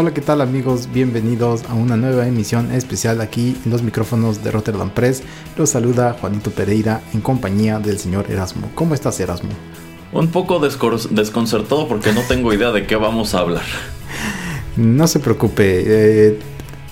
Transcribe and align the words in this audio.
Hola, 0.00 0.14
¿qué 0.14 0.20
tal 0.20 0.40
amigos? 0.42 0.88
Bienvenidos 0.92 1.64
a 1.64 1.74
una 1.74 1.96
nueva 1.96 2.28
emisión 2.28 2.70
especial 2.70 3.20
aquí 3.20 3.56
en 3.64 3.72
los 3.72 3.82
micrófonos 3.82 4.44
de 4.44 4.52
Rotterdam 4.52 4.90
Press. 4.90 5.24
Los 5.56 5.70
saluda 5.70 6.16
Juanito 6.20 6.52
Pereira 6.52 7.00
en 7.14 7.20
compañía 7.20 7.80
del 7.80 7.98
señor 7.98 8.30
Erasmo. 8.30 8.70
¿Cómo 8.76 8.94
estás, 8.94 9.18
Erasmo? 9.18 9.50
Un 10.12 10.28
poco 10.28 10.60
desconcertado 10.60 11.88
porque 11.88 12.12
no 12.12 12.20
tengo 12.20 12.52
idea 12.52 12.70
de 12.70 12.86
qué 12.86 12.94
vamos 12.94 13.34
a 13.34 13.40
hablar. 13.40 13.64
No 14.76 15.08
se 15.08 15.18
preocupe. 15.18 15.82
Eh, 15.84 16.38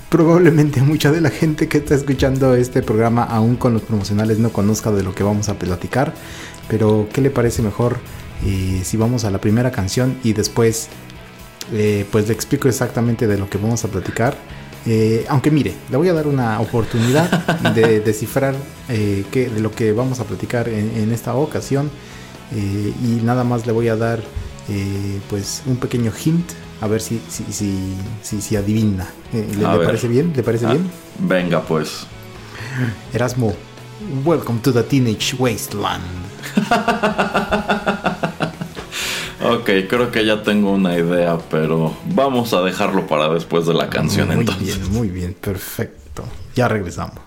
probablemente 0.09 0.83
mucha 0.83 1.13
de 1.13 1.21
la 1.21 1.31
gente 1.31 1.69
que 1.69 1.79
está 1.79 1.95
escuchando 1.95 2.57
este 2.57 2.83
programa, 2.83 3.23
aún 3.23 3.55
con 3.55 3.73
los 3.73 3.83
promocionales, 3.83 4.41
no 4.41 4.51
conozca 4.51 4.91
de 4.91 5.05
lo 5.05 5.15
que 5.15 5.23
vamos 5.23 5.49
a 5.49 5.57
platicar. 5.57 6.13
Pero, 6.67 7.07
¿qué 7.13 7.21
le 7.21 7.31
parece 7.31 7.63
mejor 7.63 7.99
eh, 8.45 8.81
si 8.83 8.97
vamos 8.97 9.25
a 9.25 9.31
la 9.31 9.41
primera 9.41 9.71
canción 9.71 10.19
y 10.25 10.33
después 10.33 10.89
eh, 11.73 12.07
pues 12.11 12.29
le 12.29 12.35
explico 12.35 12.69
exactamente 12.69 13.27
de 13.27 13.39
lo 13.39 13.49
que 13.49 13.59
vamos 13.59 13.85
a 13.85 13.89
platicar. 13.89 14.37
Eh, 14.87 15.25
aunque 15.29 15.51
mire, 15.51 15.75
le 15.91 15.97
voy 15.97 16.09
a 16.09 16.13
dar 16.13 16.27
una 16.29 16.61
oportunidad 16.61 17.29
de 17.75 18.01
descifrar 18.05 18.55
eh, 18.89 19.25
de 19.33 19.61
lo 19.61 19.73
que 19.73 19.93
vamos 19.93 20.21
a 20.21 20.25
platicar 20.25 20.69
en, 20.69 21.13
esta 21.13 21.35
ocasión. 21.35 21.91
y 22.53 23.21
nada 23.25 23.43
más 23.43 23.67
le 23.67 23.73
voy 23.73 23.89
a 23.89 23.97
dar 23.97 24.21
pues 25.29 25.63
un 25.67 25.77
pequeño 25.77 26.13
hint 26.13 26.53
a 26.81 26.87
ver 26.87 27.01
si, 27.01 27.21
si, 27.29 27.45
si, 28.23 28.41
si, 28.41 28.57
adivina. 28.57 29.09
¿Le, 29.33 29.65
parece 29.85 30.09
bien? 30.09 30.33
¿Le 30.37 30.43
parece 30.43 30.67
ah, 30.67 30.73
bien? 30.73 30.91
Venga 31.19 31.63
pues. 31.63 32.07
Erasmo, 33.13 33.55
welcome 34.25 34.61
to 34.61 34.73
the 34.73 34.83
Teenage 34.83 35.35
Wasteland. 35.39 36.05
Ok, 39.53 39.71
creo 39.89 40.11
que 40.11 40.25
ya 40.25 40.43
tengo 40.43 40.73
una 40.73 40.97
idea, 40.99 41.39
pero 41.51 41.95
vamos 42.07 42.53
a 42.53 42.63
dejarlo 42.63 43.07
para 43.07 43.29
después 43.29 43.67
de 43.67 43.75
la 43.75 43.89
canción 43.89 44.29
muy 44.29 44.39
entonces. 44.41 44.79
Muy 44.79 44.89
bien, 44.89 44.93
muy 44.93 45.09
bien, 45.09 45.35
perfecto. 45.35 46.25
Ya 46.55 46.69
regresamos. 46.69 47.26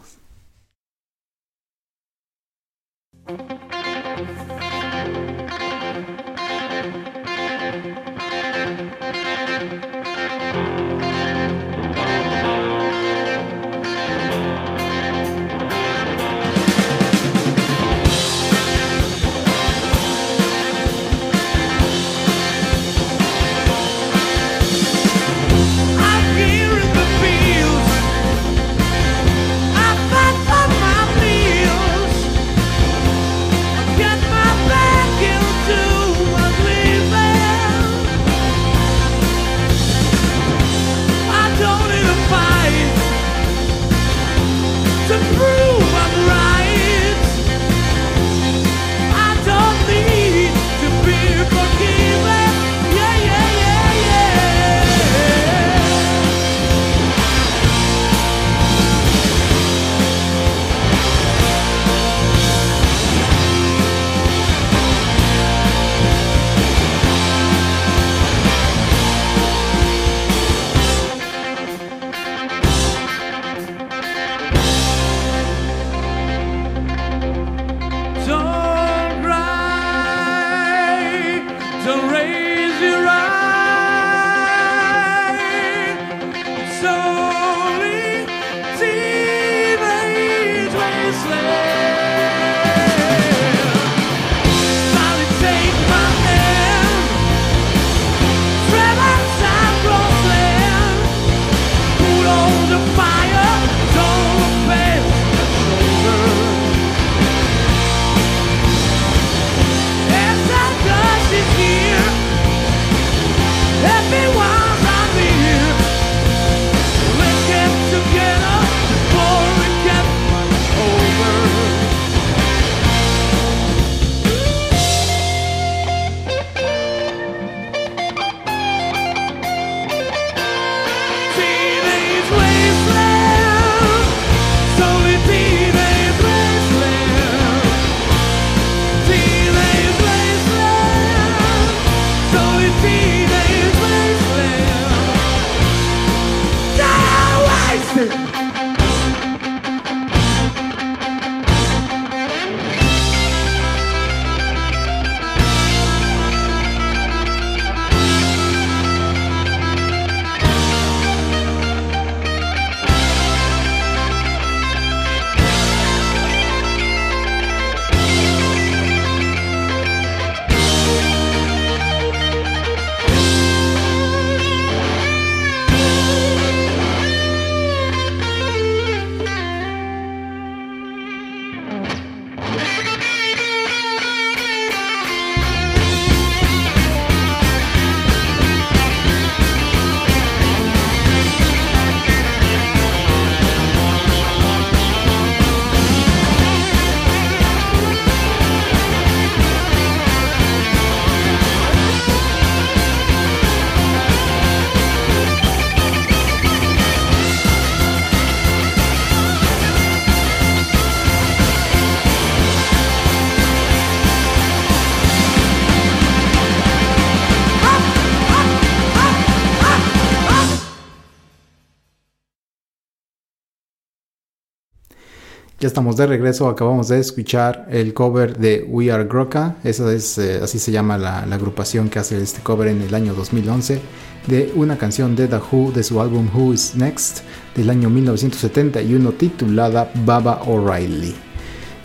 Estamos 225.79 225.95
de 225.95 226.07
regreso, 226.07 226.49
acabamos 226.49 226.89
de 226.89 226.99
escuchar 226.99 227.65
el 227.71 227.93
cover 227.93 228.37
de 228.37 228.65
We 228.67 228.91
Are 228.91 229.05
Groka, 229.05 229.55
esa 229.63 229.89
es, 229.93 230.17
eh, 230.17 230.41
así 230.43 230.59
se 230.59 230.73
llama 230.73 230.97
la, 230.97 231.19
agrupación 231.19 231.87
que 231.87 231.99
hace 231.99 232.21
este 232.21 232.41
cover 232.41 232.67
en 232.67 232.81
el 232.81 232.93
año 232.93 233.13
2011, 233.13 233.79
de 234.27 234.51
una 234.57 234.77
canción 234.77 235.15
de 235.15 235.29
The 235.29 235.37
Who 235.37 235.71
de 235.71 235.83
su 235.83 236.01
álbum 236.01 236.27
Who 236.35 236.53
Is 236.53 236.75
Next 236.75 237.19
del 237.55 237.69
año 237.69 237.89
1971 237.89 239.13
titulada 239.13 239.89
Baba 240.03 240.41
O'Reilly. 240.45 241.15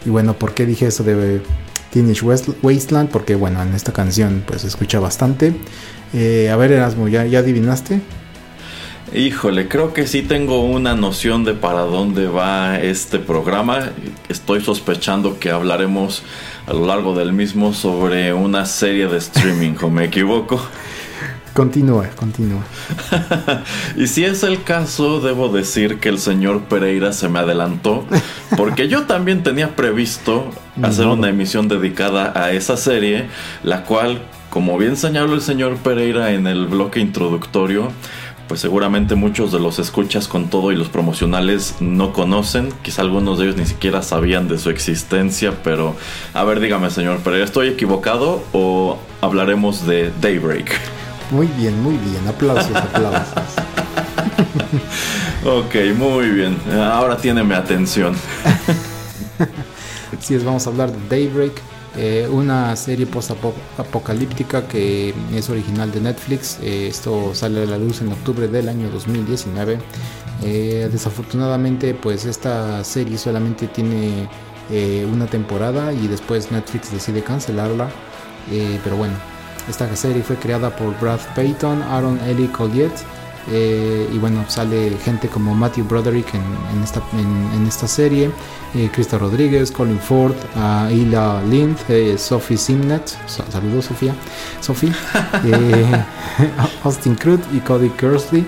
Y 0.04 0.10
bueno, 0.10 0.34
¿por 0.34 0.54
qué 0.54 0.66
dije 0.66 0.88
eso 0.88 1.04
de 1.04 1.40
Teenage 1.92 2.24
Wasteland? 2.62 3.10
Porque 3.10 3.36
bueno, 3.36 3.62
en 3.62 3.74
esta 3.74 3.92
canción 3.92 4.42
pues 4.44 4.62
se 4.62 4.66
escucha 4.66 4.98
bastante. 4.98 5.54
Eh, 6.12 6.50
a 6.50 6.56
ver 6.56 6.72
Erasmo, 6.72 7.06
¿ya, 7.06 7.26
¿ya 7.26 7.38
adivinaste? 7.38 8.00
Híjole, 9.12 9.68
creo 9.68 9.92
que 9.92 10.06
sí 10.06 10.22
tengo 10.22 10.64
una 10.64 10.94
noción 10.94 11.44
de 11.44 11.54
para 11.54 11.82
dónde 11.82 12.26
va 12.26 12.80
este 12.80 13.18
programa. 13.18 13.90
Estoy 14.28 14.60
sospechando 14.60 15.38
que 15.38 15.50
hablaremos 15.50 16.22
a 16.66 16.72
lo 16.72 16.86
largo 16.86 17.14
del 17.14 17.32
mismo 17.32 17.74
sobre 17.74 18.32
una 18.32 18.64
serie 18.66 19.06
de 19.06 19.18
streaming, 19.18 19.74
¿o 19.82 19.90
me 19.90 20.04
equivoco? 20.04 20.60
Continúa, 21.52 22.08
continúa. 22.16 22.64
y 23.96 24.08
si 24.08 24.24
es 24.24 24.42
el 24.42 24.64
caso, 24.64 25.20
debo 25.20 25.48
decir 25.48 26.00
que 26.00 26.08
el 26.08 26.18
señor 26.18 26.62
Pereira 26.62 27.12
se 27.12 27.28
me 27.28 27.38
adelantó, 27.38 28.04
porque 28.56 28.88
yo 28.88 29.04
también 29.04 29.44
tenía 29.44 29.76
previsto 29.76 30.50
hacer 30.82 31.06
una 31.06 31.28
emisión 31.28 31.68
dedicada 31.68 32.32
a 32.34 32.50
esa 32.50 32.76
serie, 32.76 33.28
la 33.62 33.84
cual, 33.84 34.22
como 34.50 34.76
bien 34.78 34.96
señaló 34.96 35.34
el 35.34 35.42
señor 35.42 35.76
Pereira 35.76 36.32
en 36.32 36.48
el 36.48 36.66
bloque 36.66 36.98
introductorio, 36.98 37.92
pues 38.48 38.60
seguramente 38.60 39.14
muchos 39.14 39.52
de 39.52 39.58
los 39.58 39.78
escuchas 39.78 40.28
con 40.28 40.48
todo 40.48 40.72
y 40.72 40.76
los 40.76 40.88
promocionales 40.88 41.76
no 41.80 42.12
conocen, 42.12 42.72
quizá 42.82 43.02
algunos 43.02 43.38
de 43.38 43.46
ellos 43.46 43.56
ni 43.56 43.66
siquiera 43.66 44.02
sabían 44.02 44.48
de 44.48 44.58
su 44.58 44.70
existencia, 44.70 45.54
pero 45.62 45.96
a 46.32 46.44
ver, 46.44 46.60
dígame 46.60 46.90
señor 46.90 47.20
Pereira, 47.20 47.44
¿estoy 47.44 47.68
equivocado 47.68 48.42
o 48.52 48.98
hablaremos 49.20 49.86
de 49.86 50.12
Daybreak? 50.20 50.72
Muy 51.30 51.46
bien, 51.58 51.82
muy 51.82 51.96
bien, 51.96 52.26
aplausos, 52.28 52.76
aplausos. 52.76 53.32
ok, 55.44 55.96
muy 55.96 56.28
bien, 56.28 56.56
ahora 56.72 57.16
tiene 57.16 57.42
mi 57.42 57.54
atención. 57.54 58.14
sí, 60.20 60.36
vamos 60.38 60.66
a 60.66 60.70
hablar 60.70 60.92
de 60.92 61.08
Daybreak 61.08 61.73
eh, 61.96 62.28
una 62.30 62.74
serie 62.74 63.06
post-apocalíptica 63.06 64.66
que 64.66 65.14
es 65.32 65.48
original 65.48 65.92
de 65.92 66.00
Netflix. 66.00 66.58
Eh, 66.60 66.88
esto 66.88 67.34
sale 67.34 67.62
a 67.62 67.66
la 67.66 67.78
luz 67.78 68.00
en 68.00 68.12
octubre 68.12 68.48
del 68.48 68.68
año 68.68 68.90
2019. 68.90 69.78
Eh, 70.42 70.88
desafortunadamente, 70.90 71.94
pues 71.94 72.24
esta 72.24 72.82
serie 72.84 73.18
solamente 73.18 73.68
tiene 73.68 74.28
una 75.12 75.26
temporada 75.26 75.92
y 75.92 76.08
después 76.08 76.50
Netflix 76.50 76.90
decide 76.90 77.22
cancelarla. 77.22 77.90
pero 78.82 78.96
bueno, 78.96 79.14
esta 79.68 79.94
serie 79.94 80.22
fue 80.22 80.36
creada 80.36 80.74
por 80.74 80.98
Brad 81.00 81.20
Payton, 81.34 81.82
Aaron 81.82 82.18
Ellie 82.26 82.50
Colliet 82.50 82.92
eh, 83.50 84.08
y 84.12 84.18
bueno, 84.18 84.44
sale 84.48 84.96
gente 85.02 85.28
como 85.28 85.54
Matthew 85.54 85.84
Broderick 85.84 86.34
en, 86.34 86.82
esta, 86.82 87.02
en, 87.12 87.66
esta, 87.66 87.86
serie, 87.86 88.30
eh, 88.74 88.88
Krista 88.92 89.18
Rodríguez, 89.18 89.70
Colin 89.70 89.98
Ford, 89.98 90.34
uh, 90.56 90.90
Ila 90.90 91.42
Lind, 91.42 91.76
eh, 91.88 92.16
Sophie 92.16 92.56
Simnet, 92.56 93.16
saludos 93.26 93.86
Sofía, 93.86 94.14
Sophie, 94.60 94.92
eh, 95.44 96.04
Austin 96.84 97.14
Crute 97.16 97.44
y 97.52 97.60
Cody 97.60 97.90
Kersley. 97.90 98.46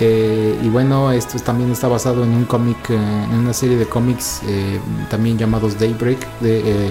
y 0.00 0.68
bueno, 0.68 1.12
esto 1.12 1.38
también 1.38 1.70
está 1.70 1.88
basado 1.88 2.24
en 2.24 2.30
un 2.30 2.44
cómic, 2.44 2.90
en 2.90 3.38
una 3.38 3.52
serie 3.52 3.76
de 3.76 3.86
cómics 3.86 4.42
también 5.08 5.38
llamados 5.38 5.78
Daybreak 5.78 6.18
de 6.40 6.90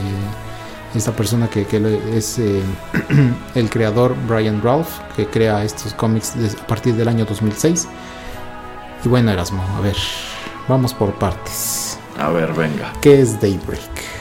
esta 0.96 1.12
persona 1.12 1.50
que, 1.50 1.68
es 2.14 2.40
eh, 2.40 2.62
el 3.56 3.70
creador 3.70 4.16
Brian 4.28 4.62
Ralph, 4.62 5.00
que 5.16 5.28
crea 5.28 5.64
estos 5.64 5.94
cómics 5.94 6.34
a 6.62 6.68
partir 6.68 6.96
del 6.96 7.08
año 7.08 7.26
2006. 7.26 7.88
Y 9.04 9.10
bueno, 9.10 9.32
Erasmo, 9.32 9.64
a 9.78 9.82
ver, 9.82 9.96
vamos 10.68 10.94
por 10.94 11.14
partes. 11.16 12.00
A 12.18 12.30
ver, 12.30 12.54
venga. 12.54 12.94
¿Qué 13.02 13.22
es 13.22 13.40
Daybreak? 13.40 14.16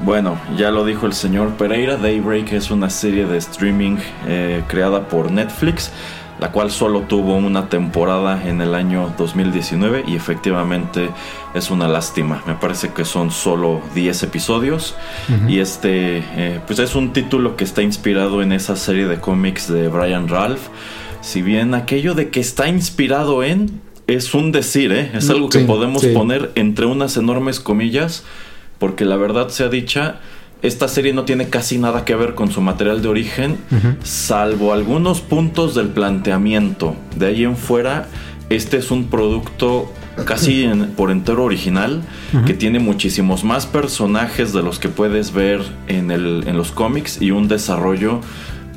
Bueno, 0.00 0.38
ya 0.56 0.70
lo 0.70 0.84
dijo 0.84 1.06
el 1.06 1.12
señor 1.12 1.54
Pereira, 1.54 1.96
Daybreak 1.96 2.52
es 2.52 2.70
una 2.70 2.90
serie 2.90 3.26
de 3.26 3.38
streaming 3.38 3.96
eh, 4.26 4.64
creada 4.66 5.08
por 5.08 5.30
Netflix 5.30 5.92
la 6.40 6.50
cual 6.50 6.70
solo 6.70 7.02
tuvo 7.02 7.36
una 7.36 7.68
temporada 7.68 8.48
en 8.48 8.60
el 8.60 8.74
año 8.74 9.12
2019 9.16 10.04
y 10.06 10.16
efectivamente 10.16 11.10
es 11.54 11.70
una 11.70 11.88
lástima. 11.88 12.42
Me 12.46 12.54
parece 12.54 12.92
que 12.92 13.04
son 13.04 13.30
solo 13.30 13.80
10 13.94 14.24
episodios 14.24 14.94
y 15.48 15.58
este 15.60 16.18
eh, 16.36 16.60
pues 16.66 16.78
es 16.78 16.94
un 16.94 17.12
título 17.12 17.56
que 17.56 17.64
está 17.64 17.82
inspirado 17.82 18.42
en 18.42 18.52
esa 18.52 18.76
serie 18.76 19.06
de 19.06 19.20
cómics 19.20 19.72
de 19.72 19.88
Brian 19.88 20.28
Ralph. 20.28 20.68
Si 21.20 21.40
bien 21.40 21.74
aquello 21.74 22.14
de 22.14 22.30
que 22.30 22.40
está 22.40 22.68
inspirado 22.68 23.42
en 23.42 23.80
es 24.06 24.34
un 24.34 24.52
decir, 24.52 24.92
¿eh? 24.92 25.12
es 25.14 25.30
algo 25.30 25.48
que 25.48 25.60
podemos 25.60 26.04
poner 26.06 26.50
entre 26.56 26.84
unas 26.84 27.16
enormes 27.16 27.58
comillas 27.58 28.24
porque 28.78 29.04
la 29.04 29.16
verdad 29.16 29.48
sea 29.48 29.68
dicha 29.68 30.20
esta 30.64 30.88
serie 30.88 31.12
no 31.12 31.26
tiene 31.26 31.50
casi 31.50 31.76
nada 31.76 32.06
que 32.06 32.14
ver 32.14 32.34
con 32.34 32.50
su 32.50 32.62
material 32.62 33.02
de 33.02 33.08
origen, 33.08 33.58
salvo 34.02 34.72
algunos 34.72 35.20
puntos 35.20 35.74
del 35.74 35.88
planteamiento. 35.88 36.96
De 37.16 37.26
ahí 37.26 37.44
en 37.44 37.58
fuera, 37.58 38.08
este 38.48 38.78
es 38.78 38.90
un 38.90 39.08
producto 39.08 39.92
casi 40.24 40.66
por 40.96 41.10
entero 41.10 41.44
original, 41.44 42.02
que 42.46 42.54
tiene 42.54 42.78
muchísimos 42.78 43.44
más 43.44 43.66
personajes 43.66 44.54
de 44.54 44.62
los 44.62 44.78
que 44.78 44.88
puedes 44.88 45.34
ver 45.34 45.60
en, 45.86 46.10
el, 46.10 46.44
en 46.46 46.56
los 46.56 46.72
cómics 46.72 47.20
y 47.20 47.30
un 47.30 47.46
desarrollo 47.46 48.22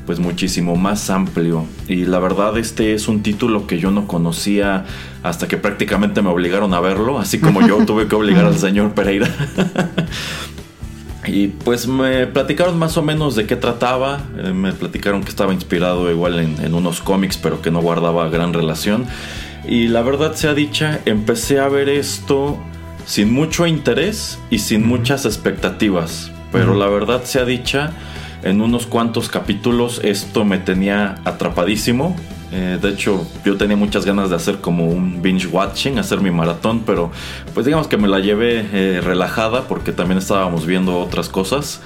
pues 0.06 0.19
muchísimo 0.19 0.75
más 0.75 1.10
amplio. 1.10 1.66
Y 1.88 2.04
la 2.04 2.19
verdad 2.19 2.57
este 2.57 2.95
es 2.95 3.07
un 3.07 3.24
título 3.24 3.66
que 3.66 3.80
yo 3.80 3.92
no 3.92 4.07
conocía 4.07 4.84
hasta 5.24 5.48
que 5.48 5.56
prácticamente 5.56 6.22
me 6.22 6.30
obligaron 6.30 6.74
a 6.74 6.82
verlo, 6.82 7.17
así 7.17 7.39
como 7.39 7.65
yo 7.65 7.77
tuve 7.86 8.10
que 8.10 8.15
obligar 8.15 8.44
al 8.44 8.58
señor 8.58 8.94
Pereira. 8.94 9.29
Y 11.27 11.48
pues 11.48 11.88
me 11.88 12.25
platicaron 12.27 12.79
más 12.79 12.98
o 12.98 13.03
menos 13.03 13.36
de 13.36 13.46
qué 13.46 13.55
trataba. 13.55 14.22
Eh, 14.38 14.53
me 14.53 14.72
platicaron 14.72 15.24
que 15.24 15.29
estaba 15.29 15.53
inspirado 15.53 16.10
igual 16.10 16.39
en, 16.39 16.74
unos 16.74 17.01
cómics, 17.01 17.38
pero 17.38 17.62
que 17.62 17.72
no 17.72 17.81
guardaba 17.81 18.29
gran 18.29 18.53
relación. 18.53 19.05
Y 19.67 19.89
la 19.89 20.01
verdad 20.01 20.34
sea 20.34 20.53
dicha, 20.53 21.01
empecé 21.05 21.60
a 21.60 21.67
ver 21.67 21.89
esto 21.89 22.57
sin 23.05 23.34
mucho 23.34 23.67
interés 23.67 24.39
y 24.50 24.60
sin 24.60 24.88
muchas 24.88 25.25
expectativas. 25.25 26.31
Pero 26.51 26.75
la 26.75 26.88
verdad 26.88 27.24
sea 27.24 27.43
dicha, 27.43 27.91
en 28.43 28.62
unos 28.62 28.88
cuantos 28.88 29.27
capítulos 29.27 30.00
esto 30.03 30.46
me 30.46 30.57
tenía 30.57 31.15
atrapadísimo. 31.25 32.15
Eh, 32.51 32.80
de 32.82 32.89
hecho, 32.89 33.27
yo 33.44 33.58
tenía 33.58 33.75
muchas 33.75 34.06
ganas 34.06 34.30
de 34.30 34.36
hacer 34.36 34.58
como 34.58 34.88
un 34.88 35.22
binge 35.22 35.48
watching, 35.48 36.00
hacer 36.00 36.22
mi 36.22 36.32
maratón, 36.32 36.84
pero 36.86 37.12
pues 37.54 37.66
digamos 37.66 37.88
que 37.88 37.98
me 37.98 38.08
la 38.08 38.20
llevé 38.20 38.66
eh, 38.72 39.01
relajada 39.01 39.68
porque 39.68 39.92
también 39.92 40.18
estábamos 40.18 40.66
viendo 40.66 41.00
otras 41.00 41.30
cosas. 41.30 41.82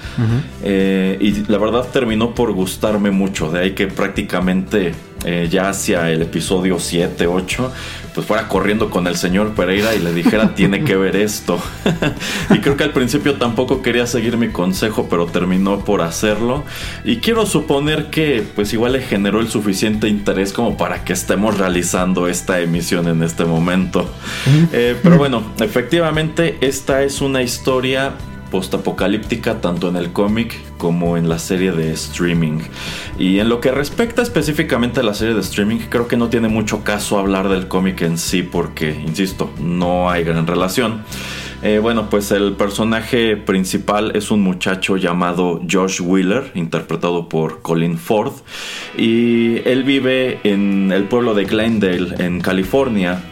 Eh, 0.62 1.18
y 1.20 1.50
la 1.50 1.58
verdad 1.58 1.86
terminó 1.92 2.34
por 2.34 2.52
gustarme 2.52 3.10
mucho, 3.10 3.50
de 3.50 3.60
ahí 3.60 3.70
que 3.72 3.88
prácticamente 3.88 4.94
ya 5.50 5.68
hacia 5.68 6.10
el 6.10 6.22
episodio 6.22 6.80
7, 6.80 7.28
8, 7.28 7.72
pues 8.14 8.26
fuera 8.26 8.48
corriendo 8.48 8.90
con 8.90 9.06
el 9.06 9.16
señor 9.16 9.54
Pereira 9.54 9.94
y 9.94 9.98
le 9.98 10.12
dijera 10.12 10.54
tiene 10.54 10.84
que 10.84 10.96
ver 10.96 11.16
esto. 11.16 11.58
y 12.50 12.58
creo 12.58 12.76
que 12.76 12.84
al 12.84 12.92
principio 12.92 13.34
tampoco 13.34 13.82
quería 13.82 14.06
seguir 14.06 14.36
mi 14.36 14.48
consejo, 14.48 15.06
pero 15.08 15.26
terminó 15.26 15.84
por 15.84 16.02
hacerlo. 16.02 16.64
Y 17.04 17.16
quiero 17.16 17.46
suponer 17.46 18.10
que 18.10 18.44
pues 18.54 18.72
igual 18.72 18.92
le 18.92 19.02
generó 19.02 19.40
el 19.40 19.48
suficiente 19.48 20.08
interés 20.08 20.52
como 20.52 20.76
para 20.76 21.04
que 21.04 21.12
estemos 21.12 21.58
realizando 21.58 22.28
esta 22.28 22.60
emisión 22.60 23.08
en 23.08 23.22
este 23.22 23.44
momento. 23.44 24.10
Eh, 24.72 24.96
pero 25.02 25.18
bueno, 25.18 25.52
efectivamente 25.60 26.58
esta 26.60 27.02
es 27.02 27.20
una 27.20 27.42
historia 27.42 28.14
postapocalíptica 28.52 29.62
tanto 29.62 29.88
en 29.88 29.96
el 29.96 30.12
cómic 30.12 30.54
como 30.76 31.16
en 31.16 31.28
la 31.28 31.38
serie 31.38 31.72
de 31.72 31.90
streaming. 31.92 32.60
Y 33.18 33.38
en 33.38 33.48
lo 33.48 33.60
que 33.60 33.72
respecta 33.72 34.20
específicamente 34.20 35.00
a 35.00 35.02
la 35.02 35.14
serie 35.14 35.34
de 35.34 35.40
streaming, 35.40 35.78
creo 35.88 36.06
que 36.06 36.18
no 36.18 36.28
tiene 36.28 36.48
mucho 36.48 36.84
caso 36.84 37.18
hablar 37.18 37.48
del 37.48 37.66
cómic 37.66 38.02
en 38.02 38.18
sí 38.18 38.42
porque, 38.42 38.90
insisto, 38.90 39.50
no 39.58 40.10
hay 40.10 40.22
gran 40.22 40.46
relación. 40.46 41.02
Eh, 41.62 41.78
bueno, 41.78 42.10
pues 42.10 42.30
el 42.30 42.52
personaje 42.52 43.36
principal 43.36 44.14
es 44.14 44.30
un 44.30 44.42
muchacho 44.42 44.96
llamado 44.96 45.62
Josh 45.70 46.02
Wheeler, 46.02 46.50
interpretado 46.54 47.28
por 47.28 47.62
Colin 47.62 47.96
Ford, 47.96 48.32
y 48.98 49.66
él 49.66 49.84
vive 49.84 50.40
en 50.44 50.92
el 50.92 51.04
pueblo 51.04 51.34
de 51.34 51.44
Glendale, 51.44 52.16
en 52.18 52.40
California. 52.40 53.22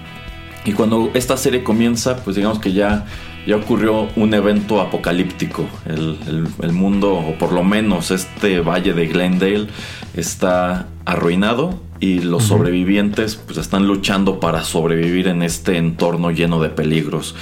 Y 0.64 0.72
cuando 0.72 1.10
esta 1.12 1.36
serie 1.36 1.62
comienza, 1.62 2.22
pues 2.22 2.36
digamos 2.36 2.60
que 2.60 2.72
ya 2.72 3.04
ya 3.46 3.56
ocurrió 3.56 4.08
un 4.16 4.34
evento 4.34 4.80
apocalíptico. 4.80 5.66
El, 5.86 6.72
mundo, 6.72 7.14
o 7.14 7.34
por 7.38 7.52
lo 7.52 7.64
menos 7.64 8.10
este 8.10 8.60
valle 8.60 8.92
de 8.92 9.06
Glendale, 9.06 9.68
está 10.14 10.86
arruinado 11.04 11.80
y 12.00 12.20
los 12.20 12.44
sobrevivientes 12.44 13.36
pues 13.36 13.58
están 13.58 13.86
luchando 13.86 14.40
para 14.40 14.64
sobrevivir 14.64 15.28
en 15.28 15.42
este 15.42 15.76
entorno 15.76 16.30
lleno 16.30 16.60
de 16.60 16.70
peligros. 16.70 17.34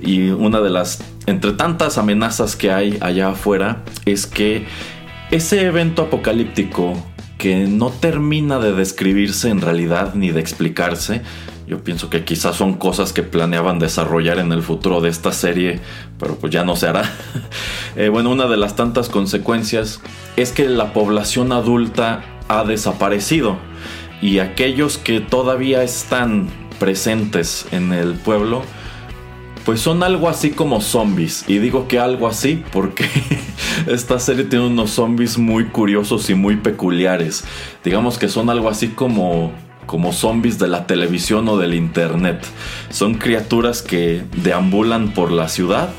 Y 0.00 0.28
una 0.28 0.60
de 0.60 0.70
las, 0.70 1.02
entre 1.26 1.52
tantas 1.52 1.98
amenazas 1.98 2.56
que 2.56 2.72
hay 2.72 2.98
allá 3.00 3.30
afuera, 3.30 3.82
es 4.04 4.26
que 4.26 4.66
ese 5.30 5.66
evento 5.66 6.02
apocalíptico 6.02 6.94
que 7.38 7.66
no 7.66 7.90
termina 7.90 8.58
de 8.58 8.72
describirse 8.72 9.50
en 9.50 9.60
realidad 9.60 10.14
ni 10.14 10.30
de 10.30 10.40
explicarse, 10.40 11.22
yo 11.66 11.82
pienso 11.82 12.10
que 12.10 12.24
quizás 12.24 12.56
son 12.56 12.74
cosas 12.74 13.12
que 13.12 13.22
planeaban 13.22 13.78
desarrollar 13.78 14.38
en 14.38 14.52
el 14.52 14.62
futuro 14.62 15.00
de 15.00 15.08
esta 15.08 15.32
serie, 15.32 15.80
pero 16.18 16.36
pues 16.36 16.52
ya 16.52 16.64
no 16.64 16.76
se 16.76 16.88
hará. 16.88 17.02
Eh, 17.96 18.10
bueno, 18.10 18.28
una 18.28 18.46
de 18.46 18.58
las 18.58 18.76
tantas 18.76 19.08
consecuencias 19.08 20.02
es 20.36 20.52
que 20.52 20.68
la 20.68 20.92
población 20.92 21.50
adulta 21.50 22.22
ha 22.46 22.62
desaparecido 22.64 23.56
y 24.20 24.38
aquellos 24.38 24.98
que 24.98 25.20
todavía 25.20 25.82
están 25.82 26.48
presentes 26.78 27.66
en 27.72 27.94
el 27.94 28.16
pueblo, 28.16 28.62
pues 29.64 29.80
son 29.80 30.02
algo 30.02 30.28
así 30.28 30.50
como 30.50 30.82
zombies. 30.82 31.44
Y 31.48 31.58
digo 31.58 31.88
que 31.88 31.98
algo 31.98 32.28
así 32.28 32.62
porque 32.70 33.08
esta 33.86 34.18
serie 34.18 34.44
tiene 34.44 34.66
unos 34.66 34.90
zombies 34.90 35.38
muy 35.38 35.64
curiosos 35.66 36.28
y 36.28 36.34
muy 36.34 36.56
peculiares. 36.56 37.44
Digamos 37.82 38.18
que 38.18 38.28
son 38.28 38.50
algo 38.50 38.68
así 38.68 38.88
como 38.88 39.52
como 39.86 40.12
zombies 40.12 40.58
de 40.58 40.68
la 40.68 40.86
televisión 40.86 41.48
o 41.48 41.56
del 41.56 41.74
internet. 41.74 42.44
Son 42.90 43.14
criaturas 43.14 43.82
que 43.82 44.22
deambulan 44.42 45.12
por 45.12 45.32
la 45.32 45.48
ciudad 45.48 45.90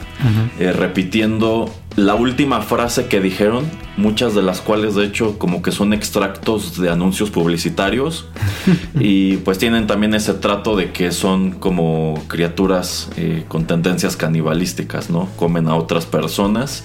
eh, 0.59 0.71
repitiendo 0.71 1.73
la 1.97 2.13
última 2.13 2.61
frase 2.61 3.07
que 3.07 3.19
dijeron, 3.19 3.65
muchas 3.97 4.35
de 4.35 4.43
las 4.43 4.61
cuales 4.61 4.93
de 4.93 5.03
hecho 5.03 5.39
como 5.39 5.63
que 5.63 5.71
son 5.71 5.93
extractos 5.93 6.79
de 6.79 6.91
anuncios 6.91 7.31
publicitarios 7.31 8.27
y 8.99 9.37
pues 9.37 9.57
tienen 9.57 9.87
también 9.87 10.13
ese 10.13 10.35
trato 10.35 10.75
de 10.75 10.91
que 10.91 11.11
son 11.11 11.53
como 11.53 12.23
criaturas 12.27 13.09
eh, 13.17 13.45
con 13.47 13.65
tendencias 13.65 14.15
canibalísticas, 14.15 15.09
¿no? 15.09 15.27
Comen 15.37 15.67
a 15.67 15.75
otras 15.75 16.05
personas 16.05 16.83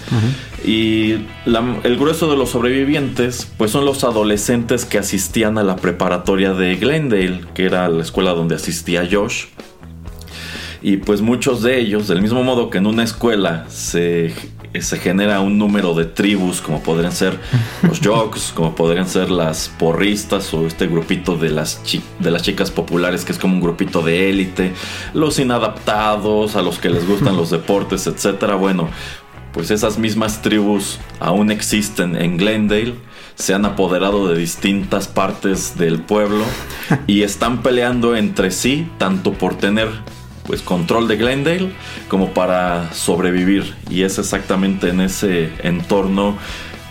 y 0.65 1.27
el 1.85 1.99
grueso 1.99 2.31
de 2.31 2.39
los 2.39 2.49
sobrevivientes 2.49 3.47
pues 3.59 3.71
son 3.71 3.85
los 3.85 4.05
adolescentes 4.05 4.87
que 4.87 4.97
asistían 4.97 5.59
a 5.59 5.63
la 5.63 5.77
preparatoria 5.77 6.55
de 6.55 6.77
Glendale, 6.77 7.43
que 7.53 7.67
era 7.67 7.87
la 7.91 8.03
escuela 8.03 8.33
donde 8.33 8.55
asistía 8.55 9.07
Josh. 9.11 9.45
Y 10.81 10.97
pues 10.97 11.21
muchos 11.21 11.63
de 11.63 11.79
ellos, 11.79 12.09
del 12.09 12.23
mismo 12.23 12.43
modo 12.43 12.71
que 12.71 12.79
en 12.79 12.87
una 12.87 13.05
escuela 13.05 13.67
se 13.69 14.35
se 14.81 14.99
genera 14.99 15.41
un 15.41 15.59
número 15.59 15.95
de 15.95 16.07
tribus, 16.07 16.61
como 16.61 16.83
podrían 16.83 17.13
ser 17.13 17.39
los 17.83 18.01
jocks, 18.05 18.53
como 18.55 18.75
podrían 18.75 19.09
ser 19.09 19.31
las 19.31 19.69
porristas 19.69 20.53
o 20.55 20.67
este 20.67 20.87
grupito 20.87 21.37
de 21.37 21.51
las, 21.51 21.83
de 22.19 22.31
las 22.31 22.43
chicas 22.43 22.71
populares, 22.71 23.25
que 23.25 23.33
es 23.33 23.39
como 23.39 23.55
un 23.55 23.61
grupito 23.61 24.03
de 24.03 24.31
élite, 24.31 24.73
los 25.13 25.39
inadaptados, 25.39 26.57
a 26.57 26.63
los 26.63 26.79
que 26.79 26.91
les 26.91 27.07
gustan 27.07 27.37
los 27.37 27.51
deportes, 27.51 28.07
etc. 28.07 28.55
Bueno, 28.59 28.89
pues 29.53 29.71
esas 29.71 29.99
mismas 29.99 30.41
tribus 30.41 30.99
aún 31.21 31.51
existen 31.51 32.17
en 32.17 32.39
Glendale 32.39 32.95
se 33.35 33.55
han 33.55 33.65
apoderado 33.65 34.29
de 34.29 34.39
distintas 34.39 35.09
partes 35.09 35.77
del 35.79 36.01
pueblo 36.01 36.45
y 37.07 37.23
están 37.23 37.63
peleando 37.63 38.17
entre 38.17 38.51
sí 38.51 38.91
tanto 38.99 39.33
por 39.33 39.57
tener 39.57 39.89
pues 40.53 40.61
control 40.61 41.09
de 41.09 41.17
Glendale 41.17 41.71
como 42.09 42.35
para 42.35 42.93
sobrevivir 42.93 43.75
y 43.89 44.03
es 44.03 44.19
exactamente 44.19 44.91
en 44.91 45.01
ese 45.01 45.51
entorno 45.63 46.37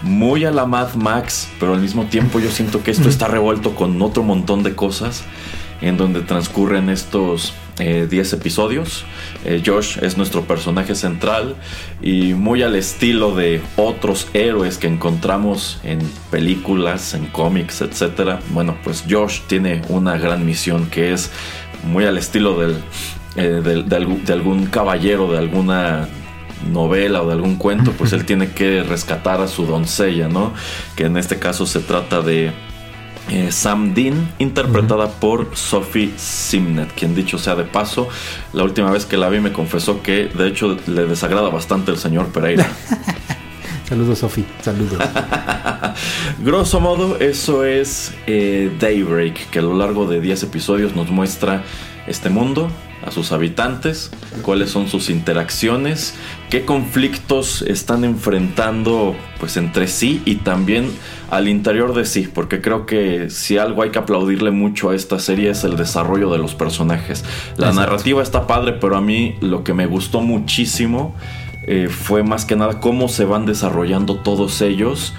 muy 0.02 0.46
a 0.46 0.52
la 0.52 0.66
Mad 0.66 0.96
Max, 0.96 1.48
pero 1.60 1.76
al 1.76 1.80
mismo 1.80 2.06
tiempo 2.06 2.40
yo 2.40 2.50
siento 2.50 2.82
que 2.82 2.90
esto 2.90 3.08
está 3.08 3.28
revuelto 3.28 3.76
con 3.76 4.02
otro 4.02 4.24
montón 4.24 4.64
de 4.64 4.74
cosas 4.74 5.26
en 5.80 5.96
donde 5.96 6.22
transcurren 6.22 6.90
estos 6.90 7.54
10 7.78 8.12
eh, 8.12 8.36
episodios. 8.36 9.06
Eh, 9.46 9.62
Josh 9.64 10.00
es 10.02 10.18
nuestro 10.18 10.42
personaje 10.46 10.96
central 10.96 11.56
y 12.02 12.34
muy 12.34 12.64
al 12.64 12.76
estilo 12.76 13.36
de 13.36 13.62
otros 13.76 14.28
héroes 14.34 14.80
que 14.80 14.88
encontramos 14.88 15.80
en 15.84 16.00
películas, 16.32 17.14
en 17.14 17.28
cómics, 17.28 17.82
etc. 17.82 18.40
Bueno, 18.50 18.76
pues 18.84 19.04
Josh 19.08 19.42
tiene 19.46 19.84
una 19.88 20.18
gran 20.18 20.48
misión 20.48 20.88
que 20.90 21.14
es 21.14 21.30
muy 21.84 22.06
al 22.06 22.18
estilo 22.18 22.60
del 22.60 22.76
eh, 23.36 23.62
de, 23.64 23.96
algún, 24.34 24.66
caballero, 24.66 25.32
de 25.32 25.38
alguna 25.38 26.10
novela 26.72 27.22
o 27.22 27.28
de 27.28 27.34
algún 27.34 27.56
cuento, 27.56 27.92
pues 27.94 28.14
él 28.14 28.26
tiene 28.26 28.52
que 28.52 28.84
rescatar 28.84 29.42
a 29.42 29.48
su 29.48 29.66
doncella, 29.66 30.28
¿no? 30.28 30.54
Que 30.96 31.06
en 31.06 31.18
este 31.18 31.40
caso 31.40 31.66
se 31.66 31.80
trata 31.80 32.22
de 32.22 32.52
eh, 33.30 33.52
Sam 33.52 33.94
Dean, 33.94 34.34
interpretada 34.40 35.08
por 35.08 35.56
Sophie 35.56 36.12
Simnet, 36.18 36.92
quien 36.94 37.16
dicho 37.16 37.38
sea 37.38 37.56
de 37.56 37.64
paso, 37.64 38.10
la 38.54 38.64
última 38.64 38.92
vez 38.92 39.06
que 39.06 39.18
la 39.18 39.30
vi 39.30 39.40
me 39.40 39.54
confesó 39.54 40.02
que 40.02 40.26
de 40.26 40.48
hecho 40.48 40.78
le 40.88 41.06
desagrada 41.06 41.50
bastante 41.50 41.92
el 41.92 41.98
señor 41.98 42.28
Pereira. 42.28 42.68
Saludos, 43.92 44.20
Sophie. 44.20 44.46
Saludos. 44.62 45.00
Grosso 46.40 46.80
modo, 46.80 47.20
eso 47.20 47.66
es 47.66 48.14
eh, 48.26 48.72
Daybreak, 48.80 49.50
que 49.50 49.60
a 49.60 49.62
lo 49.62 49.76
largo 49.76 50.08
de 50.08 50.22
10 50.22 50.44
episodios 50.44 50.96
nos 50.96 51.10
muestra 51.10 51.62
este 52.08 52.30
mundo, 52.30 52.72
a 53.06 53.12
sus 53.12 53.34
habitantes, 53.34 54.10
cuáles 54.44 54.70
son 54.70 54.88
sus 54.88 55.10
interacciones, 55.10 56.16
qué 56.50 56.64
conflictos 56.64 57.64
están 57.64 58.06
enfrentando 58.06 59.14
pues 59.42 59.58
entre 59.58 59.90
sí 59.90 60.22
y 60.24 60.36
también 60.36 60.90
al 61.30 61.50
interior 61.50 61.94
de 61.94 62.06
sí, 62.06 62.30
porque 62.34 62.62
creo 62.62 62.86
que 62.86 63.30
si 63.30 63.58
algo 63.58 63.84
hay 63.84 63.90
que 63.90 64.00
aplaudirle 64.00 64.52
mucho 64.52 64.92
a 64.92 64.96
esta 64.96 65.20
serie 65.20 65.50
es 65.50 65.66
el 65.66 65.76
desarrollo 65.76 66.32
de 66.32 66.38
los 66.38 66.56
personajes. 66.56 67.26
La 67.58 67.74
narrativa 67.74 68.24
está 68.24 68.48
padre, 68.48 68.72
pero 68.72 68.96
a 68.96 69.02
mí 69.02 69.36
lo 69.42 69.66
que 69.66 69.74
me 69.74 69.86
gustó 69.86 70.22
muchísimo 70.22 71.14
eh, 71.64 71.90
fue 71.90 72.24
más 72.24 72.46
que 72.46 72.56
nada 72.56 72.80
cómo 72.80 73.08
se 73.08 73.26
van 73.26 73.46
desarrollando 73.46 74.18
todos 74.18 74.62
ellos 74.62 75.14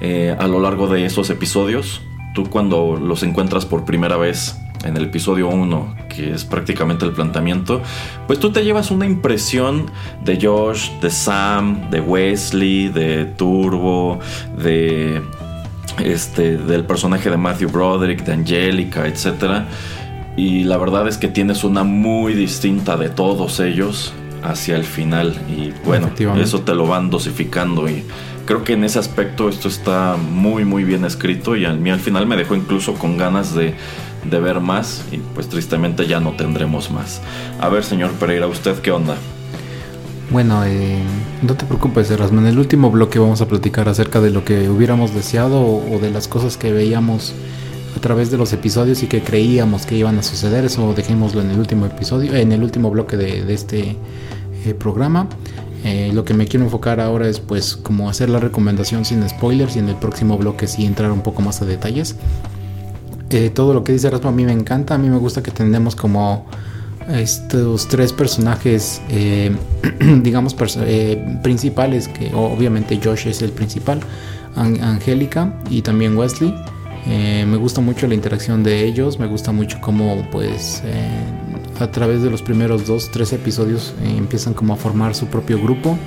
eh, 0.00 0.36
a 0.38 0.46
lo 0.46 0.60
largo 0.60 0.88
de 0.88 1.06
esos 1.06 1.30
episodios. 1.30 2.02
Tú 2.34 2.44
cuando 2.50 2.96
los 2.96 3.22
encuentras 3.22 3.64
por 3.64 3.84
primera 3.84 4.16
vez 4.16 4.58
en 4.84 4.96
el 4.96 5.04
episodio 5.04 5.48
1, 5.48 5.96
que 6.08 6.34
es 6.34 6.44
prácticamente 6.44 7.06
el 7.06 7.12
planteamiento, 7.12 7.80
pues 8.26 8.38
tú 8.38 8.52
te 8.52 8.62
llevas 8.62 8.90
una 8.90 9.06
impresión 9.06 9.90
de 10.22 10.38
Josh, 10.40 10.90
de 11.00 11.10
Sam, 11.10 11.90
de 11.90 12.00
Wesley, 12.00 12.88
de 12.88 13.24
Turbo, 13.24 14.20
de 14.58 15.22
este 16.04 16.58
del 16.58 16.84
personaje 16.84 17.30
de 17.30 17.38
Matthew 17.38 17.70
Broderick, 17.70 18.22
de 18.22 18.34
Angelica, 18.34 19.06
etc. 19.06 19.64
Y 20.36 20.64
la 20.64 20.76
verdad 20.76 21.08
es 21.08 21.16
que 21.16 21.28
tienes 21.28 21.64
una 21.64 21.84
muy 21.84 22.34
distinta 22.34 22.98
de 22.98 23.08
todos 23.08 23.60
ellos 23.60 24.12
hacia 24.50 24.76
el 24.76 24.84
final 24.84 25.34
y 25.48 25.72
bueno, 25.84 26.10
eso 26.36 26.60
te 26.60 26.74
lo 26.74 26.86
van 26.86 27.10
dosificando 27.10 27.88
y 27.88 28.04
creo 28.44 28.64
que 28.64 28.74
en 28.74 28.84
ese 28.84 28.98
aspecto 28.98 29.48
esto 29.48 29.68
está 29.68 30.16
muy 30.16 30.64
muy 30.64 30.84
bien 30.84 31.04
escrito 31.04 31.56
y 31.56 31.64
a 31.64 31.72
mí 31.72 31.90
al 31.90 32.00
final 32.00 32.26
me 32.26 32.36
dejó 32.36 32.54
incluso 32.54 32.94
con 32.94 33.16
ganas 33.16 33.54
de 33.54 33.74
de 34.30 34.40
ver 34.40 34.60
más 34.60 35.04
y 35.12 35.18
pues 35.18 35.48
tristemente 35.48 36.06
ya 36.06 36.20
no 36.20 36.32
tendremos 36.32 36.90
más. 36.90 37.20
A 37.60 37.68
ver, 37.68 37.84
señor 37.84 38.12
Pereira, 38.12 38.46
¿usted 38.46 38.76
qué 38.80 38.90
onda? 38.90 39.16
Bueno, 40.30 40.64
eh, 40.64 40.98
no 41.42 41.54
te 41.54 41.64
preocupes, 41.64 42.10
Erasmo. 42.10 42.40
En 42.40 42.46
el 42.46 42.58
último 42.58 42.90
bloque 42.90 43.18
vamos 43.18 43.40
a 43.40 43.48
platicar 43.48 43.88
acerca 43.88 44.20
de 44.20 44.30
lo 44.30 44.44
que 44.44 44.68
hubiéramos 44.68 45.14
deseado 45.14 45.60
o, 45.60 45.98
de 46.00 46.10
las 46.10 46.26
cosas 46.26 46.56
que 46.56 46.72
veíamos 46.72 47.32
a 47.96 48.00
través 48.00 48.30
de 48.30 48.36
los 48.36 48.52
episodios 48.52 49.02
y 49.02 49.06
que 49.06 49.22
creíamos 49.22 49.86
que 49.86 49.96
iban 49.96 50.18
a 50.18 50.22
suceder. 50.22 50.64
Eso 50.64 50.92
dejémoslo 50.94 51.42
en 51.42 51.52
el 51.52 51.58
último 51.58 51.86
episodio, 51.86 52.34
en 52.34 52.50
el 52.50 52.62
último 52.62 52.90
bloque 52.90 53.16
de, 53.16 53.52
este 53.54 53.96
eh, 54.66 54.74
programa. 54.74 55.28
Eh, 55.84 56.10
lo 56.12 56.24
que 56.24 56.34
me 56.34 56.46
quiero 56.46 56.64
enfocar 56.64 57.00
ahora 57.00 57.28
es 57.28 57.38
pues 57.38 57.76
como 57.76 58.10
hacer 58.10 58.28
la 58.28 58.40
recomendación 58.40 59.04
sin 59.04 59.26
spoilers 59.28 59.76
y 59.76 59.78
en 59.78 59.88
el 59.88 59.94
próximo 59.94 60.36
bloque 60.36 60.66
sí 60.66 60.84
entrar 60.84 61.12
un 61.12 61.20
poco 61.20 61.42
más 61.42 61.62
a 61.62 61.64
detalles. 61.64 62.16
Eh, 63.30 63.50
todo 63.50 63.74
lo 63.74 63.84
que 63.84 63.92
dice 63.92 64.10
Raspa 64.10 64.28
a 64.28 64.32
mí 64.32 64.44
me 64.44 64.52
encanta. 64.52 64.94
A 64.94 64.98
mí 64.98 65.08
me 65.08 65.18
gusta 65.18 65.42
que 65.42 65.50
tenemos 65.50 65.94
como 65.94 66.46
estos 67.08 67.86
tres 67.86 68.12
personajes, 68.12 69.00
digamos, 70.22 70.56
principales, 71.42 72.08
que 72.08 72.32
obviamente 72.34 72.98
Josh 73.02 73.28
es 73.28 73.42
el 73.42 73.52
principal, 73.52 74.00
Angélica 74.56 75.60
y 75.70 75.82
también 75.82 76.16
Wesley. 76.16 76.52
me 77.06 77.56
gusta 77.56 77.80
mucho 77.80 78.08
la 78.08 78.14
interacción 78.14 78.64
de 78.64 78.84
ellos, 78.84 79.20
me 79.20 79.28
gusta 79.28 79.52
mucho 79.52 79.78
cómo 79.80 80.26
pues 80.32 80.82
a 81.80 81.90
través 81.90 82.22
de 82.22 82.30
los 82.30 82.42
primeros 82.42 82.86
dos, 82.86 83.10
tres 83.10 83.32
episodios 83.32 83.94
empiezan 84.02 84.54
como 84.54 84.74
a 84.74 84.76
formar 84.76 85.14
su 85.14 85.26
propio 85.26 85.60
grupo. 85.60 85.98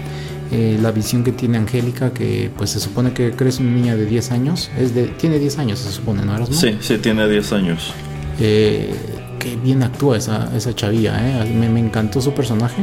Eh, 0.51 0.79
la 0.81 0.91
visión 0.91 1.23
que 1.23 1.31
tiene 1.31 1.59
Angélica, 1.59 2.11
que 2.11 2.49
pues 2.57 2.71
se 2.71 2.79
supone 2.79 3.13
que 3.13 3.31
crece 3.31 3.61
una 3.61 3.71
niña 3.71 3.95
de 3.95 4.05
10 4.07 4.31
años, 4.31 4.71
es 4.79 4.95
de, 4.95 5.03
tiene 5.05 5.37
10 5.37 5.59
años 5.59 5.79
se 5.79 5.91
supone, 5.91 6.25
¿no 6.25 6.35
eras? 6.35 6.49
Sí, 6.51 6.75
sí, 6.81 6.97
tiene 6.97 7.27
10 7.29 7.53
años. 7.53 7.93
Eh, 8.39 8.91
qué 9.37 9.55
bien 9.57 9.83
actúa 9.83 10.17
esa, 10.17 10.49
esa 10.55 10.73
chavilla, 10.73 11.43
¿eh? 11.43 11.53
me, 11.53 11.69
me, 11.69 11.79
encantó 11.79 12.19
su 12.19 12.33
personaje. 12.33 12.81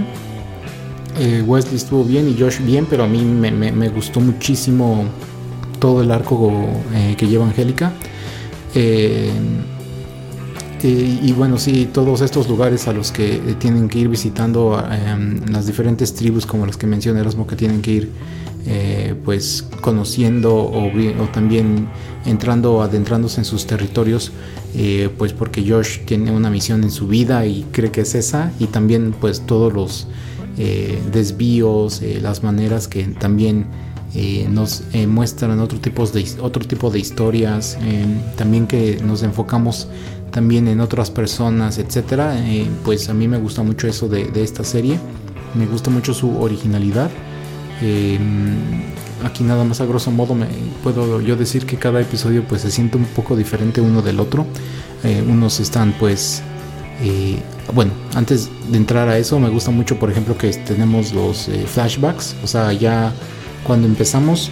Eh, 1.19 1.43
Wesley 1.45 1.75
estuvo 1.75 2.05
bien 2.05 2.29
y 2.29 2.41
Josh 2.41 2.61
bien, 2.61 2.87
pero 2.89 3.03
a 3.03 3.09
mí 3.09 3.23
me, 3.23 3.51
me, 3.51 3.73
me 3.73 3.89
gustó 3.89 4.21
muchísimo 4.21 5.05
todo 5.81 6.03
el 6.03 6.13
arco 6.13 6.53
que 7.17 7.27
lleva 7.27 7.47
Angélica. 7.47 7.93
Eh, 8.77 9.31
y 10.83 11.33
bueno, 11.33 11.59
sí, 11.59 11.89
todos 11.93 12.21
estos 12.21 12.49
lugares 12.49 12.87
a 12.87 12.93
los 12.93 13.11
que 13.11 13.37
eh, 13.37 13.55
tienen 13.59 13.89
que 13.89 13.99
ir 13.99 14.09
visitando 14.09 14.83
em, 14.91 15.41
las 15.51 15.67
diferentes 15.67 16.15
tribus, 16.15 16.45
como 16.45 16.67
las 16.67 16.77
que 16.77 16.87
menciona 16.87 17.21
Erasmo, 17.21 17.47
que 17.47 17.57
tienen 17.57 17.81
que 17.81 17.91
ir 17.93 18.11
eh, 18.67 19.15
pues 19.25 19.65
conociendo 19.81 20.55
o, 20.55 20.87
o, 20.89 21.29
también 21.33 21.89
entrando, 22.25 22.83
adentrándose 22.83 23.41
en 23.41 23.45
sus 23.45 23.67
territorios, 23.67 24.33
pues 25.17 25.33
porque 25.33 25.65
Josh 25.67 26.01
tiene 26.05 26.31
una 26.33 26.51
misión 26.51 26.83
en 26.83 26.91
su 26.91 27.07
vida 27.07 27.47
y 27.47 27.65
cree 27.73 27.91
que 27.91 28.03
es 28.03 28.15
esa, 28.15 28.53
y 28.59 28.67
también 28.67 29.15
pues 29.19 29.41
todos 29.47 29.73
los 29.73 30.09
desvíos, 31.11 32.03
las 32.21 32.43
maneras 32.43 32.87
que 32.87 33.05
también 33.05 33.67
nos 34.51 34.83
muestran 35.09 35.61
otro, 35.61 35.79
tipos 35.79 36.13
de, 36.13 36.27
otro 36.43 36.67
tipo 36.67 36.91
de 36.91 36.99
historias, 36.99 37.79
em, 37.81 38.21
también 38.37 38.67
que 38.67 39.01
nos 39.03 39.23
enfocamos 39.23 39.89
también 40.37 40.69
en 40.69 40.81
otras 40.81 41.11
personas, 41.11 41.79
etcétera. 41.79 42.39
Eh, 42.47 42.69
pues 42.85 43.09
a 43.09 43.15
mí 43.15 43.27
me 43.27 43.39
gusta 43.39 43.63
mucho 43.63 43.89
eso 43.89 44.07
de, 44.07 44.31
esta 44.35 44.65
serie. 44.65 44.99
Me 45.55 45.65
gusta 45.65 45.89
mucho 45.89 46.13
su 46.13 46.43
originalidad. 46.43 47.09
Eh, 47.81 48.19
aquí 49.25 49.45
nada 49.45 49.65
más 49.65 49.81
a 49.81 49.87
grosso 49.87 50.11
modo 50.11 50.35
me 50.35 50.47
puedo 50.83 51.23
yo 51.23 51.37
decir 51.37 51.65
que 51.65 51.79
cada 51.79 52.03
episodio 52.03 52.45
pues 52.47 52.61
se 52.61 52.71
siente 52.71 52.99
un 52.99 53.07
poco 53.07 53.35
diferente 53.35 53.81
uno 53.81 54.03
del 54.03 54.21
otro. 54.21 54.45
Eh, 55.05 55.25
unos 55.27 55.59
están 55.59 55.95
pues 55.99 56.43
bueno, 57.73 57.93
antes 58.15 58.51
de 58.71 58.77
entrar 58.77 59.09
a 59.09 59.17
eso 59.17 59.41
me 59.41 59.49
gusta 59.49 59.71
mucho 59.71 59.99
por 59.99 60.11
ejemplo 60.11 60.37
que 60.37 60.51
tenemos 60.51 61.15
los 61.15 61.49
flashbacks. 61.67 62.37
O 62.45 62.47
sea, 62.47 62.75
ya 62.75 63.11
cuando 63.65 63.87
empezamos 63.87 64.51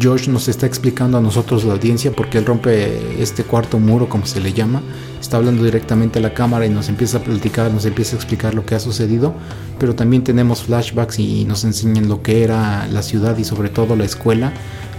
Josh 0.00 0.28
nos 0.28 0.48
está 0.48 0.66
explicando 0.66 1.18
a 1.18 1.20
nosotros 1.20 1.64
la 1.64 1.74
audiencia 1.74 2.12
porque 2.12 2.38
él 2.38 2.46
rompe 2.46 3.22
este 3.22 3.44
cuarto 3.44 3.78
muro, 3.78 4.08
como 4.08 4.26
se 4.26 4.40
le 4.40 4.52
llama. 4.52 4.82
Está 5.20 5.36
hablando 5.36 5.64
directamente 5.64 6.18
a 6.18 6.22
la 6.22 6.34
cámara 6.34 6.66
y 6.66 6.70
nos 6.70 6.88
empieza 6.88 7.18
a 7.18 7.20
platicar, 7.22 7.72
nos 7.72 7.84
empieza 7.86 8.16
a 8.16 8.18
explicar 8.18 8.54
lo 8.54 8.64
que 8.64 8.74
ha 8.74 8.80
sucedido. 8.80 9.34
Pero 9.78 9.94
también 9.94 10.24
tenemos 10.24 10.62
flashbacks 10.62 11.18
y 11.18 11.44
nos 11.44 11.64
enseñan 11.64 12.08
lo 12.08 12.22
que 12.22 12.42
era 12.44 12.86
la 12.88 13.02
ciudad 13.02 13.36
y 13.38 13.44
sobre 13.44 13.68
todo 13.68 13.96
la 13.96 14.04
escuela 14.04 14.52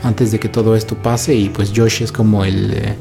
antes 0.03 0.31
de 0.31 0.39
que 0.39 0.49
todo 0.49 0.75
esto 0.75 0.95
pase. 0.95 1.35
Y 1.35 1.49
pues 1.49 1.71
Josh 1.75 2.03
es 2.03 2.11
como 2.11 2.45
el 2.45 2.73
eh, 2.73 2.95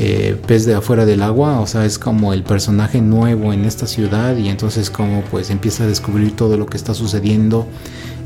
eh, 0.00 0.36
pez 0.46 0.64
de 0.64 0.74
afuera 0.74 1.04
del 1.04 1.22
agua, 1.22 1.60
o 1.60 1.66
sea, 1.66 1.84
es 1.84 1.98
como 1.98 2.32
el 2.32 2.44
personaje 2.44 3.00
nuevo 3.00 3.52
en 3.52 3.64
esta 3.64 3.88
ciudad 3.88 4.36
y 4.36 4.48
entonces 4.48 4.90
como 4.90 5.22
pues 5.22 5.50
empieza 5.50 5.82
a 5.82 5.86
descubrir 5.88 6.36
todo 6.36 6.56
lo 6.56 6.66
que 6.66 6.76
está 6.76 6.94
sucediendo 6.94 7.66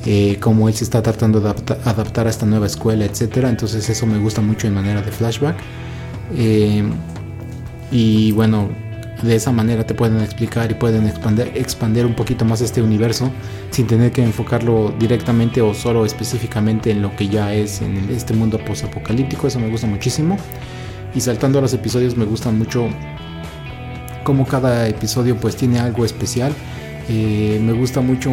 eh, 0.05 0.39
cómo 0.41 0.69
él 0.69 0.75
se 0.75 0.85
está 0.85 1.03
tratando 1.03 1.41
de 1.41 1.51
adaptar 1.85 2.27
a 2.27 2.31
esta 2.31 2.47
nueva 2.47 2.67
escuela, 2.67 3.05
etcétera. 3.05 3.49
Entonces 3.49 3.89
eso 3.89 4.07
me 4.07 4.19
gusta 4.19 4.41
mucho 4.41 4.67
en 4.67 4.75
manera 4.75 5.03
de 5.03 5.11
flashback. 5.13 5.57
Eh, 6.37 6.83
y 7.91 8.33
bueno, 8.33 8.71
de 9.23 9.37
esa 9.37 9.53
manera 9.53 9.87
te 9.87 9.95
pueden 9.95 10.21
explicar 10.21 10.71
y 10.71 10.75
pueden 10.75 11.07
expandir, 11.07 11.53
expandir 11.55 12.05
un 12.05 12.15
poquito 12.15 12.45
más 12.45 12.61
este 12.61 12.83
universo 12.83 13.31
sin 13.71 13.87
tener 13.87 14.11
que 14.11 14.23
enfocarlo 14.23 14.93
directamente 14.99 15.61
o 15.63 15.75
solo 15.75 16.05
específicamente 16.05 16.91
en 16.91 17.03
lo 17.03 17.15
que 17.15 17.29
ya 17.29 17.55
es 17.55 17.81
en 17.83 18.11
este 18.11 18.35
mundo 18.35 18.59
post-apocalíptico. 18.59 19.47
Eso 19.47 19.61
me 19.61 19.69
gusta 19.69 19.87
muchísimo. 19.87 20.37
Y 21.15 21.21
saltando 21.21 21.59
a 21.59 21.63
los 21.63 21.75
episodios 21.75 22.17
me 22.17 22.25
gusta 22.25 22.51
mucho 22.51 22.89
cómo 24.25 24.47
cada 24.47 24.89
episodio 24.89 25.37
pues 25.37 25.57
tiene 25.57 25.79
algo 25.79 26.05
especial. 26.05 26.53
Eh, 27.09 27.61
me 27.63 27.73
gusta 27.73 28.01
mucho 28.01 28.31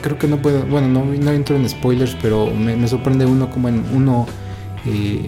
creo 0.00 0.18
que 0.18 0.26
no 0.26 0.38
puedo, 0.38 0.62
bueno, 0.66 0.88
no, 0.88 1.04
no 1.04 1.30
entro 1.30 1.56
en 1.56 1.68
spoilers, 1.68 2.16
pero 2.20 2.50
me, 2.50 2.86
sorprende 2.88 3.26
uno 3.26 3.50
como 3.50 3.68
en 3.68 3.84
uno, 3.92 4.26
eh, 4.86 5.26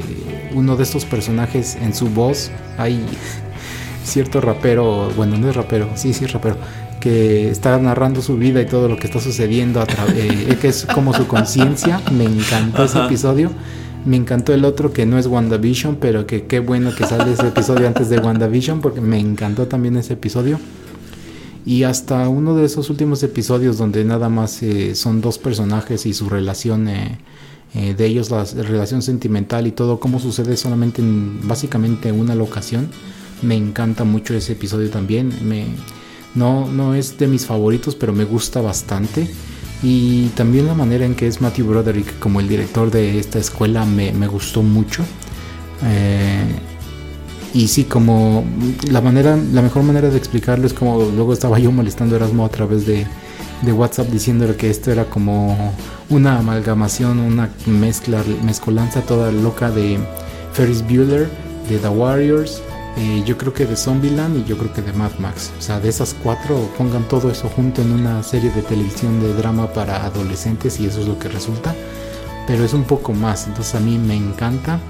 uno 0.55 0.77
de 0.77 0.83
estos 0.83 1.05
personajes 1.05 1.77
en 1.77 1.95
su 1.95 2.09
voz. 2.09 2.51
Hay 2.79 3.05
cierto 4.05 4.41
rapero, 4.41 5.11
bueno, 5.17 5.37
no 5.37 5.49
es 5.49 5.57
rapero, 5.57 5.89
sí, 5.95 6.13
sí 6.13 6.25
es 6.25 6.33
rapero, 6.33 6.57
que 7.01 7.51
está 7.51 7.79
narrando 7.79 8.23
su 8.23 8.37
vida 8.37 8.61
y 8.61 8.67
todo 8.67 8.89
lo 8.89 8.97
que 8.97 9.07
está 9.07 9.21
sucediendo, 9.21 9.81
a 9.81 9.87
eh, 10.15 10.57
que 10.61 10.69
es 10.69 10.87
como 10.87 11.13
su 11.15 11.27
conciencia, 11.27 12.01
me 12.13 12.25
encantó 12.25 12.85
ese 12.85 12.99
episodio. 13.05 13.51
Me 14.05 14.17
encantó 14.17 14.53
el 14.53 14.65
otro 14.65 14.93
que 14.93 15.07
no 15.07 15.17
es 15.17 15.29
WandaVision, 15.29 15.95
pero 15.95 16.27
que 16.27 16.47
qué 16.47 16.59
bueno 16.59 16.93
que 16.93 17.07
sale 17.07 17.35
ese 17.35 17.47
episodio 17.47 17.87
antes 17.87 18.11
de 18.11 18.19
WandaVision, 18.19 18.81
porque 18.81 19.01
me 19.01 19.21
encantó 19.21 19.69
también 19.69 19.97
ese 19.97 20.15
episodio 20.15 20.59
y 21.65 21.85
hasta 21.85 22.29
uno 22.29 22.57
de 22.57 22.65
esos 22.65 22.91
últimos 22.91 23.23
episodios 23.23 23.79
donde 23.79 24.05
nada 24.05 24.29
más 24.29 24.63
eh, 24.63 24.95
son 24.95 25.21
dos 25.21 25.39
personajes 25.39 26.07
y 26.07 26.15
su 26.15 26.29
relación 26.29 26.89
eh, 26.89 27.19
eh, 27.75 27.95
de 27.95 28.07
ellos, 28.07 28.31
la 28.31 28.45
relación 28.45 29.01
sentimental 29.03 29.67
y 29.67 29.73
todo, 29.73 30.01
cómo 30.01 30.19
sucede 30.19 30.57
solamente 30.57 31.03
en 31.03 31.47
básicamente 31.47 32.11
una 32.11 32.35
locación. 32.35 32.89
Me 33.43 33.57
encanta 33.57 34.05
mucho 34.05 34.35
ese 34.35 34.53
episodio 34.53 34.91
también. 34.91 35.33
Me, 35.43 35.67
no, 36.35 36.69
no 36.71 36.95
es 36.95 37.19
de 37.19 37.29
mis 37.29 37.47
favoritos, 37.47 37.95
pero 37.95 38.13
me 38.13 38.25
gusta 38.25 38.61
bastante. 38.61 39.29
Y 39.83 40.29
también 40.29 40.67
la 40.67 40.75
manera 40.75 41.05
en 41.05 41.15
que 41.15 41.27
es 41.27 41.41
Matthew 41.41 41.67
Broderick 41.67 42.19
como 42.19 42.41
el 42.41 42.49
director 42.49 42.91
de 42.91 43.19
esta 43.19 43.39
escuela 43.39 43.85
me, 43.85 44.13
me 44.13 44.27
gustó 44.29 44.63
mucho. 44.63 45.05
Y 47.55 47.69
sí, 47.69 47.85
como 47.85 48.45
la 48.91 49.01
manera, 49.01 49.37
la 49.37 49.61
mejor 49.61 49.83
manera 49.83 50.09
de 50.09 50.17
explicarlo 50.17 50.67
es 50.67 50.73
como 50.73 51.03
luego 51.03 51.33
estaba 51.33 51.59
yo 51.59 51.71
molestando 51.71 52.15
a 52.15 52.19
Erasmo 52.19 52.47
a 52.47 52.49
través 52.49 52.87
de, 52.87 53.07
WhatsApp 53.73 54.09
diciéndole 54.09 54.57
que 54.57 54.71
esto 54.71 54.91
era 54.91 55.05
como 55.05 55.73
una 56.11 56.39
amalgamación, 56.39 57.21
una 57.21 57.49
mezcla, 57.67 58.25
mezcolanza 58.43 59.03
toda 59.03 59.31
loca 59.31 59.71
de 59.71 60.01
Ferris 60.53 60.83
Bueller, 60.83 61.31
de 61.69 61.79
The 61.79 61.89
Warriors, 61.89 62.61
eh, 62.97 63.23
yo 63.25 63.39
creo 63.39 63.53
que 63.55 63.65
de 63.65 63.77
Zombieland 63.77 64.39
y 64.39 64.45
yo 64.45 64.59
creo 64.59 64.73
que 64.73 64.83
de 64.83 64.93
Mad 64.93 65.13
Max. 65.19 65.51
O 65.59 65.63
sea, 65.63 65.81
de 65.81 65.89
esas 65.89 66.15
cuatro 66.23 66.69
pongan 66.77 67.07
todo 67.09 67.31
eso 67.31 67.49
junto 67.49 67.83
en 67.83 67.93
una 67.93 68.23
serie 68.23 68.51
de 68.51 68.63
televisión 68.63 69.21
de 69.21 69.33
drama 69.35 69.73
para 69.73 70.05
adolescentes 70.05 70.79
y 70.81 70.87
eso 70.87 71.01
es 71.01 71.09
lo 71.09 71.19
que 71.19 71.29
resulta. 71.29 71.75
Pero 72.47 72.65
es 72.65 72.75
un 72.75 72.85
poco 72.85 73.13
más, 73.13 73.47
entonces 73.47 73.75
a 73.75 73.81
mí 73.81 73.99
me 73.99 74.17
encanta. 74.17 74.81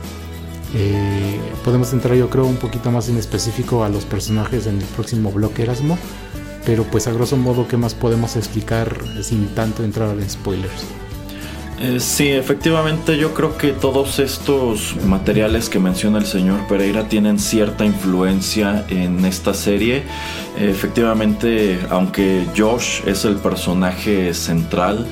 Eh, 0.74 1.38
podemos 1.64 1.92
entrar 1.92 2.16
yo 2.16 2.30
creo 2.30 2.46
un 2.46 2.56
poquito 2.56 2.90
más 2.90 3.08
en 3.08 3.18
específico 3.18 3.84
a 3.84 3.88
los 3.88 4.04
personajes 4.04 4.66
en 4.66 4.78
el 4.78 4.84
próximo 4.84 5.30
bloque 5.30 5.62
Erasmo, 5.62 5.98
pero 6.64 6.84
pues 6.84 7.06
a 7.06 7.12
grosso 7.12 7.36
modo 7.36 7.68
qué 7.68 7.76
más 7.76 7.94
podemos 7.94 8.36
explicar 8.36 8.96
sin 9.22 9.48
tanto 9.48 9.84
entrar 9.84 10.16
en 10.16 10.28
spoilers. 10.28 10.84
Eh, 11.80 11.98
sí, 11.98 12.28
efectivamente 12.28 13.18
yo 13.18 13.34
creo 13.34 13.58
que 13.58 13.72
todos 13.72 14.20
estos 14.20 14.94
materiales 15.04 15.68
que 15.68 15.80
menciona 15.80 16.18
el 16.18 16.26
señor 16.26 16.66
Pereira 16.68 17.08
tienen 17.08 17.40
cierta 17.40 17.84
influencia 17.84 18.84
en 18.88 19.24
esta 19.24 19.52
serie. 19.52 20.04
efectivamente, 20.56 21.80
aunque 21.90 22.46
Josh 22.56 23.00
es 23.06 23.24
el 23.24 23.36
personaje 23.36 24.32
central, 24.32 25.08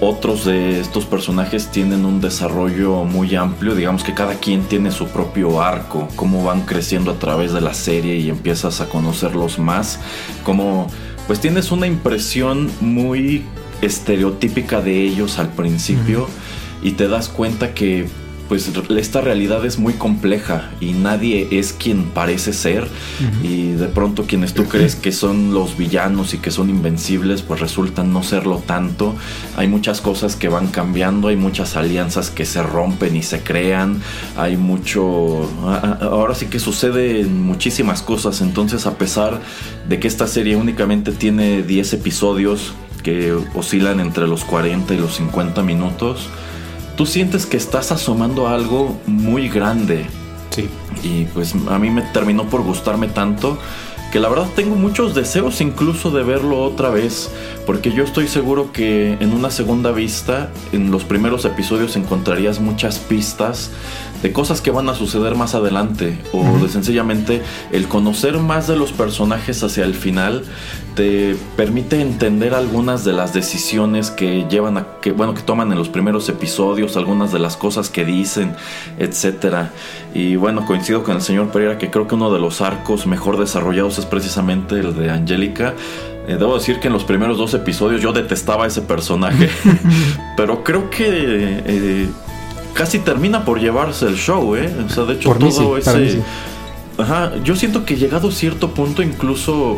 otros 0.00 0.44
de 0.44 0.80
estos 0.80 1.06
personajes 1.06 1.70
tienen 1.70 2.04
un 2.04 2.20
desarrollo 2.20 3.04
muy 3.04 3.34
amplio, 3.34 3.74
digamos 3.74 4.04
que 4.04 4.12
cada 4.14 4.34
quien 4.34 4.62
tiene 4.62 4.90
su 4.90 5.06
propio 5.08 5.62
arco, 5.62 6.08
cómo 6.16 6.44
van 6.44 6.62
creciendo 6.62 7.10
a 7.12 7.18
través 7.18 7.52
de 7.52 7.60
la 7.60 7.72
serie 7.72 8.16
y 8.16 8.28
empiezas 8.28 8.80
a 8.80 8.88
conocerlos 8.88 9.58
más, 9.58 10.00
como 10.44 10.88
pues 11.26 11.40
tienes 11.40 11.72
una 11.72 11.86
impresión 11.86 12.70
muy 12.80 13.44
estereotípica 13.80 14.80
de 14.80 15.02
ellos 15.02 15.38
al 15.38 15.48
principio 15.48 16.28
y 16.82 16.92
te 16.92 17.08
das 17.08 17.28
cuenta 17.28 17.74
que 17.74 18.06
pues 18.48 18.70
esta 18.96 19.20
realidad 19.20 19.64
es 19.64 19.78
muy 19.78 19.94
compleja 19.94 20.70
y 20.80 20.92
nadie 20.92 21.48
es 21.50 21.72
quien 21.72 22.04
parece 22.04 22.52
ser. 22.52 22.86
Y 23.42 23.72
de 23.72 23.86
pronto 23.86 24.24
quienes 24.24 24.54
tú 24.54 24.64
crees 24.64 24.94
que 24.94 25.12
son 25.12 25.52
los 25.52 25.76
villanos 25.76 26.34
y 26.34 26.38
que 26.38 26.50
son 26.50 26.70
invencibles 26.70 27.42
pues 27.42 27.60
resultan 27.60 28.12
no 28.12 28.22
serlo 28.22 28.62
tanto. 28.66 29.14
Hay 29.56 29.68
muchas 29.68 30.00
cosas 30.00 30.36
que 30.36 30.48
van 30.48 30.68
cambiando, 30.68 31.28
hay 31.28 31.36
muchas 31.36 31.76
alianzas 31.76 32.30
que 32.30 32.44
se 32.44 32.62
rompen 32.62 33.16
y 33.16 33.22
se 33.22 33.40
crean, 33.40 34.00
hay 34.36 34.56
mucho... 34.56 35.50
Ahora 36.00 36.34
sí 36.34 36.46
que 36.46 36.58
suceden 36.58 37.42
muchísimas 37.42 38.02
cosas, 38.02 38.40
entonces 38.40 38.86
a 38.86 38.98
pesar 38.98 39.40
de 39.88 39.98
que 40.00 40.08
esta 40.08 40.26
serie 40.26 40.56
únicamente 40.56 41.12
tiene 41.12 41.62
10 41.62 41.94
episodios 41.94 42.74
que 43.02 43.32
oscilan 43.54 44.00
entre 44.00 44.26
los 44.26 44.44
40 44.44 44.94
y 44.94 44.98
los 44.98 45.16
50 45.16 45.62
minutos, 45.62 46.28
tú 46.96 47.06
sientes 47.06 47.46
que 47.46 47.56
estás 47.56 47.92
asomando 47.92 48.48
a 48.48 48.54
algo 48.54 48.98
muy 49.06 49.48
grande. 49.48 50.06
Sí. 50.50 50.68
Y 51.02 51.24
pues 51.26 51.54
a 51.68 51.78
mí 51.78 51.90
me 51.90 52.02
terminó 52.02 52.48
por 52.48 52.62
gustarme 52.62 53.08
tanto 53.08 53.58
que 54.10 54.20
la 54.20 54.28
verdad 54.28 54.48
tengo 54.54 54.76
muchos 54.76 55.14
deseos 55.14 55.60
incluso 55.60 56.10
de 56.10 56.22
verlo 56.22 56.62
otra 56.62 56.90
vez 56.90 57.30
porque 57.66 57.92
yo 57.92 58.04
estoy 58.04 58.28
seguro 58.28 58.72
que 58.72 59.14
en 59.14 59.32
una 59.32 59.50
segunda 59.50 59.90
vista, 59.90 60.50
en 60.72 60.90
los 60.90 61.04
primeros 61.04 61.44
episodios 61.44 61.96
encontrarías 61.96 62.60
muchas 62.60 62.98
pistas 62.98 63.72
de 64.22 64.32
cosas 64.32 64.60
que 64.60 64.70
van 64.70 64.88
a 64.88 64.94
suceder 64.94 65.34
más 65.34 65.54
adelante 65.54 66.18
o 66.32 66.58
de 66.58 66.68
sencillamente 66.68 67.42
el 67.72 67.86
conocer 67.88 68.38
más 68.38 68.66
de 68.66 68.76
los 68.76 68.92
personajes 68.92 69.62
hacia 69.62 69.84
el 69.84 69.94
final 69.94 70.44
te 70.94 71.36
permite 71.56 72.00
entender 72.00 72.54
algunas 72.54 73.04
de 73.04 73.12
las 73.12 73.34
decisiones 73.34 74.10
que 74.10 74.46
llevan 74.48 74.78
a 74.78 74.86
que 75.02 75.12
bueno 75.12 75.34
que 75.34 75.42
toman 75.42 75.70
en 75.70 75.78
los 75.78 75.90
primeros 75.90 76.28
episodios, 76.30 76.96
algunas 76.96 77.32
de 77.32 77.38
las 77.38 77.56
cosas 77.56 77.90
que 77.90 78.04
dicen, 78.04 78.56
etcétera. 78.98 79.72
Y 80.14 80.36
bueno, 80.36 80.64
coincido 80.64 81.02
con 81.02 81.16
el 81.16 81.22
señor 81.22 81.50
Pereira 81.50 81.76
que 81.76 81.90
creo 81.90 82.08
que 82.08 82.14
uno 82.14 82.32
de 82.32 82.40
los 82.40 82.62
arcos 82.62 83.06
mejor 83.06 83.38
desarrollados 83.38 83.98
es 83.98 84.06
precisamente 84.06 84.76
el 84.76 84.96
de 84.96 85.10
Angélica. 85.10 85.74
Eh, 86.26 86.36
debo 86.36 86.54
decir 86.54 86.80
que 86.80 86.88
en 86.88 86.92
los 86.92 87.04
primeros 87.04 87.38
dos 87.38 87.54
episodios 87.54 88.00
yo 88.00 88.12
detestaba 88.12 88.64
a 88.64 88.66
ese 88.66 88.82
personaje, 88.82 89.48
pero 90.36 90.64
creo 90.64 90.90
que 90.90 91.06
eh, 91.08 92.08
casi 92.74 92.98
termina 92.98 93.44
por 93.44 93.60
llevarse 93.60 94.06
el 94.06 94.16
show, 94.16 94.56
¿eh? 94.56 94.74
O 94.84 94.88
sea, 94.88 95.04
de 95.04 95.14
hecho, 95.14 95.32
todo 95.34 95.76
ese. 95.76 96.22
Ajá, 96.98 97.32
yo 97.44 97.54
siento 97.56 97.84
que 97.84 97.96
llegado 97.96 98.28
a 98.28 98.32
cierto 98.32 98.70
punto, 98.70 99.02
incluso, 99.02 99.76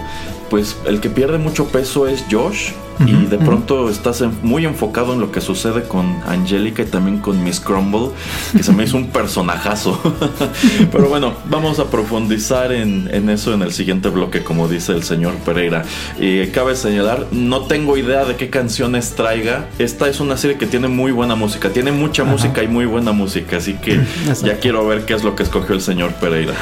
pues 0.51 0.77
el 0.87 1.01
que 1.01 1.11
pierde 1.11 1.37
mucho 1.39 1.67
peso 1.67 2.07
es 2.07 2.25
Josh 2.31 2.71
y 3.07 3.27
de 3.27 3.39
pronto 3.39 3.89
estás 3.89 4.23
muy 4.43 4.67
enfocado 4.67 5.13
en 5.13 5.21
lo 5.21 5.31
que 5.31 5.41
sucede 5.41 5.83
con 5.85 6.21
Angélica 6.27 6.83
y 6.83 6.87
también 6.87 7.19
con 7.19 7.43
Miss 7.43 7.61
Crumble, 7.61 8.11
que 8.57 8.63
se 8.63 8.73
me 8.73 8.85
hizo 8.85 8.97
un 8.97 9.09
personajazo. 9.09 10.01
Pero 10.93 11.09
bueno, 11.09 11.35
vamos 11.49 11.79
a 11.79 11.91
profundizar 11.91 12.73
en, 12.73 13.09
eso 13.29 13.55
en 13.55 13.63
el 13.63 13.73
siguiente 13.73 14.09
bloque, 14.09 14.43
como 14.43 14.69
dice 14.69 14.93
el 14.93 15.03
señor 15.03 15.35
Pereira. 15.45 15.85
Y 16.19 16.47
cabe 16.49 16.77
señalar, 16.77 17.27
no 17.31 17.63
tengo 17.63 17.97
idea 17.97 18.25
de 18.25 18.37
qué 18.37 18.51
canciones 18.51 19.15
traiga. 19.15 19.67
Esta 19.79 20.09
es 20.09 20.21
una 20.21 20.37
serie 20.37 20.59
que 20.59 20.67
tiene 20.67 20.89
muy 20.89 21.13
buena 21.13 21.35
música, 21.35 21.71
tiene 21.71 21.93
mucha 21.93 22.25
música 22.25 22.63
y 22.63 22.69
muy 22.69 22.87
buena 22.87 23.13
música, 23.13 23.59
así 23.59 23.75
que 23.75 24.01
ya 24.45 24.59
quiero 24.59 24.87
ver 24.87 25.05
qué 25.05 25.15
es 25.15 25.25
lo 25.25 25.37
que 25.37 25.43
escogió 25.43 25.75
el 25.75 25.81
señor 25.81 26.13
Pereira. 26.15 26.55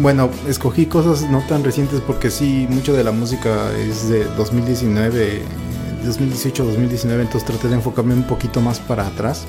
Bueno, 0.00 0.30
escogí 0.48 0.86
cosas 0.86 1.28
no 1.28 1.42
tan 1.46 1.62
recientes 1.62 2.00
porque 2.00 2.30
sí, 2.30 2.66
mucho 2.70 2.94
de 2.94 3.04
la 3.04 3.12
música 3.12 3.70
es 3.76 4.08
de 4.08 4.24
2019, 4.24 5.42
2018, 6.06 6.64
2019, 6.64 7.22
entonces 7.24 7.46
traté 7.46 7.68
de 7.68 7.74
enfocarme 7.74 8.14
un 8.14 8.22
poquito 8.22 8.62
más 8.62 8.80
para 8.80 9.06
atrás. 9.06 9.44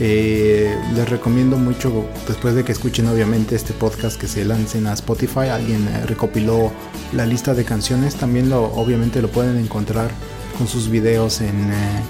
Eh, 0.00 0.76
les 0.92 1.08
recomiendo 1.08 1.56
mucho, 1.56 2.04
después 2.26 2.56
de 2.56 2.64
que 2.64 2.72
escuchen 2.72 3.06
obviamente 3.06 3.54
este 3.54 3.74
podcast, 3.74 4.20
que 4.20 4.26
se 4.26 4.44
lancen 4.44 4.88
a 4.88 4.92
Spotify. 4.94 5.50
Alguien 5.52 5.86
eh, 5.86 6.04
recopiló 6.04 6.72
la 7.12 7.24
lista 7.24 7.54
de 7.54 7.64
canciones, 7.64 8.16
también 8.16 8.50
lo, 8.50 8.64
obviamente 8.64 9.22
lo 9.22 9.28
pueden 9.28 9.56
encontrar 9.56 10.10
con 10.58 10.66
sus 10.66 10.88
videos 10.88 11.40
en, 11.40 11.70
eh, 11.70 12.02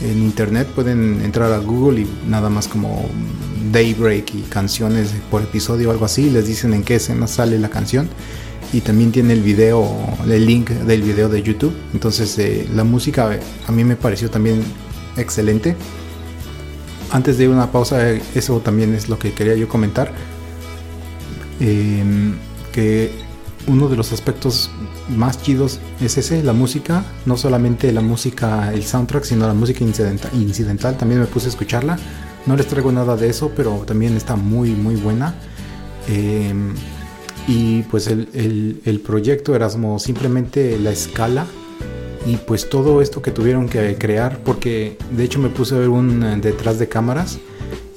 en 0.00 0.22
internet. 0.22 0.68
Pueden 0.68 1.22
entrar 1.22 1.52
a 1.52 1.58
Google 1.58 2.02
y 2.02 2.08
nada 2.26 2.48
más 2.48 2.68
como 2.68 3.08
Daybreak 3.72 4.34
y 4.34 4.42
canciones 4.42 5.12
por 5.30 5.42
episodio 5.42 5.88
o 5.88 5.92
algo 5.92 6.04
así, 6.04 6.30
les 6.30 6.46
dicen 6.46 6.74
en 6.74 6.82
qué 6.82 6.96
escena 6.96 7.26
sale 7.26 7.58
la 7.58 7.68
canción 7.68 8.08
y 8.72 8.80
también 8.80 9.12
tiene 9.12 9.32
el 9.32 9.42
video, 9.42 9.88
el 10.26 10.46
link 10.46 10.70
del 10.70 11.02
video 11.02 11.28
de 11.28 11.42
YouTube. 11.42 11.74
Entonces 11.92 12.38
eh, 12.38 12.68
la 12.74 12.84
música 12.84 13.34
eh, 13.34 13.40
a 13.66 13.72
mí 13.72 13.84
me 13.84 13.96
pareció 13.96 14.30
también 14.30 14.62
excelente. 15.16 15.76
Antes 17.10 17.38
de 17.38 17.48
una 17.48 17.72
pausa, 17.72 18.10
eh, 18.10 18.22
eso 18.34 18.60
también 18.60 18.94
es 18.94 19.08
lo 19.08 19.18
que 19.18 19.32
quería 19.32 19.54
yo 19.54 19.68
comentar. 19.68 20.12
Em, 21.60 22.34
que 22.72 23.10
uno 23.68 23.88
de 23.88 23.96
los 23.96 24.12
aspectos 24.12 24.70
más 25.08 25.40
chidos 25.42 25.78
es 26.00 26.18
ese, 26.18 26.42
la 26.42 26.52
música, 26.52 27.04
no 27.26 27.36
solamente 27.36 27.92
la 27.92 28.00
música, 28.00 28.72
el 28.72 28.84
soundtrack, 28.84 29.24
sino 29.24 29.46
la 29.46 29.54
música 29.54 29.84
incidental, 29.84 30.30
incidental 30.34 30.96
también 30.96 31.20
me 31.20 31.26
puse 31.26 31.46
a 31.46 31.50
escucharla 31.50 31.98
no 32.48 32.56
les 32.56 32.66
traigo 32.66 32.90
nada 32.90 33.14
de 33.14 33.28
eso, 33.28 33.52
pero 33.54 33.84
también 33.86 34.16
está 34.16 34.34
muy, 34.34 34.70
muy 34.70 34.96
buena. 34.96 35.34
Em, 36.08 36.74
y 37.46 37.82
pues 37.82 38.06
el, 38.08 39.02
proyecto 39.04 39.54
Erasmo, 39.54 39.98
simplemente 39.98 40.78
la 40.78 40.90
escala 40.90 41.46
y 42.26 42.36
pues 42.36 42.68
todo 42.68 43.02
esto 43.02 43.20
que 43.20 43.30
tuvieron 43.30 43.68
que 43.68 43.96
crear, 43.98 44.38
porque 44.44 44.96
de 45.10 45.24
hecho 45.24 45.38
me 45.38 45.50
puse 45.50 45.74
a 45.74 45.78
ver 45.78 45.90
un 45.90 46.22
eh, 46.22 46.38
detrás 46.40 46.78
de 46.78 46.88
cámaras 46.88 47.38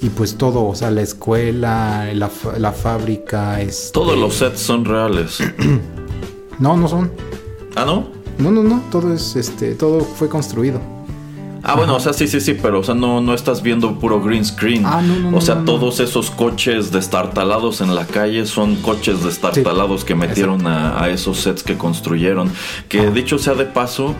y 0.02 0.10
pues 0.10 0.36
todo, 0.36 0.66
o 0.66 0.76
sea, 0.76 0.90
la 0.90 1.02
escuela, 1.02 2.12
la, 2.14 2.30
la 2.58 2.72
fábrica. 2.72 3.62
Este... 3.62 3.92
Todos 3.94 4.18
los 4.18 4.34
sets 4.34 4.60
son 4.60 4.84
reales. 4.84 5.40
no, 6.60 6.76
no 6.76 6.88
son. 6.88 7.12
¿Ah, 7.76 7.86
no? 7.86 8.10
No, 8.40 8.50
no, 8.50 8.64
no, 8.64 8.82
todo 8.90 9.14
es, 9.14 9.36
este, 9.36 9.76
todo 9.76 10.02
fue 10.02 10.28
construido. 10.28 10.82
Ah, 11.64 11.76
bueno, 11.76 11.96
o 11.96 12.00
sea, 12.00 12.14
sí, 12.14 12.28
sí, 12.28 12.42
sí, 12.42 12.56
pero 12.60 12.80
o 12.80 12.84
sea, 12.84 12.96
no, 12.96 13.22
no 13.22 13.36
estás 13.36 13.62
viendo 13.62 14.00
puro 14.00 14.20
green 14.20 14.44
screen. 14.44 14.84
Ah, 14.84 15.04
no, 15.04 15.30
no, 15.30 15.38
o 15.38 15.42
sea, 15.42 15.64
todos 15.64 16.00
esos 16.00 16.32
coches 16.32 16.92
destartalados 16.92 17.82
en 17.82 17.94
la 17.94 18.08
calle 18.08 18.48
son 18.48 18.78
coches 18.78 19.24
destartalados 19.24 20.04
que 20.04 20.16
metieron 20.16 20.66
a, 20.66 21.08
esos 21.10 21.42
sets 21.42 21.62
que 21.62 21.78
construyeron. 21.78 22.52
Que 22.90 23.12
dicho 23.12 23.38
sea 23.38 23.54
de 23.54 23.66
paso, 23.66 24.16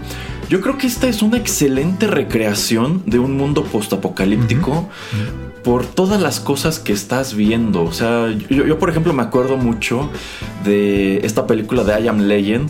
yo 0.50 0.62
creo 0.62 0.78
que 0.78 0.86
esta 0.86 1.08
es 1.08 1.24
una 1.24 1.38
excelente 1.38 2.06
recreación 2.06 3.02
de 3.08 3.18
un 3.18 3.36
mundo 3.36 3.64
postapocalíptico. 3.64 4.88
Por 5.64 5.86
todas 5.86 6.22
las 6.22 6.40
cosas 6.40 6.80
que 6.80 6.94
estás 6.94 7.36
viendo. 7.36 7.84
O 7.84 7.92
sea, 7.92 8.30
yo, 8.50 8.66
yo, 8.66 8.80
por 8.80 8.90
ejemplo 8.90 9.14
me 9.14 9.24
acuerdo 9.24 9.58
mucho 9.58 10.10
de 10.64 11.26
esta 11.26 11.48
película 11.48 11.84
de 11.84 12.02
I 12.02 12.08
Am 12.08 12.22
Legend, 12.22 12.70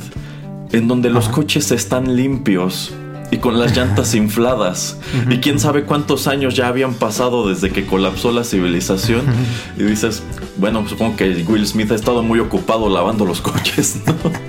en 0.71 0.87
donde 0.87 1.09
los 1.09 1.29
coches 1.29 1.71
están 1.71 2.15
limpios 2.15 2.93
y 3.31 3.37
con 3.37 3.57
las 3.57 3.75
llantas 3.75 4.13
infladas. 4.15 4.97
Y 5.29 5.37
quién 5.37 5.59
sabe 5.59 5.83
cuántos 5.83 6.27
años 6.27 6.55
ya 6.55 6.67
habían 6.67 6.93
pasado 6.93 7.47
desde 7.47 7.71
que 7.71 7.85
colapsó 7.85 8.31
la 8.31 8.43
civilización. 8.43 9.21
Y 9.77 9.83
dices, 9.83 10.21
bueno, 10.57 10.85
supongo 10.87 11.15
que 11.15 11.45
Will 11.47 11.65
Smith 11.65 11.91
ha 11.91 11.95
estado 11.95 12.21
muy 12.21 12.39
ocupado 12.39 12.89
lavando 12.89 13.25
los 13.25 13.41
coches 13.41 13.99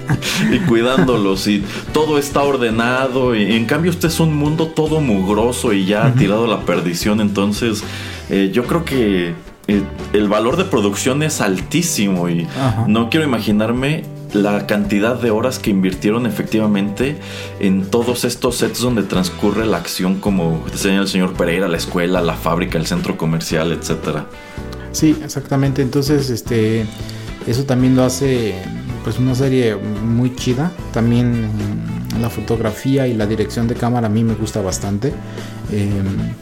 y 0.53 0.59
cuidándolos. 0.61 1.47
Y 1.47 1.65
todo 1.93 2.19
está 2.19 2.43
ordenado. 2.43 3.35
Y 3.35 3.53
en 3.57 3.65
cambio, 3.67 3.91
este 3.91 4.09
es 4.09 4.21
un 4.21 4.35
mundo 4.35 4.67
todo 4.69 5.01
mugroso 5.01 5.73
y 5.73 5.87
ya 5.87 6.07
ha 6.07 6.15
tirado 6.15 6.47
la 6.47 6.61
perdición. 6.61 7.21
Entonces, 7.21 7.85
eh, 8.31 8.51
yo 8.53 8.65
creo 8.67 8.85
que 8.85 9.35
eh, 9.69 9.83
el 10.13 10.29
valor 10.29 10.57
de 10.57 10.65
producción 10.65 11.23
es 11.23 11.41
altísimo. 11.41 12.29
Y 12.29 12.47
no 12.89 13.09
quiero 13.09 13.25
imaginarme 13.25 14.05
la 14.33 14.67
cantidad 14.67 15.21
de 15.21 15.31
horas 15.31 15.59
que 15.59 15.71
invirtieron 15.71 16.27
efectivamente 16.27 17.17
en 17.61 17.87
todos 17.87 18.25
estos 18.25 18.57
sets 18.57 18.81
donde 18.81 19.03
transcurre 19.03 19.67
la 19.67 19.79
acción, 19.79 20.21
como 20.21 20.65
decía 20.71 20.97
el 20.97 21.09
señor 21.09 21.35
Pereira, 21.35 21.69
la 21.69 21.77
escuela, 21.77 22.21
la 22.21 22.35
fábrica, 22.35 22.79
el 22.79 22.87
centro 22.87 23.17
comercial, 23.17 23.73
etcétera. 23.73 24.27
Sí, 24.93 25.17
exactamente. 25.25 25.83
Entonces, 25.83 26.31
este, 26.31 26.87
eso 27.47 27.65
también 27.65 27.97
lo 27.97 28.05
hace, 28.05 28.55
pues, 29.05 29.19
una 29.19 29.35
serie 29.35 29.75
muy 29.77 30.35
chida. 30.37 30.73
También 30.93 31.51
la 32.21 32.29
fotografía 32.31 33.07
y 33.07 33.15
la 33.15 33.27
dirección 33.27 33.69
de 33.69 33.75
cámara 33.75 34.07
a 34.07 34.11
mí 34.11 34.23
me 34.23 34.35
gusta 34.35 34.61
bastante. 34.61 35.13
Em, 35.71 36.35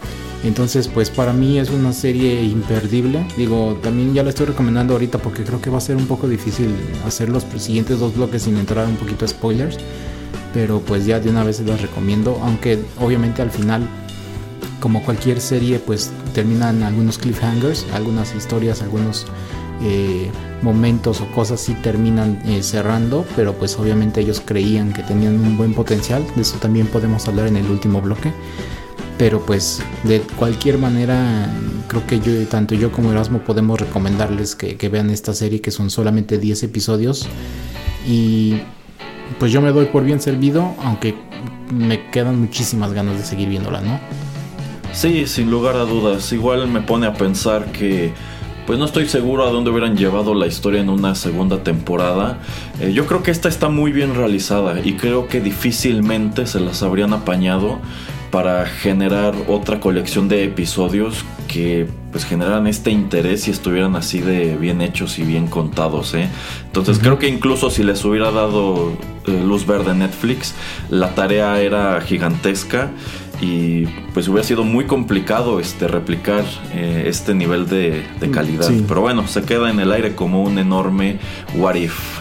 entonces, 0.43 0.89
pues 0.89 1.11
para 1.11 1.33
mí 1.33 1.59
es 1.59 1.71
una 1.71 1.93
serie 1.93 2.43
imperdible. 2.43 3.27
Digo, 3.37 3.79
también 3.83 4.15
ya 4.15 4.23
la 4.23 4.31
estoy 4.31 4.47
recomendando 4.47 4.95
ahorita 4.95 5.19
porque 5.19 5.45
creo 5.45 5.61
que 5.61 5.69
va 5.69 5.79
a 5.79 5.83
ser 5.83 5.97
un 5.97 6.07
poco 6.07 6.29
difícil 6.29 6.75
hacer 7.05 7.29
los 7.29 7.45
siguientes 7.59 8.01
dos 8.01 8.17
bloques 8.17 8.43
sin 8.43 8.57
entrar 8.57 8.87
un 8.87 8.97
poquito 8.97 9.27
a 9.27 9.29
spoilers. 9.29 9.77
Pero 10.55 10.81
pues 10.81 11.05
ya 11.05 11.21
de 11.21 11.29
una 11.29 11.45
vez 11.45 11.61
las 11.61 11.83
recomiendo. 11.83 12.41
Aunque 12.43 12.79
obviamente 12.99 13.43
al 13.43 13.51
final, 13.51 13.87
como 14.81 15.05
cualquier 15.05 15.43
serie, 15.43 15.79
pues 15.79 16.11
terminan 16.33 16.83
algunos 16.83 17.19
cliffhangers, 17.19 17.87
algunas 17.93 18.35
historias, 18.35 18.81
algunos 18.81 19.27
eh, 19.83 20.31
momentos 20.63 21.21
o 21.21 21.27
cosas 21.33 21.61
sí 21.61 21.75
terminan 21.83 22.41
eh, 22.47 22.63
cerrando. 22.63 23.27
Pero 23.37 23.53
pues 23.53 23.79
obviamente 23.79 24.23
ellos 24.23 24.41
creían 24.43 24.95
que 24.95 25.03
tenían 25.03 25.35
un 25.39 25.59
buen 25.59 25.75
potencial. 25.75 26.25
De 26.35 26.41
eso 26.41 26.57
también 26.57 26.87
podemos 26.87 27.29
hablar 27.29 27.47
en 27.47 27.57
el 27.57 27.71
último 27.71 28.01
bloque. 28.01 28.33
Pero 29.21 29.45
pues 29.45 29.83
de 30.05 30.23
cualquier 30.39 30.79
manera, 30.79 31.47
creo 31.89 32.07
que 32.07 32.21
yo, 32.21 32.33
tanto 32.49 32.75
yo 32.75 32.91
como 32.91 33.13
Erasmo 33.13 33.41
podemos 33.41 33.79
recomendarles 33.79 34.57
que, 34.57 34.89
vean 34.89 35.11
esta 35.11 35.35
serie 35.35 35.61
que 35.61 35.71
son 35.71 35.91
solamente 35.91 36.39
10 36.39 36.63
episodios. 36.63 37.29
Y 38.09 38.63
pues 39.39 39.53
yo 39.53 39.61
me 39.61 39.73
doy 39.73 39.85
por 39.85 40.05
bien 40.05 40.23
servido, 40.23 40.75
aunque 40.83 41.15
me 41.71 42.09
quedan 42.09 42.41
muchísimas 42.41 42.95
ganas 42.95 43.19
de 43.19 43.25
seguir 43.25 43.51
viéndola, 43.51 43.83
¿no? 43.83 44.01
Sí, 44.95 45.27
sin 45.27 45.51
lugar 45.51 45.77
a 45.77 45.85
dudas. 45.85 46.33
Igual 46.33 46.67
me 46.69 46.81
pone 46.81 47.07
a 47.07 47.13
pensar 47.13 47.73
que 47.73 48.15
pues 48.67 48.79
no 48.79 48.87
estoy 48.87 49.07
seguro 49.07 49.47
a 49.47 49.51
dónde 49.51 49.69
hubieran 49.69 49.99
llevado 49.99 50.33
la 50.33 50.47
historia 50.47 50.81
en 50.81 50.89
una 50.89 51.15
segunda 51.15 51.63
temporada. 51.63 52.39
Eh, 52.81 52.95
yo 52.95 53.05
creo 53.05 53.23
que 53.23 53.33
esta 53.33 53.51
está 53.51 53.69
muy 53.69 53.93
bien 53.93 54.15
realizada 54.15 54.81
y 54.83 54.95
creo 54.95 55.29
que 55.29 55.43
difícilmente 55.43 56.47
se 56.47 56.59
las 56.59 56.83
habrían 56.83 57.13
apañado 57.13 57.81
para 58.31 58.67
generar 58.67 59.35
otra 59.49 59.81
colección 59.81 60.29
de 60.29 60.45
episodios 60.45 61.25
que 61.49 61.87
pues 62.13 62.25
generaran 62.25 62.67
este 62.67 62.91
interés 62.91 63.49
y 63.49 63.51
estuvieran 63.51 63.97
así 63.97 64.21
de 64.21 64.57
bien 64.57 64.81
hechos 64.81 65.19
y 65.19 65.23
bien 65.23 65.47
contados. 65.47 66.15
¿eh? 66.15 66.29
Entonces 66.67 66.99
creo 66.99 67.19
que 67.19 67.29
incluso 67.29 67.71
si 67.71 67.83
les 67.83 68.05
hubiera 68.05 68.31
dado 68.31 68.93
eh, 69.27 69.43
luz 69.45 69.67
verde 69.67 69.95
Netflix, 69.95 70.55
la 70.91 71.15
tarea 71.15 71.61
era 71.61 72.01
gigantesca 72.01 72.91
y 73.41 73.87
pues 74.13 74.29
hubiera 74.29 74.47
sido 74.47 74.65
muy 74.65 74.85
complicado 74.85 75.61
este 75.61 75.89
replicar 75.89 76.45
eh, 76.75 77.05
este 77.07 77.35
nivel 77.35 77.69
de, 77.69 78.05
Mm, 78.29 78.31
calidad. 78.31 78.71
Pero 78.87 79.01
bueno, 79.01 79.27
se 79.27 79.43
queda 79.43 79.71
en 79.71 79.81
el 79.81 79.93
aire 79.93 80.15
como 80.15 80.43
un 80.43 80.59
enorme 80.59 81.19
what 81.55 81.75
if. 81.75 82.21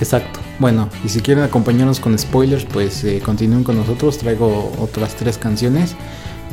Exacto. 0.00 0.45
Bueno, 0.58 0.88
y 1.04 1.10
si 1.10 1.20
quieren 1.20 1.44
acompañarnos 1.44 2.00
con 2.00 2.18
spoilers, 2.18 2.64
pues 2.64 3.04
eh, 3.04 3.20
continúen 3.22 3.62
con 3.62 3.76
nosotros. 3.76 4.16
Traigo 4.18 4.72
otras 4.78 5.14
tres 5.14 5.36
canciones. 5.36 5.94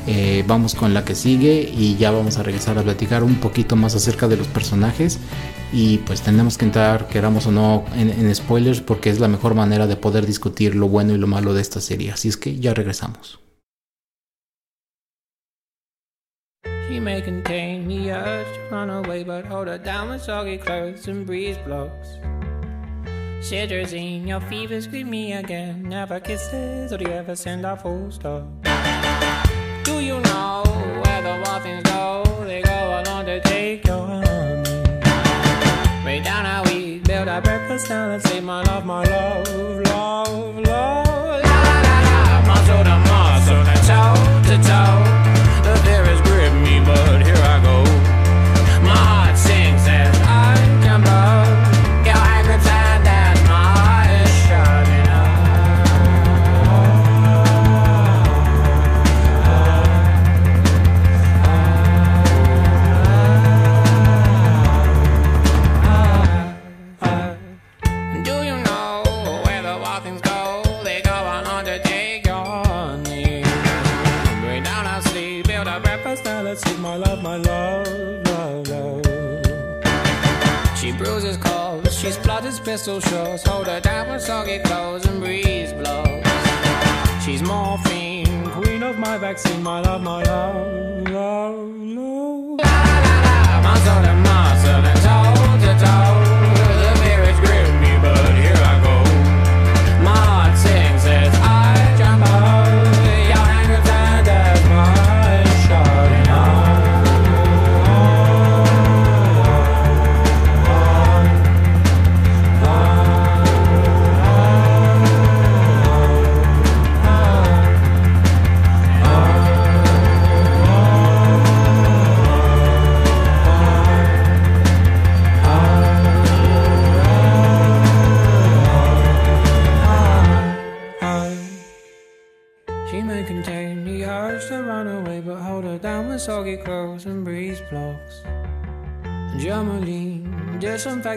Eh, 0.06 0.44
vamos 0.46 0.76
con 0.76 0.94
la 0.94 1.06
que 1.06 1.16
sigue 1.16 1.62
y 1.74 1.96
ya 1.96 2.12
vamos 2.12 2.38
a 2.38 2.44
regresar 2.44 2.78
a 2.78 2.84
platicar 2.84 3.24
un 3.24 3.36
poquito 3.36 3.78
más 3.78 3.96
acerca 3.96 4.28
de 4.28 4.36
los 4.36 4.48
personajes. 4.48 5.20
Y 5.72 6.00
pues 6.00 6.22
tenemos 6.22 6.58
que 6.58 6.66
entrar, 6.66 7.08
queramos 7.08 7.48
o 7.48 7.52
no, 7.52 7.86
en, 7.96 8.36
spoilers 8.36 8.82
porque 8.82 9.10
es 9.10 9.20
la 9.20 9.30
mejor 9.30 9.56
manera 9.56 9.88
de 9.88 9.96
poder 9.96 10.26
discutir 10.26 10.76
lo 10.76 10.90
bueno 10.90 11.14
y 11.14 11.18
lo 11.18 11.28
malo 11.28 11.54
de 11.54 11.62
esta 11.62 11.80
serie. 11.80 12.12
Así 12.12 12.28
es 12.28 12.36
que 12.36 12.60
ya 12.60 12.74
regresamos. 12.74 13.40
She. 22.14 22.53
Cetirizine, 23.44 24.26
your 24.26 24.40
fever 24.40 24.80
scream 24.80 25.10
me 25.10 25.34
again. 25.34 25.84
Never 25.84 26.22
kisses, 26.22 26.94
or 26.94 26.98
do 26.98 27.04
you 27.04 27.12
ever 27.12 27.36
send 27.36 27.66
a 27.66 27.76
full 27.76 28.10
stop? 28.10 28.48
Do 29.84 30.00
you 30.00 30.22
know 30.22 30.64
where 31.04 31.22
the 31.22 31.38
muffins 31.44 31.84
go? 31.84 32.24
They 32.46 32.62
go 32.62 33.04
along 33.04 33.26
to 33.26 33.42
take 33.42 33.86
your 33.86 34.08
honey. 34.08 34.64
Way 36.06 36.22
down 36.22 36.46
how 36.46 36.64
we 36.64 37.00
build 37.00 37.28
our 37.28 37.42
breakfast 37.42 37.90
down 37.90 38.12
and 38.12 38.24
say, 38.24 38.40
My 38.40 38.64
love, 38.64 38.86
my 38.86 39.04
love, 39.04 39.48
love, 39.88 40.60
love. 40.60 41.03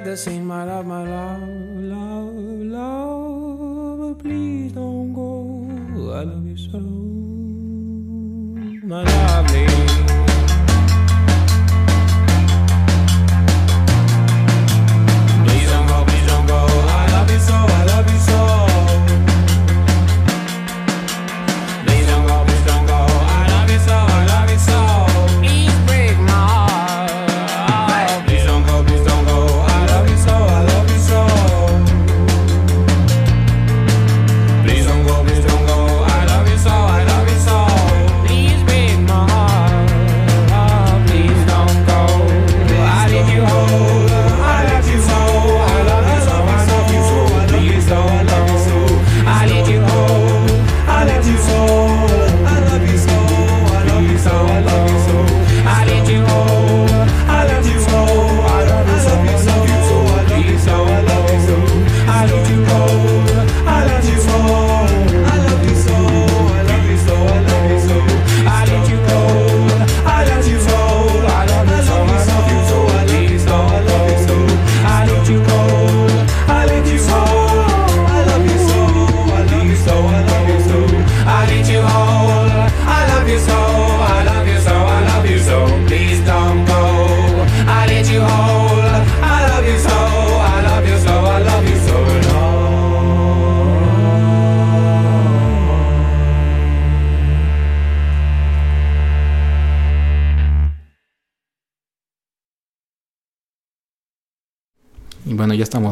The 0.07 0.17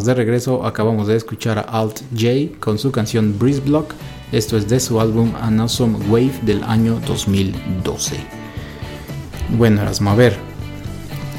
de 0.06 0.14
regreso. 0.14 0.64
Acabamos 0.64 1.06
de 1.08 1.16
escuchar 1.16 1.58
a 1.58 1.62
Alt 1.62 2.00
J 2.12 2.58
con 2.60 2.78
su 2.78 2.90
canción 2.92 3.38
Breeze 3.38 3.60
Block. 3.60 3.94
Esto 4.32 4.56
es 4.56 4.68
de 4.68 4.80
su 4.80 5.00
álbum 5.00 5.32
An 5.40 5.60
Awesome 5.60 5.98
Wave 6.08 6.40
del 6.42 6.62
año 6.64 7.00
2012. 7.06 8.16
Bueno, 9.56 9.82
Erasmo, 9.82 10.10
a 10.10 10.14
ver. 10.14 10.36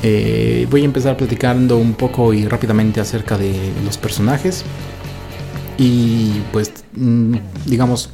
eh, 0.04 0.68
voy 0.70 0.82
a 0.82 0.86
empezar 0.86 1.18
platicando 1.18 1.78
un 1.78 1.94
poco 1.94 2.34
y 2.34 2.48
rápidamente 2.48 3.00
acerca 3.02 3.38
de 3.38 3.54
los 3.84 3.98
personajes. 3.98 4.64
Y 5.78 6.42
pues, 6.54 6.72
mm, 6.96 7.36
digamos, 7.66 8.10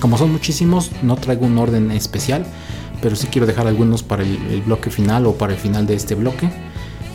como 0.00 0.16
son 0.18 0.32
muchísimos, 0.32 0.90
no 1.02 1.16
traigo 1.16 1.46
un 1.46 1.58
orden 1.58 1.90
especial. 1.90 2.44
pero 3.02 3.16
sí 3.16 3.26
quiero 3.26 3.46
dejar 3.46 3.66
algunos 3.66 4.02
para 4.02 4.22
el 4.22 4.62
bloque 4.64 4.88
final 4.88 5.26
o 5.26 5.34
para 5.34 5.52
el 5.52 5.58
final 5.58 5.86
de 5.86 5.94
este 5.94 6.14
bloque. 6.14 6.48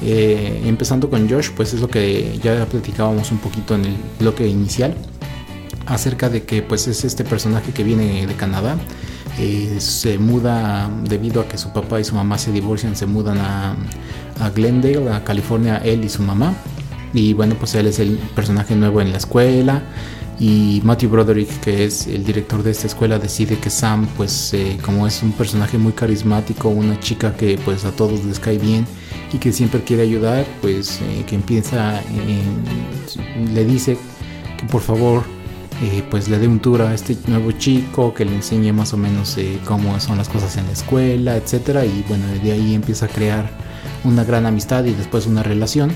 Eh, 0.02 0.62
empezando 0.66 1.10
con 1.10 1.30
Josh, 1.30 1.50
pues 1.56 1.74
es 1.74 1.82
lo 1.82 1.90
que 1.90 2.40
ya 2.42 2.66
platicábamos 2.66 3.32
un 3.32 3.40
poquito 3.40 3.76
en 3.76 3.86
el 3.86 3.96
bloque 4.20 4.48
inicial 4.48 4.96
acerca 5.88 6.30
de 6.30 6.44
que 6.44 6.62
pues 6.62 6.88
es 6.88 7.04
este 7.04 7.24
personaje 7.24 7.72
que 7.74 7.84
viene 7.84 8.26
de 8.26 8.34
Canadá. 8.36 8.78
eh, 9.40 9.78
se 9.80 10.18
muda 10.18 10.90
debido 11.04 11.42
a 11.42 11.48
que 11.48 11.58
su 11.58 11.72
papá 11.72 12.00
y 12.00 12.04
su 12.04 12.16
mamá 12.16 12.38
se 12.38 12.52
divorcian, 12.52 12.96
se 12.96 13.06
mudan 13.06 13.38
a, 13.40 13.76
a 14.40 14.50
Glendale, 14.50 15.10
a 15.12 15.24
California, 15.24 15.78
él 15.84 16.04
y 16.04 16.10
su 16.10 16.22
mamá. 16.24 16.54
Y 17.14 17.34
bueno, 17.34 17.56
pues 17.56 17.74
él 17.76 17.88
es 17.88 18.00
el 18.00 18.18
personaje 18.36 18.76
nuevo 18.76 19.02
en 19.02 19.12
la 19.12 19.18
escuela. 19.18 19.82
Y 20.40 20.82
Matthew 20.86 21.10
Broderick, 21.10 21.60
que 21.60 21.84
es 21.84 22.08
el 22.08 22.24
director 22.24 22.64
de 22.64 22.72
esta 22.72 22.88
escuela, 22.88 23.20
decide 23.20 23.58
que 23.58 23.70
Sam, 23.70 24.08
pues 24.16 24.54
eh, 24.54 24.78
como 24.82 25.06
es 25.06 25.22
un 25.22 25.34
personaje 25.34 25.78
muy 25.78 25.92
carismático, 25.92 26.70
una 26.70 26.98
chica 27.02 27.36
que 27.36 27.60
pues 27.66 27.84
a 27.84 27.92
todos 27.92 28.24
les 28.24 28.40
cae 28.40 28.58
bien 28.58 28.88
y 29.34 29.38
que 29.38 29.52
siempre 29.52 29.84
quiere 29.84 30.04
ayudar, 30.04 30.46
pues 30.62 31.02
eh, 31.02 31.26
que 31.28 31.36
empieza, 31.36 32.02
le 33.54 33.66
dice 33.66 33.98
que 34.58 34.66
por 34.68 34.82
favor 34.82 35.24
eh, 35.84 36.04
pues 36.10 36.30
le 36.30 36.40
dé 36.40 36.48
un 36.48 36.62
tour 36.62 36.84
a 36.84 36.94
este 36.94 37.18
nuevo 37.28 37.52
chico, 37.52 38.14
que 38.14 38.24
le 38.24 38.34
enseñe 38.34 38.72
más 38.72 38.94
o 38.94 38.98
menos 38.98 39.38
cómo 39.66 40.00
son 40.00 40.18
las 40.18 40.30
cosas 40.30 40.56
en 40.56 40.68
la 40.68 40.72
escuela, 40.72 41.36
etcétera 41.36 41.86
Y 41.86 42.06
bueno, 42.08 42.24
de 42.42 42.54
ahí 42.54 42.76
empieza 42.76 43.08
a 43.08 43.10
crear 43.10 43.50
una 44.06 44.24
gran 44.24 44.46
amistad 44.46 44.86
y 44.86 44.94
después 44.94 45.26
una 45.26 45.44
relación. 45.44 45.92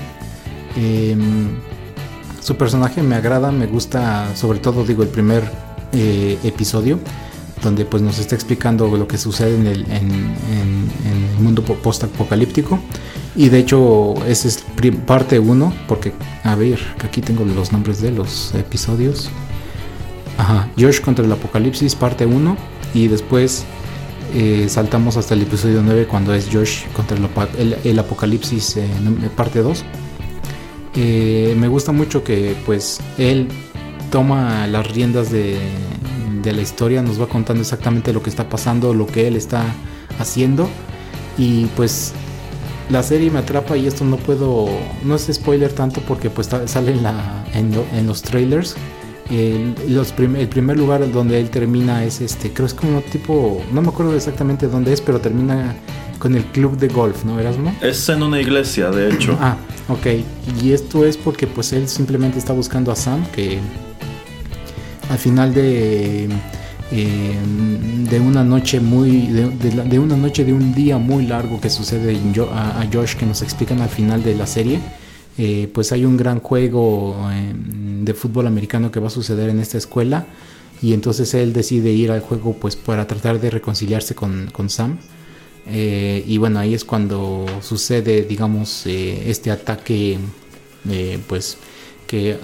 Su 2.44 2.56
personaje 2.58 3.02
me 3.02 3.14
agrada, 3.14 3.50
me 3.50 3.66
gusta, 3.66 4.36
sobre 4.36 4.58
todo 4.58 4.84
digo 4.84 5.02
el 5.02 5.08
primer 5.08 5.50
eh, 5.94 6.38
episodio, 6.44 6.98
donde 7.62 7.86
pues 7.86 8.02
nos 8.02 8.18
está 8.18 8.34
explicando 8.34 8.86
lo 8.94 9.08
que 9.08 9.16
sucede 9.16 9.56
en 9.56 9.66
el, 9.66 9.80
en, 9.90 10.10
en- 10.10 10.90
el 11.36 11.42
mundo 11.42 11.64
po- 11.64 11.76
post-apocalíptico. 11.76 12.78
Y 13.34 13.48
de 13.48 13.60
hecho, 13.60 14.12
ese 14.26 14.48
es 14.48 14.62
parte 15.06 15.38
1, 15.38 15.72
porque, 15.88 16.12
a 16.42 16.54
ver, 16.54 16.78
aquí 17.02 17.22
tengo 17.22 17.46
los 17.46 17.72
nombres 17.72 18.02
de 18.02 18.10
los 18.10 18.54
episodios. 18.54 19.30
Ajá, 20.36 20.68
Josh 20.78 21.00
contra 21.00 21.24
el 21.24 21.32
apocalipsis, 21.32 21.94
parte 21.94 22.26
1. 22.26 22.56
Y 22.92 23.08
después 23.08 23.64
eh, 24.34 24.66
saltamos 24.68 25.16
hasta 25.16 25.32
el 25.32 25.40
episodio 25.42 25.80
9, 25.82 26.06
cuando 26.08 26.34
es 26.34 26.48
Josh 26.52 26.82
contra 26.94 27.16
el, 27.16 27.98
apocalipsis, 27.98 28.76
eh, 28.76 28.86
parte 29.34 29.60
2. 29.62 29.82
Eh, 30.96 31.56
me 31.58 31.68
gusta 31.68 31.92
mucho 31.92 32.22
que 32.22 32.54
pues 32.64 33.00
él 33.18 33.48
toma 34.10 34.66
las 34.68 34.90
riendas 34.92 35.30
de, 35.30 35.58
la 36.44 36.60
historia, 36.60 37.02
nos 37.02 37.18
va 37.18 37.26
contando 37.26 37.62
exactamente 37.62 38.12
lo 38.12 38.22
que 38.22 38.28
está 38.28 38.50
pasando, 38.50 38.92
lo 38.92 39.06
que 39.06 39.26
él 39.26 39.34
está 39.34 39.64
haciendo 40.18 40.68
y 41.38 41.64
pues 41.74 42.12
la 42.90 43.02
serie 43.02 43.30
me 43.30 43.38
atrapa 43.38 43.78
y 43.78 43.86
esto 43.86 44.04
no 44.04 44.18
puedo, 44.18 44.68
no 45.04 45.14
es 45.14 45.30
spoiler 45.32 45.72
tanto 45.72 46.02
porque 46.02 46.28
pues 46.28 46.50
sale 46.66 46.94
en, 47.54 48.06
los 48.06 48.22
trailers. 48.22 48.76
El, 49.30 49.74
los 49.88 50.12
primer 50.12 50.76
lugar 50.76 51.10
donde 51.10 51.40
él 51.40 51.48
termina 51.48 52.04
es 52.04 52.20
este, 52.20 52.52
creo 52.52 52.66
es 52.66 52.74
como 52.74 53.00
tipo, 53.00 53.62
no 53.72 53.80
me 53.80 53.88
acuerdo 53.88 54.14
exactamente 54.14 54.68
dónde 54.68 54.92
es, 54.92 55.00
pero 55.00 55.18
termina 55.18 55.74
con 56.24 56.34
el 56.34 56.44
club 56.46 56.78
de 56.78 56.88
golf, 56.88 57.26
¿no, 57.26 57.38
Erasmo? 57.38 57.70
Es 57.82 58.08
en 58.08 58.22
una 58.22 58.40
iglesia, 58.40 58.90
de 58.90 59.12
hecho. 59.12 59.36
Ah, 59.42 59.58
ok. 59.90 60.06
Y 60.62 60.72
esto 60.72 61.04
es 61.04 61.18
porque 61.18 61.46
pues 61.46 61.74
él 61.74 61.86
simplemente 61.86 62.38
está 62.38 62.54
buscando 62.54 62.90
a 62.90 62.96
Sam, 62.96 63.26
que 63.34 63.58
al 65.10 65.18
final 65.18 65.52
de 65.52 66.30
eh, 66.90 67.38
de 68.10 68.20
una 68.20 68.42
noche 68.42 68.80
muy 68.80 69.26
de, 69.26 69.50
de 69.50 69.70
de 69.82 69.98
una 69.98 70.16
noche 70.16 70.46
de 70.46 70.54
un 70.54 70.74
día 70.74 70.96
muy 70.96 71.26
largo 71.26 71.60
que 71.60 71.68
sucede 71.68 72.16
a, 72.52 72.80
a 72.80 72.86
Josh 72.90 73.16
que 73.16 73.26
nos 73.26 73.42
explican 73.42 73.82
al 73.82 73.90
final 73.90 74.22
de 74.22 74.34
la 74.34 74.46
serie. 74.46 74.80
eh, 75.36 75.68
pues 75.74 75.92
hay 75.92 76.06
un 76.06 76.16
gran 76.16 76.40
juego 76.40 77.16
eh, 77.32 77.52
de 78.06 78.14
fútbol 78.14 78.46
americano 78.46 78.90
que 78.90 78.98
va 79.00 79.08
a 79.08 79.10
suceder 79.10 79.50
en 79.50 79.60
esta 79.60 79.76
escuela 79.76 80.24
y 80.80 80.94
entonces 80.94 81.34
él 81.34 81.52
decide 81.52 81.90
ir 81.92 82.10
al 82.10 82.20
juego 82.20 82.54
pues 82.58 82.76
para 82.76 83.06
tratar 83.06 83.38
de 83.40 83.50
reconciliarse 83.50 84.14
con, 84.14 84.48
con 84.52 84.70
Sam 84.70 84.96
eh, 85.66 86.24
y 86.26 86.38
bueno, 86.38 86.58
ahí 86.58 86.74
es 86.74 86.84
cuando 86.84 87.46
sucede, 87.62 88.22
digamos, 88.22 88.86
eh, 88.86 89.30
este 89.30 89.50
ataque, 89.50 90.18
eh, 90.90 91.18
pues, 91.26 91.56
que 92.06 92.36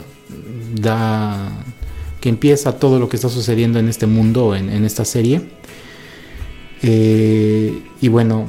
da, 0.75 1.51
que 2.21 2.29
empieza 2.29 2.79
todo 2.79 2.99
lo 2.99 3.09
que 3.09 3.17
está 3.17 3.29
sucediendo 3.29 3.79
en 3.79 3.89
este 3.89 4.07
mundo, 4.07 4.55
en, 4.55 4.85
esta 4.85 5.05
serie. 5.05 5.43
Y 6.83 8.09
bueno, 8.09 8.47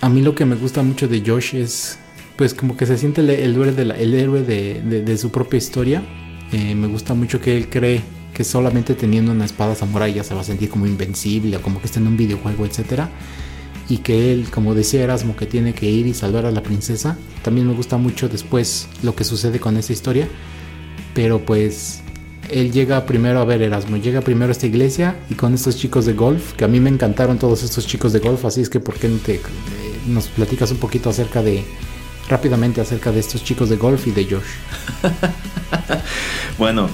a 0.00 0.08
mí 0.08 0.22
lo 0.22 0.34
que 0.34 0.46
me 0.46 0.56
gusta 0.56 0.82
mucho 0.82 1.06
de 1.08 1.22
Josh 1.24 1.54
es, 1.54 1.98
pues, 2.36 2.54
como 2.54 2.76
que 2.76 2.86
se 2.86 2.96
siente 2.96 3.20
el, 3.20 3.30
héroe, 3.30 4.42
de, 4.42 5.18
su 5.18 5.30
propia 5.30 5.58
historia. 5.58 6.02
Me 6.52 6.86
gusta 6.86 7.14
mucho 7.14 7.40
que 7.40 7.56
él 7.56 7.68
cree 7.68 8.00
que 8.32 8.44
solamente 8.44 8.94
teniendo 8.94 9.32
una 9.32 9.44
espada 9.44 9.74
samurai 9.74 10.14
ya 10.14 10.24
se 10.24 10.34
va 10.34 10.40
a 10.40 10.44
sentir 10.44 10.70
como 10.70 10.86
invencible 10.86 11.58
como 11.58 11.80
que 11.80 11.86
está 11.86 12.00
en 12.00 12.06
un 12.06 12.16
videojuego, 12.16 12.64
etcétera 12.64 13.10
y 13.92 13.98
que 13.98 14.32
él, 14.32 14.46
como 14.50 14.74
decía 14.74 15.02
Erasmo, 15.02 15.36
que 15.36 15.44
tiene 15.44 15.74
que 15.74 15.84
ir 15.84 16.06
y 16.06 16.14
salvar 16.14 16.46
a 16.46 16.50
la 16.50 16.62
princesa. 16.62 17.18
También 17.42 17.68
me 17.68 17.74
gusta 17.74 17.98
mucho 17.98 18.26
después 18.26 18.88
lo 19.02 19.14
que 19.14 19.22
sucede 19.22 19.60
con 19.60 19.76
esa 19.76 19.92
historia, 19.92 20.26
pero 21.12 21.44
pues 21.44 22.00
él 22.48 22.72
llega 22.72 23.04
primero 23.04 23.40
a 23.40 23.44
ver 23.44 23.60
Erasmo, 23.60 23.98
llega 23.98 24.22
primero 24.22 24.48
a 24.48 24.52
esta 24.52 24.66
iglesia 24.66 25.16
y 25.28 25.34
con 25.34 25.52
estos 25.52 25.76
chicos 25.76 26.06
de 26.06 26.14
golf, 26.14 26.54
que 26.54 26.64
a 26.64 26.68
mí 26.68 26.80
me 26.80 26.88
encantaron 26.88 27.38
todos 27.38 27.62
estos 27.64 27.86
chicos 27.86 28.14
de 28.14 28.20
golf, 28.20 28.46
así 28.46 28.62
es 28.62 28.70
que 28.70 28.80
¿por 28.80 28.94
qué 28.94 29.08
no 29.08 29.18
te, 29.18 29.34
eh, 29.34 29.40
nos 30.06 30.28
platicas 30.28 30.70
un 30.70 30.78
poquito 30.78 31.10
acerca 31.10 31.42
de, 31.42 31.62
rápidamente 32.30 32.80
acerca 32.80 33.12
de 33.12 33.20
estos 33.20 33.44
chicos 33.44 33.68
de 33.68 33.76
golf 33.76 34.06
y 34.06 34.12
de 34.12 34.24
Josh? 34.24 34.42
Bueno, 36.58 36.88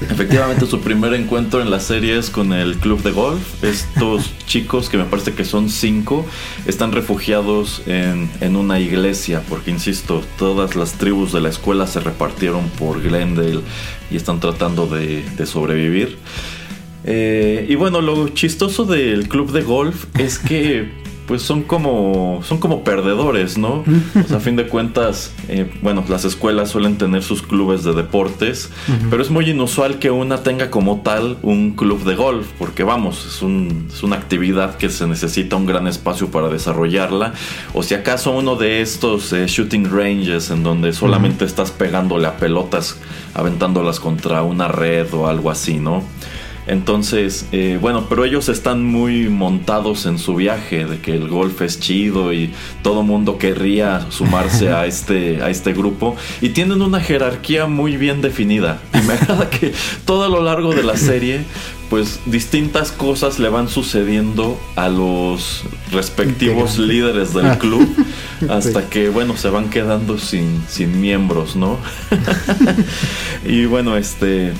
efectivamente 0.00 0.66
su 0.66 0.80
primer 0.80 1.14
encuentro 1.14 1.60
en 1.60 1.70
la 1.70 1.80
serie 1.80 2.16
es 2.18 2.30
con 2.30 2.52
el 2.52 2.76
club 2.76 3.02
de 3.02 3.10
golf. 3.10 3.62
Estos 3.62 4.30
chicos, 4.46 4.88
que 4.88 4.96
me 4.96 5.04
parece 5.04 5.34
que 5.34 5.44
son 5.44 5.68
cinco, 5.68 6.26
están 6.66 6.92
refugiados 6.92 7.82
en, 7.86 8.30
en 8.40 8.56
una 8.56 8.80
iglesia, 8.80 9.42
porque 9.48 9.70
insisto, 9.70 10.22
todas 10.38 10.76
las 10.76 10.94
tribus 10.94 11.32
de 11.32 11.40
la 11.40 11.48
escuela 11.48 11.86
se 11.86 12.00
repartieron 12.00 12.68
por 12.70 13.02
Glendale 13.02 13.60
y 14.10 14.16
están 14.16 14.40
tratando 14.40 14.86
de, 14.86 15.22
de 15.36 15.46
sobrevivir. 15.46 16.18
Eh, 17.04 17.66
y 17.68 17.74
bueno, 17.76 18.00
lo 18.00 18.28
chistoso 18.28 18.84
del 18.84 19.28
club 19.28 19.52
de 19.52 19.62
golf 19.62 20.04
es 20.18 20.38
que 20.38 20.90
pues 21.30 21.42
son 21.42 21.62
como 21.62 22.40
son 22.42 22.58
como 22.58 22.82
perdedores, 22.82 23.56
¿no? 23.56 23.84
A 24.34 24.40
fin 24.40 24.56
de 24.56 24.66
cuentas, 24.66 25.32
eh, 25.48 25.70
bueno, 25.80 26.02
las 26.08 26.24
escuelas 26.24 26.70
suelen 26.70 26.98
tener 26.98 27.22
sus 27.22 27.40
clubes 27.42 27.84
de 27.84 27.92
deportes, 27.92 28.68
pero 29.10 29.22
es 29.22 29.30
muy 29.30 29.48
inusual 29.48 30.00
que 30.00 30.10
una 30.10 30.42
tenga 30.42 30.70
como 30.72 31.02
tal 31.02 31.38
un 31.42 31.76
club 31.76 32.02
de 32.02 32.16
golf, 32.16 32.48
porque 32.58 32.82
vamos, 32.82 33.24
es, 33.24 33.42
un- 33.42 33.86
es 33.94 34.02
una 34.02 34.16
actividad 34.16 34.76
que 34.76 34.90
se 34.90 35.06
necesita 35.06 35.54
un 35.54 35.66
gran 35.66 35.86
espacio 35.86 36.32
para 36.32 36.48
desarrollarla, 36.48 37.32
o 37.74 37.84
si 37.84 37.94
acaso 37.94 38.32
uno 38.32 38.56
de 38.56 38.80
estos 38.82 39.32
eh, 39.32 39.46
shooting 39.46 39.88
ranges 39.88 40.50
en 40.50 40.64
donde 40.64 40.92
solamente 40.92 41.44
estás 41.44 41.70
pegándole 41.70 42.26
a 42.26 42.38
pelotas, 42.38 42.98
aventándolas 43.34 44.00
contra 44.00 44.42
una 44.42 44.66
red 44.66 45.06
o 45.14 45.28
algo 45.28 45.48
así, 45.52 45.78
¿no? 45.78 46.02
Entonces, 46.70 47.46
eh, 47.50 47.78
bueno, 47.80 48.06
pero 48.08 48.24
ellos 48.24 48.48
están 48.48 48.84
muy 48.84 49.28
montados 49.28 50.06
en 50.06 50.18
su 50.18 50.36
viaje 50.36 50.84
de 50.84 51.00
que 51.00 51.14
el 51.14 51.26
golf 51.28 51.62
es 51.62 51.80
chido 51.80 52.32
y 52.32 52.52
todo 52.84 53.02
mundo 53.02 53.38
querría 53.38 54.06
sumarse 54.10 54.70
a 54.70 54.86
este, 54.92 55.42
a 55.42 55.50
este 55.50 55.72
grupo 55.72 56.14
y 56.40 56.50
tienen 56.50 56.80
una 56.80 57.00
jerarquía 57.00 57.66
muy 57.66 57.96
bien 57.96 58.20
definida. 58.20 58.80
Y 58.94 59.04
me 59.04 59.14
agrada 59.14 59.50
que 59.50 59.72
todo 60.04 60.22
a 60.22 60.28
lo 60.28 60.44
largo 60.44 60.72
de 60.72 60.84
la 60.84 60.96
serie, 60.96 61.40
pues 61.88 62.20
distintas 62.26 62.92
cosas 62.92 63.40
le 63.40 63.48
van 63.48 63.68
sucediendo 63.68 64.56
a 64.76 64.88
los 64.88 65.64
respectivos 65.90 66.78
líderes 66.78 67.34
del 67.34 67.46
Ah. 67.46 67.58
club 67.58 67.88
hasta 68.48 68.88
que, 68.88 69.08
bueno, 69.08 69.36
se 69.36 69.50
van 69.50 69.70
quedando 69.70 70.18
sin, 70.20 70.62
sin 70.68 71.00
miembros, 71.00 71.56
¿no? 71.56 71.78
y 73.44 73.64
bueno, 73.64 73.96
este 73.96 74.52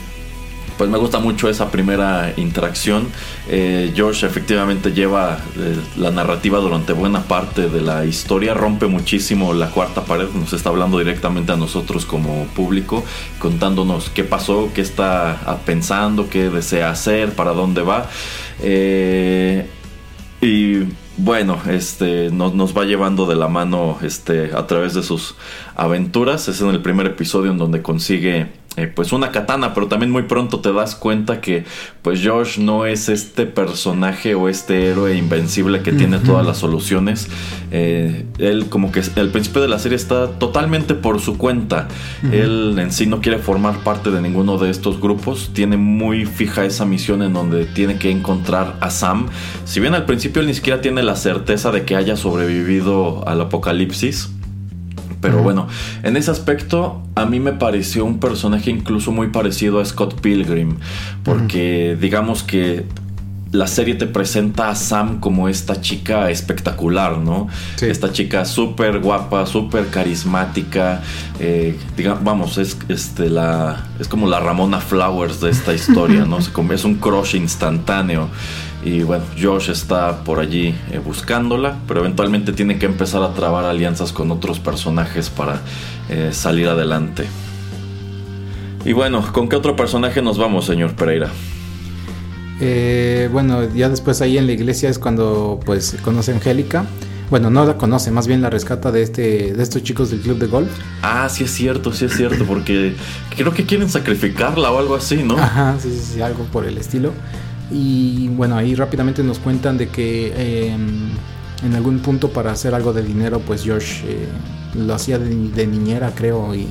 pues 0.81 0.89
me 0.89 0.97
gusta 0.97 1.19
mucho 1.19 1.51
esa 1.51 1.71
primera 1.71 2.33
interacción. 2.39 3.09
Eh, 3.51 3.93
Josh 3.95 4.25
efectivamente 4.25 4.93
lleva 4.93 5.39
eh, 5.59 5.77
la 5.99 6.11
narrativa 6.11 6.59
durante 6.59 6.95
buena 6.95 7.21
parte 7.25 7.69
de 7.69 7.83
la 7.83 8.07
historia, 8.07 8.55
rompe 8.55 8.87
muchísimo 8.87 9.53
la 9.53 9.69
cuarta 9.69 10.07
pared, 10.07 10.31
nos 10.33 10.55
está 10.55 10.71
hablando 10.71 10.99
directamente 10.99 11.53
a 11.53 11.57
nosotros 11.57 12.07
como 12.07 12.47
público, 12.57 13.05
contándonos 13.39 14.09
qué 14.09 14.25
pasó, 14.25 14.71
qué 14.75 14.81
está 14.81 15.33
ah, 15.45 15.59
pensando, 15.67 16.31
qué 16.31 16.49
desea 16.49 16.89
hacer, 16.89 17.35
para 17.35 17.53
dónde 17.53 17.83
va. 17.83 18.09
Eh, 18.63 19.69
y 20.41 20.79
bueno, 21.19 21.59
este 21.69 22.31
nos, 22.31 22.55
nos 22.55 22.75
va 22.75 22.87
llevando 22.87 23.27
de 23.27 23.37
la 23.37 23.49
mano 23.49 23.99
este, 24.01 24.53
a 24.55 24.67
través 24.67 24.95
de 24.95 25.03
sus 25.03 25.35
aventuras. 25.77 26.49
Es 26.49 26.63
en 26.63 26.71
el 26.71 26.81
primer 26.81 27.07
episodio 27.07 27.51
en 27.51 27.59
donde 27.59 27.83
consigue 27.83 28.60
eh, 28.77 28.87
pues 28.87 29.13
una 29.13 29.33
katana, 29.33 29.75
pero 29.75 29.89
también 29.89 30.13
muy 30.13 30.23
pronto 30.23 30.61
te 30.61 30.73
das 30.73 30.95
cuenta 30.95 31.41
que 31.41 31.65
pues 32.03 32.21
Josh 32.25 32.59
no 32.59 32.87
es 32.87 33.09
este 33.09 33.45
personaje 33.45 34.37
o 34.37 34.49
este 34.49 34.87
héroe 34.87 35.17
invencible 35.17 35.83
que 35.83 35.93
tiene 35.93 36.19
todas 36.21 36.47
las 36.47 36.59
soluciones. 36.59 37.29
Eh, 37.73 38.27
él 38.39 38.67
como 38.69 38.93
que 38.93 39.03
al 39.17 39.31
principio 39.31 39.61
de 39.61 39.67
la 39.67 39.81
serie 39.81 39.97
está 39.97 40.39
totalmente 40.39 40.95
por 40.95 41.21
su 41.21 41.37
cuenta. 41.37 41.89
Él 42.31 42.77
en 42.79 42.93
sí 42.93 43.07
no 43.07 43.21
quiere 43.21 43.39
formar 43.39 43.83
parte 43.83 44.13
de 44.13 44.23
ninguno 44.23 44.57
de 44.57 44.71
estos 44.71 45.01
grupos. 45.01 45.51
Tiene 45.53 45.77
muy 45.77 46.25
fija 46.25 46.65
esa 46.65 46.85
misión 46.85 47.23
en 47.23 47.33
donde 47.33 47.65
tiene 47.65 47.99
que 47.99 48.11
encontrar 48.11 48.77
a 48.81 48.91
Sam. 48.91 49.27
Si 49.65 49.81
bien 49.81 49.95
al 49.95 50.07
principio 50.07 50.43
él 50.43 50.47
ni 50.47 50.55
siquiera 50.55 50.81
tiene 50.81 51.03
la 51.03 51.17
certeza 51.17 51.73
de 51.73 51.85
que 51.85 51.97
haya 51.97 52.17
sobrevivido 52.17 53.27
al 53.27 53.41
apocalipsis. 53.41 54.31
Pero 55.21 55.43
bueno, 55.43 55.67
en 56.03 56.17
ese 56.17 56.31
aspecto 56.31 57.03
a 57.15 57.27
mí 57.27 57.41
me 57.41 57.53
pareció 57.53 58.05
un 58.05 58.19
personaje 58.21 58.71
incluso 58.71 59.13
muy 59.13 59.29
parecido 59.29 59.79
a 59.81 59.85
Scott 59.85 60.21
Pilgrim, 60.21 60.77
porque 61.25 61.97
digamos 62.01 62.43
que 62.43 62.87
la 63.53 63.67
serie 63.67 63.97
te 63.97 64.07
presenta 64.07 64.71
a 64.71 64.77
Sam 64.77 65.19
como 65.19 65.49
esta 65.49 65.81
chica 65.81 66.31
espectacular, 66.31 67.19
¿no? 67.19 67.49
Sí. 67.77 67.87
Esta 67.87 68.13
chica 68.13 68.45
súper 68.45 69.01
guapa, 69.01 69.45
súper 69.45 69.89
carismática, 69.89 71.03
eh, 71.41 71.77
diga- 71.97 72.19
vamos, 72.23 72.59
es, 72.59 72.79
este, 72.89 73.29
la, 73.29 73.85
es 73.99 74.07
como 74.07 74.29
la 74.29 74.39
Ramona 74.39 74.79
Flowers 74.79 75.41
de 75.41 75.51
esta 75.51 75.75
historia, 75.75 76.25
¿no? 76.27 76.39
Es 76.73 76.85
un 76.85 76.95
crush 76.95 77.35
instantáneo. 77.35 78.29
Y 78.83 79.03
bueno, 79.03 79.25
Josh 79.41 79.71
está 79.71 80.25
por 80.25 80.41
allí 80.41 80.75
eh, 80.91 81.01
buscándola, 81.05 81.77
pero 81.87 82.01
eventualmente 82.01 82.53
tiene 82.53 82.79
que 82.79 82.87
empezar 82.87 83.23
a 83.23 83.35
trabar 83.35 83.65
alianzas 83.65 84.13
con 84.13 84.31
otros 84.31 84.59
personajes 84.59 85.29
para 85.29 85.61
eh, 86.09 86.31
salir 86.33 86.69
adelante. 86.69 87.27
Y 88.85 88.95
bueno, 88.95 89.23
¿con 89.33 89.49
qué 89.49 89.57
otro 89.57 89.77
personaje 89.77 90.23
nos 90.23 90.39
vamos, 90.39 90.65
señor 90.65 90.95
Pereira? 90.95 91.29
Eh, 92.61 93.29
bueno, 93.31 93.73
ya 93.75 93.89
después 93.89 94.23
ahí 94.23 94.39
en 94.39 94.47
la 94.47 94.53
iglesia 94.53 94.89
es 94.89 94.99
cuando 94.99 95.61
pues 95.65 95.97
conoce 96.03 96.33
a 96.33 96.35
Angélica. 96.35 96.87
Bueno, 97.31 97.49
no 97.49 97.65
la 97.65 97.77
conoce, 97.77 98.11
más 98.11 98.27
bien 98.27 98.43
la 98.43 98.51
rescata 98.51 98.91
de 98.91 99.03
este 99.03 99.53
de 99.53 99.63
estos 99.63 99.83
chicos 99.85 100.11
del 100.11 100.21
club 100.21 100.39
de 100.39 100.47
golf. 100.47 100.71
Ah, 101.03 101.29
sí 101.29 101.45
es 101.45 101.53
cierto, 101.53 101.93
sí 101.93 102.07
es 102.07 102.17
cierto, 102.17 102.45
porque 102.45 102.97
creo 103.37 103.55
que 103.55 103.65
quieren 103.65 103.89
sacrificarla 103.89 104.73
o 104.73 104.79
algo 104.79 104.97
así, 104.97 105.23
¿no? 105.23 105.37
Ajá, 105.39 105.77
sí, 105.79 105.91
sí, 105.91 106.15
sí, 106.15 106.23
algo 106.23 106.45
por 106.45 106.67
el 106.67 106.77
estilo. 106.77 107.13
Y 107.71 108.29
bueno, 108.29 108.57
ahí 108.57 108.75
rápidamente 108.75 109.23
nos 109.23 109.39
cuentan 109.39 109.79
de 109.79 109.89
que 109.89 110.33
eh, 110.35 110.77
en 111.63 111.75
algún 111.75 112.01
punto 112.01 112.31
para 112.31 112.53
hacer 112.53 112.75
algo 112.75 112.93
de 112.93 113.03
dinero, 113.03 113.41
pues 113.41 113.63
Josh 113.65 114.03
eh, 114.05 114.29
lo 114.75 114.95
hacía 114.95 115.19
de, 115.19 115.29
de 115.51 115.67
niñera, 115.67 116.13
creo, 116.15 116.55
y 116.55 116.67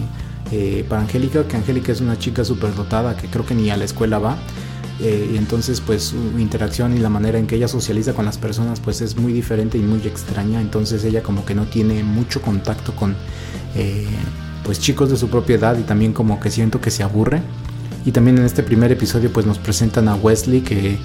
eh, 0.52 0.86
para 0.90 1.02
Angélica, 1.02 1.48
que 1.48 1.58
Angélica 1.58 1.92
es 1.92 2.02
una 2.02 2.18
chica 2.18 2.44
súper 2.44 2.74
dotada, 2.76 3.16
que 3.16 3.28
creo 3.28 3.46
que 3.46 3.56
ni 3.56 3.70
a 3.70 3.78
la 3.78 3.86
escuela 3.86 4.20
va. 4.20 4.38
eh, 5.00 5.32
y 5.34 5.38
entonces 5.38 5.80
pues 5.82 6.04
su 6.04 6.18
interacción 6.40 6.96
y 6.96 7.00
la 7.00 7.10
manera 7.10 7.40
en 7.40 7.48
que 7.48 7.56
ella 7.56 7.68
socializa 7.70 8.14
con 8.14 8.26
las 8.26 8.38
personas 8.38 8.80
pues 8.82 9.00
es 9.02 9.16
muy 9.16 9.32
diferente 9.32 9.78
y 9.78 9.82
muy 9.82 10.00
extraña 10.06 10.60
entonces 10.60 11.06
ella 11.06 11.24
como 11.24 11.46
que 11.46 11.56
no 11.56 11.66
tiene 11.66 12.04
mucho 12.04 12.42
contacto 12.42 12.94
con 12.96 13.16
pues 14.64 14.80
chicos 14.80 15.10
de 15.10 15.16
su 15.16 15.30
propia 15.30 15.56
edad 15.56 15.78
y 15.78 15.84
también 15.84 16.12
como 16.12 16.40
que 16.40 16.52
siento 16.52 16.82
que 16.82 16.92
se 16.92 17.04
aburre 17.04 17.42
y 18.06 18.12
también 18.12 18.38
en 18.38 18.46
este 18.46 18.64
primer 18.64 18.92
episodio 18.92 19.32
pues 19.32 19.46
nos 19.46 19.58
presentan 19.60 20.08
a 20.08 20.16
Wesley 20.16 20.62
que 20.62 20.98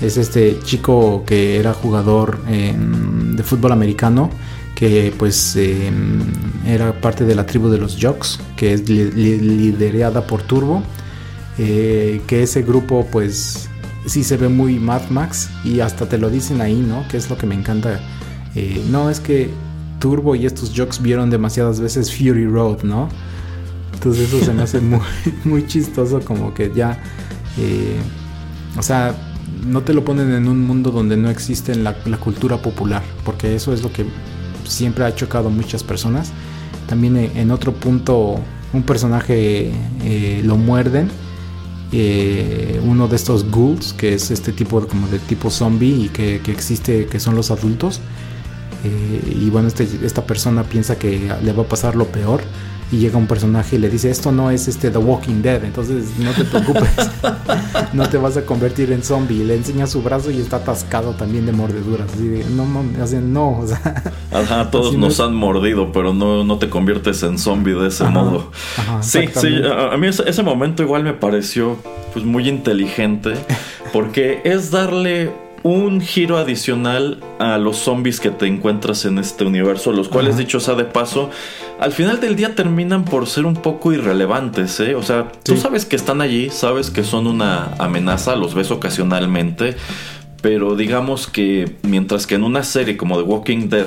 es 0.00 0.16
este 0.16 0.58
chico 0.64 1.24
que 1.26 1.58
era 1.58 1.72
jugador 1.72 2.38
eh, 2.48 2.74
de 2.76 3.42
fútbol 3.42 3.72
americano 3.72 4.30
que 4.74 5.14
pues 5.18 5.54
eh, 5.56 5.90
era 6.66 7.00
parte 7.00 7.24
de 7.24 7.34
la 7.34 7.46
tribu 7.46 7.68
de 7.68 7.78
los 7.78 7.96
Jocks 8.00 8.40
que 8.56 8.72
es 8.74 8.88
li- 8.88 9.10
li- 9.12 9.38
liderada 9.40 10.26
por 10.26 10.42
Turbo 10.42 10.82
eh, 11.58 12.20
que 12.26 12.42
ese 12.42 12.62
grupo 12.62 13.06
pues 13.10 13.68
sí 14.06 14.24
se 14.24 14.36
ve 14.36 14.48
muy 14.48 14.78
Mad 14.78 15.08
Max 15.10 15.48
y 15.64 15.80
hasta 15.80 16.06
te 16.08 16.18
lo 16.18 16.28
dicen 16.28 16.60
ahí, 16.60 16.74
¿no? 16.74 17.06
Que 17.08 17.16
es 17.16 17.30
lo 17.30 17.38
que 17.38 17.46
me 17.46 17.54
encanta. 17.54 18.00
Eh, 18.54 18.84
no, 18.90 19.08
es 19.08 19.18
que 19.20 19.48
Turbo 19.98 20.34
y 20.34 20.44
estos 20.44 20.72
jocks 20.76 21.00
vieron 21.00 21.30
demasiadas 21.30 21.80
veces 21.80 22.14
Fury 22.14 22.44
Road, 22.46 22.82
¿no? 22.82 23.08
Entonces 23.94 24.28
eso 24.32 24.44
se 24.44 24.52
me 24.52 24.62
hace 24.62 24.80
muy, 24.80 25.00
muy 25.44 25.66
chistoso 25.66 26.20
como 26.20 26.52
que 26.52 26.70
ya, 26.74 27.02
eh, 27.58 27.96
o 28.76 28.82
sea, 28.82 29.14
no 29.66 29.82
te 29.82 29.94
lo 29.94 30.04
ponen 30.04 30.32
en 30.32 30.48
un 30.48 30.60
mundo 30.66 30.90
donde 30.90 31.16
no 31.16 31.30
existe 31.30 31.74
la, 31.74 31.96
la 32.04 32.18
cultura 32.18 32.60
popular, 32.60 33.02
porque 33.24 33.54
eso 33.54 33.72
es 33.72 33.82
lo 33.82 33.92
que 33.92 34.04
siempre 34.66 35.04
ha 35.04 35.14
chocado 35.14 35.48
a 35.48 35.50
muchas 35.50 35.82
personas. 35.82 36.32
También 36.88 37.16
eh, 37.16 37.30
en 37.36 37.50
otro 37.50 37.72
punto 37.72 38.36
un 38.72 38.82
personaje 38.82 39.72
eh, 40.02 40.42
lo 40.44 40.56
muerden 40.56 41.08
uno 42.84 43.06
de 43.06 43.14
estos 43.14 43.48
ghouls, 43.52 43.92
que 43.92 44.14
es 44.14 44.32
este 44.32 44.50
tipo 44.52 44.84
como 44.88 45.06
de 45.06 45.20
tipo 45.20 45.48
zombie 45.48 46.06
y 46.06 46.08
que, 46.08 46.40
que 46.42 46.50
existe, 46.50 47.06
que 47.06 47.20
son 47.20 47.36
los 47.36 47.52
adultos. 47.52 48.00
Y 48.84 49.48
bueno, 49.50 49.68
este- 49.68 49.88
esta 50.02 50.26
persona 50.26 50.64
piensa 50.64 50.98
que 50.98 51.32
le 51.42 51.52
va 51.52 51.62
a 51.62 51.68
pasar 51.68 51.94
lo 51.94 52.06
peor. 52.06 52.42
Y 52.92 52.98
llega 52.98 53.16
un 53.18 53.26
personaje 53.26 53.76
y 53.76 53.78
le 53.80 53.88
dice, 53.90 54.10
esto 54.10 54.30
no 54.30 54.50
es 54.50 54.68
este 54.68 54.90
The 54.90 54.98
Walking 54.98 55.42
Dead, 55.42 55.64
entonces 55.64 56.04
no 56.18 56.30
te 56.32 56.44
preocupes, 56.44 56.90
no 57.92 58.08
te 58.08 58.18
vas 58.18 58.36
a 58.36 58.42
convertir 58.44 58.92
en 58.92 59.02
zombie. 59.02 59.36
Y 59.40 59.44
le 59.44 59.56
enseña 59.56 59.86
su 59.86 60.02
brazo 60.02 60.30
y 60.30 60.38
está 60.40 60.56
atascado 60.56 61.12
también 61.14 61.46
de 61.46 61.52
mordeduras. 61.52 62.08
Así 62.12 62.28
de, 62.28 62.44
no 62.50 62.64
mames, 62.66 63.12
no, 63.14 63.58
o 63.60 63.66
sea, 63.66 64.02
Ajá, 64.32 64.70
todos 64.70 64.92
no 64.94 65.00
nos 65.06 65.14
es- 65.14 65.20
han 65.20 65.34
mordido, 65.34 65.90
pero 65.92 66.12
no, 66.14 66.44
no 66.44 66.58
te 66.58 66.68
conviertes 66.70 67.22
en 67.24 67.38
zombie 67.38 67.74
de 67.74 67.88
ese 67.88 68.04
Ajá, 68.04 68.12
modo. 68.12 68.50
ajá, 68.76 69.02
sí, 69.02 69.20
sí, 69.34 69.48
a 69.64 69.96
mí 69.96 70.06
ese, 70.06 70.28
ese 70.28 70.42
momento 70.42 70.82
igual 70.82 71.02
me 71.04 71.14
pareció 71.14 71.76
pues 72.12 72.24
muy 72.24 72.48
inteligente, 72.48 73.34
porque 73.92 74.40
es 74.44 74.70
darle 74.70 75.32
un 75.64 76.02
giro 76.02 76.36
adicional 76.36 77.20
a 77.38 77.56
los 77.56 77.78
zombies 77.78 78.20
que 78.20 78.30
te 78.30 78.46
encuentras 78.46 79.06
en 79.06 79.18
este 79.18 79.44
universo, 79.44 79.92
los 79.92 80.10
cuales, 80.10 80.36
dicho 80.36 80.60
sea 80.60 80.74
de 80.74 80.84
paso, 80.84 81.30
al 81.80 81.90
final 81.90 82.20
del 82.20 82.36
día 82.36 82.54
terminan 82.54 83.06
por 83.06 83.26
ser 83.26 83.46
un 83.46 83.54
poco 83.54 83.92
irrelevantes, 83.92 84.78
¿eh? 84.80 84.94
O 84.94 85.02
sea, 85.02 85.32
tú 85.42 85.56
sabes 85.56 85.86
que 85.86 85.96
están 85.96 86.20
allí, 86.20 86.50
sabes 86.50 86.90
que 86.90 87.02
son 87.02 87.26
una 87.26 87.72
amenaza, 87.78 88.36
los 88.36 88.54
ves 88.54 88.70
ocasionalmente, 88.70 89.74
pero 90.42 90.76
digamos 90.76 91.26
que 91.26 91.76
mientras 91.82 92.26
que 92.26 92.34
en 92.34 92.44
una 92.44 92.62
serie 92.62 92.98
como 92.98 93.16
The 93.16 93.22
Walking 93.22 93.70
Dead, 93.70 93.86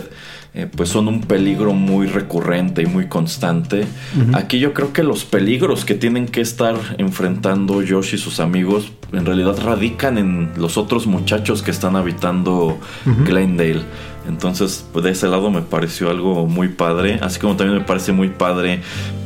eh, 0.57 0.65
pues 0.75 0.89
son 0.89 1.07
un 1.07 1.21
peligro 1.21 1.71
muy 1.73 2.07
recurrente 2.07 2.81
y 2.81 2.87
muy 2.87 3.05
constante, 3.05 3.85
aquí 4.33 4.57
yo 4.57 4.73
creo 4.73 4.91
que 4.91 5.03
los 5.03 5.23
peligros 5.23 5.85
que 5.85 5.93
tienen 5.93 6.25
que 6.25 6.41
estar 6.41 6.75
enfrentando 6.97 7.75
Josh 7.87 8.15
y 8.15 8.17
sus 8.17 8.39
amigos 8.39 8.91
en 9.13 9.27
realidad 9.27 9.55
radican 9.63 10.17
en 10.17 10.49
los 10.57 10.79
otros 10.79 11.05
muchachos 11.05 11.61
que 11.61 11.69
están 11.69 11.95
habitando. 11.95 12.79
Glendale. 13.23 13.83
Entonces, 14.27 14.83
pues, 14.91 15.05
de 15.05 15.11
ese 15.11 15.27
lado 15.27 15.51
me 15.51 15.61
pareció 15.61 16.09
algo 16.09 16.47
muy 16.47 16.69
padre, 16.69 17.19
así 17.21 17.39
como 17.39 17.55
también 17.55 17.77
me 17.77 17.85
parece 17.85 18.11
muy 18.11 18.29
padre 18.29 18.81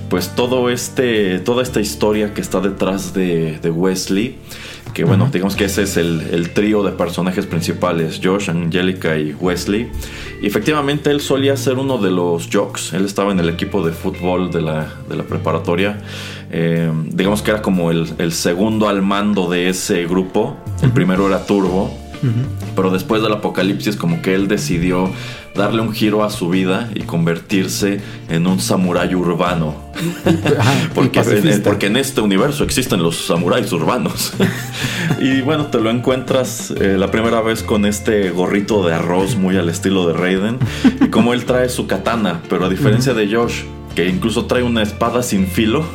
pues 0.09 0.35
todo 0.35 0.69
este 0.69 1.39
toda 1.39 1.63
esta 1.63 1.79
historia 1.79 2.33
que 2.33 2.41
está 2.41 2.59
detrás 2.59 3.13
de, 3.13 3.57
de 3.59 3.71
Wesley 3.71 4.35
que 4.93 5.03
bueno 5.03 5.29
digamos 5.31 5.55
que 5.55 5.65
ese 5.65 5.83
es 5.83 5.97
el, 5.97 6.21
el 6.31 6.51
trío 6.51 6.83
de 6.83 6.91
personajes 6.91 7.45
principales 7.45 8.19
Josh, 8.23 8.49
Angelica 8.49 9.17
y 9.17 9.33
Wesley. 9.33 9.89
Y 10.41 10.47
efectivamente 10.47 11.11
él 11.11 11.21
solía 11.21 11.55
ser 11.55 11.77
uno 11.77 11.97
de 11.97 12.11
los 12.11 12.49
jocks. 12.51 12.93
Él 12.93 13.05
estaba 13.05 13.31
en 13.31 13.39
el 13.39 13.49
equipo 13.49 13.85
de 13.85 13.91
fútbol 13.91 14.51
de 14.51 14.61
la, 14.61 14.87
de 15.07 15.15
la 15.15 15.23
preparatoria. 15.23 16.01
Eh, 16.49 16.91
digamos 17.05 17.41
que 17.41 17.51
era 17.51 17.61
como 17.61 17.91
el, 17.91 18.07
el 18.17 18.31
segundo 18.31 18.89
al 18.89 19.01
mando 19.01 19.49
de 19.49 19.69
ese 19.69 20.05
grupo. 20.05 20.57
El 20.81 20.91
primero 20.91 21.27
era 21.27 21.45
Turbo 21.45 21.95
Pero 22.75 22.91
después 22.91 23.21
del 23.21 23.33
apocalipsis 23.33 23.95
como 23.95 24.21
que 24.21 24.35
él 24.35 24.47
decidió 24.47 25.11
darle 25.55 25.81
un 25.81 25.91
giro 25.91 26.23
a 26.23 26.29
su 26.29 26.49
vida 26.49 26.89
y 26.95 27.01
convertirse 27.01 27.99
en 28.29 28.47
un 28.47 28.59
samurái 28.59 29.15
urbano. 29.15 29.75
Y 30.25 30.31
Porque, 30.95 31.19
pacifista. 31.19 31.69
porque 31.69 31.87
en 31.87 31.97
este 31.97 32.21
universo 32.21 32.63
existen 32.63 33.03
los 33.03 33.25
samuráis 33.25 33.71
urbanos. 33.71 34.33
y 35.19 35.41
bueno, 35.41 35.67
te 35.67 35.79
lo 35.79 35.89
encuentras 35.89 36.71
eh, 36.71 36.95
la 36.97 37.11
primera 37.11 37.41
vez 37.41 37.63
con 37.63 37.85
este 37.85 38.29
gorrito 38.29 38.85
de 38.85 38.93
arroz 38.93 39.35
muy 39.35 39.57
al 39.57 39.69
estilo 39.69 40.07
de 40.07 40.13
Raiden. 40.13 40.59
Y 41.03 41.09
como 41.09 41.33
él 41.33 41.45
trae 41.45 41.69
su 41.69 41.87
katana, 41.87 42.41
pero 42.49 42.65
a 42.65 42.69
diferencia 42.69 43.13
de 43.13 43.33
Josh, 43.33 43.63
que 43.95 44.07
incluso 44.07 44.45
trae 44.45 44.63
una 44.63 44.81
espada 44.81 45.23
sin 45.23 45.47
filo. 45.47 45.85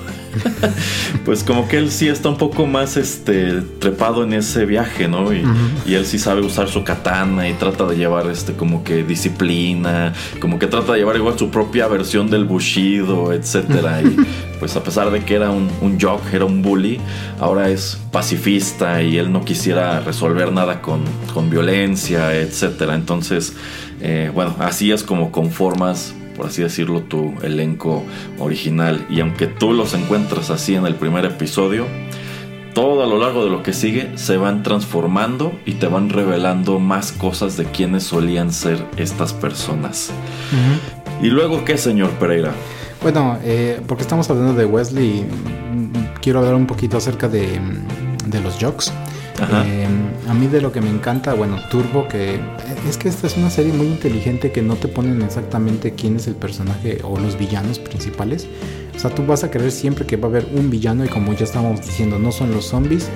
Pues 1.26 1.42
como 1.42 1.66
que 1.66 1.76
él 1.76 1.90
sí 1.90 2.06
está 2.06 2.28
un 2.28 2.38
poco 2.38 2.66
más 2.66 2.96
este 2.96 3.60
trepado 3.80 4.22
en 4.22 4.32
ese 4.32 4.64
viaje, 4.64 5.08
¿no? 5.08 5.34
Y, 5.34 5.44
y 5.84 5.94
él 5.94 6.06
sí 6.06 6.20
sabe 6.20 6.40
usar 6.40 6.68
su 6.68 6.84
katana 6.84 7.48
y 7.48 7.54
trata 7.54 7.84
de 7.84 7.96
llevar 7.96 8.28
este 8.28 8.52
como 8.52 8.84
que 8.84 9.02
disciplina, 9.02 10.12
como 10.40 10.60
que 10.60 10.68
trata 10.68 10.92
de 10.92 11.00
llevar 11.00 11.16
igual 11.16 11.36
su 11.36 11.50
propia 11.50 11.88
versión 11.88 12.30
del 12.30 12.44
bushido, 12.44 13.32
etcétera. 13.32 14.02
Y 14.06 14.16
pues 14.60 14.76
a 14.76 14.84
pesar 14.84 15.10
de 15.10 15.24
que 15.24 15.34
era 15.34 15.50
un, 15.50 15.68
un 15.80 15.98
jock, 16.00 16.22
era 16.32 16.44
un 16.44 16.62
bully, 16.62 17.00
ahora 17.40 17.70
es 17.70 17.98
pacifista 18.12 19.02
y 19.02 19.18
él 19.18 19.32
no 19.32 19.44
quisiera 19.44 19.98
resolver 19.98 20.52
nada 20.52 20.80
con, 20.80 21.00
con 21.34 21.50
violencia, 21.50 22.34
etcétera. 22.36 22.94
Entonces, 22.94 23.54
eh, 24.00 24.30
bueno, 24.32 24.54
así 24.60 24.92
es 24.92 25.02
como 25.02 25.32
conformas 25.32 26.14
por 26.37 26.47
así 26.47 26.62
decirlo, 26.62 27.03
tu 27.03 27.34
elenco 27.43 28.05
original. 28.39 29.07
Y 29.09 29.20
aunque 29.20 29.47
tú 29.47 29.72
los 29.72 29.95
encuentras 29.95 30.51
así 30.51 30.74
en 30.74 30.87
el 30.87 30.95
primer 30.95 31.24
episodio, 31.24 31.87
todo 32.74 33.03
a 33.03 33.07
lo 33.07 33.18
largo 33.18 33.43
de 33.43 33.51
lo 33.51 33.62
que 33.62 33.72
sigue 33.72 34.11
se 34.16 34.37
van 34.37 34.62
transformando 34.62 35.53
y 35.64 35.72
te 35.72 35.87
van 35.87 36.11
revelando 36.11 36.78
más 36.78 37.11
cosas 37.11 37.57
de 37.57 37.64
quienes 37.64 38.03
solían 38.05 38.53
ser 38.53 38.84
estas 38.99 39.32
personas. 39.32 40.11
¿Y 41.22 41.28
luego 41.28 41.64
qué, 41.64 41.78
señor 41.78 42.11
Pereira? 42.18 42.53
Bueno, 43.03 43.39
eh, 43.43 43.80
porque 43.87 44.03
estamos 44.03 44.28
hablando 44.28 44.53
de 44.53 44.66
Wesley, 44.66 45.22
mm, 45.22 46.20
quiero 46.20 46.41
hablar 46.41 46.55
un 46.55 46.66
poquito 46.66 46.99
acerca 46.99 47.28
de, 47.28 47.59
mm, 47.59 48.30
de 48.30 48.41
los 48.41 48.59
jocks. 48.61 48.93
Eh, 49.39 49.87
a 50.28 50.34
mí 50.34 50.47
de 50.47 50.61
lo 50.61 50.72
que 50.72 50.80
me 50.80 50.91
encanta, 50.91 51.34
bueno, 51.34 51.59
Turbo, 51.70 52.09
que 52.09 52.41
es 52.89 52.97
que 52.97 53.09
esta 53.09 53.26
es 53.26 53.37
una 53.37 53.51
serie 53.51 53.72
muy 53.72 53.87
inteligente 53.87 54.51
que 54.51 54.62
no 54.62 54.76
te 54.76 54.89
ponen 54.89 55.22
exactamente 55.22 55.93
quién 55.93 56.16
es 56.16 56.26
el 56.26 56.34
personaje 56.34 57.01
o 57.05 57.18
los 57.18 57.39
villanos 57.39 57.78
principales. 57.78 58.47
O 58.95 58.99
sea, 58.99 59.11
tú 59.14 59.26
vas 59.26 59.45
a 59.45 59.51
creer 59.51 59.70
siempre 59.72 60.07
que 60.07 60.16
va 60.16 60.28
a 60.28 60.30
haber 60.30 60.49
un 60.55 60.70
villano 60.70 61.05
y 61.05 61.09
como 61.09 61.34
ya 61.34 61.45
estábamos 61.45 61.80
diciendo, 61.84 62.18
no 62.18 62.32
son 62.32 62.53
los 62.53 62.66
zombies. 62.66 63.09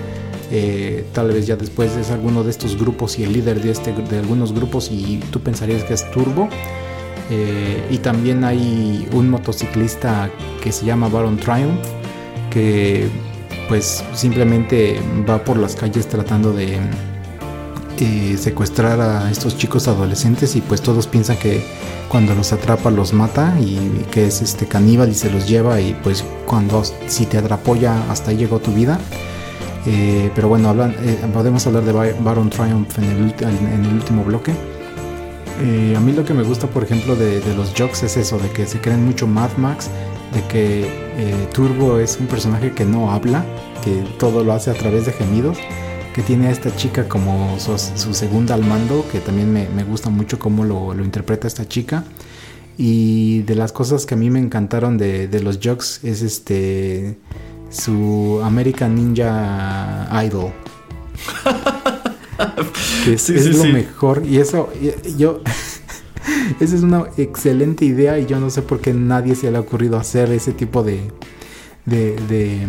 eh, 0.53 1.05
tal 1.12 1.29
vez 1.33 1.47
ya 1.47 1.57
después 1.57 1.97
es 1.97 2.11
alguno 2.11 2.43
de 2.43 2.51
estos 2.51 2.77
grupos 2.77 3.18
y 3.18 3.25
el 3.25 3.33
líder 3.33 3.62
de, 3.62 3.71
este, 3.71 3.93
de 3.93 4.18
algunos 4.18 4.53
grupos 4.53 4.91
y 4.91 5.21
tú 5.31 5.41
pensarías 5.41 5.85
que 5.85 5.95
es 5.95 6.11
Turbo. 6.11 6.49
Eh, 7.31 7.87
y 7.91 7.99
también 7.99 8.43
hay 8.43 9.09
un 9.12 9.31
motociclista 9.31 10.31
que 10.61 10.73
se 10.73 10.85
llama 10.85 11.09
Baron 11.09 11.37
Triumph, 11.37 11.79
que 12.51 13.09
pues 13.71 14.03
simplemente 14.14 15.01
va 15.29 15.45
por 15.45 15.57
las 15.57 15.77
calles 15.77 16.09
tratando 16.09 16.53
de 16.53 16.77
eh, 18.01 18.37
secuestrar 18.37 19.01
a 19.01 19.31
estos 19.31 19.57
chicos 19.57 19.87
adolescentes 19.87 20.57
y 20.57 20.61
pues 20.61 20.81
todos 20.83 21.07
piensan 21.07 21.37
que 21.37 21.64
cuando 22.09 22.35
los 22.35 22.53
atrapa 22.53 22.91
los 22.91 23.12
mata 23.12 23.55
y 23.61 23.77
que 24.11 24.27
es 24.27 24.43
este 24.43 24.66
caníbal 24.66 25.11
y 25.11 25.14
se 25.14 25.31
los 25.31 25.49
lleva 25.49 25.81
y 25.81 25.95
pues 26.03 26.25
cuando 26.47 26.83
si 27.07 27.27
te 27.27 27.39
atrapó 27.39 27.77
ya 27.77 28.11
hasta 28.11 28.33
ahí 28.33 28.39
llegó 28.39 28.59
tu 28.59 28.73
vida. 28.73 28.99
Eh, 29.87 30.33
pero 30.35 30.49
bueno, 30.49 30.68
hablan- 30.68 30.97
eh, 31.05 31.18
podemos 31.33 31.64
hablar 31.64 31.85
de 31.85 31.93
Ba- 31.93 32.16
Baron 32.25 32.51
Triumph 32.51 32.99
en 32.99 33.05
el, 33.05 33.93
último 33.95 34.25
bloque. 34.25 34.53
Eh, 35.62 35.95
a 35.97 36.01
mí 36.01 36.12
lo 36.12 36.25
que 36.25 36.35
me 36.35 36.43
gusta, 36.43 36.66
por 36.66 36.83
ejemplo, 36.83 37.14
de, 37.14 37.39
de 37.41 37.55
los 37.55 37.73
Jocks 37.79 38.03
es 38.03 38.16
eso, 38.16 38.37
de 38.39 38.51
que 38.51 38.66
se 38.66 38.81
creen 38.81 39.07
mucho 39.07 39.29
Mad 39.29 39.51
Max, 39.59 39.89
de 40.35 40.43
que 40.49 41.09
eh, 41.21 41.49
Turbo 41.53 41.99
es 41.99 42.16
un 42.18 42.27
personaje 42.27 42.73
que 42.73 42.85
no 42.85 43.11
habla, 43.12 43.45
que 43.85 44.03
todo 44.18 44.43
lo 44.43 44.53
hace 44.55 44.71
a 44.71 44.75
través 44.75 45.05
de 45.07 45.12
gemidos, 45.12 45.59
que 46.14 46.23
tiene 46.23 46.49
a 46.49 46.51
esta 46.51 46.75
chica 46.75 47.09
como 47.09 47.59
su, 47.61 47.79
su 47.79 48.14
segunda 48.14 48.55
al 48.55 48.64
mando, 48.64 49.05
que 49.12 49.21
también 49.21 49.53
me, 49.53 49.68
me 49.68 49.85
gusta 49.85 50.09
mucho 50.11 50.39
cómo 50.39 50.64
lo, 50.64 50.95
lo 50.95 51.05
interpreta 51.05 51.47
esta 51.47 51.68
chica. 51.68 52.05
Y 52.79 53.43
de 53.43 53.55
las 53.57 53.73
cosas 53.73 54.07
que 54.07 54.14
a 54.14 54.16
mí 54.16 54.31
me 54.31 54.39
encantaron 54.39 54.97
de, 54.97 55.29
de 55.29 55.41
los 55.43 55.59
Jocks 55.62 56.03
es 56.03 56.23
este 56.23 57.18
su 57.68 58.41
American 58.43 58.95
Ninja 58.95 60.09
Idol. 60.25 60.53
que 63.05 63.12
es, 63.14 63.23
Sí, 63.23 63.35
es 63.35 63.45
sí, 63.45 63.53
lo 63.53 63.62
sí. 63.64 63.73
mejor. 63.73 64.23
Y 64.27 64.39
eso, 64.39 64.71
yo. 65.18 65.43
Esa 66.61 66.76
es 66.76 66.82
una 66.82 67.05
excelente 67.16 67.84
idea. 67.84 68.18
Y 68.18 68.26
yo 68.26 68.40
no 68.40 68.51
sé 68.51 68.62
por 68.62 68.80
qué 68.80 68.92
nadie 68.92 69.34
se 69.34 69.51
le 69.51 69.59
ha 69.59 69.61
ocurrido 69.61 69.98
hacer 69.98 70.30
ese 70.32 70.53
tipo 70.53 70.82
de. 70.82 71.01
De, 71.86 72.66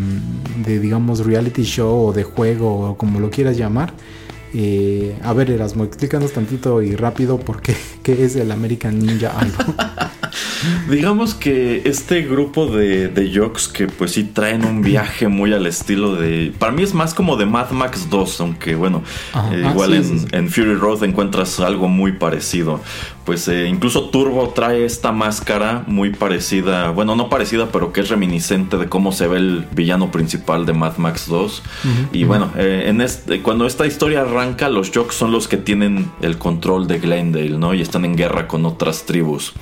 digamos, 0.65 1.25
reality 1.25 1.63
show 1.63 2.07
o 2.07 2.13
de 2.13 2.23
juego 2.23 2.89
o 2.89 2.97
como 2.97 3.19
lo 3.19 3.29
quieras 3.29 3.57
llamar. 3.57 3.93
Eh, 4.53 5.15
a 5.23 5.33
ver, 5.33 5.51
Erasmo, 5.51 5.83
explícanos 5.83 6.33
tantito 6.33 6.81
y 6.81 6.95
rápido 6.95 7.37
por 7.37 7.61
qué, 7.61 7.75
qué 8.03 8.25
es 8.25 8.35
el 8.35 8.51
American 8.51 8.97
Ninja 8.99 9.31
Idol. 9.45 9.75
Digamos 10.89 11.33
que 11.33 11.81
este 11.85 12.21
grupo 12.23 12.67
de, 12.67 13.07
de 13.07 13.31
jocks 13.37 13.67
que 13.67 13.87
pues 13.87 14.11
sí 14.11 14.23
traen 14.23 14.65
un 14.65 14.81
viaje 14.81 15.27
muy 15.27 15.53
al 15.53 15.65
estilo 15.65 16.15
de... 16.15 16.53
Para 16.57 16.71
mí 16.71 16.83
es 16.83 16.93
más 16.93 17.13
como 17.13 17.37
de 17.37 17.45
Mad 17.45 17.71
Max 17.71 18.07
2, 18.09 18.41
aunque 18.41 18.75
bueno, 18.75 19.03
Ajá. 19.33 19.53
eh, 19.55 19.63
Ah, 19.65 19.71
igual 19.71 19.91
sí, 19.91 19.95
en, 19.97 20.03
sí, 20.03 20.19
sí. 20.19 20.25
en 20.31 20.49
Fury 20.49 20.75
Road 20.75 21.03
encuentras 21.03 21.59
algo 21.59 21.87
muy 21.87 22.13
parecido. 22.13 22.79
Pues 23.25 23.47
eh, 23.47 23.67
incluso 23.67 24.09
Turbo 24.09 24.49
trae 24.49 24.83
esta 24.83 25.11
máscara 25.11 25.83
muy 25.85 26.09
parecida, 26.09 26.89
bueno, 26.89 27.15
no 27.15 27.29
parecida, 27.29 27.67
pero 27.71 27.93
que 27.93 28.01
es 28.01 28.09
reminiscente 28.09 28.77
de 28.77 28.87
cómo 28.89 29.11
se 29.11 29.27
ve 29.27 29.37
el 29.37 29.65
villano 29.75 30.09
principal 30.11 30.65
de 30.65 30.73
Mad 30.73 30.97
Max 30.97 31.27
2. 31.27 31.61
y 32.13 32.23
bueno, 32.23 32.51
eh, 32.57 32.85
en 32.87 32.99
este, 32.99 33.41
cuando 33.41 33.67
esta 33.67 33.85
historia 33.85 34.21
arranca, 34.21 34.69
los 34.69 34.91
jocks 34.91 35.13
son 35.15 35.31
los 35.31 35.47
que 35.47 35.57
tienen 35.57 36.09
el 36.21 36.37
control 36.39 36.87
de 36.87 36.97
Glendale, 36.97 37.57
¿no? 37.57 37.73
Y 37.75 37.81
están 37.81 38.05
en 38.05 38.15
guerra 38.15 38.47
con 38.47 38.65
otras 38.65 39.05
tribus. 39.05 39.53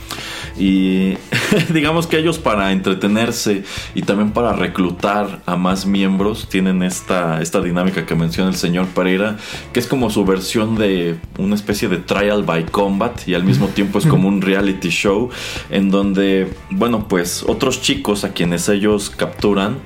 Y 0.58 0.89
digamos 1.74 2.08
que 2.08 2.18
ellos 2.18 2.40
para 2.40 2.72
entretenerse 2.72 3.64
y 3.96 4.04
también 4.04 4.32
para 4.32 4.54
reclutar 4.54 5.42
a 5.46 5.56
más 5.56 5.86
miembros 5.86 6.48
tienen 6.50 6.84
esta, 6.84 7.42
esta 7.42 7.62
dinámica 7.62 8.06
que 8.06 8.16
menciona 8.16 8.50
el 8.50 8.56
señor 8.56 8.88
Pereira, 8.88 9.38
que 9.74 9.80
es 9.80 9.88
como 9.88 10.10
su 10.10 10.26
versión 10.26 10.76
de 10.76 11.18
una 11.38 11.56
especie 11.56 11.88
de 11.90 11.98
trial 11.98 12.44
by 12.44 12.66
combat 12.66 13.28
y 13.28 13.34
al 13.34 13.44
mismo 13.44 13.68
tiempo 13.68 14.00
es 14.00 14.06
como 14.06 14.28
un 14.28 14.42
reality 14.42 14.90
show 14.90 15.30
en 15.70 15.90
donde, 15.90 16.52
bueno, 16.70 17.08
pues 17.08 17.44
otros 17.48 17.82
chicos 17.82 18.24
a 18.24 18.34
quienes 18.34 18.70
ellos 18.70 19.10
capturan, 19.10 19.78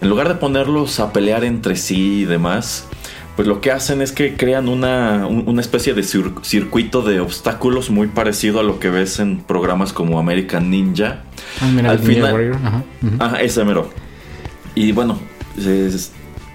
en 0.00 0.08
lugar 0.08 0.28
de 0.28 0.34
ponerlos 0.34 1.00
a 1.00 1.12
pelear 1.12 1.44
entre 1.44 1.76
sí 1.76 2.20
y 2.20 2.24
demás, 2.24 2.86
pues 3.38 3.46
lo 3.46 3.60
que 3.60 3.70
hacen 3.70 4.02
es 4.02 4.10
que 4.10 4.34
crean 4.34 4.68
una, 4.68 5.28
un- 5.28 5.44
una 5.46 5.60
especie 5.60 5.94
de 5.94 6.02
cir- 6.02 6.42
circuito 6.42 7.02
de 7.02 7.20
obstáculos 7.20 7.88
muy 7.88 8.08
parecido 8.08 8.58
a 8.58 8.64
lo 8.64 8.80
que 8.80 8.90
ves 8.90 9.20
en 9.20 9.38
programas 9.38 9.92
como 9.92 10.18
American 10.18 10.70
Ninja. 10.70 11.22
Ah, 11.60 11.68
mira, 11.72 11.92
Al 11.92 12.00
final- 12.00 12.32
Warrior, 12.32 12.56
ajá. 12.56 12.82
Ajá, 13.20 13.40
ese 13.40 13.64
mero. 13.64 13.90
Y 14.74 14.90
bueno, 14.90 15.20
es- 15.56 16.10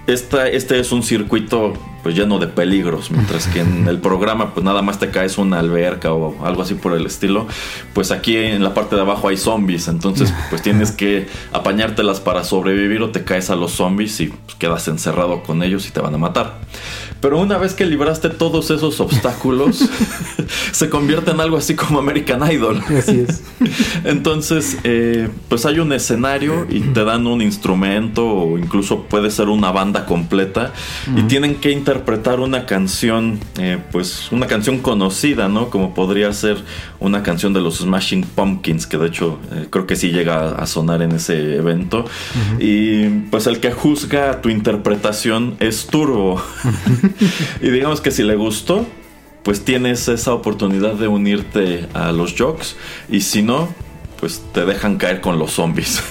esta, 0.06 0.46
este 0.50 0.78
es 0.78 0.92
un 0.92 1.02
circuito 1.02 1.72
pues 2.04 2.14
lleno 2.14 2.38
de 2.38 2.46
peligros, 2.46 3.10
mientras 3.10 3.48
que 3.48 3.60
en 3.60 3.88
el 3.88 3.98
programa 3.98 4.52
pues 4.52 4.62
nada 4.62 4.82
más 4.82 4.98
te 4.98 5.10
caes 5.10 5.38
una 5.38 5.58
alberca 5.58 6.12
o 6.12 6.46
algo 6.46 6.60
así 6.60 6.74
por 6.74 6.92
el 6.92 7.06
estilo, 7.06 7.48
pues 7.94 8.10
aquí 8.10 8.36
en 8.36 8.62
la 8.62 8.74
parte 8.74 8.94
de 8.94 9.00
abajo 9.00 9.28
hay 9.28 9.38
zombies, 9.38 9.88
entonces 9.88 10.32
pues 10.50 10.60
tienes 10.60 10.92
que 10.92 11.26
apañártelas 11.52 12.20
para 12.20 12.44
sobrevivir 12.44 13.00
o 13.00 13.10
te 13.10 13.24
caes 13.24 13.48
a 13.48 13.56
los 13.56 13.72
zombies 13.72 14.20
y 14.20 14.26
pues, 14.26 14.54
quedas 14.58 14.86
encerrado 14.86 15.42
con 15.42 15.62
ellos 15.62 15.88
y 15.88 15.92
te 15.92 16.00
van 16.00 16.14
a 16.14 16.18
matar. 16.18 16.60
Pero 17.22 17.40
una 17.40 17.56
vez 17.56 17.72
que 17.72 17.86
libraste 17.86 18.28
todos 18.28 18.70
esos 18.70 19.00
obstáculos, 19.00 19.88
se 20.72 20.90
convierte 20.90 21.30
en 21.30 21.40
algo 21.40 21.56
así 21.56 21.74
como 21.74 21.98
American 22.00 22.52
Idol. 22.52 22.82
Así 22.86 23.24
es. 23.26 23.42
Entonces, 24.04 24.76
eh, 24.84 25.30
pues 25.48 25.64
hay 25.64 25.78
un 25.78 25.94
escenario 25.94 26.66
y 26.68 26.80
te 26.80 27.02
dan 27.02 27.26
un 27.26 27.40
instrumento 27.40 28.26
o 28.26 28.58
incluso 28.58 29.04
puede 29.04 29.30
ser 29.30 29.48
una 29.48 29.72
banda 29.72 30.04
completa 30.04 30.74
y 31.16 31.22
tienen 31.22 31.54
que 31.54 31.70
interpretar 31.70 31.93
una 32.40 32.66
canción, 32.66 33.40
eh, 33.58 33.78
pues 33.92 34.32
una 34.32 34.46
canción 34.46 34.78
conocida, 34.78 35.48
¿no? 35.48 35.70
Como 35.70 35.94
podría 35.94 36.32
ser 36.32 36.56
una 37.00 37.22
canción 37.22 37.52
de 37.52 37.60
los 37.60 37.78
Smashing 37.78 38.22
Pumpkins, 38.22 38.86
que 38.86 38.96
de 38.96 39.08
hecho 39.08 39.38
eh, 39.52 39.66
creo 39.70 39.86
que 39.86 39.96
sí 39.96 40.10
llega 40.10 40.50
a 40.56 40.66
sonar 40.66 41.02
en 41.02 41.12
ese 41.12 41.56
evento. 41.56 42.04
Y 42.58 43.08
pues 43.30 43.46
el 43.46 43.60
que 43.60 43.72
juzga 43.72 44.40
tu 44.40 44.48
interpretación 44.48 45.56
es 45.60 45.86
Turbo. 45.86 46.42
y 47.62 47.70
digamos 47.70 48.00
que 48.00 48.10
si 48.10 48.22
le 48.22 48.36
gustó, 48.36 48.86
pues 49.42 49.64
tienes 49.64 50.08
esa 50.08 50.32
oportunidad 50.32 50.94
de 50.94 51.06
unirte 51.06 51.86
a 51.92 52.12
los 52.12 52.34
jocks 52.36 52.76
y 53.10 53.20
si 53.20 53.42
no, 53.42 53.68
pues 54.24 54.40
te 54.54 54.64
dejan 54.64 54.96
caer 54.96 55.20
con 55.20 55.38
los 55.38 55.50
zombies. 55.50 56.02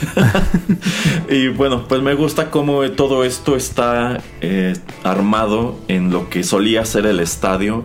y 1.32 1.48
bueno, 1.48 1.88
pues 1.88 2.04
me 2.04 2.14
gusta 2.14 2.52
cómo 2.52 2.84
todo 2.92 3.24
esto 3.24 3.56
está 3.56 4.22
eh, 4.40 4.76
armado 5.04 5.80
en 5.88 6.12
lo 6.12 6.30
que 6.30 6.44
solía 6.44 6.86
ser 6.86 7.08
el 7.08 7.20
estadio. 7.20 7.84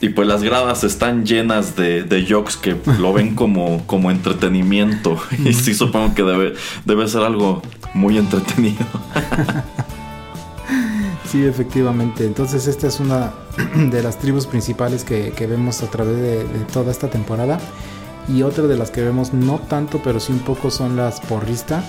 Y 0.00 0.08
pues 0.08 0.26
las 0.26 0.42
gradas 0.42 0.84
están 0.84 1.26
llenas 1.26 1.76
de, 1.76 2.02
de 2.02 2.26
jocks 2.26 2.56
que 2.56 2.76
lo 2.98 3.12
ven 3.12 3.34
como, 3.34 3.86
como 3.86 4.10
entretenimiento. 4.10 5.20
Y 5.44 5.52
sí 5.52 5.74
supongo 5.74 6.14
que 6.14 6.22
debe, 6.22 6.54
debe 6.86 7.06
ser 7.06 7.20
algo 7.20 7.60
muy 7.92 8.16
entretenido. 8.16 8.86
Sí, 11.30 11.44
efectivamente. 11.44 12.24
Entonces 12.24 12.66
esta 12.68 12.86
es 12.86 13.00
una 13.00 13.34
de 13.76 14.02
las 14.02 14.18
tribus 14.18 14.46
principales 14.46 15.04
que, 15.04 15.32
que 15.32 15.46
vemos 15.46 15.82
a 15.82 15.90
través 15.90 16.16
de, 16.16 16.44
de 16.44 16.60
toda 16.72 16.90
esta 16.90 17.10
temporada. 17.10 17.58
Y 18.28 18.42
otra 18.42 18.64
de 18.66 18.76
las 18.76 18.90
que 18.90 19.02
vemos 19.02 19.32
no 19.32 19.58
tanto, 19.58 20.00
pero 20.04 20.20
sí 20.20 20.32
un 20.32 20.40
poco 20.40 20.70
son 20.70 20.96
las 20.96 21.20
porristas. 21.20 21.84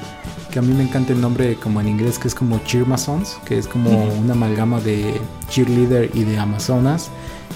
Que 0.52 0.60
a 0.60 0.62
mí 0.62 0.74
me 0.74 0.84
encanta 0.84 1.14
el 1.14 1.22
nombre 1.22 1.56
como 1.58 1.80
en 1.82 1.88
inglés, 1.90 2.18
que 2.18 2.28
es 2.28 2.34
como 2.36 2.60
Cheermasons, 2.66 3.38
que 3.46 3.58
es 3.58 3.68
como 3.68 3.92
una 4.16 4.34
amalgama 4.34 4.80
de 4.80 5.20
cheerleader 5.50 6.10
y 6.14 6.24
de 6.24 6.40
Amazonas. 6.40 7.10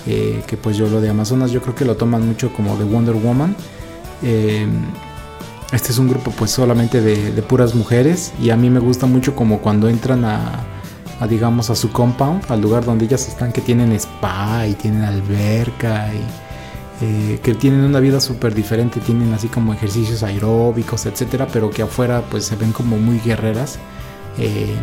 eh, 0.05 0.43
que 0.47 0.57
pues 0.57 0.75
yo 0.77 0.87
lo 0.89 1.01
de 1.01 1.09
Amazonas 1.09 1.51
yo 1.51 1.61
creo 1.61 1.75
que 1.75 1.85
lo 1.85 1.95
toman 1.95 2.27
mucho 2.27 2.51
como 2.53 2.75
de 2.77 2.83
Wonder 2.83 3.15
Woman. 3.15 3.55
Eh, 4.21 4.67
este 5.71 5.91
es 5.91 5.97
un 5.97 6.07
grupo 6.09 6.31
pues 6.31 6.51
solamente 6.51 7.01
de, 7.01 7.31
de 7.31 7.41
puras 7.41 7.73
mujeres 7.73 8.31
y 8.41 8.49
a 8.51 8.57
mí 8.57 8.69
me 8.69 8.79
gusta 8.79 9.05
mucho 9.05 9.35
como 9.35 9.59
cuando 9.59 9.89
entran 9.89 10.23
a, 10.25 10.65
a, 11.19 11.27
digamos 11.27 11.69
a 11.69 11.75
su 11.75 11.91
compound, 11.91 12.43
al 12.49 12.61
lugar 12.61 12.85
donde 12.85 13.05
ellas 13.05 13.27
están 13.27 13.51
que 13.51 13.61
tienen 13.61 13.91
spa 13.93 14.67
y 14.67 14.73
tienen 14.73 15.03
alberca 15.03 16.09
eh, 17.01 17.39
que 17.43 17.53
tienen 17.55 17.81
una 17.81 17.99
vida 17.99 18.19
súper 18.19 18.53
diferente, 18.53 18.99
tienen 18.99 19.33
así 19.33 19.47
como 19.47 19.73
ejercicios 19.73 20.23
aeróbicos, 20.23 21.05
etcétera, 21.05 21.47
pero 21.51 21.69
que 21.69 21.81
afuera 21.81 22.23
pues 22.29 22.45
se 22.45 22.55
ven 22.55 22.71
como 22.71 22.97
muy 22.97 23.19
guerreras. 23.19 23.79
Eh, 24.37 24.75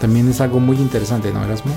también 0.00 0.28
es 0.28 0.40
algo 0.40 0.60
muy 0.60 0.76
interesante, 0.76 1.32
¿no, 1.32 1.44
Erasmo? 1.44 1.74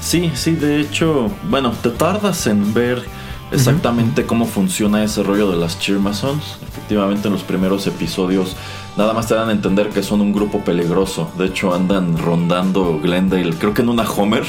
Sí, 0.00 0.30
sí, 0.34 0.52
de 0.52 0.80
hecho, 0.80 1.30
bueno, 1.50 1.72
te 1.82 1.90
tardas 1.90 2.46
en 2.46 2.72
ver 2.72 3.04
exactamente 3.50 4.26
cómo 4.26 4.46
funciona 4.46 5.02
ese 5.02 5.22
rollo 5.22 5.50
de 5.50 5.56
las 5.56 5.78
Cheermasons. 5.78 6.58
Efectivamente, 6.68 7.28
en 7.28 7.34
los 7.34 7.42
primeros 7.42 7.86
episodios 7.86 8.56
nada 8.98 9.12
más 9.12 9.28
te 9.28 9.34
dan 9.36 9.48
a 9.48 9.52
entender 9.52 9.90
que 9.90 10.02
son 10.02 10.20
un 10.20 10.32
grupo 10.32 10.64
peligroso. 10.64 11.30
De 11.38 11.46
hecho, 11.46 11.72
andan 11.72 12.18
rondando 12.18 12.98
Glendale, 13.00 13.54
creo 13.54 13.72
que 13.72 13.82
en 13.82 13.90
una 13.90 14.02
Homer. 14.02 14.44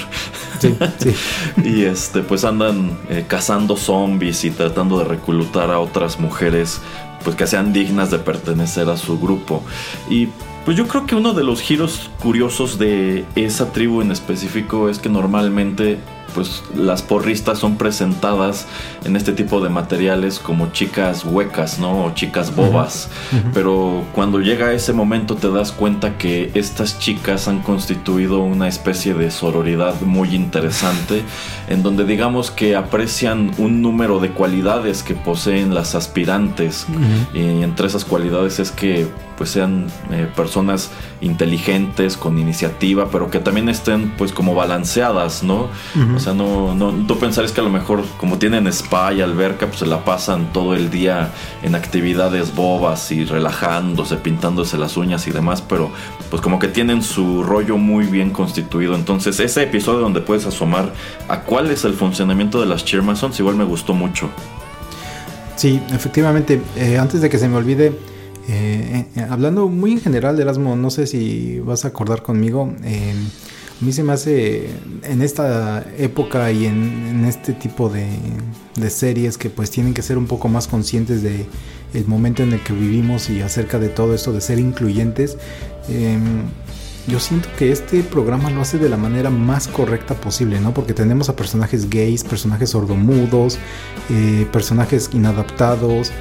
Sí, 0.59 0.75
sí. 0.97 1.13
y 1.63 1.83
este, 1.83 2.21
pues 2.21 2.43
andan 2.43 2.97
eh, 3.09 3.25
cazando 3.27 3.77
zombies 3.77 4.43
y 4.43 4.49
tratando 4.49 4.97
de 4.97 5.05
reclutar 5.05 5.69
a 5.69 5.79
otras 5.79 6.19
mujeres, 6.19 6.81
pues 7.23 7.35
que 7.35 7.45
sean 7.45 7.71
dignas 7.73 8.09
de 8.09 8.17
pertenecer 8.17 8.89
a 8.89 8.97
su 8.97 9.19
grupo. 9.19 9.61
Y 10.09 10.29
pues 10.65 10.75
yo 10.75 10.87
creo 10.87 11.05
que 11.05 11.15
uno 11.15 11.33
de 11.33 11.43
los 11.43 11.61
giros 11.61 12.09
curiosos 12.19 12.79
de 12.79 13.25
esa 13.35 13.71
tribu 13.71 14.01
en 14.01 14.11
específico 14.11 14.89
es 14.89 14.97
que 14.97 15.09
normalmente 15.09 15.99
pues 16.33 16.63
las 16.75 17.01
porristas 17.01 17.59
son 17.59 17.77
presentadas 17.77 18.67
en 19.05 19.15
este 19.15 19.33
tipo 19.33 19.61
de 19.61 19.69
materiales 19.69 20.39
como 20.39 20.71
chicas 20.71 21.25
huecas, 21.25 21.79
¿no? 21.79 22.05
O 22.05 22.13
chicas 22.13 22.55
bobas. 22.55 23.09
Pero 23.53 24.05
cuando 24.13 24.39
llega 24.39 24.73
ese 24.73 24.93
momento 24.93 25.35
te 25.35 25.51
das 25.51 25.71
cuenta 25.71 26.17
que 26.17 26.51
estas 26.53 26.99
chicas 26.99 27.47
han 27.47 27.61
constituido 27.61 28.39
una 28.39 28.67
especie 28.67 29.13
de 29.13 29.31
sororidad 29.31 30.01
muy 30.01 30.35
interesante 30.35 31.23
en 31.67 31.83
donde 31.83 32.05
digamos 32.05 32.51
que 32.51 32.75
aprecian 32.75 33.51
un 33.57 33.81
número 33.81 34.19
de 34.19 34.31
cualidades 34.31 35.03
que 35.03 35.13
poseen 35.13 35.73
las 35.73 35.95
aspirantes 35.95 36.85
y 37.33 37.63
entre 37.63 37.87
esas 37.87 38.05
cualidades 38.05 38.59
es 38.59 38.71
que 38.71 39.07
pues 39.39 39.51
sean 39.51 39.87
eh, 40.11 40.27
personas 40.35 40.91
inteligentes, 41.21 42.17
con 42.17 42.37
iniciativa, 42.37 43.07
pero 43.09 43.31
que 43.31 43.39
también 43.39 43.69
estén 43.69 44.09
pues 44.17 44.33
como 44.33 44.53
balanceadas, 44.53 45.43
¿no? 45.43 45.69
O 46.13 46.19
sea, 46.19 46.33
no, 46.33 46.75
no, 46.75 46.91
tú 47.07 47.17
pensarías 47.17 47.53
que 47.53 47.61
a 47.61 47.63
lo 47.63 47.69
mejor 47.69 48.03
como 48.17 48.37
tienen 48.37 48.67
spa 48.67 49.13
y 49.13 49.21
alberca, 49.21 49.67
pues 49.67 49.79
se 49.79 49.85
la 49.85 50.03
pasan 50.03 50.51
todo 50.51 50.75
el 50.75 50.91
día 50.91 51.31
en 51.63 51.73
actividades 51.73 52.53
bobas 52.53 53.13
y 53.13 53.23
relajándose, 53.23 54.17
pintándose 54.17 54.77
las 54.77 54.97
uñas 54.97 55.25
y 55.27 55.31
demás, 55.31 55.61
pero 55.61 55.89
pues 56.29 56.41
como 56.41 56.59
que 56.59 56.67
tienen 56.67 57.01
su 57.01 57.41
rollo 57.41 57.77
muy 57.77 58.07
bien 58.07 58.31
constituido. 58.31 58.93
Entonces 58.93 59.39
ese 59.39 59.63
episodio 59.63 60.01
donde 60.01 60.19
puedes 60.19 60.45
asomar 60.45 60.91
a 61.29 61.43
cuál 61.43 61.71
es 61.71 61.85
el 61.85 61.93
funcionamiento 61.93 62.59
de 62.59 62.65
las 62.65 62.83
Cheermasons 62.83 63.39
igual 63.39 63.55
me 63.55 63.63
gustó 63.63 63.93
mucho. 63.93 64.29
Sí, 65.55 65.81
efectivamente. 65.91 66.61
Eh, 66.75 66.97
antes 66.97 67.21
de 67.21 67.29
que 67.29 67.37
se 67.37 67.47
me 67.47 67.55
olvide, 67.55 67.93
eh, 68.47 69.05
eh, 69.15 69.27
hablando 69.29 69.67
muy 69.67 69.91
en 69.91 70.01
general 70.01 70.35
de 70.35 70.43
Erasmo, 70.43 70.75
no 70.75 70.89
sé 70.89 71.07
si 71.07 71.59
vas 71.59 71.85
a 71.85 71.89
acordar 71.89 72.21
conmigo. 72.21 72.73
eh, 72.83 73.13
a 73.81 73.85
mí 73.85 73.93
se 73.93 74.03
me 74.03 74.11
hace 74.11 74.69
en 75.03 75.21
esta 75.21 75.85
época 75.97 76.51
y 76.51 76.65
en, 76.65 77.23
este 77.23 77.53
tipo 77.53 77.89
de, 77.89 78.09
series 78.89 79.37
que 79.37 79.49
pues 79.49 79.71
tienen 79.71 79.93
que 79.93 80.01
ser 80.01 80.17
un 80.17 80.27
poco 80.27 80.49
más 80.49 80.67
conscientes 80.67 81.21
de 81.23 81.45
el 81.93 82.05
momento 82.05 82.43
en 82.43 82.51
el 82.51 82.61
que 82.61 82.73
vivimos 82.73 83.29
y 83.29 83.41
acerca 83.41 83.79
de 83.79 83.87
todo 83.87 84.13
esto 84.13 84.33
de 84.33 84.41
ser 84.41 84.59
incluyentes. 84.59 85.37
eh, 85.87 86.17
yo 87.07 87.19
siento 87.19 87.49
que 87.57 87.71
este 87.71 88.03
programa 88.03 88.51
lo 88.51 88.61
hace 88.61 88.77
de 88.77 88.87
la 88.87 88.97
manera 88.97 89.31
más 89.31 89.67
correcta 89.67 90.13
posible, 90.13 90.59
¿no? 90.59 90.73
Porque 90.73 90.93
tenemos 90.93 91.29
a 91.29 91.35
personajes 91.35 91.89
gays, 91.89 92.23
personajes 92.23 92.71
sordomudos, 92.71 93.57
eh, 94.11 94.45
personajes 94.51 95.09
inadaptados, 95.13 96.11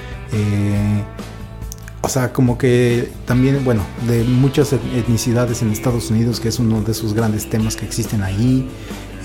o 2.02 2.08
sea, 2.08 2.32
como 2.32 2.56
que 2.58 3.10
también, 3.26 3.64
bueno, 3.64 3.82
de 4.06 4.24
muchas 4.24 4.72
et- 4.72 4.80
etnicidades 4.94 5.62
en 5.62 5.70
Estados 5.70 6.10
Unidos, 6.10 6.40
que 6.40 6.48
es 6.48 6.58
uno 6.58 6.80
de 6.82 6.94
sus 6.94 7.12
grandes 7.12 7.48
temas 7.50 7.76
que 7.76 7.84
existen 7.84 8.22
ahí. 8.22 8.68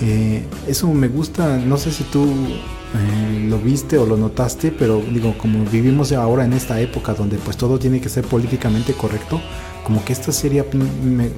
Eh, 0.00 0.44
eso 0.66 0.92
me 0.92 1.08
gusta, 1.08 1.56
no 1.58 1.76
sé 1.76 1.92
si 1.92 2.02
tú 2.04 2.24
eh, 2.24 3.46
lo 3.48 3.58
viste 3.58 3.96
o 3.98 4.06
lo 4.06 4.16
notaste, 4.16 4.72
pero 4.72 5.00
digo, 5.00 5.36
como 5.38 5.64
vivimos 5.64 6.12
ahora 6.12 6.44
en 6.44 6.52
esta 6.52 6.80
época 6.80 7.14
donde 7.14 7.36
pues 7.38 7.56
todo 7.56 7.78
tiene 7.78 8.00
que 8.00 8.08
ser 8.08 8.24
políticamente 8.24 8.92
correcto, 8.92 9.40
como 9.84 10.04
que 10.04 10.12
esta 10.12 10.32
serie 10.32 10.64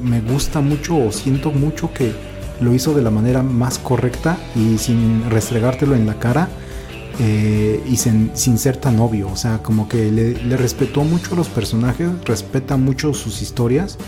me 0.02 0.20
gusta 0.20 0.60
mucho 0.60 0.96
o 0.96 1.12
siento 1.12 1.50
mucho 1.52 1.92
que 1.92 2.12
lo 2.60 2.72
hizo 2.74 2.94
de 2.94 3.02
la 3.02 3.10
manera 3.10 3.42
más 3.42 3.78
correcta 3.78 4.38
y 4.54 4.78
sin 4.78 5.28
restregártelo 5.30 5.94
en 5.94 6.06
la 6.06 6.18
cara 6.18 6.48
eh, 7.18 7.82
y 7.88 7.96
sin, 7.96 8.30
sin 8.34 8.58
ser 8.58 8.76
tan 8.76 8.98
obvio. 9.00 9.28
O 9.28 9.36
sea, 9.36 9.62
como 9.62 9.88
que 9.88 10.10
le, 10.10 10.42
le 10.42 10.56
respetó 10.56 11.04
mucho 11.04 11.34
a 11.34 11.36
los 11.36 11.48
personajes, 11.48 12.08
respeta 12.24 12.76
mucho 12.76 13.14
sus 13.14 13.42
historias 13.42 13.98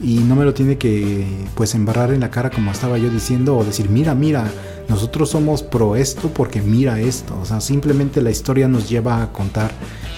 y 0.00 0.18
no 0.20 0.36
me 0.36 0.44
lo 0.44 0.54
tiene 0.54 0.78
que 0.78 1.26
pues 1.54 1.74
embarrar 1.74 2.12
en 2.12 2.20
la 2.20 2.30
cara 2.30 2.50
como 2.50 2.70
estaba 2.70 2.98
yo 2.98 3.10
diciendo 3.10 3.56
o 3.56 3.64
decir, 3.64 3.90
mira, 3.90 4.14
mira, 4.14 4.50
nosotros 4.88 5.30
somos 5.30 5.62
pro 5.62 5.96
esto 5.96 6.30
porque 6.32 6.62
mira 6.62 7.00
esto. 7.00 7.38
O 7.40 7.44
sea, 7.44 7.60
simplemente 7.60 8.22
la 8.22 8.30
historia 8.30 8.68
nos 8.68 8.88
lleva 8.88 9.22
a 9.22 9.32
contar 9.32 9.70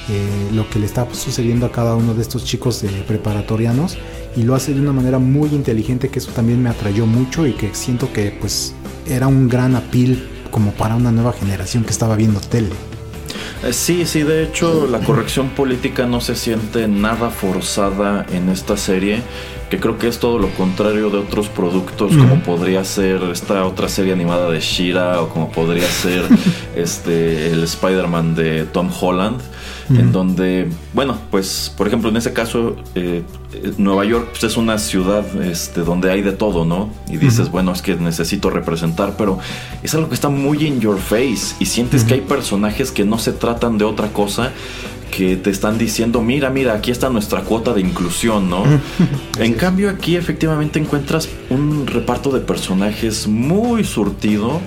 eh, 0.09 0.51
lo 0.53 0.69
que 0.69 0.79
le 0.79 0.87
está 0.87 1.07
sucediendo 1.13 1.67
a 1.67 1.73
cada 1.73 1.97
uno 1.97 2.15
de 2.15 2.23
estos 2.23 2.45
chicos 2.45 2.83
eh, 2.85 2.89
preparatorianos 3.07 3.97
y 4.37 4.43
lo 4.43 4.55
hace 4.55 4.75
de 4.75 4.81
una 4.81 4.93
manera 4.93 5.19
muy 5.19 5.51
inteligente 5.51 6.09
que 6.09 6.19
eso 6.19 6.31
también 6.33 6.63
me 6.63 6.69
atrayó 6.69 7.07
mucho 7.07 7.47
y 7.47 7.53
que 7.53 7.75
siento 7.75 8.13
que 8.13 8.37
pues 8.39 8.75
era 9.07 9.27
un 9.27 9.49
gran 9.49 9.75
apil 9.75 10.29
como 10.51 10.73
para 10.73 10.97
una 10.97 11.13
nueva 11.13 11.33
generación 11.33 11.85
que 11.85 11.91
estaba 11.91 12.17
viendo 12.17 12.41
tele. 12.41 12.71
Eh, 13.63 13.73
Sí, 13.73 14.07
sí, 14.07 14.23
de 14.23 14.45
hecho 14.45 14.87
la 14.87 15.01
corrección 15.01 15.51
política 15.51 16.07
no 16.07 16.21
se 16.21 16.35
siente 16.35 16.89
nada 16.89 17.31
forzada 17.31 18.27
en 18.33 18.49
esta 18.49 18.77
serie, 18.77 19.23
que 19.69 19.79
creo 19.79 19.99
que 19.99 20.09
es 20.09 20.19
todo 20.19 20.39
lo 20.39 20.49
contrario 20.55 21.11
de 21.11 21.19
otros 21.19 21.49
productos, 21.49 22.17
como 22.17 22.43
podría 22.43 22.85
ser 22.85 23.23
esta 23.25 23.65
otra 23.65 23.89
serie 23.89 24.13
animada 24.13 24.51
de 24.51 24.61
Shira 24.61 25.21
o 25.21 25.29
como 25.29 25.53
podría 25.53 25.89
ser 25.89 26.25
este 26.77 27.53
el 27.53 27.63
Spider-Man 27.63 28.35
de 28.35 28.65
Tom 28.65 28.91
Holland, 28.99 29.41
en 29.91 30.13
donde, 30.13 30.69
bueno, 30.93 31.19
pues 31.31 31.73
por 31.77 31.87
ejemplo 31.87 32.11
en 32.11 32.17
ese 32.17 32.33
caso 32.33 32.77
eh, 32.95 33.23
eh, 33.53 33.73
Nueva 33.79 34.05
York 34.05 34.29
pues, 34.31 34.45
es 34.45 34.57
una 34.57 34.79
ciudad 34.79 35.25
este, 35.43 35.81
donde 35.81 36.11
hay 36.11 36.23
de 36.23 36.33
todo, 36.33 36.65
¿no? 36.65 36.91
Y 37.09 37.17
dices, 37.17 37.51
bueno, 37.51 37.73
es 37.73 37.83
que 37.83 37.97
necesito 37.97 38.51
representar, 38.51 39.15
pero 39.17 39.39
es 39.83 39.95
algo 39.95 40.09
que 40.09 40.15
está 40.15 40.29
muy 40.29 40.65
in 40.67 40.81
your 40.81 40.99
face 40.99 41.55
y 41.59 41.67
sientes 41.67 42.05
que 42.05 42.15
hay 42.15 42.21
personajes 42.21 42.93
que 42.93 43.05
no 43.05 43.19
se 43.19 43.33
tratan 43.33 43.79
de 43.79 43.85
otra 43.85 44.13
cosa 44.13 44.53
que 45.11 45.37
te 45.37 45.51
están 45.51 45.77
diciendo, 45.77 46.23
mira, 46.23 46.51
mira, 46.51 46.75
aquí 46.75 46.91
está 46.91 47.11
nuestra 47.11 47.43
cuota 47.43 47.75
de 47.75 47.81
inclusión, 47.81 48.49
¿no? 48.49 48.63
en 49.39 49.55
cambio 49.55 49.91
aquí 49.91 50.17
efectivamente 50.17 50.79
encuentras 50.79 51.29
un 51.51 51.87
reparto 51.87 52.31
de 52.31 52.41
personajes 52.41 53.27
muy 53.27 53.85
surtido. 53.85 54.61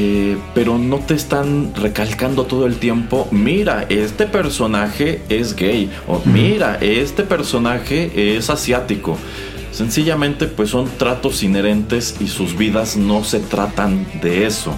Eh, 0.00 0.38
pero 0.54 0.78
no 0.78 0.98
te 0.98 1.14
están 1.14 1.74
recalcando 1.74 2.44
todo 2.44 2.66
el 2.66 2.76
tiempo, 2.76 3.26
mira, 3.32 3.84
este 3.88 4.26
personaje 4.26 5.22
es 5.28 5.56
gay, 5.56 5.90
o 6.06 6.22
mira, 6.24 6.76
este 6.80 7.24
personaje 7.24 8.36
es 8.36 8.48
asiático. 8.48 9.18
Sencillamente 9.72 10.46
pues 10.46 10.70
son 10.70 10.88
tratos 10.98 11.42
inherentes 11.42 12.14
y 12.20 12.28
sus 12.28 12.56
vidas 12.56 12.96
no 12.96 13.24
se 13.24 13.40
tratan 13.40 14.06
de 14.22 14.46
eso 14.46 14.72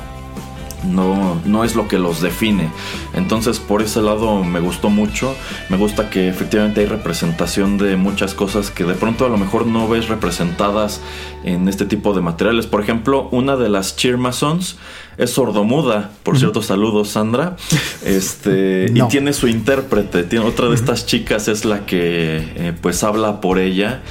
no, 0.84 1.40
no 1.44 1.64
es 1.64 1.74
lo 1.74 1.88
que 1.88 1.98
los 1.98 2.20
define. 2.20 2.70
Entonces 3.14 3.58
por 3.58 3.82
ese 3.82 4.02
lado 4.02 4.42
me 4.44 4.60
gustó 4.60 4.90
mucho. 4.90 5.34
Me 5.68 5.76
gusta 5.76 6.10
que 6.10 6.28
efectivamente 6.28 6.80
hay 6.80 6.86
representación 6.86 7.78
de 7.78 7.96
muchas 7.96 8.34
cosas 8.34 8.70
que 8.70 8.84
de 8.84 8.94
pronto 8.94 9.26
a 9.26 9.28
lo 9.28 9.36
mejor 9.36 9.66
no 9.66 9.88
ves 9.88 10.08
representadas 10.08 11.00
en 11.44 11.68
este 11.68 11.84
tipo 11.84 12.14
de 12.14 12.20
materiales. 12.20 12.66
Por 12.66 12.82
ejemplo, 12.82 13.28
una 13.30 13.56
de 13.56 13.68
las 13.68 13.96
Cheermasons 13.96 14.76
es 15.18 15.30
sordomuda. 15.30 16.10
Por 16.22 16.38
cierto, 16.38 16.62
saludos 16.62 17.08
Sandra. 17.10 17.56
Este, 18.04 18.86
No. 18.92 19.06
Y 19.06 19.08
tiene 19.08 19.32
su 19.32 19.48
intérprete. 19.48 20.22
Tiene, 20.24 20.44
otra 20.44 20.68
de 20.68 20.74
estas 20.74 21.06
chicas 21.06 21.48
es 21.48 21.64
la 21.64 21.86
que 21.86 22.38
eh, 22.56 22.72
pues 22.80 23.02
habla 23.04 23.40
por 23.40 23.58
ella. 23.58 24.02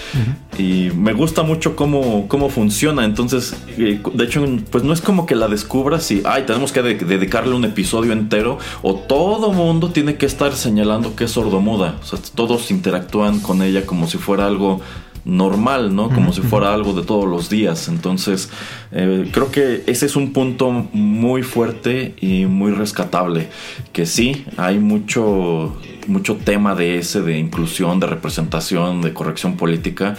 Y 0.58 0.90
me 0.96 1.14
gusta 1.14 1.44
mucho 1.44 1.76
cómo, 1.76 2.28
cómo 2.28 2.50
funciona. 2.50 3.06
Entonces, 3.06 3.56
eh, 3.78 4.02
de 4.14 4.24
hecho, 4.24 4.46
pues 4.72 4.84
no 4.84 4.94
es 4.94 5.02
como 5.02 5.26
que 5.26 5.36
la 5.36 5.48
descubras 5.48 6.10
y, 6.12 6.22
ay, 6.26 6.44
tenemos 6.46 6.72
que 6.72 6.82
de- 6.82 6.96
dedicarle 6.96 7.56
un 7.56 7.66
episodio 7.66 8.12
entero. 8.14 8.58
O 8.82 8.96
todo 8.96 9.52
mundo 9.52 9.90
tiene 9.92 10.16
que 10.16 10.26
estar 10.26 10.54
señalando 10.54 11.16
que 11.16 11.26
es 11.26 11.32
sordomuda. 11.32 11.96
O 12.02 12.06
sea, 12.06 12.20
todos 12.36 12.72
interactúan 12.72 13.40
con 13.40 13.62
ella 13.62 13.86
como 13.86 14.08
si 14.08 14.18
fuera 14.18 14.46
algo 14.46 14.82
normal, 15.26 15.96
¿no? 15.96 16.10
Como 16.10 16.34
si 16.34 16.42
fuera 16.42 16.74
algo 16.74 16.94
de 16.94 17.04
todos 17.04 17.28
los 17.28 17.50
días. 17.50 17.88
Entonces, 17.88 18.50
eh, 18.92 19.30
creo 19.32 19.52
que 19.52 19.84
ese 19.88 20.06
es 20.06 20.16
un 20.16 20.34
punto 20.34 20.72
muy 20.72 21.44
fuerte 21.44 22.16
y 22.20 22.46
muy 22.46 22.72
rescatable. 22.72 23.50
Que 23.94 24.06
sí, 24.06 24.46
hay 24.58 24.80
mucho, 24.80 25.78
mucho 26.08 26.38
tema 26.38 26.76
de 26.76 27.00
ese, 27.00 27.22
de 27.22 27.38
inclusión, 27.38 28.00
de 28.00 28.08
representación, 28.08 29.02
de 29.02 29.14
corrección 29.14 29.58
política, 29.58 30.16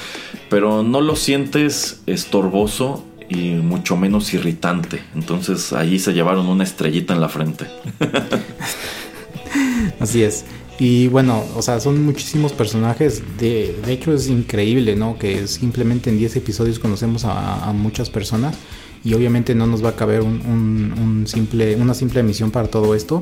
pero 0.48 0.82
no 0.82 1.00
lo 1.00 1.16
sientes 1.16 2.02
estorboso 2.06 3.04
y 3.28 3.50
mucho 3.50 3.96
menos 3.96 4.32
irritante. 4.34 5.02
Entonces 5.14 5.72
allí 5.72 5.98
se 5.98 6.12
llevaron 6.12 6.46
una 6.46 6.64
estrellita 6.64 7.14
en 7.14 7.20
la 7.20 7.28
frente. 7.28 7.66
Así 10.00 10.22
es. 10.22 10.44
Y 10.80 11.06
bueno, 11.08 11.44
o 11.56 11.62
sea, 11.62 11.78
son 11.78 12.02
muchísimos 12.04 12.52
personajes. 12.52 13.22
De, 13.38 13.76
de 13.86 13.92
hecho, 13.92 14.12
es 14.14 14.28
increíble, 14.28 14.96
¿no? 14.96 15.18
Que 15.18 15.46
simplemente 15.46 16.10
en 16.10 16.18
10 16.18 16.36
episodios 16.36 16.78
conocemos 16.78 17.24
a, 17.26 17.68
a 17.68 17.72
muchas 17.72 18.08
personas. 18.10 18.56
Y 19.04 19.14
obviamente 19.14 19.54
no 19.54 19.66
nos 19.66 19.82
va 19.84 19.90
a 19.90 19.96
caber 19.96 20.20
un, 20.22 20.40
un- 20.46 20.94
un 20.98 21.26
simple, 21.26 21.76
una 21.76 21.94
simple 21.94 22.20
emisión 22.20 22.50
para 22.50 22.68
todo 22.68 22.94
esto. 22.94 23.20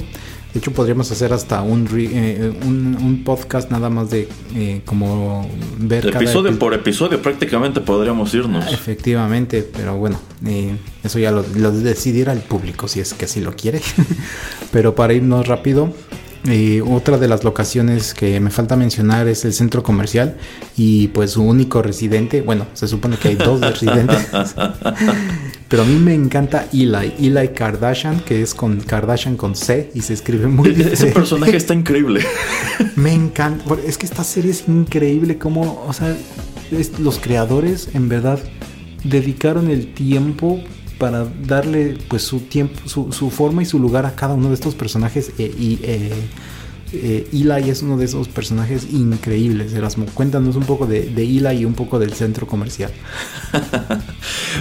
De 0.53 0.59
hecho, 0.61 0.73
podríamos 0.73 1.11
hacer 1.13 1.33
hasta 1.33 1.63
un, 1.63 1.89
eh, 1.97 2.53
un, 2.65 2.97
un 3.01 3.23
podcast 3.23 3.71
nada 3.71 3.91
más 3.91 4.11
de 4.11 4.29
eh, 4.57 4.81
como 4.85 5.49
ver 5.79 6.11
cada 6.11 6.25
Episodio 6.25 6.51
epi- 6.53 6.59
por 6.59 6.75
episodio 6.75 7.21
prácticamente 7.23 7.81
podríamos 7.81 8.33
irnos. 8.35 8.65
Ah, 8.67 8.71
Efectivamente, 8.73 9.63
pero 9.63 9.97
bueno, 9.99 10.19
eh, 10.47 10.77
eso 11.05 11.19
ya 11.21 11.31
lo, 11.31 11.45
lo 11.57 11.71
decidirá 11.71 12.33
el 12.33 12.41
público 12.41 12.89
si 12.89 12.99
es 13.01 13.15
que 13.15 13.27
así 13.27 13.41
lo 13.41 13.55
quiere. 13.55 13.81
pero 14.73 14.95
para 14.97 15.13
irnos 15.15 15.47
rápido, 15.47 15.93
eh, 16.47 16.83
otra 16.87 17.19
de 17.19 17.27
las 17.29 17.43
locaciones 17.45 18.15
que 18.15 18.39
me 18.41 18.51
falta 18.51 18.77
mencionar 18.77 19.27
es 19.29 19.45
el 19.45 19.53
centro 19.53 19.83
comercial 19.83 20.37
y 20.77 21.09
pues 21.09 21.33
su 21.33 21.43
único 21.43 21.83
residente, 21.83 22.43
bueno, 22.43 22.67
se 22.75 22.87
supone 22.87 23.17
que 23.17 23.29
hay 23.29 23.35
dos 23.35 23.61
residentes, 23.63 24.29
pero 25.69 25.83
a 25.83 25.85
mí 25.85 25.97
me 25.97 26.15
encanta 26.15 26.67
Eli, 26.73 27.15
Eli 27.19 27.49
Kardashian, 27.49 28.21
que 28.21 28.41
es 28.43 28.55
con 28.55 28.81
Kardashian 28.81 29.37
con 29.37 29.55
C 29.57 29.91
y 29.95 30.01
se 30.03 30.15
escribe 30.15 30.47
muy 30.47 30.71
Ese 30.71 30.77
diferente. 30.91 31.13
personaje 31.13 31.57
está 31.57 31.75
increíble. 31.75 32.21
Me 32.97 33.13
encanta. 33.13 33.65
Es 33.87 33.99
que 33.99 34.07
esta 34.07 34.25
serie 34.25 34.51
es 34.53 34.65
increíble. 34.69 35.39
Como, 35.39 35.85
o 35.87 35.93
sea, 35.93 36.17
es- 36.71 36.99
los 36.99 37.19
creadores 37.19 37.89
en 37.95 38.09
verdad 38.09 38.39
dedicaron 39.05 39.71
el 39.71 39.93
tiempo 39.95 40.61
para 40.99 41.25
darle 41.25 41.97
pues 42.09 42.23
su 42.23 42.41
tiempo, 42.41 42.81
su, 42.87 43.13
su 43.13 43.31
forma 43.31 43.63
y 43.63 43.67
su 43.67 43.79
lugar 43.79 44.07
a 44.07 44.15
cada 44.15 44.35
uno 44.35 44.49
de 44.49 44.55
estos 44.55 44.75
personajes. 44.75 45.33
eh, 45.39 45.55
y 45.59 45.79
eh, 45.83 46.13
eh, 46.93 47.29
Eli 47.33 47.69
es 47.69 47.83
uno 47.83 47.97
de 47.97 48.07
esos 48.07 48.29
personajes 48.29 48.87
increíbles, 48.91 49.73
Erasmo. 49.75 50.07
Cuéntanos 50.15 50.57
un 50.57 50.65
poco 50.65 50.87
de, 50.87 51.03
de 51.03 51.23
Eli 51.23 51.61
y 51.61 51.65
un 51.65 51.75
poco 51.75 51.99
del 51.99 52.13
centro 52.15 52.47
comercial. 52.47 52.93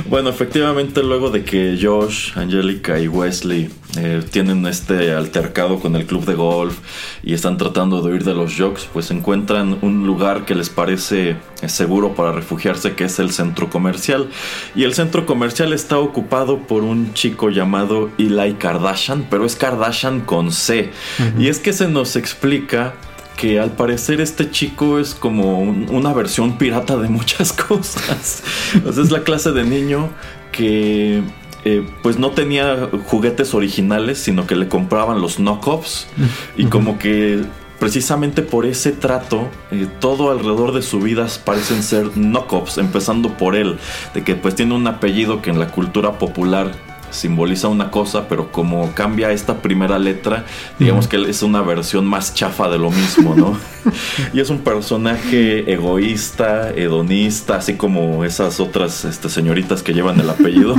Bueno, 0.10 0.30
efectivamente, 0.30 1.02
luego 1.02 1.32
de 1.32 1.44
que 1.44 1.78
Josh, 1.82 2.32
Angelica 2.36 3.00
y 3.00 3.08
Wesley 3.08 3.70
eh, 3.96 4.22
tienen 4.30 4.66
este 4.68 5.14
altercado 5.14 5.80
con 5.80 5.96
el 5.96 6.06
club 6.06 6.26
de 6.26 6.34
golf 6.36 6.78
y 7.24 7.34
están 7.34 7.58
tratando 7.58 8.02
de 8.02 8.12
huir 8.12 8.24
de 8.26 8.34
los 8.34 8.56
jocks, 8.58 8.88
pues 8.92 9.10
encuentran 9.12 9.78
un 9.82 10.06
lugar 10.06 10.46
que 10.46 10.54
les 10.56 10.70
parece 10.70 11.38
eh, 11.62 11.70
seguro 11.70 12.14
para 12.14 12.32
refugiarse, 12.34 12.94
que 12.96 13.06
es 13.06 13.18
el 13.20 13.32
centro 13.32 13.70
comercial. 13.70 14.28
Y 14.76 14.84
el 14.84 14.94
centro 14.94 15.26
comercial 15.26 15.72
está 15.74 15.98
ocupado 16.00 16.60
por 16.68 16.84
un 16.84 17.14
chico 17.14 17.50
llamado 17.50 18.10
Eli 18.18 18.54
Kardashian, 18.56 19.26
pero 19.30 19.46
es 19.46 19.56
Kardashian 19.56 20.22
con 20.22 20.52
C. 20.52 20.92
Y 21.40 21.48
es 21.48 21.60
que 21.60 21.72
se 21.74 21.88
nos 21.88 22.16
explica 22.18 22.94
que 23.38 23.60
al 23.60 23.72
parecer 23.72 24.20
este 24.20 24.50
chico 24.52 24.98
es 25.00 25.14
como 25.14 25.60
un- 25.60 25.88
una 25.92 26.12
versión 26.12 26.58
pirata 26.58 26.98
de 26.98 27.08
muchas 27.08 27.54
cosas. 27.68 28.44
O 28.86 28.92
sea, 28.92 29.04
es 29.04 29.12
la 29.12 29.24
clase 29.24 29.52
de 29.52 29.64
niño 29.64 30.10
que 30.52 31.22
eh, 31.70 31.86
pues 32.02 32.18
no 32.18 32.32
tenía 32.32 32.88
juguetes 33.08 33.54
originales, 33.54 34.20
sino 34.20 34.48
que 34.48 34.56
le 34.56 34.70
compraban 34.70 35.20
los 35.20 35.38
knockoffs. 35.38 36.08
Y 36.56 36.68
como 36.68 36.98
que 36.98 37.44
precisamente 37.78 38.42
por 38.42 38.66
ese 38.66 38.94
trato, 38.94 39.50
eh, 39.72 39.86
todo 40.00 40.32
alrededor 40.32 40.72
de 40.72 40.82
su 40.82 41.02
vida 41.02 41.28
parecen 41.44 41.84
ser 41.84 42.16
knockoffs, 42.16 42.78
empezando 42.78 43.36
por 43.36 43.58
él, 43.58 43.80
de 44.14 44.24
que 44.24 44.36
pues 44.36 44.56
tiene 44.56 44.76
un 44.76 44.88
apellido 44.88 45.42
que 45.42 45.50
en 45.50 45.60
la 45.60 45.68
cultura 45.68 46.18
popular 46.18 46.72
simboliza 47.10 47.68
una 47.68 47.92
cosa, 47.92 48.28
pero 48.28 48.52
como 48.52 48.94
cambia 48.94 49.32
esta 49.32 49.62
primera 49.62 50.00
letra, 50.00 50.46
digamos 50.80 51.08
que 51.08 51.18
es 51.30 51.44
una 51.44 51.62
versión 51.62 52.06
más 52.06 52.34
chafa 52.34 52.70
de 52.70 52.78
lo 52.78 52.92
mismo, 52.92 53.36
¿no? 53.36 53.58
y 54.34 54.40
es 54.40 54.50
un 54.50 54.60
personaje 54.60 55.72
egoísta, 55.72 56.72
hedonista, 56.72 57.58
así 57.58 57.76
como 57.76 58.24
esas 58.24 58.60
otras 58.60 59.06
este, 59.06 59.30
señoritas 59.30 59.84
que 59.84 59.94
llevan 59.94 60.20
el 60.20 60.30
apellido. 60.30 60.76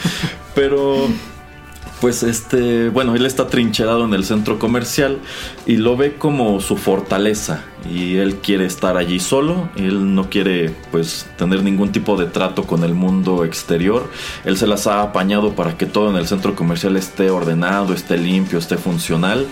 pero 0.54 1.08
pues 2.02 2.24
este, 2.24 2.88
bueno, 2.88 3.14
él 3.14 3.24
está 3.24 3.46
trincherado 3.46 4.04
en 4.04 4.12
el 4.12 4.24
centro 4.24 4.58
comercial 4.58 5.18
y 5.66 5.76
lo 5.76 5.96
ve 5.96 6.16
como 6.16 6.58
su 6.58 6.76
fortaleza 6.76 7.62
y 7.88 8.16
él 8.16 8.38
quiere 8.42 8.66
estar 8.66 8.96
allí 8.96 9.20
solo, 9.20 9.68
él 9.76 10.12
no 10.12 10.28
quiere 10.28 10.74
pues 10.90 11.30
tener 11.38 11.62
ningún 11.62 11.92
tipo 11.92 12.16
de 12.16 12.26
trato 12.26 12.64
con 12.64 12.82
el 12.82 12.94
mundo 12.94 13.44
exterior, 13.44 14.10
él 14.44 14.56
se 14.56 14.66
las 14.66 14.88
ha 14.88 15.00
apañado 15.02 15.54
para 15.54 15.78
que 15.78 15.86
todo 15.86 16.10
en 16.10 16.16
el 16.16 16.26
centro 16.26 16.56
comercial 16.56 16.96
esté 16.96 17.30
ordenado, 17.30 17.94
esté 17.94 18.18
limpio, 18.18 18.58
esté 18.58 18.78
funcional. 18.78 19.46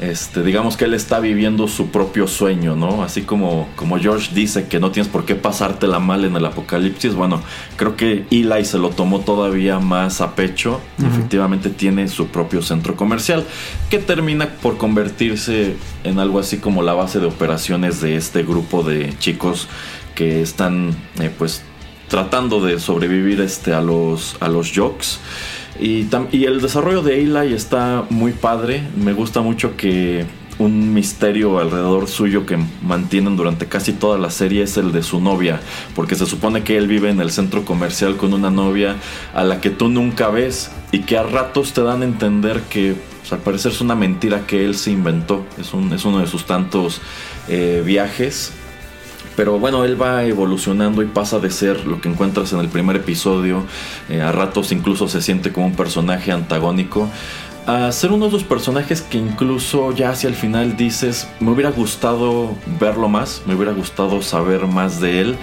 Este, 0.00 0.42
digamos 0.42 0.76
que 0.76 0.84
él 0.84 0.92
está 0.92 1.20
viviendo 1.20 1.68
su 1.68 1.88
propio 1.88 2.28
sueño, 2.28 2.76
¿no? 2.76 3.02
Así 3.02 3.22
como, 3.22 3.68
como 3.76 3.98
George 3.98 4.34
dice 4.34 4.66
que 4.66 4.78
no 4.78 4.90
tienes 4.90 5.10
por 5.10 5.24
qué 5.24 5.34
pasártela 5.34 5.98
mal 5.98 6.24
en 6.24 6.36
el 6.36 6.44
apocalipsis. 6.44 7.14
Bueno, 7.14 7.42
creo 7.76 7.96
que 7.96 8.26
Eli 8.30 8.64
se 8.64 8.78
lo 8.78 8.90
tomó 8.90 9.20
todavía 9.20 9.78
más 9.78 10.20
a 10.20 10.34
pecho. 10.34 10.80
Efectivamente 10.98 11.70
tiene 11.70 12.08
su 12.08 12.26
propio 12.28 12.60
centro 12.60 12.94
comercial 12.94 13.44
que 13.88 13.98
termina 13.98 14.48
por 14.60 14.76
convertirse 14.76 15.76
en 16.04 16.18
algo 16.18 16.40
así 16.40 16.58
como 16.58 16.82
la 16.82 16.92
base 16.92 17.18
de 17.18 17.26
operaciones 17.26 18.00
de 18.00 18.16
este 18.16 18.42
grupo 18.42 18.82
de 18.82 19.18
chicos 19.18 19.68
que 20.14 20.42
están, 20.42 20.94
eh, 21.20 21.30
pues, 21.36 21.62
tratando 22.08 22.60
de 22.60 22.78
sobrevivir 22.80 23.40
este, 23.40 23.72
a 23.72 23.80
los, 23.80 24.36
a 24.40 24.48
los 24.48 24.72
jocks. 24.74 25.20
Y, 25.80 26.08
y 26.32 26.44
el 26.44 26.60
desarrollo 26.60 27.02
de 27.02 27.22
Eli 27.22 27.54
está 27.54 28.04
muy 28.10 28.32
padre. 28.32 28.82
Me 28.96 29.12
gusta 29.12 29.40
mucho 29.40 29.76
que 29.76 30.24
un 30.58 30.94
misterio 30.94 31.58
alrededor 31.58 32.08
suyo 32.08 32.46
que 32.46 32.58
mantienen 32.82 33.36
durante 33.36 33.66
casi 33.66 33.92
toda 33.92 34.18
la 34.18 34.30
serie 34.30 34.62
es 34.62 34.76
el 34.76 34.92
de 34.92 35.02
su 35.02 35.20
novia. 35.20 35.60
Porque 35.94 36.14
se 36.14 36.26
supone 36.26 36.62
que 36.62 36.76
él 36.76 36.86
vive 36.86 37.10
en 37.10 37.20
el 37.20 37.30
centro 37.30 37.64
comercial 37.64 38.16
con 38.16 38.32
una 38.32 38.50
novia 38.50 38.96
a 39.34 39.44
la 39.44 39.60
que 39.60 39.70
tú 39.70 39.88
nunca 39.88 40.28
ves 40.28 40.70
y 40.92 41.00
que 41.00 41.18
a 41.18 41.22
ratos 41.22 41.72
te 41.72 41.82
dan 41.82 42.02
a 42.02 42.04
entender 42.04 42.62
que 42.70 42.96
pues, 43.20 43.32
al 43.32 43.40
parecer 43.40 43.72
es 43.72 43.80
una 43.80 43.94
mentira 43.94 44.46
que 44.46 44.64
él 44.64 44.76
se 44.76 44.90
inventó. 44.90 45.44
Es, 45.58 45.74
un, 45.74 45.92
es 45.92 46.04
uno 46.04 46.20
de 46.20 46.26
sus 46.26 46.46
tantos 46.46 47.00
eh, 47.48 47.82
viajes. 47.84 48.52
Pero 49.36 49.58
bueno, 49.58 49.84
él 49.84 50.00
va 50.00 50.24
evolucionando 50.24 51.02
y 51.02 51.06
pasa 51.06 51.38
de 51.38 51.50
ser 51.50 51.86
lo 51.86 52.00
que 52.00 52.08
encuentras 52.08 52.52
en 52.54 52.60
el 52.60 52.68
primer 52.68 52.96
episodio, 52.96 53.64
eh, 54.08 54.22
a 54.22 54.32
ratos 54.32 54.72
incluso 54.72 55.08
se 55.08 55.20
siente 55.20 55.52
como 55.52 55.66
un 55.66 55.76
personaje 55.76 56.32
antagónico, 56.32 57.08
a 57.66 57.90
ser 57.92 58.12
uno 58.12 58.26
de 58.26 58.32
los 58.32 58.44
personajes 58.44 59.02
que 59.02 59.18
incluso 59.18 59.92
ya 59.92 60.10
hacia 60.10 60.28
el 60.28 60.34
final 60.36 60.76
dices, 60.76 61.28
me 61.40 61.50
hubiera 61.50 61.70
gustado 61.70 62.54
verlo 62.80 63.08
más, 63.08 63.42
me 63.46 63.54
hubiera 63.54 63.72
gustado 63.72 64.22
saber 64.22 64.66
más 64.66 65.00
de 65.00 65.20
él, 65.20 65.36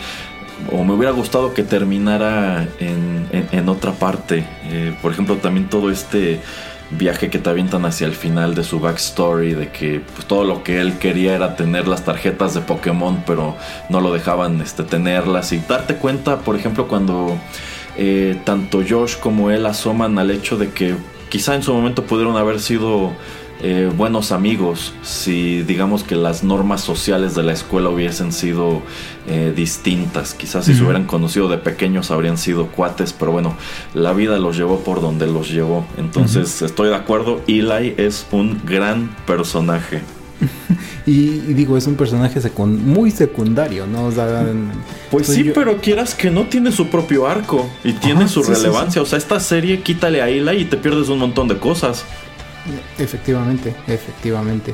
o 0.72 0.84
me 0.86 0.94
hubiera 0.94 1.12
gustado 1.12 1.54
que 1.54 1.64
terminara 1.64 2.66
en, 2.80 3.28
en- 3.52 3.68
otra 3.68 3.92
parte. 3.92 4.46
Eh, 4.66 4.96
por 5.02 5.12
ejemplo, 5.12 5.36
también 5.36 5.68
todo 5.68 5.92
este 5.92 6.40
viaje 6.98 7.30
que 7.30 7.40
te 7.40 7.50
avientan 7.50 7.86
hacia 7.86 8.08
el 8.08 8.14
final 8.14 8.56
de 8.56 8.64
su 8.64 8.80
backstory, 8.80 9.54
de 9.54 9.70
que 9.70 10.02
pues, 10.14 10.28
todo 10.28 10.44
lo 10.44 10.64
que 10.64 10.80
él 10.80 10.98
quería 10.98 11.36
era 11.36 11.56
tener 11.56 11.88
las 11.88 12.04
tarjetas 12.06 12.54
de 12.54 12.62
Pokémon, 12.62 13.24
pero 13.26 13.56
no 13.90 14.02
lo 14.02 14.14
dejaban 14.14 14.62
este, 14.62 14.84
tenerlas. 14.84 15.52
Y 15.52 15.60
darte 15.60 15.96
cuenta, 15.96 16.40
por 16.40 16.56
ejemplo, 16.56 16.88
cuando 16.88 17.38
eh, 17.98 18.40
tanto 18.44 18.82
Josh 18.88 19.18
como 19.18 19.52
él 19.52 19.66
asoman 19.66 20.18
al 20.18 20.32
hecho 20.32 20.58
de 20.58 20.72
que 20.72 20.96
quizá 21.30 21.56
en 21.56 21.64
su 21.64 21.74
momento 21.74 22.04
pudieron 22.04 22.38
haber 22.38 22.60
sido 22.60 23.12
eh, 23.64 23.90
buenos 23.96 24.32
amigos 24.34 24.94
si 25.04 25.64
digamos 25.64 26.04
que 26.04 26.16
las 26.16 26.44
normas 26.44 26.82
sociales 26.82 27.34
de 27.34 27.44
la 27.44 27.54
escuela 27.54 27.90
hubiesen 27.90 28.32
sido 28.34 28.82
eh, 29.28 29.54
distintas. 29.56 30.34
Quizás 30.34 30.66
si 30.66 30.76
se 30.76 30.84
hubieran 30.84 31.06
conocido 31.06 31.48
de 31.48 31.58
pequeños 31.58 32.12
habrían 32.12 32.38
sido 32.38 32.68
cuates, 32.68 33.14
pero 33.14 33.32
bueno, 33.32 33.56
la 33.94 34.12
vida 34.14 34.38
los 34.38 34.58
llevó 34.58 34.80
por 34.80 35.00
donde 35.02 35.28
los 35.28 35.50
llevó. 35.50 35.86
Entonces 35.98 36.62
estoy 36.62 36.90
de 36.90 36.96
acuerdo, 36.96 37.42
Eli 37.48 37.96
es 37.98 38.28
un 38.32 38.62
gran 38.66 39.16
personaje. 39.26 40.02
Y, 41.06 41.12
y 41.12 41.54
digo, 41.54 41.76
es 41.76 41.86
un 41.86 41.96
personaje 41.96 42.40
muy 42.58 43.12
secundario, 43.12 43.86
¿no? 43.86 44.06
O 44.06 44.12
sea, 44.14 44.46
Pues 45.12 45.28
soy 45.28 45.36
sí, 45.36 45.44
yo- 45.44 45.54
pero 45.54 45.78
quieras 45.82 46.16
que 46.16 46.32
no 46.32 46.44
tiene 46.46 46.72
su 46.72 46.88
propio 46.88 47.28
arco 47.28 47.70
y 47.84 47.92
tiene 47.92 48.22
Ajá, 48.22 48.30
su 48.30 48.42
sí, 48.42 48.54
sí, 48.56 48.62
relevancia. 48.62 49.02
O 49.02 49.06
sea, 49.06 49.18
esta 49.18 49.42
serie 49.42 49.82
quítale 49.82 50.22
a 50.22 50.30
Eli 50.30 50.62
y 50.62 50.66
te 50.66 50.78
pierdes 50.78 51.10
un 51.10 51.20
montón 51.20 51.50
de 51.50 51.58
cosas. 51.58 52.06
Efectivamente, 52.98 53.76
efectivamente. 53.88 54.74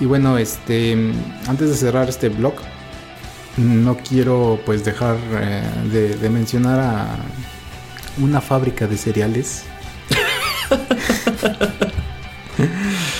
Y 0.00 0.06
bueno, 0.06 0.38
este, 0.38 1.12
antes 1.46 1.70
de 1.70 1.74
cerrar 1.74 2.08
este 2.08 2.28
blog, 2.28 2.54
no 3.56 3.96
quiero 3.96 4.60
pues 4.64 4.84
dejar 4.84 5.16
eh, 5.32 5.62
de, 5.90 6.16
de 6.16 6.30
mencionar 6.30 6.78
a 6.78 7.16
una 8.18 8.40
fábrica 8.40 8.86
de 8.86 8.96
cereales. 8.96 9.64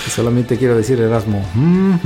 Solamente 0.09 0.57
quiero 0.57 0.75
decir 0.75 0.99
Erasmo. 0.99 1.45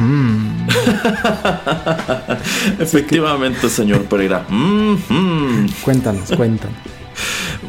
Efectivamente, 2.80 3.70
señor 3.70 4.04
Pereira. 4.06 4.46
Mm. 4.50 5.68
Cuéntanos, 5.84 6.32
cuéntanos. 6.36 6.76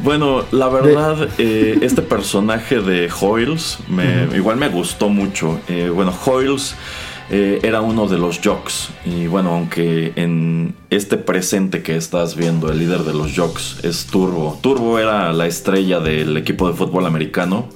Bueno, 0.05 0.43
la 0.51 0.69
verdad, 0.69 1.29
eh, 1.39 1.79
este 1.81 2.03
personaje 2.03 2.79
de 2.79 3.09
Hoyles 3.19 3.79
me, 3.89 4.27
igual 4.37 4.55
me 4.55 4.69
gustó 4.69 5.09
mucho. 5.09 5.59
Eh, 5.67 5.89
bueno, 5.89 6.13
Hoyles 6.25 6.75
eh, 7.31 7.59
era 7.63 7.81
uno 7.81 8.07
de 8.07 8.19
los 8.19 8.39
Jocks. 8.39 8.89
Y 9.03 9.25
bueno, 9.25 9.55
aunque 9.55 10.13
en 10.15 10.75
este 10.91 11.17
presente 11.17 11.81
que 11.81 11.95
estás 11.95 12.35
viendo, 12.35 12.71
el 12.71 12.77
líder 12.77 12.99
de 12.99 13.15
los 13.15 13.35
Jocks 13.35 13.79
es 13.81 14.05
Turbo. 14.05 14.59
Turbo 14.61 14.99
era 14.99 15.33
la 15.33 15.47
estrella 15.47 15.99
del 15.99 16.37
equipo 16.37 16.67
de 16.67 16.75
fútbol 16.75 17.07
americano. 17.07 17.67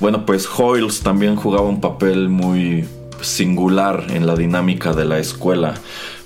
Bueno, 0.00 0.24
pues 0.24 0.48
Hoyles 0.48 1.00
también 1.00 1.36
jugaba 1.36 1.68
un 1.68 1.82
papel 1.82 2.30
muy 2.30 2.86
singular 3.20 4.06
en 4.08 4.26
la 4.26 4.36
dinámica 4.36 4.94
de 4.94 5.04
la 5.04 5.18
escuela. 5.18 5.74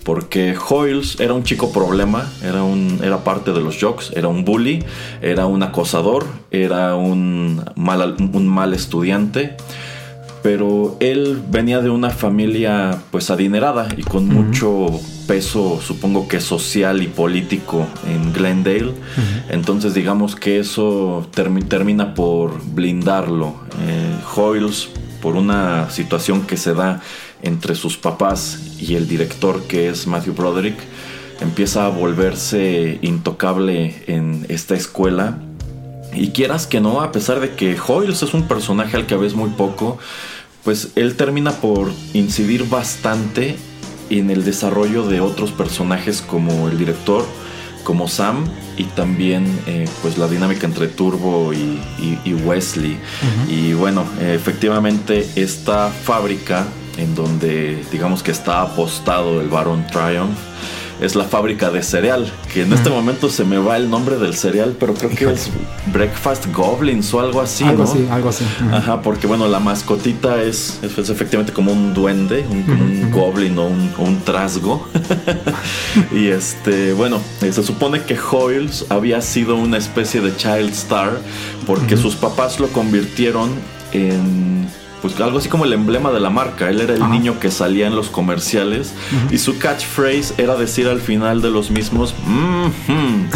Porque 0.04 0.54
Hoyles 0.68 1.20
era 1.20 1.32
un 1.32 1.44
chico 1.44 1.70
problema, 1.72 2.28
era, 2.42 2.62
un, 2.64 2.98
era 3.02 3.22
parte 3.22 3.52
de 3.52 3.60
los 3.60 3.78
jocks, 3.80 4.10
era 4.16 4.26
un 4.28 4.44
bully, 4.44 4.84
era 5.20 5.46
un 5.46 5.62
acosador, 5.62 6.26
era 6.50 6.96
un 6.96 7.62
mal, 7.76 8.16
un 8.32 8.48
mal 8.48 8.74
estudiante 8.74 9.56
pero 10.42 10.96
él 10.98 11.40
venía 11.52 11.80
de 11.80 11.88
una 11.88 12.10
familia 12.10 12.98
pues 13.12 13.30
adinerada 13.30 13.86
y 13.96 14.02
con 14.02 14.26
mucho 14.26 14.86
peso 15.28 15.80
supongo 15.80 16.26
que 16.26 16.40
social 16.40 17.00
y 17.00 17.06
político 17.06 17.86
en 18.08 18.32
Glendale. 18.32 18.92
Entonces 19.50 19.94
digamos 19.94 20.34
que 20.34 20.58
eso 20.58 21.24
termi- 21.32 21.68
termina 21.68 22.14
por 22.14 22.60
blindarlo 22.74 23.54
Eh, 23.86 24.16
Hoyles 24.34 24.88
por 25.20 25.36
una 25.36 25.88
situación 25.90 26.42
que 26.42 26.56
se 26.56 26.74
da 26.74 27.00
entre 27.42 27.74
sus 27.74 27.96
papás 27.96 28.58
y 28.78 28.94
el 28.94 29.08
director 29.08 29.62
que 29.64 29.88
es 29.88 30.06
Matthew 30.06 30.34
Broderick 30.34 30.76
empieza 31.40 31.86
a 31.86 31.88
volverse 31.88 32.98
intocable 33.02 34.04
en 34.06 34.46
esta 34.48 34.74
escuela 34.74 35.38
y 36.14 36.28
quieras 36.28 36.66
que 36.66 36.80
no, 36.80 37.00
a 37.00 37.10
pesar 37.10 37.40
de 37.40 37.50
que 37.56 37.76
Hoyles 37.86 38.22
es 38.22 38.34
un 38.34 38.46
personaje 38.46 38.96
al 38.96 39.06
que 39.06 39.16
ves 39.16 39.34
muy 39.34 39.50
poco, 39.50 39.98
pues 40.62 40.88
él 40.94 41.16
termina 41.16 41.52
por 41.52 41.90
incidir 42.14 42.68
bastante 42.68 43.56
en 44.10 44.30
el 44.30 44.44
desarrollo 44.44 45.06
de 45.08 45.20
otros 45.20 45.50
personajes 45.52 46.20
como 46.20 46.68
el 46.68 46.76
director, 46.78 47.24
como 47.82 48.06
Sam 48.08 48.44
y 48.76 48.84
también 48.84 49.44
eh, 49.66 49.88
pues 50.02 50.18
la 50.18 50.28
dinámica 50.28 50.66
entre 50.66 50.86
Turbo 50.86 51.52
y, 51.52 51.80
y- 51.98 52.18
y 52.24 52.34
Wesley. 52.34 52.98
Y 53.48 53.72
bueno, 53.72 54.04
efectivamente 54.20 55.26
esta 55.34 55.88
fábrica 55.88 56.66
en 56.96 57.14
donde 57.14 57.84
digamos 57.90 58.22
que 58.22 58.30
está 58.30 58.62
apostado 58.62 59.40
el 59.40 59.48
Baron 59.48 59.86
Triumph 59.86 60.36
es 61.02 61.16
la 61.16 61.24
fábrica 61.24 61.70
de 61.70 61.82
cereal, 61.82 62.32
que 62.52 62.62
en 62.62 62.72
este 62.72 62.88
momento 62.88 63.28
se 63.28 63.44
me 63.44 63.58
va 63.58 63.76
el 63.76 63.90
nombre 63.90 64.18
del 64.18 64.34
cereal, 64.34 64.76
pero 64.78 64.94
creo 64.94 65.10
que 65.10 65.32
es 65.32 65.50
Breakfast 65.92 66.46
Goblins 66.52 67.12
o 67.12 67.18
algo 67.18 67.40
así, 67.40 67.64
algo 67.64 67.82
¿no? 67.82 67.90
así, 67.90 68.06
algo 68.08 68.28
así. 68.28 68.44
Ajá, 68.70 69.02
porque 69.02 69.26
bueno, 69.26 69.48
la 69.48 69.58
mascotita 69.58 70.40
es, 70.40 70.78
es, 70.80 70.96
es 70.96 71.10
efectivamente 71.10 71.52
como 71.52 71.72
un 71.72 71.92
duende, 71.92 72.46
un, 72.48 73.10
goblin 73.10 73.58
o 73.58 73.66
un, 73.66 73.92
o 73.98 74.02
un 74.02 74.20
trasgo. 74.20 74.86
y 76.12 76.28
este, 76.28 76.92
bueno, 76.92 77.20
eh, 77.40 77.52
se 77.52 77.64
supone 77.64 78.02
que 78.02 78.16
Hoyles 78.16 78.86
había 78.88 79.20
sido 79.22 79.56
una 79.56 79.78
especie 79.78 80.20
de 80.20 80.36
child 80.36 80.70
star 80.70 81.18
porque 81.66 81.96
sus 81.96 82.14
papás 82.14 82.60
lo 82.60 82.68
convirtieron 82.68 83.50
en 83.92 84.68
pues 85.02 85.20
algo 85.20 85.38
así 85.38 85.48
como 85.48 85.64
el 85.64 85.72
emblema 85.74 86.10
de 86.12 86.20
la 86.20 86.30
marca. 86.30 86.70
Él 86.70 86.80
era 86.80 86.94
el 86.94 87.02
Ajá. 87.02 87.12
niño 87.12 87.38
que 87.40 87.50
salía 87.50 87.86
en 87.88 87.96
los 87.96 88.08
comerciales 88.08 88.94
y 89.30 89.38
su 89.38 89.58
catchphrase 89.58 90.32
era 90.38 90.54
decir 90.56 90.86
al 90.88 91.00
final 91.00 91.42
de 91.42 91.50
los 91.50 91.70
mismos 91.70 92.14
"Mhm". 92.26 93.28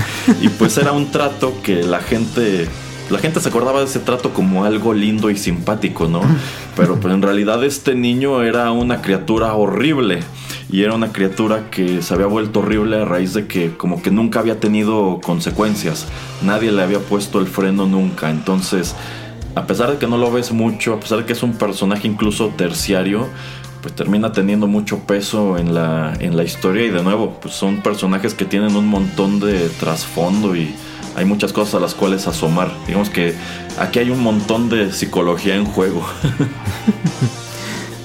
y 0.43 0.49
pues 0.49 0.79
era 0.79 0.93
un 0.93 1.11
trato 1.11 1.53
que 1.63 1.83
la 1.83 2.01
gente 2.01 2.69
la 3.11 3.19
gente 3.21 3.39
se 3.39 3.49
acordaba 3.49 3.79
de 3.81 3.85
ese 3.87 4.01
trato 4.01 4.31
como 4.35 4.65
algo 4.65 4.93
lindo 4.93 5.31
y 5.31 5.37
simpático, 5.37 6.09
¿no? 6.09 6.23
Pero, 6.75 6.99
pero 7.01 7.15
en 7.15 7.23
realidad 7.23 7.63
este 7.63 7.95
niño 7.95 8.43
era 8.43 8.73
una 8.73 9.01
criatura 9.01 9.55
horrible 9.55 10.25
y 10.73 10.83
era 10.83 10.95
una 10.97 11.13
criatura 11.13 11.71
que 11.71 12.03
se 12.03 12.15
había 12.15 12.27
vuelto 12.27 12.59
horrible 12.61 13.01
a 13.01 13.05
raíz 13.05 13.33
de 13.33 13.47
que 13.47 13.77
como 13.77 14.03
que 14.03 14.11
nunca 14.11 14.41
había 14.41 14.59
tenido 14.59 15.21
consecuencias. 15.23 16.07
Nadie 16.43 16.73
le 16.73 16.83
había 16.83 16.99
puesto 16.99 17.39
el 17.39 17.47
freno 17.47 17.87
nunca. 17.87 18.29
Entonces, 18.29 18.97
a 19.57 19.67
pesar 19.67 19.91
de 19.91 19.99
que 19.99 20.07
no 20.07 20.19
lo 20.19 20.31
ves 20.31 20.53
mucho, 20.53 20.95
a 20.95 21.01
pesar 21.01 21.19
de 21.19 21.25
que 21.25 21.33
es 21.33 21.43
un 21.43 21.55
personaje 21.55 22.07
incluso 22.07 22.49
terciario, 22.57 23.27
pues 23.81 23.95
termina 23.95 24.31
teniendo 24.31 24.67
mucho 24.67 25.01
peso 25.01 25.57
en 25.57 25.75
la, 25.75 26.13
en 26.21 26.37
la 26.37 26.45
historia 26.45 26.85
y 26.85 26.91
de 26.91 27.03
nuevo, 27.03 27.39
pues 27.41 27.55
son 27.55 27.83
personajes 27.83 28.35
que 28.35 28.45
tienen 28.45 28.77
un 28.77 28.87
montón 28.87 29.41
de 29.41 29.71
trasfondo 29.81 30.55
y 30.55 30.75
hay 31.17 31.25
muchas 31.25 31.55
cosas 31.55 31.77
a 31.77 31.81
las 31.81 31.95
cuales 31.95 32.27
asomar. 32.27 32.71
Digamos 32.87 33.09
que 33.09 33.35
aquí 33.79 33.99
hay 33.99 34.11
un 34.11 34.21
montón 34.21 34.69
de 34.69 34.93
psicología 34.93 35.57
en 35.57 35.65
juego. 35.65 36.07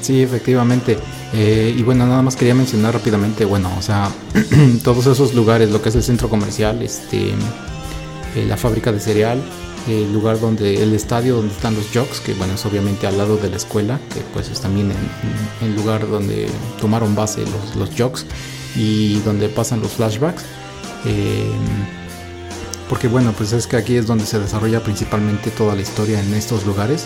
Sí, 0.01 0.23
efectivamente. 0.23 0.97
Eh, 1.31 1.75
y 1.77 1.83
bueno, 1.83 2.07
nada 2.07 2.23
más 2.23 2.35
quería 2.35 2.55
mencionar 2.55 2.95
rápidamente, 2.95 3.45
bueno, 3.45 3.71
o 3.77 3.83
sea, 3.83 4.09
todos 4.83 5.05
esos 5.05 5.35
lugares, 5.35 5.69
lo 5.69 5.79
que 5.79 5.89
es 5.89 5.95
el 5.95 6.01
centro 6.01 6.27
comercial, 6.27 6.81
este, 6.81 7.29
eh, 7.29 8.45
la 8.47 8.57
fábrica 8.57 8.91
de 8.91 8.99
cereal, 8.99 9.39
el 9.87 10.11
lugar 10.13 10.39
donde, 10.39 10.81
el 10.83 10.93
estadio 10.93 11.37
donde 11.37 11.53
están 11.53 11.75
los 11.75 11.91
jocks, 11.93 12.19
que 12.19 12.33
bueno, 12.33 12.53
es 12.53 12.65
obviamente 12.65 13.07
al 13.07 13.17
lado 13.17 13.37
de 13.37 13.49
la 13.49 13.57
escuela, 13.57 13.99
que 14.13 14.21
pues 14.33 14.49
es 14.49 14.61
también 14.61 14.91
en 14.91 15.67
el 15.67 15.75
lugar 15.75 16.07
donde 16.07 16.47
tomaron 16.79 17.15
base 17.15 17.41
los, 17.41 17.75
los 17.75 17.89
jocks 17.97 18.25
y 18.75 19.19
donde 19.19 19.49
pasan 19.49 19.81
los 19.81 19.91
flashbacks. 19.91 20.43
Eh, 21.05 21.51
porque 22.89 23.07
bueno, 23.07 23.33
pues 23.37 23.53
es 23.53 23.67
que 23.67 23.77
aquí 23.77 23.95
es 23.95 24.05
donde 24.05 24.25
se 24.25 24.37
desarrolla 24.39 24.83
principalmente 24.83 25.49
toda 25.51 25.75
la 25.75 25.81
historia 25.81 26.19
en 26.19 26.33
estos 26.33 26.65
lugares. 26.65 27.05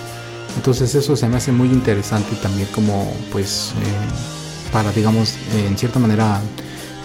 Entonces 0.56 0.96
eso 0.96 1.16
se 1.16 1.28
me 1.28 1.38
hace 1.38 1.52
muy 1.52 1.68
interesante 1.68 2.36
también 2.42 2.68
como 2.74 3.14
pues 3.32 3.72
eh, 3.72 4.72
para 4.72 4.92
digamos 4.92 5.36
en 5.56 5.78
cierta 5.78 6.00
manera 6.00 6.42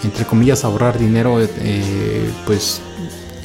entre 0.03 0.25
comillas 0.25 0.63
ahorrar 0.63 0.97
dinero 0.97 1.37
eh, 1.39 2.31
pues 2.45 2.81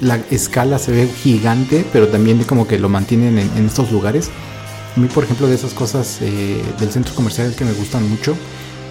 la 0.00 0.16
escala 0.30 0.78
se 0.78 0.92
ve 0.92 1.06
gigante 1.08 1.84
pero 1.92 2.08
también 2.08 2.42
como 2.44 2.66
que 2.66 2.78
lo 2.78 2.88
mantienen 2.88 3.38
en, 3.38 3.66
estos 3.66 3.90
lugares. 3.92 4.30
A 4.96 5.00
mí 5.00 5.08
por 5.08 5.24
ejemplo 5.24 5.46
de 5.46 5.54
esas 5.54 5.74
cosas 5.74 6.18
eh, 6.22 6.62
del 6.80 6.90
centro 6.90 7.14
comercial 7.14 7.54
que 7.54 7.64
me 7.64 7.72
gustan 7.72 8.08
mucho 8.08 8.34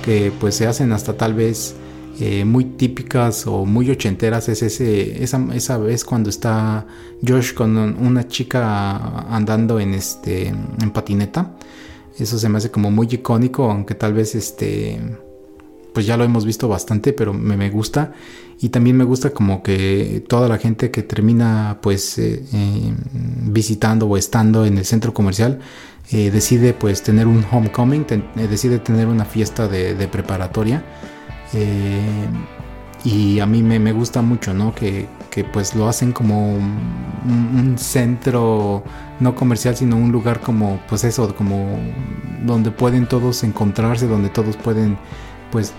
que 0.04 0.32
pues 0.40 0.56
se 0.56 0.68
hacen 0.68 0.92
hasta 0.92 1.18
tal 1.18 1.34
vez 1.34 1.76
eh, 2.20 2.46
muy 2.46 2.64
típicas 2.66 3.46
o 3.48 3.66
muy 3.66 3.90
ochenteras 3.90 4.48
es 4.48 4.62
ese 4.62 5.24
esa, 5.24 5.44
esa 5.54 5.78
vez 5.78 6.06
cuando 6.06 6.30
está 6.30 6.86
Josh 7.28 7.54
con 7.54 7.76
un- 7.76 7.98
una 8.00 8.28
chica 8.28 9.26
andando 9.36 9.80
en 9.80 9.94
este 9.96 10.48
en 10.48 10.92
patineta 10.94 11.56
eso 12.18 12.38
se 12.40 12.48
me 12.50 12.60
hace 12.60 12.72
como 12.72 12.92
muy 12.92 13.08
icónico 13.12 13.70
aunque 13.70 13.96
tal 13.96 14.14
vez 14.14 14.36
este 14.36 15.02
pues 15.96 16.06
ya 16.06 16.16
lo 16.18 16.24
hemos 16.24 16.46
visto 16.46 16.68
bastante 16.68 17.12
pero 17.14 17.34
me, 17.34 17.58
me 17.58 17.72
gusta 17.72 18.14
y 18.62 18.70
también 18.70 18.96
me 18.96 19.04
gusta 19.04 19.32
como 19.32 19.64
que 19.64 20.24
toda 20.28 20.48
la 20.48 20.60
gente 20.60 20.92
que 20.92 21.02
termina 21.02 21.80
pues 21.82 22.20
eh, 22.20 22.46
eh, 22.54 22.94
visitando 23.42 24.06
o 24.06 24.18
estando 24.18 24.66
en 24.66 24.78
el 24.78 24.86
centro 24.86 25.14
comercial 25.14 25.60
eh, 26.12 26.30
decide 26.30 26.74
pues 26.74 27.02
tener 27.02 27.26
un 27.26 27.44
homecoming 27.50 28.06
eh, 28.12 28.48
decide 28.48 28.78
tener 28.78 29.08
una 29.08 29.26
fiesta 29.26 29.68
de, 29.68 30.08
preparatoria 30.08 30.84
y 33.06 33.40
a 33.40 33.46
mí 33.46 33.62
me, 33.62 33.80
me 33.80 33.92
gusta 33.92 34.24
mucho, 34.24 34.54
¿no? 34.54 34.74
Que, 34.74 35.08
que, 35.30 35.44
pues 35.44 35.76
lo 35.76 35.88
hacen 35.88 36.12
como 36.12 36.56
un, 36.56 36.80
un 37.24 37.78
centro 37.78 38.84
no 39.20 39.36
comercial, 39.36 39.76
sino 39.76 39.96
un 39.96 40.12
lugar 40.12 40.42
como, 40.42 40.80
pues 40.90 41.04
eso, 41.04 41.34
como 41.36 41.78
donde 42.44 42.72
pueden 42.72 43.06
todos 43.08 43.44
encontrarse, 43.44 44.08
donde 44.08 44.30
todos 44.30 44.58
pueden, 44.58 44.98
pues, 45.52 45.72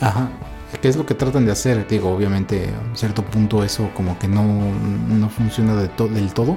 ajá, 0.00 0.28
¿qué 0.80 0.88
es 0.88 0.96
lo 0.96 1.06
que 1.06 1.14
tratan 1.14 1.46
de 1.46 1.52
hacer? 1.52 1.86
Digo, 1.88 2.10
obviamente, 2.10 2.70
a 2.74 2.88
un 2.90 2.96
cierto 2.96 3.24
punto 3.24 3.62
eso 3.64 3.90
como 3.94 4.18
que 4.18 4.28
no, 4.28 4.42
no 4.44 5.28
funciona 5.28 5.74
de 5.74 5.88
del 6.08 6.32
todo, 6.34 6.56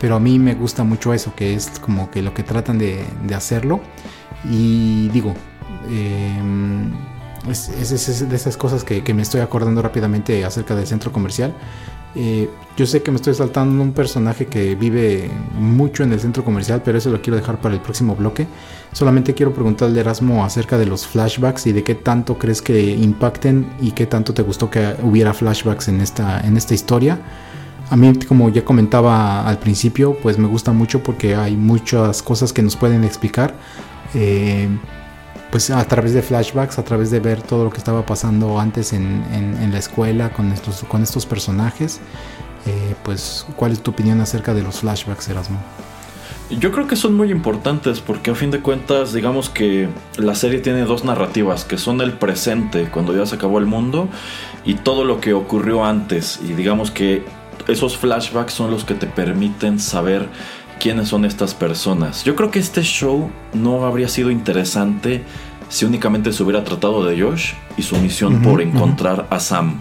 pero 0.00 0.16
a 0.16 0.20
mí 0.20 0.38
me 0.38 0.54
gusta 0.54 0.84
mucho 0.84 1.12
eso, 1.14 1.34
que 1.34 1.54
es 1.54 1.70
como 1.80 2.10
que 2.10 2.22
lo 2.22 2.34
que 2.34 2.42
tratan 2.42 2.78
de, 2.78 3.04
hacerlo. 3.34 3.80
Y 4.50 5.08
digo, 5.08 5.34
es, 7.50 7.68
es- 7.68 7.92
es- 7.92 8.08
es 8.08 8.28
de 8.28 8.36
esas 8.36 8.56
cosas 8.56 8.84
que, 8.84 9.02
que 9.04 9.14
me 9.14 9.22
estoy 9.22 9.40
acordando 9.40 9.82
rápidamente 9.82 10.44
acerca 10.44 10.74
del 10.74 10.86
centro 10.86 11.12
comercial. 11.12 11.54
Eh, 12.16 12.48
yo 12.76 12.86
sé 12.86 13.02
que 13.02 13.10
me 13.10 13.16
estoy 13.16 13.34
saltando 13.34 13.82
un 13.82 13.92
personaje 13.92 14.46
que 14.46 14.74
vive 14.74 15.30
mucho 15.58 16.02
en 16.02 16.12
el 16.12 16.20
centro 16.20 16.44
comercial, 16.44 16.82
pero 16.84 16.98
eso 16.98 17.10
lo 17.10 17.20
quiero 17.20 17.36
dejar 17.36 17.60
para 17.60 17.74
el 17.74 17.80
próximo 17.80 18.16
bloque. 18.16 18.46
Solamente 18.92 19.34
quiero 19.34 19.52
preguntarle 19.52 20.00
Erasmo 20.00 20.44
acerca 20.44 20.78
de 20.78 20.86
los 20.86 21.06
flashbacks 21.06 21.66
y 21.66 21.72
de 21.72 21.82
qué 21.82 21.94
tanto 21.94 22.38
crees 22.38 22.62
que 22.62 22.90
impacten 22.90 23.66
y 23.80 23.92
qué 23.92 24.06
tanto 24.06 24.34
te 24.34 24.42
gustó 24.42 24.70
que 24.70 24.94
hubiera 25.02 25.34
flashbacks 25.34 25.88
en 25.88 26.00
esta, 26.00 26.40
en 26.40 26.56
esta 26.56 26.74
historia. 26.74 27.20
A 27.90 27.96
mí, 27.96 28.12
como 28.26 28.48
ya 28.48 28.64
comentaba 28.64 29.46
al 29.46 29.58
principio, 29.58 30.16
pues 30.22 30.38
me 30.38 30.48
gusta 30.48 30.72
mucho 30.72 31.02
porque 31.02 31.36
hay 31.36 31.56
muchas 31.56 32.22
cosas 32.22 32.52
que 32.52 32.62
nos 32.62 32.76
pueden 32.76 33.04
explicar. 33.04 33.54
Eh, 34.14 34.68
pues 35.54 35.70
a 35.70 35.84
través 35.84 36.12
de 36.14 36.20
flashbacks, 36.20 36.80
a 36.80 36.84
través 36.84 37.12
de 37.12 37.20
ver 37.20 37.40
todo 37.40 37.62
lo 37.62 37.70
que 37.70 37.78
estaba 37.78 38.04
pasando 38.04 38.58
antes 38.58 38.92
en, 38.92 39.22
en- 39.32 39.70
la 39.70 39.78
escuela 39.78 40.30
con 40.30 40.50
estos, 40.50 40.82
con 40.82 41.00
estos 41.00 41.26
personajes. 41.26 42.00
Eh, 42.66 42.96
pues, 43.04 43.46
¿cuál 43.54 43.70
es 43.70 43.80
tu 43.80 43.92
opinión 43.92 44.20
acerca 44.20 44.52
de 44.52 44.64
los 44.64 44.80
flashbacks, 44.80 45.28
Erasmo? 45.28 45.58
Yo 46.50 46.72
creo 46.72 46.88
que 46.88 46.96
son 46.96 47.14
muy 47.14 47.30
importantes 47.30 48.00
porque 48.00 48.32
a 48.32 48.34
fin 48.34 48.50
de 48.50 48.62
cuentas 48.62 49.12
digamos 49.12 49.48
que 49.48 49.88
la 50.16 50.34
serie 50.34 50.58
tiene 50.58 50.80
dos 50.86 51.04
narrativas 51.04 51.64
que 51.64 51.78
son 51.78 52.00
el 52.00 52.14
presente 52.14 52.88
cuando 52.90 53.16
ya 53.16 53.24
se 53.24 53.36
acabó 53.36 53.60
el 53.60 53.66
mundo 53.66 54.08
y 54.64 54.74
todo 54.74 55.04
lo 55.04 55.20
que 55.20 55.34
ocurrió 55.34 55.84
antes 55.84 56.40
y 56.42 56.54
digamos 56.54 56.90
que 56.90 57.24
esos 57.68 57.96
flashbacks 57.96 58.52
son 58.52 58.72
los 58.72 58.84
que 58.84 58.94
te 58.94 59.06
permiten 59.06 59.78
saber 59.78 60.28
quiénes 60.84 61.08
son 61.08 61.24
estas 61.24 61.54
personas. 61.54 62.24
Yo 62.24 62.36
creo 62.36 62.50
que 62.50 62.58
este 62.58 62.82
show 62.82 63.30
no 63.54 63.86
habría 63.86 64.06
sido 64.06 64.30
interesante 64.30 65.22
si 65.70 65.86
únicamente 65.86 66.30
se 66.30 66.42
hubiera 66.42 66.62
tratado 66.62 67.06
de 67.06 67.18
Josh 67.18 67.54
y 67.78 67.82
su 67.82 67.96
misión 67.96 68.42
por 68.42 68.60
encontrar 68.60 69.26
a 69.30 69.40
Sam. 69.40 69.80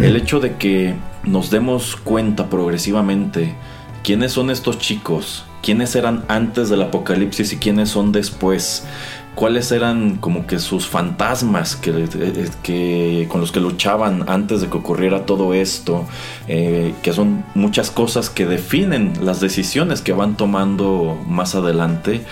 El 0.00 0.16
hecho 0.16 0.40
de 0.40 0.56
que 0.56 0.96
nos 1.22 1.50
demos 1.52 1.94
cuenta 1.94 2.50
progresivamente 2.50 3.54
quiénes 4.02 4.32
son 4.32 4.50
estos 4.50 4.80
chicos, 4.80 5.44
quiénes 5.62 5.94
eran 5.94 6.24
antes 6.26 6.68
del 6.68 6.82
apocalipsis 6.82 7.52
y 7.52 7.58
quiénes 7.58 7.90
son 7.90 8.10
después, 8.10 8.88
cuáles 9.34 9.70
eran 9.72 10.16
como 10.16 10.46
que 10.46 10.58
sus 10.58 10.86
fantasmas 10.86 11.76
que, 11.76 11.90
eh, 11.90 12.48
que- 12.62 13.26
con 13.30 13.40
los 13.40 13.52
que 13.52 13.60
luchaban 13.60 14.24
antes 14.28 14.60
de 14.60 14.68
que 14.68 14.76
ocurriera 14.76 15.24
todo 15.24 15.54
esto, 15.54 16.06
eh, 16.48 16.94
que 17.02 17.12
son 17.12 17.44
muchas 17.54 17.90
cosas 17.90 18.28
que 18.28 18.44
definen 18.46 19.12
las 19.22 19.40
decisiones 19.40 20.02
que 20.02 20.12
van 20.12 20.36
tomando 20.36 21.18
más 21.28 21.54
adelante, 21.54 22.22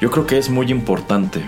yo 0.00 0.10
creo 0.10 0.26
que 0.26 0.38
es 0.38 0.50
muy 0.50 0.70
importante. 0.70 1.42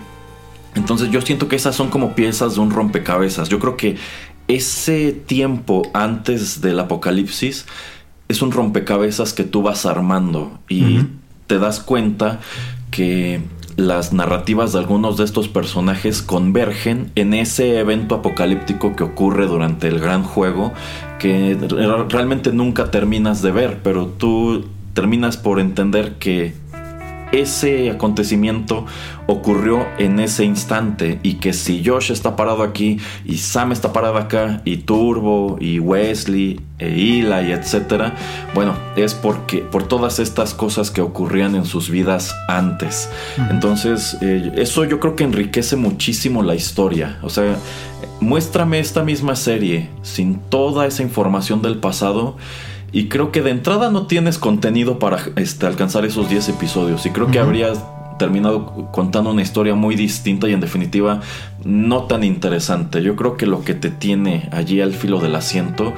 Entonces 0.75 1.11
yo 1.11 1.21
siento 1.23 1.49
que 1.49 1.57
esas 1.57 1.75
son 1.75 1.89
como 1.89 2.15
piezas 2.15 2.55
de 2.55 2.61
un 2.61 2.71
rompecabezas. 2.71 3.49
Yo 3.49 3.59
creo 3.59 3.77
que 3.77 3.97
ese 4.47 5.13
tiempo 5.13 5.83
antes 5.95 6.61
del 6.61 6.79
apocalipsis 6.81 7.67
es 8.29 8.43
un 8.43 8.53
rompecabezas 8.53 9.33
que 9.33 9.45
tú 9.45 9.63
vas 9.63 9.85
armando 9.87 10.59
y 10.69 10.99
Ujú. 10.99 11.07
te 11.47 11.59
das 11.59 11.81
cuenta 11.81 12.41
que 12.91 13.41
las 13.79 14.13
narrativas 14.13 14.73
de 14.73 14.81
algunos 14.81 15.17
de 15.17 15.25
estos 15.25 15.47
personajes 15.47 16.21
convergen 16.21 17.13
en 17.15 17.33
ese 17.33 17.79
evento 17.79 18.17
apocalíptico 18.17 18.97
que 18.97 19.05
ocurre 19.05 19.47
durante 19.47 19.87
el 19.87 20.01
gran 20.01 20.25
juego 20.25 20.73
que 21.21 21.57
re- 21.57 22.05
realmente 22.09 22.53
nunca 22.53 22.91
terminas 22.91 23.41
de 23.41 23.53
ver, 23.53 23.79
pero 23.85 24.07
tú 24.09 24.65
terminas 24.95 25.37
por 25.37 25.61
entender 25.61 26.15
que 26.19 26.55
ese 27.33 27.91
acontecimiento 27.91 28.87
ocurrió 29.27 29.87
en 29.99 30.21
ese 30.21 30.45
instante 30.45 31.21
y 31.23 31.35
que 31.35 31.53
si 31.53 31.85
Josh 31.85 32.11
está 32.11 32.35
parado 32.37 32.63
aquí 32.63 32.99
y 33.25 33.39
Sam 33.39 33.73
está 33.73 33.93
parado 33.93 34.17
acá 34.17 34.63
y 34.65 34.79
Turbo 34.79 35.59
y 35.61 35.79
Wesley 35.79 36.61
e 36.79 36.87
Eli 36.87 37.53
etcétera, 37.53 38.15
bueno, 38.55 38.75
es 38.97 39.15
porque 39.15 39.59
por 39.59 39.87
todas 39.87 40.19
estas 40.19 40.55
cosas 40.55 40.91
que 40.91 41.01
ocurrían 41.01 41.57
en 41.57 41.65
sus 41.65 41.91
vidas 41.91 42.35
antes. 42.49 43.11
Entonces, 43.51 44.17
eh, 44.21 44.53
eso 44.57 44.85
yo 44.85 45.01
creo 45.01 45.17
que 45.17 45.25
enriquece 45.25 45.77
muchísimo 45.77 46.43
la 46.43 46.55
historia. 46.55 47.19
O 47.23 47.31
sea, 47.31 47.57
muéstrame 48.21 48.79
esta 48.79 49.03
misma 49.03 49.37
serie 49.37 49.91
sin 50.03 50.39
toda 50.39 50.87
esa 50.87 51.03
información 51.03 51.63
del 51.63 51.79
pasado 51.79 52.37
y 52.93 53.09
creo 53.09 53.33
que 53.33 53.43
de 53.43 53.51
entrada 53.51 53.91
no 53.91 54.07
tienes 54.07 54.39
contenido 54.39 54.99
para 54.99 55.19
este, 55.37 55.67
alcanzar 55.67 56.05
esos 56.05 56.29
10 56.29 56.51
episodios. 56.51 57.05
Y 57.07 57.11
creo 57.11 57.31
que 57.31 57.39
habrías 57.39 57.85
terminado 58.19 58.91
contando 58.91 59.31
una 59.31 59.43
historia 59.43 59.75
muy 59.75 59.95
distinta 59.95 60.49
y 60.49 60.53
en 60.53 60.61
definitiva 60.61 61.21
no 61.65 62.05
tan 62.05 62.25
interesante. 62.25 63.03
Yo 63.03 63.17
creo 63.17 63.37
que 63.37 63.47
lo 63.47 63.63
que 63.63 63.75
te 63.75 63.91
tiene 63.91 64.49
allí 64.53 64.81
al 64.81 64.93
filo 64.93 65.21
del 65.21 65.37
asiento 65.37 65.93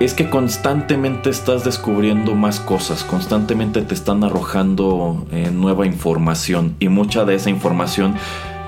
es 0.00 0.14
que 0.14 0.30
constantemente 0.30 1.28
estás 1.28 1.62
descubriendo 1.62 2.34
más 2.34 2.58
cosas, 2.58 3.04
constantemente 3.04 3.82
te 3.82 3.92
están 3.92 4.24
arrojando 4.24 5.26
eh, 5.30 5.50
nueva 5.52 5.84
información 5.84 6.74
y 6.80 6.88
mucha 6.88 7.26
de 7.26 7.34
esa 7.34 7.50
información 7.50 8.14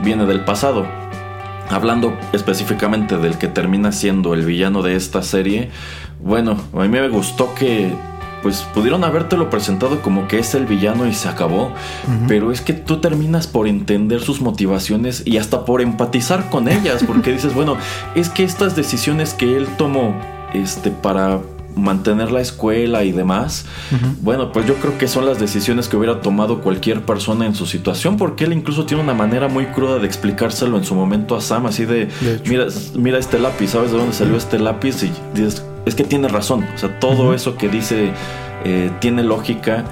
viene 0.05 0.27
del 0.27 0.45
pasado. 0.45 1.02
Hablando 1.73 2.17
específicamente 2.33 3.17
del 3.17 3.39
que 3.39 3.49
termina 3.49 3.93
siendo 3.93 4.35
el 4.35 4.45
villano 4.45 4.83
de 4.83 4.95
esta 4.95 5.23
serie, 5.23 5.71
bueno, 6.21 6.57
a 6.75 6.81
mí 6.81 6.89
me 6.89 7.09
gustó 7.09 7.55
que 7.55 7.93
pues 8.43 8.63
pudieron 8.75 9.05
habértelo 9.05 9.49
presentado 9.49 10.03
como 10.03 10.29
que 10.29 10.39
es 10.39 10.55
el 10.55 10.67
villano 10.67 11.07
y 11.07 11.15
se 11.15 11.29
acabó, 11.29 11.73
pero 12.29 12.53
es 12.53 12.61
que 12.61 12.73
tú 12.73 13.01
terminas 13.01 13.47
por 13.47 13.69
entender 13.69 14.21
sus 14.21 14.41
motivaciones 14.41 15.23
y 15.25 15.39
hasta 15.39 15.65
por 15.65 15.81
empatizar 15.81 16.51
con 16.51 16.69
ellas, 16.69 17.05
porque 17.05 17.33
dices, 17.35 17.55
bueno, 17.55 17.77
es 18.15 18.29
que 18.29 18.45
estas 18.45 18.77
decisiones 18.77 19.33
que 19.33 19.57
él 19.57 19.67
tomó 19.79 20.15
este 20.53 20.91
para 20.91 21.41
mantener 21.77 22.31
la 22.31 22.41
escuela 22.41 23.05
y 23.05 23.13
demás, 23.13 23.67
bueno, 24.21 24.53
pues 24.53 24.67
yo 24.67 24.75
creo 24.77 24.99
que 24.99 25.09
son 25.09 25.27
las 25.27 25.39
decisiones 25.39 25.89
que 25.89 25.97
hubiera 25.97 26.21
tomado 26.21 26.61
cualquier 26.61 27.03
persona 27.03 27.47
en 27.47 27.55
su 27.55 27.67
situación, 27.67 28.17
porque 28.17 28.45
él 28.45 28.53
incluso 28.53 28.87
tiene 28.87 29.03
una 29.03 29.15
manera 29.15 29.49
muy 29.49 29.67
cruda 29.67 29.99
de 29.99 30.07
explicárselo 30.07 30.77
en 30.77 30.85
su 30.85 30.95
momento 30.95 31.37
a 31.37 31.41
Sam, 31.41 31.67
así 31.67 31.85
de, 31.85 32.09
mira, 32.47 32.67
mira 32.95 33.19
este 33.19 33.39
lápiz, 33.39 33.71
¿sabes 33.71 33.93
de 33.93 33.99
dónde 33.99 34.13
salió 34.13 34.37
este 34.37 34.59
lápiz? 34.59 35.03
Y 35.03 35.13
dices, 35.35 35.65
es 35.87 35.95
que 35.95 36.05
tiene 36.05 36.29
razón, 36.29 36.65
o 36.75 36.79
sea, 36.79 36.99
todo 37.01 37.35
eso 37.35 37.57
que 37.57 37.69
dice 37.69 38.13
eh, 38.65 38.91
tiene 39.01 39.23
lógica. 39.23 39.85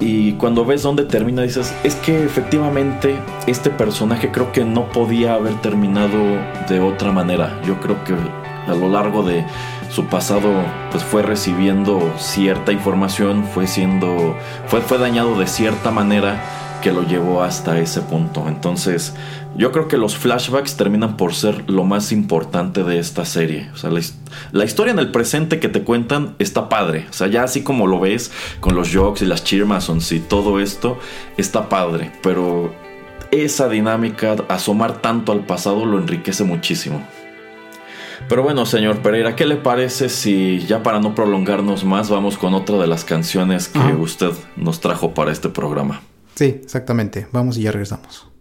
Y 0.00 0.32
cuando 0.32 0.64
ves 0.64 0.82
dónde 0.82 1.04
termina, 1.04 1.42
dices, 1.42 1.72
es 1.84 1.94
que 1.94 2.24
efectivamente 2.24 3.14
este 3.46 3.70
personaje 3.70 4.32
creo 4.32 4.50
que 4.50 4.64
no 4.64 4.88
podía 4.90 5.34
haber 5.34 5.54
terminado 5.60 6.18
de 6.68 6.80
otra 6.80 7.12
manera. 7.12 7.60
Yo 7.64 7.78
creo 7.78 8.02
que 8.02 8.14
a 8.66 8.74
lo 8.74 8.88
largo 8.88 9.22
de 9.22 9.44
su 9.90 10.06
pasado, 10.06 10.50
pues 10.90 11.04
fue 11.04 11.22
recibiendo 11.22 12.12
cierta 12.18 12.72
información, 12.72 13.44
fue 13.44 13.66
siendo, 13.66 14.36
fue, 14.66 14.80
fue 14.80 14.98
dañado 14.98 15.38
de 15.38 15.46
cierta 15.46 15.90
manera 15.90 16.40
que 16.82 16.92
lo 16.92 17.02
llevó 17.02 17.42
hasta 17.42 17.78
ese 17.78 18.00
punto. 18.00 18.46
Entonces, 18.48 19.14
yo 19.56 19.70
creo 19.70 19.88
que 19.88 19.96
los 19.96 20.16
flashbacks 20.16 20.76
terminan 20.76 21.16
por 21.16 21.32
ser 21.34 21.70
lo 21.70 21.84
más 21.84 22.10
importante 22.10 22.82
de 22.82 22.98
esta 22.98 23.24
serie. 23.24 23.70
O 23.72 23.76
sea, 23.76 23.90
la, 23.90 24.00
la 24.50 24.64
historia 24.64 24.92
en 24.92 24.98
el 24.98 25.10
presente 25.10 25.60
que 25.60 25.68
te 25.68 25.82
cuentan 25.84 26.34
está 26.38 26.68
padre. 26.68 27.06
O 27.08 27.12
sea, 27.12 27.28
ya 27.28 27.44
así 27.44 27.62
como 27.62 27.86
lo 27.86 28.00
ves 28.00 28.32
con 28.60 28.74
los 28.74 28.92
jokes 28.92 29.24
y 29.24 29.28
las 29.28 29.44
cheermasons 29.44 30.10
y 30.12 30.20
todo 30.20 30.58
esto, 30.58 30.98
está 31.36 31.68
padre. 31.68 32.10
Pero 32.22 32.74
esa 33.30 33.68
dinámica, 33.68 34.36
asomar 34.48 35.00
tanto 35.00 35.32
al 35.32 35.46
pasado, 35.46 35.86
lo 35.86 35.98
enriquece 35.98 36.44
muchísimo. 36.44 37.06
Pero 38.28 38.42
bueno, 38.42 38.64
señor 38.64 39.02
Pereira, 39.02 39.36
¿qué 39.36 39.46
le 39.46 39.56
parece 39.56 40.08
si 40.08 40.60
ya 40.60 40.82
para 40.82 41.00
no 41.00 41.14
prolongarnos 41.14 41.84
más 41.84 42.08
vamos 42.08 42.38
con 42.38 42.54
otra 42.54 42.78
de 42.78 42.86
las 42.86 43.04
canciones 43.04 43.68
que 43.68 43.78
usted 43.94 44.32
nos 44.56 44.80
trajo 44.80 45.12
para 45.12 45.32
este 45.32 45.48
programa? 45.48 46.02
Sí, 46.34 46.60
exactamente. 46.62 47.26
Vamos 47.32 47.58
y 47.58 47.62
ya 47.62 47.72
regresamos. 47.72 48.31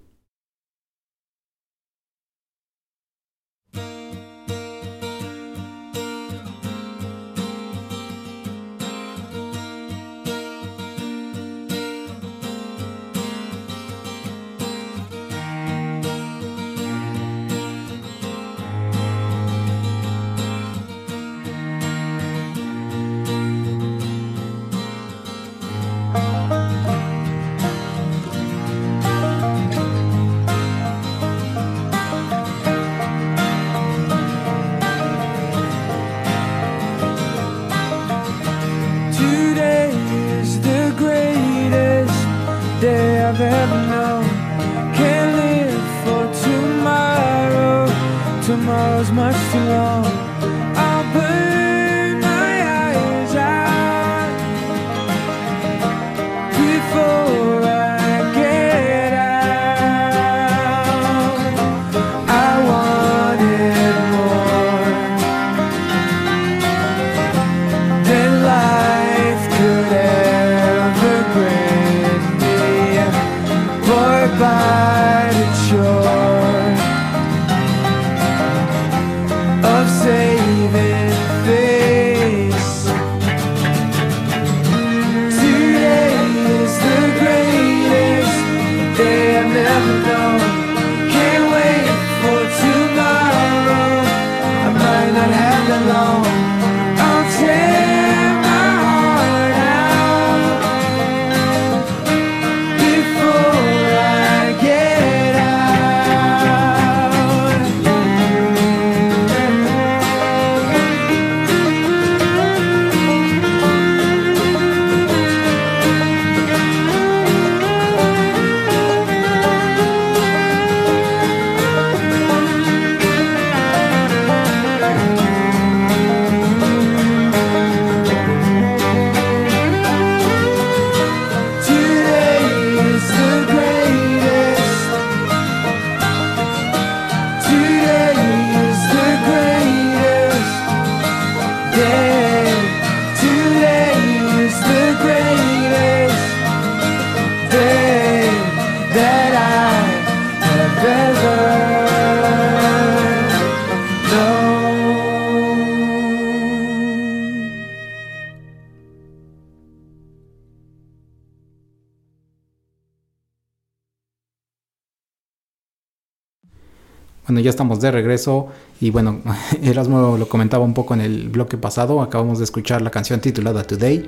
Bueno, 167.32 167.40
ya 167.46 167.50
estamos 167.50 167.80
de 167.80 167.92
regreso 167.92 168.48
y 168.82 168.90
bueno, 168.90 169.22
Erasmo 169.64 170.18
lo 170.18 170.28
comentaba 170.28 170.66
un 170.66 170.74
poco 170.74 170.96
en 170.96 171.00
el 171.00 171.30
bloque 171.30 171.56
pasado, 171.58 172.02
acabamos 172.02 172.40
de 172.40 172.44
escuchar 172.44 172.82
la 172.82 172.90
canción 172.92 173.22
titulada 173.22 173.64
Today 173.64 174.06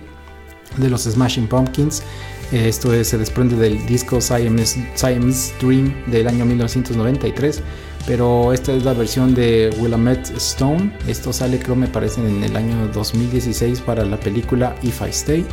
de 0.76 0.90
los 0.90 1.04
Smashing 1.04 1.48
Pumpkins. 1.48 2.04
Eh, 2.52 2.68
Esto 2.68 2.94
es- 2.94 3.08
se 3.08 3.18
desprende 3.18 3.56
del 3.56 3.86
disco 3.86 4.20
Siamese 4.20 5.54
Dream 5.62 5.94
del 6.08 6.28
año 6.28 6.44
1993, 6.44 7.62
pero 8.06 8.52
esta 8.52 8.74
es 8.74 8.84
la 8.84 8.92
versión 8.92 9.34
de 9.34 9.74
Willamette 9.80 10.32
Stone. 10.36 10.92
Esto 11.08 11.32
sale 11.32 11.60
creo 11.60 11.78
me 11.78 11.88
parece 11.88 12.20
en 12.20 12.44
el 12.44 12.58
año 12.58 12.90
2016 12.94 13.80
para 13.80 14.04
la 14.04 14.20
película 14.20 14.76
If 14.84 15.00
I 15.02 15.10
Stay. 15.12 15.46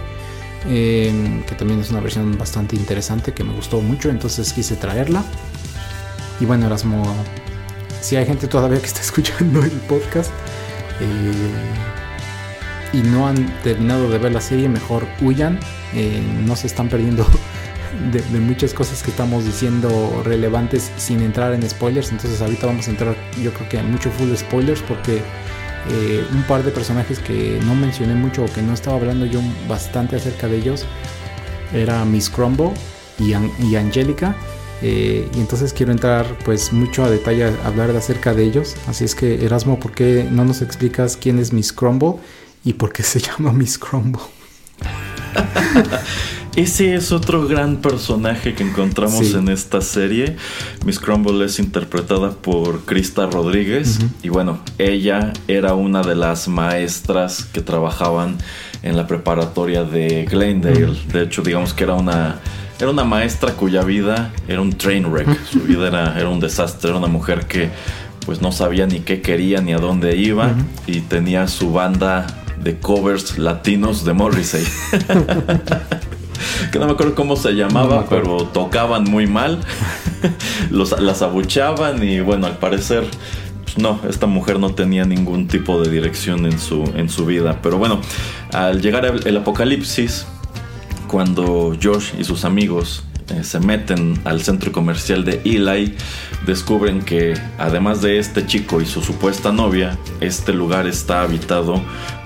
eh, 0.69 1.13
que 1.49 1.55
también 1.55 1.79
es 1.79 1.91
una 1.91 2.01
versión 2.01 2.37
bastante 2.37 2.75
interesante 2.75 3.33
que 3.33 3.45
me 3.45 3.55
gustó 3.55 3.81
mucho, 3.81 4.11
entonces 4.11 4.53
quise 4.53 4.75
traerla. 4.75 5.23
Y 6.41 6.45
bueno, 6.47 6.67
Erasmo, 6.67 7.03
si 8.01 8.17
hay 8.17 8.27
gente 8.27 8.47
todavía 8.47 8.79
que 8.81 8.87
está 8.87 9.01
escuchando 9.09 9.63
el 9.63 9.71
podcast 9.71 10.31
eh, 11.01 11.33
y 12.93 12.99
no 12.99 13.29
han 13.29 13.47
terminado 13.63 14.11
de 14.11 14.19
ver 14.19 14.33
la 14.33 14.41
serie, 14.41 14.69
mejor 14.69 15.07
huyan. 15.21 15.59
eh, 15.95 16.23
no 16.45 16.57
se 16.57 16.67
están 16.67 16.89
perdiendo 16.89 17.27
de, 18.13 18.41
muchas 18.41 18.75
cosas 18.75 19.03
que 19.03 19.11
estamos 19.11 19.45
diciendo 19.45 20.23
relevantes 20.25 20.91
sin 20.97 21.21
entrar 21.23 21.53
en 21.55 21.69
spoilers. 21.69 22.11
Entonces 22.11 22.41
ahorita 22.43 22.67
vamos 22.67 22.89
a 22.89 22.91
entrar 22.91 23.17
yo 23.43 23.53
creo 23.53 23.69
que 23.69 23.79
en 23.79 23.91
mucho 23.91 24.11
full 24.11 24.35
spoilers 24.35 24.81
porque 24.83 25.23
eh, 25.89 26.25
un 26.33 26.43
par 26.45 26.63
de 26.63 26.71
personajes 26.73 27.19
que 27.21 27.61
no 27.65 27.75
mencioné 27.75 28.15
mucho 28.15 28.45
o 28.45 28.53
que 28.53 28.61
no 28.63 28.75
estaba 28.75 28.97
hablando 28.97 29.25
yo 29.27 29.41
bastante 29.69 30.17
acerca 30.17 30.47
de 30.49 30.57
ellos 30.59 30.85
era 31.73 32.05
Miss 32.05 32.29
Crumble 32.29 32.73
y, 33.19 33.33
An- 33.35 33.51
y 33.63 33.77
Angelica. 33.77 34.35
Eh, 34.83 35.29
y 35.35 35.41
entonces 35.41 35.73
quiero 35.73 35.93
entrar 35.93 36.27
pues 36.45 36.73
mucho 36.73 37.05
a 37.05 37.11
detalle 37.11 37.45
a 37.45 37.67
hablar 37.67 37.93
de 37.93 37.99
acerca 37.99 38.35
de 38.35 38.45
ellos. 38.45 38.77
Así 38.87 39.05
es 39.05 39.15
que 39.15 39.45
Erasmo, 39.45 39.79
¿por 39.81 39.93
qué 39.93 40.27
no 40.31 40.45
nos 40.45 40.63
explicas 40.63 41.17
quién 41.17 41.39
es 41.39 41.53
Miss 41.53 41.73
Crumble 41.73 42.15
y 42.65 42.75
por 42.75 42.93
qué 42.93 43.03
se 43.05 43.21
llama 43.21 43.53
Miss 43.53 43.79
Crumble? 43.79 44.23
Ese 46.57 46.95
es 46.95 47.13
otro 47.13 47.47
gran 47.47 47.77
personaje 47.77 48.55
que 48.55 48.65
encontramos 48.65 49.29
Sí. 49.29 49.37
en 49.37 49.49
esta 49.49 49.81
serie. 49.81 50.37
Miss 50.85 50.99
Crumble 50.99 51.45
es 51.45 51.61
interpretada 51.61 52.33
por 52.33 52.81
Krista 52.85 53.27
Rodríguez. 53.27 54.01
Y 54.23 54.31
bueno, 54.31 54.59
ella 54.79 55.33
era 55.47 55.75
una 55.75 56.03
de 56.03 56.17
las 56.17 56.49
maestras 56.49 57.45
que 57.45 57.61
trabajaban 57.61 58.37
en 58.83 58.97
la 58.97 59.07
preparatoria 59.07 59.85
de 59.85 60.25
Glendale. 60.25 60.97
De 61.13 61.23
hecho, 61.23 61.43
digamos 61.43 61.73
que 61.73 61.85
era 61.85 61.95
una, 61.95 62.41
era 62.81 62.91
una 62.91 63.05
maestra 63.05 63.53
cuya 63.53 63.83
vida 63.83 64.33
era 64.49 64.61
un 64.61 64.73
train 64.73 65.07
wreck. 65.07 65.29
Su 65.51 65.61
vida 65.61 65.89
era, 65.89 66.19
era 66.19 66.29
un 66.29 66.41
desastre. 66.41 66.91
Era 66.91 66.99
una 66.99 67.09
mujer 67.09 67.47
que 67.47 67.71
pues 68.25 68.41
no 68.41 68.53
sabía 68.53 68.87
ni 68.87 69.01
qué 69.01 69.23
quería 69.23 69.61
ni 69.61 69.73
a 69.73 69.79
dónde 69.79 70.17
iba. 70.17 70.55
Y 70.87 71.01
tenía 71.01 71.47
su 71.49 71.73
banda 71.73 72.27
de 72.63 72.79
covers 72.79 73.39
latinos 73.39 74.05
de 74.05 74.13
Morrissey. 74.13 74.65
que 76.73 76.79
no 76.79 76.87
me 76.87 76.93
acuerdo 76.93 77.15
cómo 77.15 77.37
se 77.37 77.53
llamaba, 77.53 78.07
pero 78.09 78.45
tocaban 78.45 79.05
muy 79.05 79.27
mal. 79.27 79.61
Los, 80.71 80.99
las 81.01 81.23
abuchaban 81.23 82.07
y 82.07 82.21
bueno, 82.21 82.47
al 82.47 82.59
parecer, 82.59 83.05
pues 83.65 83.79
no, 83.79 84.01
esta 84.09 84.27
mujer 84.27 84.59
no 84.59 84.75
tenía 84.75 85.05
ningún 85.05 85.49
tipo 85.49 85.83
de 85.83 85.91
dirección 85.91 86.47
en 86.47 86.59
su, 86.59 86.85
en 86.95 87.09
su 87.09 87.27
vida. 87.27 87.59
Pero 87.63 87.79
bueno, 87.79 88.01
al 88.53 88.81
llegar 88.81 89.05
el 89.05 89.37
apocalipsis, 89.37 90.27
cuando 91.11 91.77
Josh 91.83 92.13
y 92.19 92.25
sus 92.25 92.45
amigos 92.45 93.03
eh, 93.31 93.43
se 93.43 93.59
meten 93.59 94.21
al 94.25 94.43
centro 94.43 94.71
comercial 94.71 95.25
de 95.25 95.41
Eli, 95.45 95.97
descubren 96.47 97.03
que 97.03 97.35
además 97.59 98.01
de 98.01 98.19
este 98.19 98.47
chico 98.47 98.81
y 98.81 98.87
su 98.87 99.03
supuesta 99.03 99.51
novia, 99.51 99.99
este 100.21 100.53
lugar 100.53 100.87
está 100.87 101.23
habitado 101.23 101.83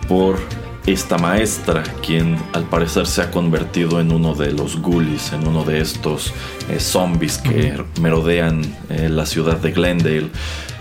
por 0.06 0.38
esta 0.86 1.16
maestra, 1.16 1.82
quien 2.04 2.36
al 2.52 2.64
parecer 2.64 3.06
se 3.06 3.22
ha 3.22 3.30
convertido 3.30 4.00
en 4.00 4.12
uno 4.12 4.34
de 4.34 4.52
los 4.52 4.82
ghoulies, 4.82 5.32
en 5.32 5.48
uno 5.48 5.64
de 5.64 5.80
estos 5.80 6.34
eh, 6.68 6.78
zombies 6.78 7.38
que 7.38 7.82
merodean 8.02 8.62
eh, 8.90 9.08
la 9.08 9.24
ciudad 9.24 9.56
de 9.56 9.72
Glendale. 9.72 10.28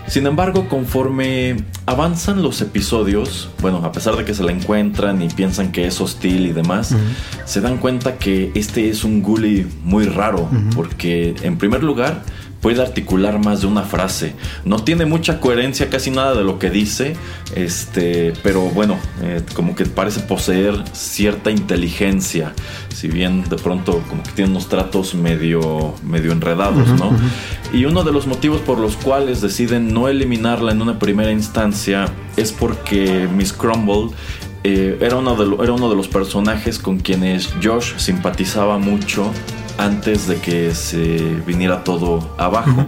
Sin 0.06 0.26
embargo, 0.26 0.68
conforme 0.68 1.56
avanzan 1.86 2.42
los 2.42 2.60
episodios, 2.60 3.48
bueno, 3.60 3.78
a 3.78 3.92
pesar 3.92 4.16
de 4.16 4.24
que 4.24 4.34
se 4.34 4.44
la 4.44 4.52
encuentran 4.52 5.22
y 5.22 5.28
piensan 5.28 5.72
que 5.72 5.86
es 5.86 6.00
hostil 6.00 6.46
y 6.46 6.52
demás, 6.52 6.94
se 7.44 7.60
dan 7.60 7.78
cuenta 7.78 8.16
que 8.16 8.52
este 8.54 8.90
es 8.90 9.02
un 9.02 9.22
ghoulie 9.22 9.66
muy 9.82 10.04
raro, 10.04 10.48
porque 10.76 11.34
en 11.42 11.56
primer 11.56 11.82
lugar 11.82 12.22
puede 12.64 12.80
articular 12.80 13.38
más 13.44 13.60
de 13.60 13.66
una 13.66 13.82
frase. 13.82 14.32
No 14.64 14.76
tiene 14.78 15.04
mucha 15.04 15.38
coherencia, 15.38 15.90
casi 15.90 16.10
nada 16.10 16.34
de 16.34 16.44
lo 16.44 16.58
que 16.58 16.70
dice, 16.70 17.14
este, 17.54 18.32
pero 18.42 18.62
bueno, 18.62 18.96
eh, 19.22 19.42
como 19.54 19.74
que 19.76 19.84
parece 19.84 20.20
poseer 20.20 20.82
cierta 20.94 21.50
inteligencia, 21.50 22.54
si 22.88 23.08
bien 23.08 23.44
de 23.50 23.56
pronto 23.56 24.02
como 24.08 24.22
que 24.22 24.30
tiene 24.32 24.50
unos 24.50 24.70
tratos 24.70 25.14
medio, 25.14 25.94
medio 26.02 26.32
enredados, 26.32 26.88
¿no? 26.98 27.10
Y 27.72 27.84
uno 27.84 28.02
de 28.02 28.12
los 28.12 28.26
motivos 28.26 28.62
por 28.62 28.78
los 28.78 28.96
cuales 28.96 29.42
deciden 29.42 29.92
no 29.92 30.08
eliminarla 30.08 30.72
en 30.72 30.80
una 30.80 30.98
primera 30.98 31.32
instancia 31.32 32.06
es 32.38 32.50
porque 32.50 33.28
Miss 33.36 33.52
Crumble 33.52 34.16
eh, 34.66 34.96
era, 35.02 35.16
uno 35.16 35.36
de 35.36 35.44
lo- 35.44 35.62
era 35.62 35.74
uno 35.74 35.90
de 35.90 35.96
los 35.96 36.08
personajes 36.08 36.78
con 36.78 36.98
quienes 36.98 37.50
Josh 37.62 37.92
simpatizaba 37.98 38.78
mucho 38.78 39.30
antes 39.78 40.26
de 40.26 40.36
que 40.36 40.74
se 40.74 41.18
viniera 41.46 41.84
todo 41.84 42.34
abajo. 42.38 42.86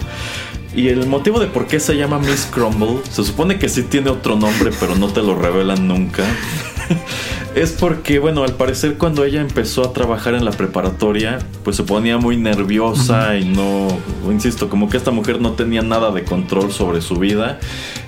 Y 0.76 0.88
el 0.88 1.06
motivo 1.06 1.40
de 1.40 1.46
por 1.46 1.66
qué 1.66 1.80
se 1.80 1.96
llama 1.96 2.18
Miss 2.18 2.46
Crumble, 2.52 2.98
se 3.10 3.24
supone 3.24 3.58
que 3.58 3.68
sí 3.70 3.82
tiene 3.82 4.10
otro 4.10 4.36
nombre, 4.36 4.70
pero 4.78 4.94
no 4.94 5.08
te 5.08 5.22
lo 5.22 5.34
revelan 5.34 5.88
nunca. 5.88 6.22
es 7.54 7.72
porque, 7.72 8.18
bueno, 8.18 8.44
al 8.44 8.52
parecer 8.52 8.98
cuando 8.98 9.24
ella 9.24 9.40
empezó 9.40 9.82
a 9.82 9.94
trabajar 9.94 10.34
en 10.34 10.44
la 10.44 10.50
preparatoria, 10.50 11.38
pues 11.64 11.76
se 11.76 11.82
ponía 11.82 12.18
muy 12.18 12.36
nerviosa 12.36 13.38
y 13.38 13.46
no, 13.46 13.88
insisto, 14.30 14.68
como 14.68 14.90
que 14.90 14.98
esta 14.98 15.10
mujer 15.10 15.40
no 15.40 15.52
tenía 15.52 15.80
nada 15.80 16.10
de 16.10 16.24
control 16.24 16.70
sobre 16.70 17.00
su 17.00 17.16
vida. 17.16 17.58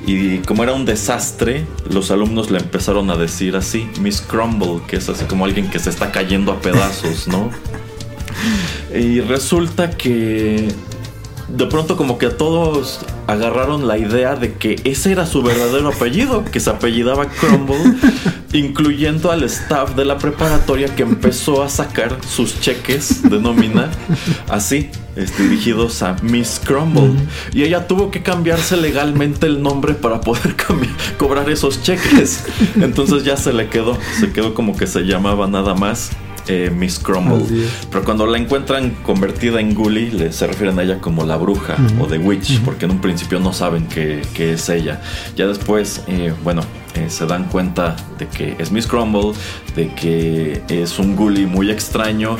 Y 0.06 0.38
como 0.40 0.62
era 0.62 0.74
un 0.74 0.84
desastre, 0.84 1.64
los 1.90 2.10
alumnos 2.10 2.50
le 2.50 2.58
empezaron 2.58 3.10
a 3.10 3.16
decir 3.16 3.56
así, 3.56 3.88
Miss 4.02 4.20
Crumble, 4.20 4.82
que 4.86 4.96
es 4.96 5.08
así 5.08 5.24
como 5.24 5.46
alguien 5.46 5.70
que 5.70 5.78
se 5.78 5.88
está 5.88 6.12
cayendo 6.12 6.52
a 6.52 6.60
pedazos, 6.60 7.28
¿no? 7.28 7.50
Y 8.94 9.20
resulta 9.20 9.90
que 9.90 10.68
de 11.48 11.66
pronto 11.66 11.96
como 11.96 12.18
que 12.18 12.26
a 12.26 12.36
todos 12.36 13.00
agarraron 13.26 13.88
la 13.88 13.96
idea 13.98 14.36
de 14.36 14.54
que 14.54 14.80
ese 14.84 15.12
era 15.12 15.26
su 15.26 15.42
verdadero 15.42 15.88
apellido, 15.88 16.44
que 16.44 16.60
se 16.60 16.70
apellidaba 16.70 17.26
Crumble, 17.26 17.94
incluyendo 18.52 19.30
al 19.30 19.42
staff 19.44 19.94
de 19.94 20.04
la 20.04 20.18
preparatoria 20.18 20.94
que 20.94 21.02
empezó 21.02 21.62
a 21.62 21.68
sacar 21.68 22.18
sus 22.26 22.60
cheques 22.60 23.22
de 23.28 23.40
nómina 23.40 23.90
así, 24.48 24.90
este, 25.16 25.42
dirigidos 25.44 26.02
a 26.02 26.16
Miss 26.22 26.60
Crumble. 26.62 27.14
Y 27.52 27.62
ella 27.62 27.86
tuvo 27.86 28.10
que 28.10 28.22
cambiarse 28.22 28.76
legalmente 28.76 29.46
el 29.46 29.62
nombre 29.62 29.94
para 29.94 30.20
poder 30.20 30.54
cobrar 31.18 31.48
esos 31.48 31.82
cheques. 31.82 32.44
Entonces 32.76 33.24
ya 33.24 33.36
se 33.36 33.52
le 33.54 33.68
quedó, 33.68 33.96
se 34.20 34.32
quedó 34.32 34.52
como 34.52 34.76
que 34.76 34.86
se 34.86 35.02
llamaba 35.02 35.46
nada 35.46 35.74
más 35.74 36.10
eh, 36.48 36.70
Miss 36.74 36.98
Crumble. 36.98 37.44
Pero 37.90 38.04
cuando 38.04 38.26
la 38.26 38.38
encuentran 38.38 38.96
convertida 39.02 39.60
en 39.60 39.76
le, 39.78 40.32
se 40.32 40.46
refieren 40.46 40.78
a 40.78 40.82
ella 40.82 40.98
como 40.98 41.24
la 41.24 41.36
bruja 41.36 41.76
o 42.00 42.06
The 42.06 42.18
Witch, 42.18 42.60
porque 42.60 42.86
en 42.86 42.92
un 42.92 43.00
principio 43.00 43.38
no 43.38 43.52
saben 43.52 43.86
que, 43.86 44.22
que 44.34 44.54
es 44.54 44.68
ella. 44.68 45.00
Ya 45.36 45.46
después, 45.46 46.02
eh, 46.08 46.32
bueno, 46.42 46.62
eh, 46.94 47.10
se 47.10 47.26
dan 47.26 47.44
cuenta 47.44 47.96
de 48.18 48.26
que 48.26 48.56
es 48.58 48.72
Miss 48.72 48.86
Crumble, 48.86 49.32
de 49.76 49.94
que 49.94 50.62
es 50.68 50.98
un 50.98 51.14
Ghoulie 51.16 51.46
muy 51.46 51.70
extraño. 51.70 52.36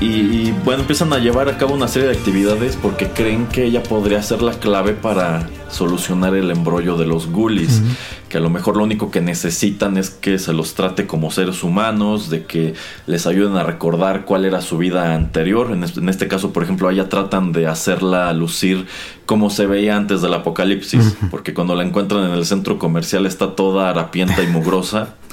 Y, 0.00 0.06
y, 0.06 0.54
bueno, 0.64 0.80
empiezan 0.80 1.12
a 1.12 1.18
llevar 1.18 1.48
a 1.48 1.56
cabo 1.56 1.72
una 1.72 1.86
serie 1.86 2.08
de 2.08 2.14
actividades 2.14 2.76
porque 2.76 3.08
creen 3.08 3.46
que 3.46 3.64
ella 3.64 3.82
podría 3.82 4.20
ser 4.22 4.42
la 4.42 4.54
clave 4.54 4.92
para 4.92 5.48
solucionar 5.70 6.34
el 6.34 6.50
embrollo 6.50 6.96
de 6.96 7.06
los 7.06 7.30
ghoulies. 7.30 7.80
Que 8.34 8.38
a 8.38 8.40
lo 8.40 8.50
mejor 8.50 8.76
lo 8.76 8.82
único 8.82 9.12
que 9.12 9.20
necesitan 9.20 9.96
es 9.96 10.10
que 10.10 10.40
se 10.40 10.52
los 10.52 10.74
trate 10.74 11.06
como 11.06 11.30
seres 11.30 11.62
humanos, 11.62 12.30
de 12.30 12.46
que 12.46 12.74
les 13.06 13.28
ayuden 13.28 13.54
a 13.56 13.62
recordar 13.62 14.24
cuál 14.24 14.44
era 14.44 14.60
su 14.60 14.76
vida 14.76 15.14
anterior. 15.14 15.70
En 15.70 15.84
este, 15.84 16.00
en 16.00 16.08
este 16.08 16.26
caso, 16.26 16.52
por 16.52 16.64
ejemplo, 16.64 16.90
ella 16.90 17.08
tratan 17.08 17.52
de 17.52 17.68
hacerla 17.68 18.32
lucir 18.32 18.86
como 19.24 19.50
se 19.50 19.66
veía 19.66 19.96
antes 19.96 20.20
del 20.20 20.34
apocalipsis. 20.34 21.16
Porque 21.30 21.54
cuando 21.54 21.76
la 21.76 21.84
encuentran 21.84 22.24
en 22.24 22.32
el 22.32 22.44
centro 22.44 22.76
comercial 22.76 23.24
está 23.24 23.54
toda 23.54 23.88
harapienta 23.88 24.42
y 24.42 24.48
mugrosa. 24.48 25.14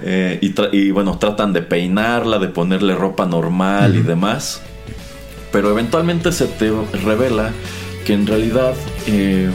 Eh, 0.00 0.38
y 0.72 0.90
bueno, 0.92 1.18
tratan 1.18 1.52
de 1.52 1.60
peinarla, 1.60 2.38
de 2.38 2.46
ponerle 2.46 2.94
ropa 2.94 3.26
normal 3.26 3.96
y 3.96 4.02
demás. 4.02 4.62
Pero 5.50 5.72
eventualmente 5.72 6.30
se 6.30 6.46
te 6.46 6.70
revela 7.04 7.50
que 8.06 8.12
en 8.12 8.26
realidad, 8.26 8.74
eh, 9.06 9.50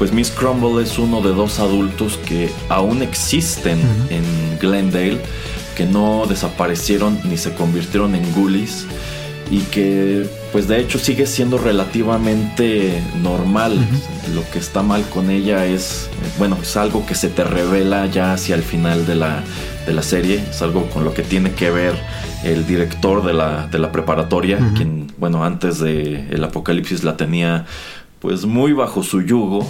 pues 0.00 0.14
Miss 0.14 0.30
Crumble 0.30 0.82
es 0.82 0.98
uno 0.98 1.20
de 1.20 1.28
dos 1.34 1.58
adultos 1.58 2.18
que 2.26 2.50
aún 2.70 3.02
existen 3.02 3.78
en 4.08 4.24
Glendale, 4.58 5.20
que 5.76 5.84
no 5.84 6.24
desaparecieron 6.26 7.20
ni 7.24 7.36
se 7.36 7.52
convirtieron 7.52 8.14
en 8.14 8.32
ghoulies. 8.32 8.86
y 9.50 9.58
que 9.64 10.26
pues 10.52 10.68
de 10.68 10.80
hecho 10.80 10.98
sigue 10.98 11.26
siendo 11.26 11.58
relativamente 11.58 13.02
normal. 13.20 13.76
Lo 14.34 14.48
que 14.50 14.58
está 14.58 14.82
mal 14.82 15.02
con 15.10 15.28
ella 15.28 15.66
es, 15.66 16.08
bueno, 16.38 16.56
es 16.62 16.76
algo 16.76 17.04
que 17.04 17.14
se 17.14 17.28
te 17.28 17.44
revela 17.44 18.06
ya 18.06 18.32
hacia 18.32 18.54
el 18.54 18.62
final 18.62 19.06
de 19.06 19.16
la, 19.16 19.42
de 19.86 19.92
la 19.92 20.02
serie, 20.02 20.42
es 20.48 20.62
algo 20.62 20.88
con 20.90 21.04
lo 21.04 21.12
que 21.14 21.22
tiene 21.22 21.52
que 21.52 21.70
ver 21.70 21.94
el 22.44 22.66
director 22.66 23.24
de 23.24 23.34
la, 23.34 23.66
de 23.66 23.78
la 23.78 23.92
preparatoria, 23.92 24.58
quien, 24.74 25.12
bueno, 25.18 25.44
antes 25.44 25.78
de 25.78 26.28
el 26.30 26.42
apocalipsis 26.42 27.04
la 27.04 27.16
tenía 27.16 27.66
pues 28.20 28.44
muy 28.44 28.72
bajo 28.74 29.02
su 29.02 29.22
yugo. 29.22 29.66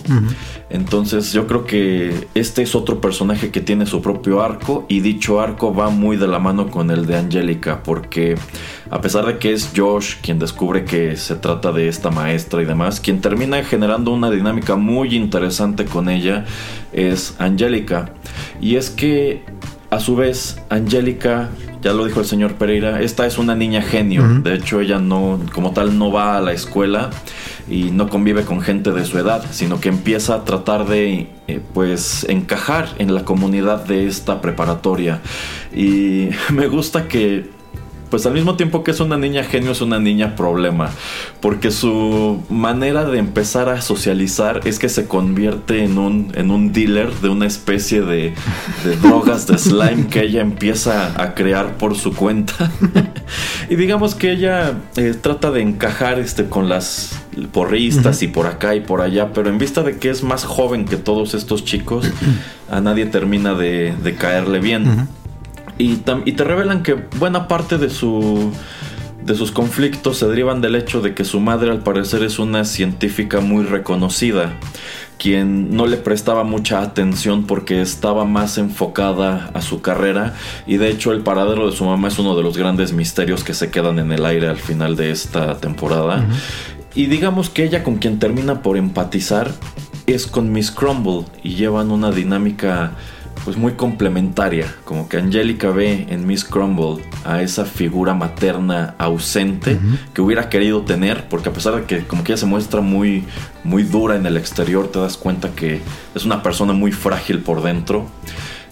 Entonces 0.68 1.32
yo 1.32 1.46
creo 1.46 1.64
que 1.64 2.28
este 2.34 2.62
es 2.62 2.74
otro 2.74 3.00
personaje 3.00 3.50
que 3.50 3.60
tiene 3.60 3.86
su 3.86 4.02
propio 4.02 4.42
arco 4.42 4.86
y 4.88 5.00
dicho 5.00 5.40
arco 5.40 5.72
va 5.72 5.88
muy 5.90 6.16
de 6.16 6.26
la 6.26 6.40
mano 6.40 6.68
con 6.68 6.90
el 6.90 7.06
de 7.06 7.16
Angélica 7.16 7.82
porque 7.84 8.34
a 8.90 9.00
pesar 9.00 9.24
de 9.26 9.38
que 9.38 9.52
es 9.52 9.70
Josh 9.74 10.16
quien 10.20 10.40
descubre 10.40 10.84
que 10.84 11.16
se 11.16 11.36
trata 11.36 11.70
de 11.70 11.88
esta 11.88 12.10
maestra 12.10 12.60
y 12.60 12.64
demás, 12.64 12.98
quien 12.98 13.20
termina 13.20 13.62
generando 13.62 14.12
una 14.12 14.30
dinámica 14.30 14.74
muy 14.74 15.14
interesante 15.14 15.84
con 15.84 16.08
ella 16.08 16.44
es 16.92 17.36
Angélica. 17.38 18.12
Y 18.60 18.74
es 18.76 18.90
que 18.90 19.44
a 19.90 19.98
su 19.98 20.14
vez, 20.14 20.60
Angélica, 20.68 21.50
ya 21.82 21.92
lo 21.92 22.04
dijo 22.04 22.20
el 22.20 22.26
señor 22.26 22.54
Pereira, 22.54 23.00
esta 23.00 23.26
es 23.26 23.38
una 23.38 23.54
niña 23.54 23.82
genio. 23.82 24.22
De 24.42 24.54
hecho, 24.54 24.80
ella 24.80 24.98
no, 24.98 25.40
como 25.52 25.72
tal, 25.72 25.98
no 25.98 26.12
va 26.12 26.36
a 26.36 26.40
la 26.40 26.52
escuela 26.52 27.10
y 27.68 27.90
no 27.90 28.08
convive 28.08 28.44
con 28.44 28.60
gente 28.60 28.92
de 28.92 29.04
su 29.04 29.18
edad, 29.18 29.44
sino 29.50 29.80
que 29.80 29.88
empieza 29.88 30.34
a 30.34 30.44
tratar 30.44 30.86
de, 30.86 31.28
eh, 31.48 31.60
pues, 31.72 32.26
encajar 32.28 32.88
en 32.98 33.14
la 33.14 33.24
comunidad 33.24 33.84
de 33.84 34.06
esta 34.06 34.40
preparatoria. 34.40 35.20
Y 35.74 36.28
me 36.52 36.66
gusta 36.66 37.08
que 37.08 37.48
pues 38.10 38.26
al 38.26 38.34
mismo 38.34 38.56
tiempo 38.56 38.82
que 38.82 38.90
es 38.90 39.00
una 39.00 39.16
niña 39.16 39.44
genio, 39.44 39.70
es 39.70 39.80
una 39.80 40.00
niña 40.00 40.36
problema. 40.36 40.90
Porque 41.40 41.70
su 41.70 42.42
manera 42.50 43.04
de 43.04 43.18
empezar 43.18 43.68
a 43.68 43.80
socializar 43.80 44.60
es 44.64 44.78
que 44.78 44.88
se 44.88 45.06
convierte 45.06 45.84
en 45.84 45.96
un, 45.98 46.32
en 46.34 46.50
un 46.50 46.72
dealer 46.72 47.12
de 47.20 47.28
una 47.28 47.46
especie 47.46 48.02
de, 48.02 48.34
de 48.84 48.96
drogas 49.02 49.46
de 49.46 49.58
slime 49.58 50.08
que 50.08 50.22
ella 50.22 50.40
empieza 50.40 51.20
a 51.20 51.34
crear 51.34 51.78
por 51.78 51.96
su 51.96 52.14
cuenta. 52.14 52.70
y 53.70 53.76
digamos 53.76 54.14
que 54.14 54.32
ella 54.32 54.74
eh, 54.96 55.14
trata 55.20 55.50
de 55.50 55.62
encajar 55.62 56.18
este, 56.18 56.46
con 56.46 56.68
las 56.68 57.20
porristas 57.52 58.22
y 58.22 58.28
por 58.28 58.46
acá 58.46 58.74
y 58.74 58.80
por 58.80 59.00
allá, 59.00 59.32
pero 59.32 59.48
en 59.48 59.58
vista 59.58 59.82
de 59.82 59.98
que 59.98 60.10
es 60.10 60.22
más 60.22 60.44
joven 60.44 60.84
que 60.84 60.96
todos 60.96 61.34
estos 61.34 61.64
chicos, 61.64 62.10
a 62.70 62.80
nadie 62.80 63.06
termina 63.06 63.54
de, 63.54 63.94
de 64.02 64.14
caerle 64.16 64.58
bien. 64.58 65.08
Y, 65.80 65.96
te 65.96 66.44
revelan 66.44 66.82
que 66.82 66.92
buena 66.92 67.48
parte 67.48 67.78
de 67.78 67.88
su 67.88 68.52
de 69.24 69.34
sus 69.34 69.50
conflictos 69.50 70.18
se 70.18 70.26
derivan 70.26 70.60
del 70.60 70.74
hecho 70.74 71.00
de 71.00 71.14
que 71.14 71.24
su 71.24 71.40
madre 71.40 71.70
al 71.70 71.82
parecer 71.82 72.22
es 72.22 72.38
una 72.38 72.64
científica 72.64 73.40
muy 73.40 73.64
reconocida, 73.64 74.54
quien 75.18 75.74
no 75.74 75.86
le 75.86 75.96
prestaba 75.96 76.42
mucha 76.44 76.82
atención 76.82 77.46
porque 77.46 77.80
estaba 77.80 78.26
más 78.26 78.58
enfocada 78.58 79.50
a 79.54 79.62
su 79.62 79.80
carrera 79.80 80.34
y 80.66 80.76
de 80.76 80.90
hecho 80.90 81.12
el 81.12 81.20
paradero 81.20 81.70
de 81.70 81.76
su 81.76 81.84
mamá 81.84 82.08
es 82.08 82.18
uno 82.18 82.36
de 82.36 82.42
los 82.42 82.58
grandes 82.58 82.92
misterios 82.92 83.42
que 83.42 83.54
se 83.54 83.70
quedan 83.70 83.98
en 83.98 84.12
el 84.12 84.26
aire 84.26 84.48
al 84.48 84.58
final 84.58 84.96
de 84.96 85.10
esta 85.10 85.58
temporada. 85.58 86.26
Y 86.94 87.06
digamos 87.06 87.48
que 87.48 87.64
ella 87.64 87.82
con 87.82 87.96
quien 87.96 88.18
termina 88.18 88.60
por 88.60 88.76
empatizar 88.76 89.50
es 90.06 90.26
con 90.26 90.52
Miss 90.52 90.70
Crumble 90.70 91.24
y 91.42 91.54
llevan 91.54 91.90
una 91.90 92.10
dinámica 92.10 92.96
pues 93.44 93.56
muy 93.56 93.72
complementaria, 93.72 94.74
como 94.84 95.08
que 95.08 95.16
Angélica 95.16 95.70
ve 95.70 96.06
en 96.10 96.26
Miss 96.26 96.44
Crumble 96.44 97.02
a 97.24 97.42
esa 97.42 97.64
figura 97.64 98.14
materna 98.14 98.94
ausente 98.98 99.78
que 100.12 100.22
hubiera 100.22 100.48
querido 100.48 100.82
tener, 100.82 101.28
porque 101.28 101.48
a 101.48 101.52
pesar 101.52 101.74
de 101.74 101.84
que 101.84 102.06
como 102.06 102.22
que 102.22 102.32
ella 102.32 102.40
se 102.40 102.46
muestra 102.46 102.80
muy 102.80 103.24
muy 103.64 103.82
dura 103.82 104.16
en 104.16 104.26
el 104.26 104.36
exterior, 104.36 104.88
te 104.88 104.98
das 104.98 105.16
cuenta 105.16 105.50
que 105.54 105.80
es 106.14 106.24
una 106.24 106.42
persona 106.42 106.72
muy 106.72 106.92
frágil 106.92 107.40
por 107.40 107.62
dentro. 107.62 108.06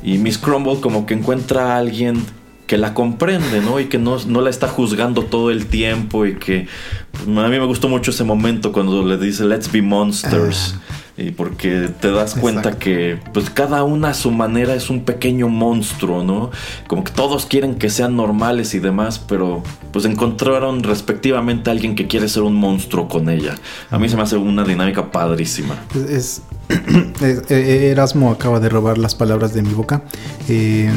Y 0.02 0.18
Miss 0.18 0.38
Crumble 0.38 0.80
como 0.80 1.06
que 1.06 1.14
encuentra 1.14 1.74
a 1.74 1.78
alguien 1.78 2.24
que 2.68 2.76
la 2.76 2.94
comprende, 2.94 3.60
¿no? 3.62 3.80
Y 3.80 3.86
que 3.86 3.98
no, 3.98 4.18
no 4.26 4.42
la 4.42 4.50
está 4.50 4.68
juzgando 4.68 5.24
todo 5.24 5.50
el 5.50 5.66
tiempo 5.66 6.26
y 6.26 6.36
que 6.36 6.68
pues, 7.12 7.26
a 7.26 7.48
mí 7.48 7.58
me 7.58 7.64
gustó 7.64 7.88
mucho 7.88 8.10
ese 8.10 8.24
momento 8.24 8.72
cuando 8.72 9.04
le 9.04 9.16
dice 9.16 9.44
Let's 9.44 9.72
be 9.72 9.82
monsters. 9.82 10.76
Y 11.20 11.32
porque 11.32 11.90
te 12.00 12.12
das 12.12 12.34
cuenta 12.34 12.60
Exacto. 12.68 12.78
que 12.84 13.18
pues 13.32 13.50
cada 13.50 13.82
una 13.82 14.10
a 14.10 14.14
su 14.14 14.30
manera 14.30 14.76
es 14.76 14.88
un 14.88 15.00
pequeño 15.04 15.48
monstruo, 15.48 16.22
¿no? 16.22 16.52
Como 16.86 17.02
que 17.02 17.10
todos 17.10 17.44
quieren 17.44 17.74
que 17.74 17.90
sean 17.90 18.14
normales 18.14 18.72
y 18.74 18.78
demás, 18.78 19.18
pero 19.18 19.64
pues 19.90 20.04
encontraron 20.04 20.84
respectivamente 20.84 21.70
a 21.70 21.72
alguien 21.72 21.96
que 21.96 22.06
quiere 22.06 22.28
ser 22.28 22.44
un 22.44 22.54
monstruo 22.54 23.08
con 23.08 23.28
ella. 23.30 23.56
A 23.90 23.98
mí 23.98 24.08
se 24.08 24.14
me 24.14 24.22
hace 24.22 24.36
una 24.36 24.62
dinámica 24.62 25.10
padrísima. 25.10 25.74
Es, 26.08 26.42
es- 27.20 27.50
eh, 27.50 27.88
Erasmo 27.90 28.30
acaba 28.30 28.60
de 28.60 28.68
robar 28.68 28.96
las 28.96 29.16
palabras 29.16 29.52
de 29.54 29.62
mi 29.62 29.74
boca. 29.74 30.02
Eh, 30.48 30.88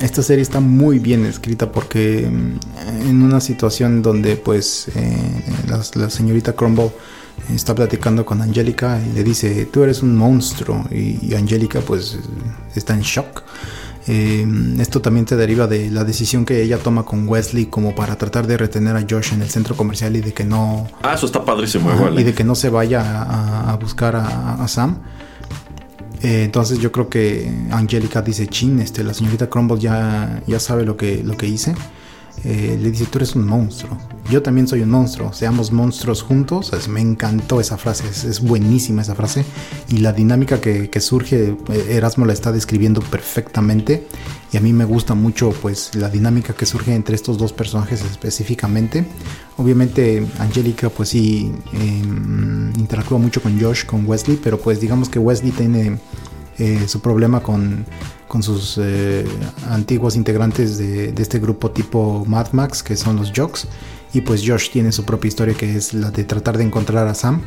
esta 0.00 0.22
serie 0.22 0.42
está 0.42 0.58
muy 0.58 0.98
bien 0.98 1.24
escrita 1.26 1.70
porque 1.70 2.28
mm, 2.28 3.08
en 3.08 3.22
una 3.22 3.40
situación 3.40 4.02
donde 4.02 4.34
pues 4.34 4.88
eh, 4.96 5.44
la, 5.68 5.80
la 5.94 6.10
señorita 6.10 6.54
Crumble 6.54 6.90
está 7.52 7.74
platicando 7.74 8.24
con 8.24 8.40
Angélica 8.40 9.00
y 9.00 9.12
le 9.14 9.24
dice 9.24 9.66
tú 9.66 9.82
eres 9.82 10.02
un 10.02 10.16
monstruo 10.16 10.84
y, 10.90 11.18
y 11.26 11.34
Angélica 11.34 11.80
pues 11.80 12.18
está 12.74 12.94
en 12.94 13.00
shock. 13.00 13.42
Eh, 14.06 14.46
esto 14.80 15.00
también 15.00 15.24
te 15.24 15.34
deriva 15.34 15.66
de 15.66 15.90
la 15.90 16.04
decisión 16.04 16.44
que 16.44 16.62
ella 16.62 16.76
toma 16.78 17.04
con 17.04 17.26
Wesley 17.26 17.66
como 17.66 17.94
para 17.94 18.16
tratar 18.16 18.46
de 18.46 18.58
retener 18.58 18.94
a 18.96 19.06
Josh 19.08 19.32
en 19.32 19.40
el 19.40 19.48
centro 19.48 19.74
comercial 19.76 20.14
y 20.14 20.20
de 20.20 20.34
que 20.34 20.44
no, 20.44 20.86
Ah, 21.02 21.14
eso 21.14 21.24
está 21.24 21.42
padrísimo, 21.42 21.90
igual. 21.90 22.18
y 22.18 22.20
¿eh? 22.20 22.24
de 22.24 22.34
que 22.34 22.44
no 22.44 22.54
se 22.54 22.68
vaya 22.68 23.00
a, 23.22 23.72
a 23.72 23.76
buscar 23.76 24.14
a, 24.14 24.62
a 24.62 24.68
Sam. 24.68 24.98
Eh, 26.22 26.44
entonces 26.44 26.78
yo 26.80 26.92
creo 26.92 27.08
que 27.08 27.50
Angélica 27.70 28.20
dice, 28.22 28.46
chin, 28.46 28.78
este, 28.80 29.02
la 29.04 29.14
señorita 29.14 29.48
Crumble 29.48 29.78
ya, 29.78 30.42
ya 30.46 30.58
sabe 30.60 30.84
lo 30.84 30.96
que, 30.98 31.22
lo 31.24 31.36
que 31.36 31.46
hice. 31.46 31.74
Eh, 32.42 32.78
le 32.80 32.90
dice, 32.90 33.06
tú 33.06 33.18
eres 33.18 33.34
un 33.36 33.46
monstruo. 33.46 33.96
Yo 34.30 34.42
también 34.42 34.66
soy 34.66 34.82
un 34.82 34.90
monstruo. 34.90 35.32
Seamos 35.32 35.72
monstruos 35.72 36.22
juntos. 36.22 36.72
Me 36.88 37.00
encantó 37.00 37.60
esa 37.60 37.76
frase. 37.76 38.04
Es, 38.08 38.40
buenísima 38.40 39.02
esa 39.02 39.14
frase. 39.14 39.44
Y 39.88 39.98
la 39.98 40.12
dinámica 40.12 40.60
que, 40.60 41.00
surge, 41.00 41.56
eh, 41.68 41.86
Erasmo 41.90 42.26
la 42.26 42.32
está 42.32 42.52
describiendo 42.52 43.00
perfectamente. 43.00 44.06
Y 44.52 44.56
a 44.56 44.60
mí 44.60 44.72
me 44.72 44.84
gusta 44.84 45.14
mucho 45.14 45.50
pues 45.50 45.94
la 45.94 46.08
dinámica 46.08 46.54
que 46.54 46.66
surge 46.66 46.94
entre 46.94 47.16
estos 47.16 47.38
dos 47.38 47.52
personajes 47.52 48.02
específicamente. 48.02 49.04
Obviamente 49.56 50.26
Angélica 50.38 50.90
pues 50.90 51.08
sí 51.08 51.52
eh, 51.72 52.02
interactúa 52.78 53.18
mucho 53.18 53.42
con 53.42 53.60
Josh, 53.60 53.84
con 53.84 54.06
Wesley. 54.06 54.38
Pero 54.42 54.58
pues 54.58 54.80
digamos 54.80 55.08
que 55.08 55.18
Wesley 55.18 55.50
tiene 55.50 55.98
eh, 56.58 56.86
su 56.86 57.00
problema 57.00 57.40
con, 57.40 57.84
con 58.28 58.42
sus 58.42 58.78
eh, 58.80 59.24
antiguos 59.70 60.16
integrantes 60.16 60.78
de, 60.78 61.12
de 61.12 61.22
este 61.22 61.38
grupo 61.38 61.70
tipo 61.70 62.24
Mad 62.26 62.52
Max, 62.52 62.82
que 62.82 62.96
son 62.96 63.16
los 63.16 63.32
Jocks. 63.34 63.66
Y 64.12 64.20
pues 64.20 64.42
Josh 64.46 64.70
tiene 64.70 64.92
su 64.92 65.04
propia 65.04 65.28
historia, 65.28 65.54
que 65.54 65.76
es 65.76 65.92
la 65.92 66.10
de 66.10 66.24
tratar 66.24 66.56
de 66.56 66.64
encontrar 66.64 67.08
a 67.08 67.14
Sam. 67.14 67.42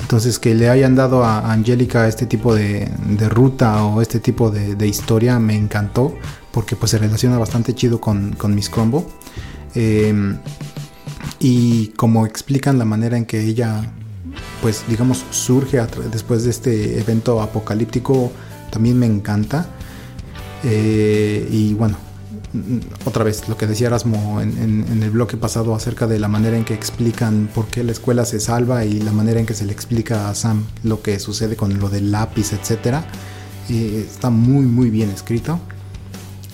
Entonces 0.00 0.38
que 0.38 0.54
le 0.54 0.68
hayan 0.68 0.94
dado 0.94 1.24
a 1.24 1.52
Angélica 1.52 2.06
este 2.08 2.26
tipo 2.26 2.54
de, 2.54 2.90
de 3.06 3.28
ruta 3.28 3.84
o 3.84 4.02
este 4.02 4.20
tipo 4.20 4.50
de, 4.50 4.86
historia 4.86 5.38
me 5.38 5.56
encantó, 5.56 6.14
porque 6.50 6.76
pues 6.76 6.90
se 6.90 6.98
relaciona 6.98 7.38
bastante 7.38 7.74
chido 7.74 8.00
con, 8.00 8.32
con 8.32 8.54
Miss 8.54 8.68
Crumble. 8.68 9.04
Eh, 9.74 10.36
y 11.38 11.88
como 11.96 12.26
explican 12.26 12.78
la 12.78 12.84
manera 12.84 13.16
en 13.16 13.24
que 13.24 13.40
ella 13.40 13.92
pues 14.60 14.84
digamos 14.88 15.24
surge 15.30 15.80
después 16.10 16.44
de 16.44 16.50
este 16.50 17.00
evento 17.00 17.40
apocalíptico 17.40 18.32
también 18.70 18.98
me 18.98 19.06
encanta. 19.06 19.66
Eh, 20.64 21.48
y 21.50 21.74
bueno 21.74 21.96
mm, 22.52 22.78
otra 23.04 23.24
vez 23.24 23.48
lo 23.48 23.56
que 23.56 23.66
decía 23.66 23.88
Erasmo 23.88 24.40
en, 24.40 25.02
el 25.02 25.10
bloque 25.10 25.36
pasado 25.36 25.74
acerca 25.74 26.06
de 26.06 26.20
la 26.20 26.28
manera 26.28 26.56
en 26.56 26.64
que 26.64 26.72
explican 26.74 27.50
por 27.52 27.66
qué 27.66 27.82
la 27.82 27.90
escuela 27.90 28.24
se 28.24 28.38
salva 28.38 28.84
y 28.84 29.00
la 29.00 29.10
manera 29.10 29.40
en 29.40 29.46
que 29.46 29.54
se 29.54 29.64
le 29.64 29.72
explica 29.72 30.30
a 30.30 30.34
Sam 30.36 30.64
lo 30.84 31.02
que 31.02 31.18
sucede 31.18 31.56
con 31.56 31.80
lo 31.80 31.88
del 31.88 32.12
lápiz 32.12 32.52
etcétera 32.52 33.04
Eh, 33.70 34.06
está 34.08 34.28
muy 34.30 34.66
muy 34.66 34.90
bien 34.90 35.10
escrito 35.10 35.60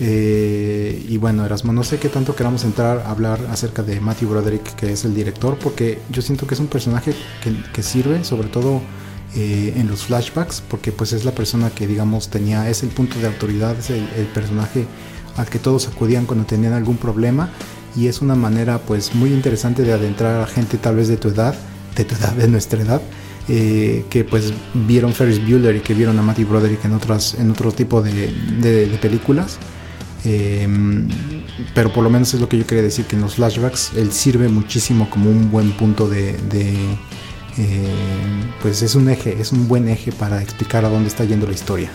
eh, 0.01 1.05
y 1.09 1.17
bueno, 1.17 1.45
Erasmo, 1.45 1.73
no 1.73 1.83
sé 1.83 1.97
qué 1.97 2.07
tanto 2.07 2.35
queramos 2.35 2.63
entrar 2.63 2.99
a 2.99 3.11
hablar 3.11 3.39
acerca 3.51 3.83
de 3.83 3.99
Matthew 3.99 4.29
Broderick, 4.29 4.75
que 4.75 4.93
es 4.93 5.03
el 5.03 5.13
director, 5.13 5.57
porque 5.57 5.99
yo 6.09 6.21
siento 6.21 6.47
que 6.47 6.53
es 6.53 6.59
un 6.59 6.67
personaje 6.67 7.13
que, 7.73 7.83
sirve 7.83 8.23
sobre 8.23 8.47
todo 8.47 8.81
eh, 9.35 9.73
en 9.75 9.87
los 9.89 10.03
flashbacks, 10.03 10.61
porque 10.61 10.91
pues 10.91 11.11
es 11.11 11.25
la 11.25 11.31
persona 11.31 11.69
que 11.69 11.85
digamos 11.85 12.29
tenía, 12.29 12.69
es 12.69 12.83
el 12.83 12.89
punto 12.89 13.19
de 13.19 13.27
autoridad, 13.27 13.77
es 13.77 13.89
el, 13.89 14.03
personaje 14.33 14.85
al 15.35 15.47
que 15.47 15.59
todos 15.59 15.87
acudían 15.87 16.25
cuando 16.25 16.45
tenían 16.45 16.73
algún 16.73 16.97
problema 16.97 17.49
y 17.95 18.07
es 18.07 18.21
una 18.21 18.35
manera 18.35 18.79
pues 18.79 19.15
muy 19.15 19.33
interesante 19.33 19.83
de 19.83 19.93
adentrar 19.93 20.41
a 20.41 20.47
gente 20.47 20.77
tal 20.77 20.95
vez 20.95 21.07
de 21.07 21.17
tu 21.17 21.29
edad, 21.29 21.55
de 21.95 22.05
tu 22.05 22.15
edad, 22.15 22.33
de 22.33 22.47
nuestra 22.47 22.81
edad, 22.81 23.01
eh, 23.49 24.05
que 24.09 24.23
pues 24.23 24.53
vieron 24.73 25.13
Ferris 25.13 25.41
Bueller 25.41 25.75
y 25.75 25.79
que 25.81 25.93
vieron 25.93 26.17
a 26.19 26.21
Matthew 26.21 26.47
Broderick 26.47 26.85
en 26.85 26.93
otras 26.93 27.33
en 27.33 27.51
otro 27.51 27.71
tipo 27.71 28.01
de 28.01 28.97
películas. 29.01 29.57
Eh, 30.25 30.67
pero 31.73 31.91
por 31.93 32.03
lo 32.03 32.09
menos 32.09 32.33
es 32.33 32.41
lo 32.41 32.49
que 32.49 32.57
yo 32.57 32.67
quería 32.67 32.83
decir, 32.83 33.05
que 33.05 33.15
en 33.15 33.21
los 33.21 33.35
flashbacks 33.35 33.93
él 33.95 34.11
sirve 34.11 34.49
muchísimo 34.49 35.09
como 35.09 35.29
un 35.29 35.51
buen 35.51 35.71
punto 35.71 36.07
de... 36.07 36.33
de, 36.49 36.73
eh, 37.57 37.93
pues 38.61 38.81
es 38.81 38.95
un 38.95 39.09
eje, 39.09 39.35
es 39.39 39.51
un 39.51 39.67
buen 39.67 39.89
eje 39.89 40.11
para 40.11 40.41
explicar 40.41 40.85
a 40.85 40.89
dónde 40.89 41.09
está 41.09 41.25
yendo 41.25 41.45
la 41.45 41.53
historia. 41.53 41.89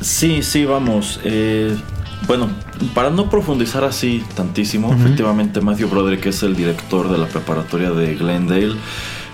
Sí, 0.00 0.42
sí, 0.42 0.64
vamos. 0.64 1.20
eh, 1.24 1.76
bueno, 2.26 2.48
para 2.94 3.10
no 3.10 3.30
profundizar 3.30 3.84
así 3.84 4.24
tantísimo, 4.34 4.92
efectivamente 4.92 5.60
Matthew 5.60 5.88
Broderick 5.88 6.26
es 6.26 6.42
el 6.42 6.56
director 6.56 7.10
de 7.10 7.16
la 7.16 7.26
preparatoria 7.26 7.90
de 7.90 8.16
Glendale 8.16 8.74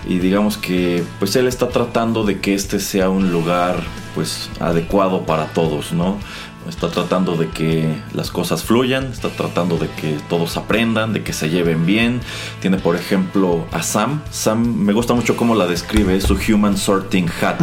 y 0.07 0.19
digamos 0.19 0.57
que 0.57 1.03
pues 1.19 1.35
él 1.35 1.47
está 1.47 1.69
tratando 1.69 2.23
de 2.23 2.39
que 2.39 2.53
este 2.53 2.79
sea 2.79 3.09
un 3.09 3.31
lugar 3.31 3.83
pues 4.13 4.49
adecuado 4.59 5.25
para 5.25 5.47
todos, 5.47 5.93
¿no? 5.93 6.19
Está 6.67 6.89
tratando 6.89 7.35
de 7.35 7.49
que 7.49 7.95
las 8.13 8.31
cosas 8.31 8.63
fluyan, 8.63 9.05
está 9.05 9.29
tratando 9.29 9.77
de 9.77 9.87
que 9.89 10.17
todos 10.29 10.57
aprendan, 10.57 11.13
de 11.13 11.23
que 11.23 11.31
se 11.31 11.49
lleven 11.49 11.85
bien. 11.85 12.21
Tiene 12.59 12.77
por 12.77 12.95
ejemplo 12.95 13.65
a 13.71 13.83
Sam. 13.83 14.21
Sam 14.31 14.75
me 14.75 14.93
gusta 14.93 15.13
mucho 15.13 15.37
cómo 15.37 15.55
la 15.55 15.67
describe, 15.67 16.15
es 16.15 16.23
su 16.23 16.37
Human 16.49 16.77
Sorting 16.77 17.29
Hat. 17.41 17.59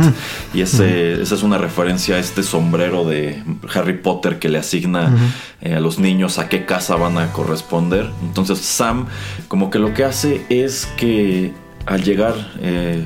Y 0.55 0.61
ese, 0.61 1.21
esa 1.23 1.35
es 1.35 1.43
una 1.43 1.59
referencia 1.59 2.17
a 2.17 2.19
este 2.19 2.43
sombrero 2.43 3.05
de 3.05 3.43
Harry 3.75 3.99
Potter 3.99 4.39
que 4.39 4.49
le 4.49 4.59
asigna 4.59 5.13
eh, 5.61 5.75
a 5.75 5.81
los 5.81 5.99
niños 5.99 6.39
a 6.39 6.49
qué 6.49 6.65
casa 6.65 6.97
van 6.97 7.19
a 7.19 7.33
corresponder. 7.33 8.09
Entonces 8.23 8.59
Sam 8.59 9.07
como 9.49 9.71
que 9.71 9.79
lo 9.79 9.95
que 9.95 10.05
hace 10.05 10.47
es 10.49 10.87
que 10.97 11.53
al 11.87 12.03
llegar 12.05 12.35
eh, 12.61 13.05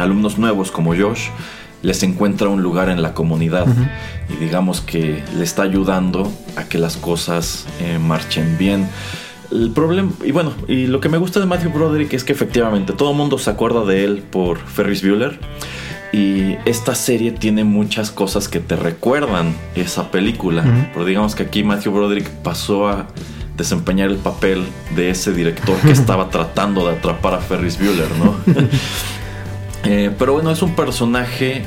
alumnos 0.00 0.38
nuevos 0.38 0.70
como 0.70 0.94
Josh, 0.94 1.28
les 1.82 2.02
encuentra 2.02 2.48
un 2.48 2.62
lugar 2.62 2.88
en 2.88 3.02
la 3.02 3.12
comunidad 3.12 3.66
y 4.28 4.36
digamos 4.36 4.80
que 4.80 5.22
le 5.36 5.44
está 5.44 5.62
ayudando 5.62 6.32
a 6.56 6.64
que 6.64 6.78
las 6.78 6.96
cosas 6.96 7.66
eh, 7.80 7.98
marchen 7.98 8.56
bien. 8.56 8.88
El 9.50 9.70
problema, 9.72 10.10
y 10.24 10.30
bueno, 10.30 10.52
y 10.66 10.86
lo 10.86 11.00
que 11.00 11.08
me 11.08 11.18
gusta 11.18 11.40
de 11.40 11.46
Matthew 11.46 11.72
Broderick 11.72 12.12
es 12.14 12.24
que 12.24 12.32
efectivamente 12.32 12.92
todo 12.92 13.10
el 13.10 13.16
mundo 13.16 13.36
se 13.36 13.50
acuerda 13.50 13.84
de 13.84 14.04
él 14.04 14.22
por 14.30 14.58
Ferris 14.58 15.02
Bueller. 15.02 15.38
Y 16.12 16.56
esta 16.66 16.94
serie 16.94 17.32
tiene 17.32 17.64
muchas 17.64 18.10
cosas 18.10 18.46
que 18.46 18.60
te 18.60 18.76
recuerdan 18.76 19.54
esa 19.74 20.10
película. 20.10 20.90
Pero 20.92 21.06
digamos 21.06 21.34
que 21.34 21.42
aquí 21.42 21.64
Matthew 21.64 21.92
Broderick 21.92 22.28
pasó 22.28 22.86
a 22.88 23.06
desempeñar 23.56 24.10
el 24.10 24.16
papel 24.16 24.64
de 24.94 25.10
ese 25.10 25.32
director 25.32 25.76
que 25.80 25.90
estaba 25.92 26.28
tratando 26.28 26.86
de 26.86 26.96
atrapar 26.96 27.34
a 27.34 27.38
Ferris 27.38 27.78
Bueller, 27.78 28.10
¿no? 28.18 28.36
Eh, 29.84 30.10
pero 30.18 30.34
bueno, 30.34 30.50
es 30.50 30.62
un 30.62 30.74
personaje 30.74 31.64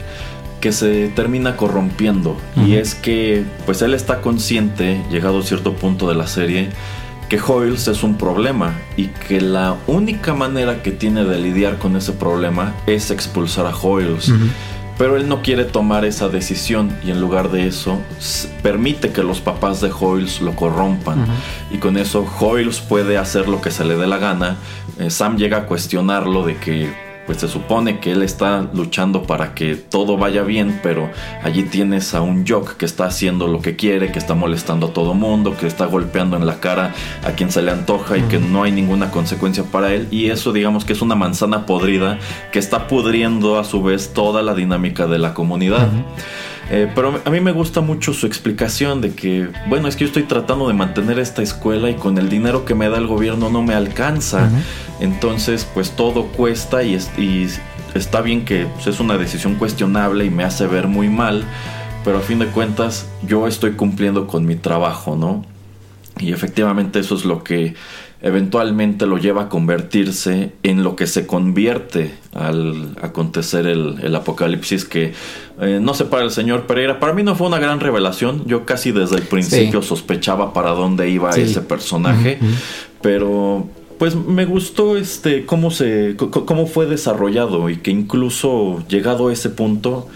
que 0.62 0.72
se 0.72 1.10
termina 1.10 1.58
corrompiendo. 1.58 2.38
Y 2.66 2.74
es 2.74 2.96
que, 2.96 3.46
pues 3.68 3.82
él 3.82 3.94
está 3.94 4.22
consciente, 4.22 5.00
llegado 5.12 5.40
a 5.40 5.44
cierto 5.44 5.74
punto 5.74 6.10
de 6.10 6.16
la 6.16 6.26
serie, 6.26 6.70
que 7.30 7.40
Hoyles 7.40 7.88
es 7.88 8.04
un 8.04 8.18
problema 8.18 8.74
y 8.98 9.08
que 9.08 9.42
la 9.42 9.76
única 9.88 10.34
manera 10.34 10.82
que 10.82 10.92
tiene 10.92 11.24
de 11.24 11.38
lidiar 11.40 11.78
con 11.78 11.96
ese 11.96 12.14
problema 12.14 12.74
es 12.88 13.12
expulsar 13.12 13.68
a 13.68 13.76
Hoyles. 13.76 14.32
Pero 14.98 15.18
él 15.18 15.28
no 15.28 15.42
quiere 15.42 15.66
tomar 15.66 16.06
esa 16.06 16.30
decisión 16.30 16.98
y 17.06 17.12
en 17.12 17.20
lugar 17.20 17.52
de 17.52 17.68
eso 17.68 18.00
permite 18.64 19.12
que 19.12 19.22
los 19.24 19.42
papás 19.42 19.82
de 19.82 19.92
Hoyles 19.92 20.42
lo 20.42 20.56
corrompan. 20.56 21.28
Y 21.70 21.78
con 21.78 21.98
eso 21.98 22.26
Hoyles 22.40 22.80
puede 22.80 23.18
hacer 23.18 23.48
lo 23.48 23.62
que 23.62 23.72
se 23.72 23.86
le 23.86 23.98
dé 23.98 24.08
la 24.08 24.18
gana. 24.18 24.56
Eh, 24.98 25.10
Sam 25.10 25.38
llega 25.38 25.58
a 25.58 25.66
cuestionarlo 25.66 26.44
de 26.44 26.58
que 26.58 27.05
pues 27.26 27.40
se 27.40 27.48
supone 27.48 28.00
que 28.00 28.12
él 28.12 28.22
está 28.22 28.68
luchando 28.74 29.24
para 29.24 29.54
que 29.54 29.76
todo 29.76 30.18
vaya 30.18 30.44
bien, 30.44 30.80
pero 30.84 31.10
allí 31.44 31.64
tienes 31.64 32.14
a 32.14 32.22
un 32.22 32.46
Jock 32.46 32.78
que 32.78 32.86
está 32.86 33.06
haciendo 33.06 33.48
lo 33.48 33.62
que 33.62 33.76
quiere, 33.76 34.12
que 34.12 34.20
está 34.20 34.36
molestando 34.36 34.88
a 34.88 34.94
todo 34.94 35.14
mundo, 35.14 35.56
que 35.58 35.68
está 35.68 35.86
golpeando 35.86 36.38
en 36.38 36.46
la 36.46 36.60
cara 36.60 36.94
a 37.24 37.32
quien 37.32 37.52
se 37.52 37.62
le 37.62 37.72
antoja 37.72 38.18
y 38.18 38.22
que 38.24 38.40
no 38.40 38.64
hay 38.64 38.72
ninguna 38.72 39.12
consecuencia 39.12 39.64
para 39.64 39.94
él. 39.94 40.08
Y 40.12 40.30
eso 40.30 40.54
digamos 40.54 40.86
que 40.86 40.94
es 40.94 41.02
una 41.02 41.16
manzana 41.16 41.66
podrida 41.66 42.20
que 42.52 42.60
está 42.60 42.88
pudriendo 42.88 43.60
a 43.60 43.64
su 43.64 43.82
vez 43.82 44.14
toda 44.14 44.42
la 44.42 44.54
dinámica 44.54 45.08
de 45.08 45.20
la 45.20 45.34
comunidad. 45.34 45.90
Eh, 46.72 46.92
pero 46.96 47.22
a 47.24 47.30
mí 47.30 47.40
me 47.42 47.52
gusta 47.52 47.82
mucho 47.82 48.14
su 48.14 48.26
explicación 48.26 49.00
de 49.00 49.14
que, 49.14 49.50
bueno, 49.68 49.88
es 49.88 49.96
que 49.96 50.02
yo 50.02 50.08
estoy 50.08 50.24
tratando 50.24 50.68
de 50.68 50.74
mantener 50.74 51.20
esta 51.20 51.44
escuela 51.44 51.90
y 51.90 51.96
con 51.96 52.18
el 52.18 52.28
dinero 52.28 52.66
que 52.66 52.74
me 52.74 52.90
da 52.90 52.98
el 52.98 53.08
gobierno 53.08 53.50
no 53.50 53.62
me 53.62 53.76
alcanza. 53.76 54.50
Entonces, 55.00 55.68
pues 55.74 55.92
todo 55.92 56.28
cuesta 56.28 56.84
y, 56.84 56.94
es- 56.96 57.12
y 57.18 57.48
está 57.94 58.22
bien 58.22 58.46
que 58.46 58.66
pues, 58.74 58.88
es 58.88 59.00
una 59.00 59.18
decisión 59.18 59.56
cuestionable 59.56 60.26
y 60.26 60.30
me 60.30 60.44
hace 60.44 60.68
ver 60.68 60.88
muy 60.88 61.10
mal, 61.10 61.44
pero 62.04 62.18
a 62.20 62.22
fin 62.22 62.40
de 62.40 62.48
cuentas 62.48 63.08
yo 63.28 63.48
estoy 63.48 63.72
cumpliendo 63.72 64.28
con 64.28 64.46
mi 64.46 64.56
trabajo, 64.56 65.16
¿no? 65.16 65.46
Y 66.20 66.32
efectivamente 66.32 67.00
eso 67.00 67.16
es 67.16 67.26
lo 67.26 67.44
que 67.44 67.74
eventualmente 68.22 69.06
lo 69.06 69.18
lleva 69.18 69.44
a 69.44 69.50
convertirse 69.50 70.54
en 70.64 70.82
lo 70.84 70.96
que 70.96 71.06
se 71.08 71.28
convierte 71.28 72.16
al 72.34 72.96
acontecer 73.02 73.68
el, 73.68 73.98
el 74.02 74.16
apocalipsis 74.16 74.86
que 74.86 75.14
eh, 75.62 75.80
no 75.82 75.94
sé 75.94 76.06
para 76.06 76.24
el 76.24 76.32
señor 76.32 76.66
Pereira, 76.66 77.00
para 77.00 77.14
mí 77.14 77.22
no 77.22 77.36
fue 77.36 77.48
una 77.48 77.60
gran 77.60 77.82
revelación, 77.82 78.44
yo 78.46 78.66
casi 78.66 78.92
desde 78.94 79.18
el 79.18 79.24
principio 79.24 79.82
Sí. 79.82 79.88
sospechaba 79.90 80.54
para 80.54 80.72
dónde 80.72 81.10
iba 81.10 81.34
Sí. 81.34 81.42
ese 81.42 81.62
personaje, 81.62 82.40
pero 83.02 83.68
pues 83.98 84.16
me 84.16 84.46
gustó 84.46 84.98
este 84.98 85.46
cómo 85.46 85.72
se 85.72 86.16
cómo 86.18 86.68
fue 86.68 86.86
desarrollado 86.86 87.70
y 87.70 87.78
que 87.78 87.92
incluso 87.92 88.84
llegado 88.88 89.30
a 89.30 89.34
ese 89.34 89.50
punto 89.50 90.08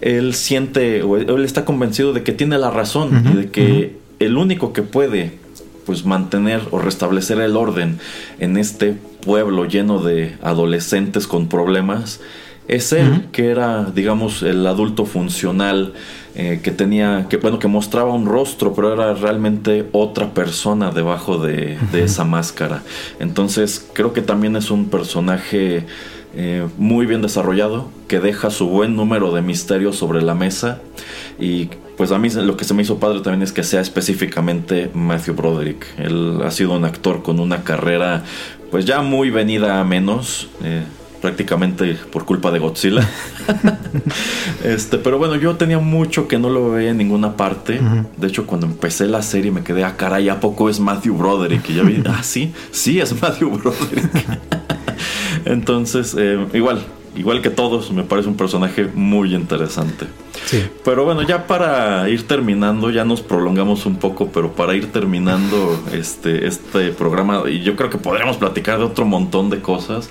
él 0.00 0.34
siente 0.34 1.02
o 1.02 1.16
él 1.16 1.28
él 1.28 1.44
está 1.44 1.64
convencido 1.64 2.12
de 2.12 2.22
que 2.22 2.32
tiene 2.32 2.58
la 2.58 2.70
razón 2.70 3.24
y 3.32 3.36
de 3.36 3.50
que 3.50 3.96
el 4.18 4.36
único 4.36 4.72
que 4.72 4.82
puede 4.82 5.38
pues 5.86 6.06
mantener 6.06 6.62
o 6.70 6.78
restablecer 6.78 7.40
el 7.40 7.56
orden 7.56 7.98
en 8.38 8.56
este 8.56 8.96
pueblo 9.24 9.66
lleno 9.66 10.02
de 10.02 10.36
adolescentes 10.42 11.26
con 11.26 11.48
problemas 11.48 12.20
es 12.68 12.92
él 12.92 13.26
que 13.32 13.48
era 13.48 13.84
digamos 13.94 14.42
el 14.42 14.66
adulto 14.66 15.04
funcional 15.04 15.92
eh, 16.36 16.60
que 16.62 16.70
tenía 16.70 17.26
que 17.28 17.36
bueno 17.36 17.58
que 17.58 17.68
mostraba 17.68 18.12
un 18.12 18.26
rostro 18.26 18.74
pero 18.74 18.92
era 18.92 19.14
realmente 19.14 19.86
otra 19.92 20.34
persona 20.34 20.90
debajo 20.90 21.38
de, 21.38 21.78
de 21.92 22.04
esa 22.04 22.24
máscara. 22.24 22.82
Entonces 23.20 23.88
creo 23.92 24.12
que 24.12 24.22
también 24.22 24.56
es 24.56 24.70
un 24.70 24.88
personaje 24.88 25.86
eh, 26.36 26.66
muy 26.78 27.06
bien 27.06 27.22
desarrollado 27.22 27.88
que 28.08 28.18
deja 28.18 28.50
su 28.50 28.68
buen 28.68 28.96
número 28.96 29.32
de 29.32 29.40
misterios 29.40 29.96
sobre 29.96 30.20
la 30.20 30.34
mesa. 30.34 30.80
Y 31.38 31.68
pues 31.96 32.10
a 32.10 32.18
mí 32.18 32.28
lo 32.30 32.56
que 32.56 32.64
se 32.64 32.74
me 32.74 32.82
hizo 32.82 32.98
padre 32.98 33.20
también 33.20 33.42
es 33.42 33.52
que 33.52 33.62
sea 33.62 33.80
específicamente 33.80 34.90
Matthew 34.94 35.34
Broderick. 35.34 35.86
Él 35.96 36.40
ha 36.44 36.50
sido 36.50 36.72
un 36.72 36.84
actor 36.84 37.22
con 37.22 37.38
una 37.38 37.62
carrera 37.62 38.24
pues 38.72 38.84
ya 38.84 39.02
muy 39.02 39.30
venida 39.30 39.78
a 39.78 39.84
menos 39.84 40.48
eh, 40.64 40.82
prácticamente 41.24 41.96
por 42.12 42.26
culpa 42.26 42.50
de 42.50 42.58
Godzilla. 42.58 43.08
este, 44.62 44.98
pero 44.98 45.16
bueno, 45.16 45.36
yo 45.36 45.56
tenía 45.56 45.78
mucho 45.78 46.28
que 46.28 46.38
no 46.38 46.50
lo 46.50 46.72
veía 46.72 46.90
en 46.90 46.98
ninguna 46.98 47.34
parte. 47.34 47.80
De 48.18 48.26
hecho, 48.26 48.46
cuando 48.46 48.66
empecé 48.66 49.08
la 49.08 49.22
serie 49.22 49.50
me 49.50 49.62
quedé, 49.62 49.84
ah, 49.84 49.96
caray, 49.96 50.28
¿a 50.28 50.38
poco 50.38 50.68
es 50.68 50.80
Matthew 50.80 51.16
Broderick? 51.16 51.70
Y 51.70 51.76
ya 51.76 51.82
vi, 51.82 52.02
ah, 52.06 52.22
sí, 52.22 52.52
sí 52.72 53.00
es 53.00 53.18
Matthew 53.22 53.52
Broderick. 53.56 54.10
Entonces, 55.46 56.14
eh, 56.18 56.46
igual, 56.52 56.84
igual 57.16 57.42
que 57.42 57.50
todos, 57.50 57.90
me 57.92 58.02
parece 58.02 58.28
un 58.28 58.36
personaje 58.36 58.88
muy 58.94 59.34
interesante. 59.34 60.06
Sí. 60.46 60.64
Pero 60.84 61.04
bueno, 61.04 61.22
ya 61.22 61.46
para 61.46 62.08
ir 62.08 62.26
terminando, 62.26 62.90
ya 62.90 63.04
nos 63.04 63.22
prolongamos 63.22 63.86
un 63.86 63.96
poco, 63.96 64.28
pero 64.28 64.52
para 64.52 64.74
ir 64.74 64.92
terminando 64.92 65.80
este, 65.92 66.46
este 66.46 66.90
programa, 66.90 67.44
y 67.48 67.62
yo 67.62 67.76
creo 67.76 67.90
que 67.90 67.98
podríamos 67.98 68.36
platicar 68.36 68.78
de 68.78 68.84
otro 68.84 69.04
montón 69.04 69.50
de 69.50 69.60
cosas. 69.60 70.08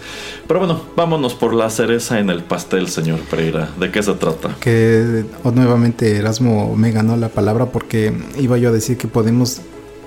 Pero 0.47 0.59
bueno, 0.59 0.81
vámonos 0.95 1.34
por 1.35 1.53
la 1.53 1.69
cereza 1.69 2.19
en 2.19 2.30
el 2.30 2.43
pastel, 2.43 2.88
señor 2.88 3.19
Pereira. 3.19 3.69
¿De 3.80 3.91
qué 3.91 4.01
se 4.01 4.13
trata? 4.13 4.55
Que 4.59 5.25
nuevamente 5.43 6.17
Erasmo 6.17 6.75
me 6.75 6.91
ganó 6.91 7.17
la 7.17 7.30
palabra 7.30 7.67
porque 7.67 8.13
iba 8.39 8.57
yo 8.57 8.69
a 8.69 8.71
decir 8.71 8.97
que 8.97 9.07
podemos, 9.07 9.61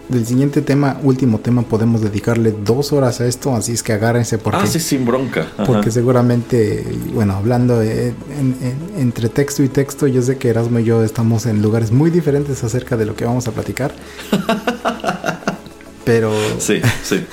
del 0.09 0.25
siguiente 0.27 0.63
tema, 0.63 1.01
último 1.03 1.39
tema, 1.41 1.63
podemos 1.63 2.01
dedicarle 2.01 2.53
dos 2.65 2.93
horas 2.93 3.21
a 3.21 3.27
esto, 3.27 3.55
así 3.57 3.73
es 3.73 3.83
que 3.83 3.93
agárrense 3.93 4.39
porque, 4.39 4.61
Ah, 4.63 4.67
sí, 4.67 4.79
sin 4.79 5.05
bronca. 5.05 5.49
Ajá. 5.55 5.65
porque 5.65 5.91
seguramente, 5.91 6.85
bueno, 7.13 7.35
hablando 7.35 7.83
eh, 7.83 8.15
en- 8.39 8.57
en- 8.63 9.01
entre 9.01 9.29
texto 9.29 9.63
y 9.65 9.69
texto, 9.69 10.07
yo 10.07 10.23
sé 10.23 10.37
que 10.39 10.49
Erasmo 10.49 10.79
y 10.79 10.85
yo 10.85 11.03
estamos 11.03 11.47
en 11.47 11.61
lugares 11.61 11.91
muy 11.91 12.11
diferentes 12.11 12.63
acerca 12.63 12.97
de 12.97 13.05
lo 13.07 13.17
que 13.17 13.25
vamos 13.25 13.49
a 13.49 13.51
platicar. 13.53 13.93
Pero 16.05 16.33
Sí, 16.59 16.81
sí. 17.03 17.25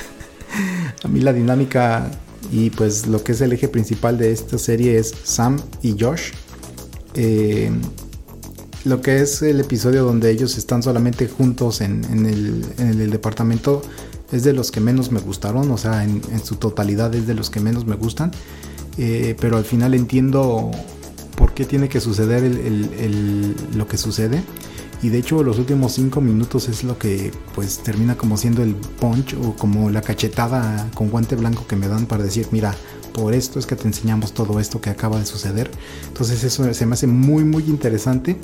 a 1.04 1.08
mí 1.08 1.20
la 1.22 1.34
dinámica 1.34 2.10
y 2.52 2.70
pues 2.72 3.08
lo 3.08 3.24
que 3.24 3.34
es 3.34 3.42
el 3.42 3.54
eje 3.54 3.68
principal 3.68 4.18
de 4.18 4.32
esta 4.32 4.58
serie 4.58 4.98
es 4.98 5.14
Sam 5.24 5.60
y 5.82 5.96
Josh. 6.00 6.32
Eh, 7.16 7.72
lo 8.86 9.02
que 9.02 9.22
es 9.22 9.42
el 9.42 9.60
episodio 9.60 10.04
donde 10.04 10.30
ellos 10.32 10.58
están 10.58 10.84
solamente 10.84 11.28
juntos 11.28 11.82
en, 11.82 12.04
en 12.12 12.26
el, 12.26 12.66
en 12.78 13.02
el 13.02 13.10
departamento 13.12 13.82
es 14.32 14.44
de 14.44 14.54
los 14.54 14.72
que 14.72 14.80
menos 14.80 15.12
me 15.12 15.20
gustaron, 15.20 15.70
o 15.72 15.78
sea, 15.78 16.04
en, 16.04 16.22
en 16.32 16.44
su 16.44 16.56
totalidad 16.56 17.14
es 17.16 17.28
de 17.28 17.34
los 17.36 17.50
que 17.50 17.60
menos 17.60 17.86
me 17.86 17.96
gustan. 17.96 18.32
Eh, 18.98 19.36
pero 19.40 19.58
al 19.58 19.64
final 19.66 19.94
entiendo 19.94 20.72
por 21.36 21.54
qué 21.54 21.66
tiene 21.66 21.88
que 21.90 22.00
suceder 22.00 22.44
el- 22.44 22.58
el- 22.58 22.90
el- 23.00 23.56
lo 23.76 23.88
que 23.88 23.98
sucede. 23.98 24.44
y 25.02 25.10
de 25.10 25.18
hecho 25.18 25.44
los 25.44 25.60
últimos 25.60 25.92
cinco 25.92 26.22
minutos 26.22 26.70
es 26.70 26.86
lo 26.86 26.98
que 26.98 27.32
pues 27.56 27.80
termina 27.80 28.16
como 28.16 28.38
siendo 28.38 28.64
el 28.64 28.74
punch 28.74 29.34
o 29.34 29.54
como 29.54 29.90
la 29.90 30.02
cachetada 30.02 30.90
con 30.96 31.10
guante 31.10 31.36
blanco 31.36 31.68
que 31.68 31.76
me 31.76 31.90
dan 31.90 32.06
para 32.06 32.24
decir 32.24 32.48
mira 32.52 32.74
por 33.14 33.34
esto 33.34 33.60
es 33.60 33.66
que 33.66 33.76
te 33.76 33.86
enseñamos 33.86 34.34
todo 34.34 34.62
esto 34.62 34.80
que 34.80 34.90
acaba 34.90 35.20
de 35.20 35.26
suceder 35.26 35.70
entonces 36.08 36.46
eso 36.46 36.74
se 36.74 36.86
me 36.86 36.94
hace 36.94 37.08
muy 37.08 37.44
muy 37.44 37.64
interesante 37.66 38.38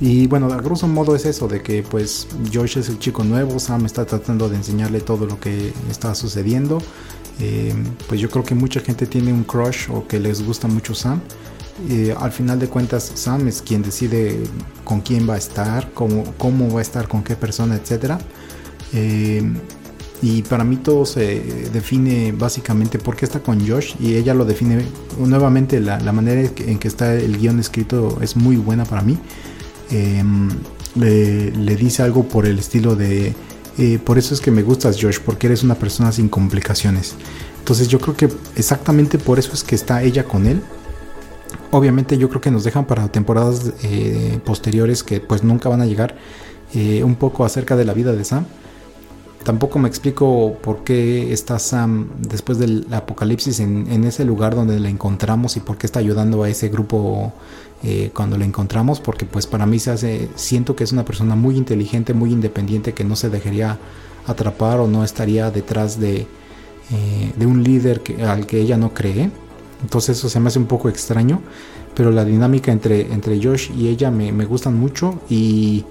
y 0.00 0.26
bueno, 0.26 0.50
a 0.50 0.56
grosso 0.56 0.88
modo 0.88 1.14
es 1.14 1.26
eso, 1.26 1.46
de 1.46 1.62
que 1.62 1.82
pues 1.82 2.26
Josh 2.52 2.78
es 2.78 2.88
el 2.88 2.98
chico 2.98 3.22
nuevo, 3.22 3.58
Sam 3.58 3.84
está 3.84 4.06
tratando 4.06 4.48
de 4.48 4.56
enseñarle 4.56 5.00
todo 5.00 5.26
lo 5.26 5.38
que 5.38 5.74
está 5.90 6.14
sucediendo. 6.14 6.78
Eh, 7.38 7.74
pues 8.08 8.18
yo 8.18 8.30
creo 8.30 8.42
que 8.42 8.54
mucha 8.54 8.80
gente 8.80 9.06
tiene 9.06 9.32
un 9.32 9.44
crush 9.44 9.90
o 9.90 10.06
que 10.06 10.18
les 10.18 10.42
gusta 10.44 10.68
mucho 10.68 10.94
Sam. 10.94 11.20
Eh, 11.90 12.14
al 12.18 12.32
final 12.32 12.58
de 12.58 12.68
cuentas, 12.68 13.12
Sam 13.14 13.48
es 13.48 13.60
quien 13.60 13.82
decide 13.82 14.40
con 14.84 15.02
quién 15.02 15.28
va 15.28 15.34
a 15.34 15.38
estar, 15.38 15.92
cómo, 15.92 16.24
cómo 16.38 16.72
va 16.72 16.78
a 16.78 16.82
estar, 16.82 17.06
con 17.06 17.22
qué 17.22 17.36
persona, 17.36 17.76
etc. 17.76 18.14
y 20.22 20.42
para 20.42 20.64
mí 20.64 20.76
todo 20.76 21.04
se 21.06 21.70
define 21.72 22.32
básicamente 22.32 22.98
por 22.98 23.16
qué 23.16 23.24
está 23.24 23.40
con 23.40 23.66
Josh 23.66 23.94
y 24.00 24.16
ella 24.16 24.34
lo 24.34 24.44
define 24.44 24.84
nuevamente 25.18 25.80
la, 25.80 25.98
la 26.00 26.12
manera 26.12 26.50
en 26.58 26.78
que 26.78 26.88
está 26.88 27.14
el 27.14 27.38
guion 27.38 27.58
escrito 27.58 28.18
es 28.20 28.36
muy 28.36 28.56
buena 28.56 28.84
para 28.84 29.00
mí 29.00 29.18
le, 29.90 31.50
le, 31.50 31.76
dice 31.76 32.02
algo 32.02 32.24
por 32.24 32.46
el 32.46 32.58
estilo 32.58 32.96
de 32.96 33.34
eh, 33.78 33.98
por 34.04 34.18
eso 34.18 34.34
es 34.34 34.40
que 34.40 34.50
me 34.50 34.62
gustas 34.62 34.98
Josh 35.00 35.18
porque 35.24 35.46
eres 35.46 35.62
una 35.62 35.74
persona 35.74 36.12
sin 36.12 36.28
complicaciones 36.28 37.14
entonces 37.60 37.88
yo 37.88 38.00
creo 38.00 38.16
que 38.16 38.28
exactamente 38.56 39.18
por 39.18 39.38
eso 39.38 39.52
es 39.52 39.62
que 39.62 39.74
está 39.74 40.02
ella 40.02 40.24
con 40.24 40.46
él. 40.46 40.60
Obviamente 41.70 42.18
yo 42.18 42.28
creo 42.28 42.40
que 42.40 42.50
nos 42.50 42.64
dejan 42.64 42.84
para 42.84 43.06
temporadas 43.08 43.72
eh, 43.84 44.40
posteriores 44.44 45.04
que 45.04 45.20
pues 45.20 45.44
nunca 45.44 45.68
van 45.68 45.80
a 45.80 45.86
llegar 45.86 46.16
eh, 46.74 47.04
un 47.04 47.14
poco 47.14 47.44
acerca 47.44 47.76
de 47.76 47.84
la 47.84 47.94
vida 47.94 48.12
de 48.12 48.24
Sam 48.24 48.44
tampoco 49.44 49.78
me 49.78 49.88
explico 49.88 50.56
por 50.62 50.84
qué 50.84 51.32
está 51.32 51.58
Sam 51.58 52.10
después 52.18 52.58
del 52.58 52.86
apocalipsis 52.90 53.60
en, 53.60 54.04
ese 54.04 54.24
lugar 54.24 54.54
donde 54.54 54.78
la 54.80 54.88
encontramos 54.88 55.56
y 55.56 55.60
por 55.60 55.78
qué 55.78 55.86
está 55.86 55.98
ayudando 55.98 56.42
a 56.42 56.48
ese 56.48 56.68
grupo 56.68 57.32
eh, 57.82 58.10
cuando 58.14 58.36
la 58.36 58.44
encontramos, 58.44 59.00
porque 59.00 59.24
pues 59.24 59.46
para 59.46 59.66
mí 59.66 59.78
se 59.78 59.90
hace, 59.90 60.28
siento 60.34 60.76
que 60.76 60.84
es 60.84 60.92
una 60.92 61.04
persona 61.04 61.34
muy 61.36 61.56
inteligente, 61.56 62.12
muy 62.12 62.32
independiente, 62.32 62.92
que 62.92 63.04
no 63.04 63.16
se 63.16 63.30
dejaría 63.30 63.78
atrapar 64.26 64.80
o 64.80 64.86
no 64.86 65.02
estaría 65.02 65.50
detrás 65.50 65.98
de, 65.98 66.26
eh, 66.90 67.32
de 67.34 67.46
un 67.46 67.62
líder 67.62 68.02
al 68.26 68.46
que 68.46 68.60
ella 68.60 68.76
no 68.76 68.92
cree. 68.92 69.30
Entonces 69.82 70.18
eso 70.18 70.28
se 70.28 70.38
me 70.40 70.48
hace 70.48 70.58
un 70.58 70.66
poco 70.66 70.90
extraño, 70.90 71.40
pero 71.94 72.10
la 72.10 72.26
dinámica 72.26 72.70
entre, 72.70 73.12
entre 73.12 73.42
Josh 73.42 73.70
y 73.74 73.88
ella 73.88 74.10
me, 74.10 74.32
me 74.32 74.44
gustan 74.44 74.78
mucho 74.78 75.20
y... 75.30 75.84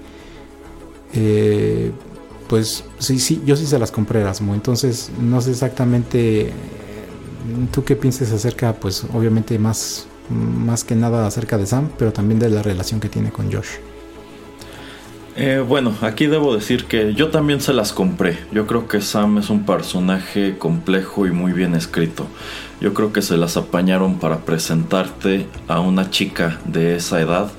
Eh, 1.12 1.90
pues 2.50 2.82
sí, 2.98 3.20
sí, 3.20 3.40
yo 3.46 3.54
sí 3.54 3.64
se 3.64 3.78
las 3.78 3.92
compré 3.92 4.22
Erasmo. 4.22 4.54
Entonces, 4.54 5.12
no 5.20 5.40
sé 5.40 5.52
exactamente 5.52 6.52
tú 7.70 7.84
qué 7.84 7.94
piensas 7.94 8.32
acerca, 8.32 8.72
pues 8.72 9.06
obviamente 9.14 9.56
más, 9.60 10.08
más 10.28 10.82
que 10.82 10.96
nada 10.96 11.28
acerca 11.28 11.56
de 11.58 11.66
Sam, 11.66 11.90
pero 11.96 12.12
también 12.12 12.40
de 12.40 12.50
la 12.50 12.60
relación 12.60 12.98
que 12.98 13.08
tiene 13.08 13.30
con 13.30 13.52
Josh. 13.52 13.78
Eh, 15.36 15.64
bueno, 15.66 15.94
aquí 16.00 16.26
debo 16.26 16.52
decir 16.52 16.86
que 16.86 17.14
yo 17.14 17.28
también 17.28 17.60
se 17.60 17.72
las 17.72 17.92
compré. 17.92 18.36
Yo 18.50 18.66
creo 18.66 18.88
que 18.88 19.00
Sam 19.00 19.38
es 19.38 19.48
un 19.48 19.64
personaje 19.64 20.58
complejo 20.58 21.28
y 21.28 21.30
muy 21.30 21.52
bien 21.52 21.76
escrito. 21.76 22.26
Yo 22.80 22.94
creo 22.94 23.12
que 23.12 23.22
se 23.22 23.36
las 23.36 23.56
apañaron 23.56 24.18
para 24.18 24.38
presentarte 24.38 25.46
a 25.68 25.78
una 25.78 26.10
chica 26.10 26.58
de 26.64 26.96
esa 26.96 27.20
edad 27.20 27.52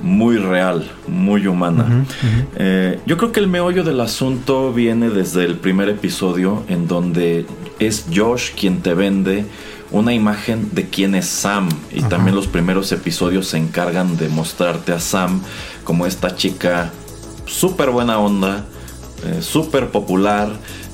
muy 0.00 0.36
real, 0.36 0.90
muy 1.06 1.46
humana. 1.46 1.84
Uh 1.84 1.90
-huh, 1.90 2.00
uh 2.00 2.04
-huh. 2.04 2.46
Eh, 2.56 3.00
yo 3.06 3.16
creo 3.16 3.32
que 3.32 3.40
el 3.40 3.48
meollo 3.48 3.84
del 3.84 4.00
asunto 4.00 4.72
viene 4.72 5.10
desde 5.10 5.44
el 5.44 5.56
primer 5.56 5.88
episodio 5.88 6.64
en 6.68 6.86
donde 6.86 7.46
es 7.78 8.06
Josh 8.14 8.52
quien 8.58 8.80
te 8.80 8.94
vende 8.94 9.44
una 9.90 10.12
imagen 10.12 10.68
de 10.72 10.88
quién 10.88 11.14
es 11.14 11.26
Sam 11.26 11.68
y 11.92 12.02
también 12.02 12.36
los 12.36 12.46
primeros 12.46 12.92
episodios 12.92 13.48
se 13.48 13.56
encargan 13.56 14.16
de 14.16 14.28
mostrarte 14.28 14.92
a 14.92 15.00
Sam 15.00 15.40
como 15.84 16.06
esta 16.06 16.36
chica 16.36 16.92
súper 17.46 17.90
buena 17.90 18.18
onda, 18.18 18.66
eh, 19.24 19.40
súper 19.40 19.90
popular, 19.90 20.50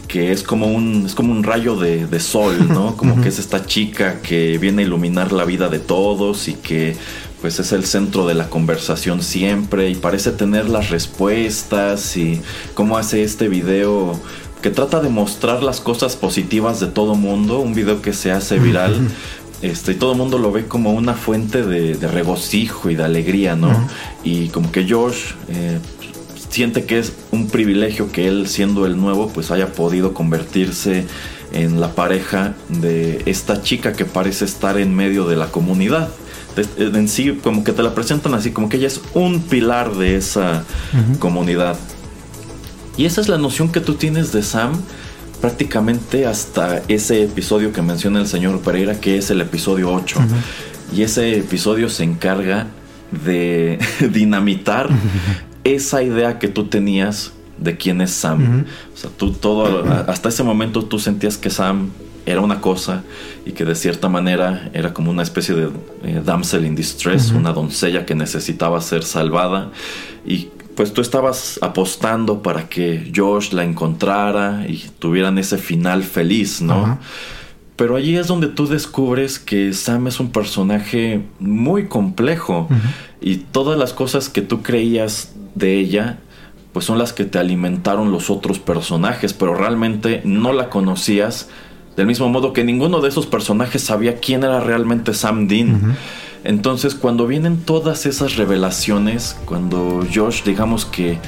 que 0.06 0.30
es 0.30 0.44
como 0.44 0.66
un, 0.66 1.06
es 1.06 1.14
como 1.14 1.32
un 1.32 1.42
rayo 1.42 1.74
de, 1.74 2.06
de 2.06 2.20
sol, 2.20 2.68
¿no? 2.68 2.96
Como 3.00 3.20
que 3.20 3.30
es 3.30 3.40
esta 3.40 3.66
chica 3.66 4.20
que 4.20 4.58
viene 4.58 4.82
a 4.82 4.84
iluminar 4.84 5.32
la 5.32 5.44
vida 5.44 5.68
de 5.68 5.80
todos 5.80 6.46
y 6.46 6.54
que 6.54 6.96
pues 7.44 7.60
es 7.60 7.72
el 7.72 7.84
centro 7.84 8.26
de 8.26 8.32
la 8.32 8.48
conversación 8.48 9.22
siempre 9.22 9.90
y 9.90 9.96
parece 9.96 10.32
tener 10.32 10.66
las 10.66 10.88
respuestas 10.88 12.16
y 12.16 12.40
cómo 12.72 12.96
hace 12.96 13.22
este 13.22 13.48
video 13.48 14.18
que 14.62 14.70
trata 14.70 15.02
de 15.02 15.10
mostrar 15.10 15.62
las 15.62 15.78
cosas 15.78 16.16
positivas 16.16 16.80
de 16.80 16.86
todo 16.86 17.16
mundo, 17.16 17.58
un 17.58 17.74
video 17.74 18.00
que 18.00 18.14
se 18.14 18.32
hace 18.32 18.58
viral. 18.58 18.96
Este, 19.60 19.92
y 19.92 19.96
todo 19.96 20.12
el 20.12 20.16
mundo 20.16 20.38
lo 20.38 20.52
ve 20.52 20.64
como 20.64 20.94
una 20.94 21.12
fuente 21.12 21.62
de, 21.62 21.96
de 21.96 22.08
regocijo 22.08 22.88
y 22.88 22.94
de 22.94 23.04
alegría, 23.04 23.56
¿no? 23.56 23.68
Uh 23.68 23.72
-huh. 23.72 23.88
Y 24.24 24.48
como 24.48 24.72
que 24.72 24.88
Josh 24.88 25.34
eh, 25.50 25.80
siente 26.48 26.86
que 26.86 26.98
es 26.98 27.12
un 27.30 27.48
privilegio 27.48 28.10
que 28.10 28.26
él, 28.26 28.48
siendo 28.48 28.86
el 28.86 28.96
nuevo, 28.96 29.28
pues 29.28 29.50
haya 29.50 29.70
podido 29.72 30.14
convertirse 30.14 31.04
en 31.52 31.78
la 31.78 31.94
pareja 31.94 32.54
de 32.70 33.20
esta 33.26 33.60
chica 33.60 33.92
que 33.92 34.06
parece 34.06 34.46
estar 34.46 34.78
en 34.78 34.94
medio 34.94 35.26
de 35.26 35.36
la 35.36 35.48
comunidad 35.48 36.08
en 36.56 37.08
sí 37.08 37.38
como 37.42 37.64
que 37.64 37.72
te 37.72 37.82
la 37.82 37.94
presentan 37.94 38.34
así 38.34 38.50
como 38.50 38.68
que 38.68 38.76
ella 38.76 38.86
es 38.86 39.00
un 39.14 39.40
pilar 39.40 39.94
de 39.94 40.16
esa 40.16 40.64
uh 40.92 40.96
-huh. 40.96 41.18
comunidad 41.18 41.76
y 42.96 43.06
esa 43.06 43.20
es 43.20 43.28
la 43.28 43.38
noción 43.38 43.70
que 43.70 43.80
tú 43.80 43.94
tienes 43.94 44.32
de 44.32 44.42
Sam 44.42 44.72
prácticamente 45.40 46.26
hasta 46.26 46.82
ese 46.88 47.24
episodio 47.24 47.72
que 47.72 47.82
menciona 47.82 48.20
el 48.20 48.26
señor 48.26 48.60
Pereira 48.60 49.00
que 49.00 49.18
es 49.18 49.30
el 49.30 49.40
episodio 49.40 49.92
8 49.92 50.18
uh 50.18 50.22
-huh. 50.22 50.96
y 50.96 51.02
ese 51.02 51.38
episodio 51.38 51.88
se 51.88 52.04
encarga 52.04 52.66
de 53.24 53.78
dinamitar 54.12 54.86
uh 54.86 54.90
-huh. 54.90 55.42
esa 55.64 56.02
idea 56.02 56.38
que 56.38 56.48
tú 56.48 56.66
tenías 56.66 57.32
de 57.58 57.76
quién 57.76 58.00
es 58.00 58.10
Sam 58.10 58.64
o 58.94 58.96
sea 58.96 59.10
tú 59.16 59.32
todo 59.32 59.84
hasta 60.08 60.28
ese 60.28 60.42
momento 60.42 60.84
tú 60.84 60.98
sentías 60.98 61.36
que 61.36 61.50
Sam 61.50 61.90
era 62.26 62.40
una 62.40 62.60
cosa 62.60 63.02
y 63.44 63.52
que 63.52 63.64
de 63.64 63.74
cierta 63.74 64.08
manera 64.08 64.70
era 64.72 64.92
como 64.94 65.10
una 65.10 65.22
especie 65.22 65.54
de 65.54 65.68
eh, 66.04 66.22
damsel 66.24 66.64
in 66.64 66.74
distress, 66.74 67.30
uh 67.30 67.34
-huh. 67.34 67.38
una 67.38 67.52
doncella 67.52 68.06
que 68.06 68.14
necesitaba 68.14 68.80
ser 68.80 69.04
salvada 69.04 69.70
y 70.26 70.48
pues 70.74 70.92
tú 70.92 71.00
estabas 71.00 71.58
apostando 71.62 72.42
para 72.42 72.68
que 72.68 73.12
Josh 73.14 73.52
la 73.52 73.62
encontrara 73.62 74.66
y 74.68 74.84
tuvieran 74.98 75.38
ese 75.38 75.56
final 75.56 76.02
feliz, 76.02 76.60
¿no? 76.60 76.82
Uh 76.82 76.86
-huh. 76.86 76.98
Pero 77.76 77.96
allí 77.96 78.16
es 78.16 78.28
donde 78.28 78.46
tú 78.48 78.66
descubres 78.66 79.38
que 79.38 79.72
Sam 79.72 80.06
es 80.06 80.20
un 80.20 80.30
personaje 80.30 81.22
muy 81.40 81.88
complejo 81.88 82.68
uh 82.70 82.74
-huh. 82.74 82.90
y 83.20 83.36
todas 83.52 83.78
las 83.78 83.92
cosas 83.92 84.28
que 84.28 84.42
tú 84.42 84.62
creías 84.62 85.32
de 85.54 85.78
ella 85.78 86.18
pues 86.74 86.86
son 86.86 86.98
las 86.98 87.12
que 87.12 87.24
te 87.24 87.38
alimentaron 87.38 88.10
los 88.10 88.30
otros 88.30 88.58
personajes, 88.58 89.32
pero 89.32 89.54
realmente 89.54 90.22
no 90.24 90.52
la 90.52 90.70
conocías 90.70 91.48
del 91.96 92.06
mismo 92.06 92.28
modo 92.28 92.52
que 92.52 92.64
ninguno 92.64 93.00
de 93.00 93.08
esos 93.08 93.26
personajes 93.26 93.82
sabía 93.82 94.16
quién 94.16 94.44
era 94.44 94.60
realmente 94.60 95.14
Sam 95.14 95.48
Dean. 95.48 95.68
Uh 95.68 95.78
-huh. 95.78 95.94
Entonces 96.44 96.94
cuando 96.94 97.26
vienen 97.26 97.58
todas 97.58 98.06
esas 98.06 98.36
revelaciones, 98.36 99.36
cuando 99.46 100.06
Josh 100.12 100.42
digamos 100.44 100.84
que 100.84 101.18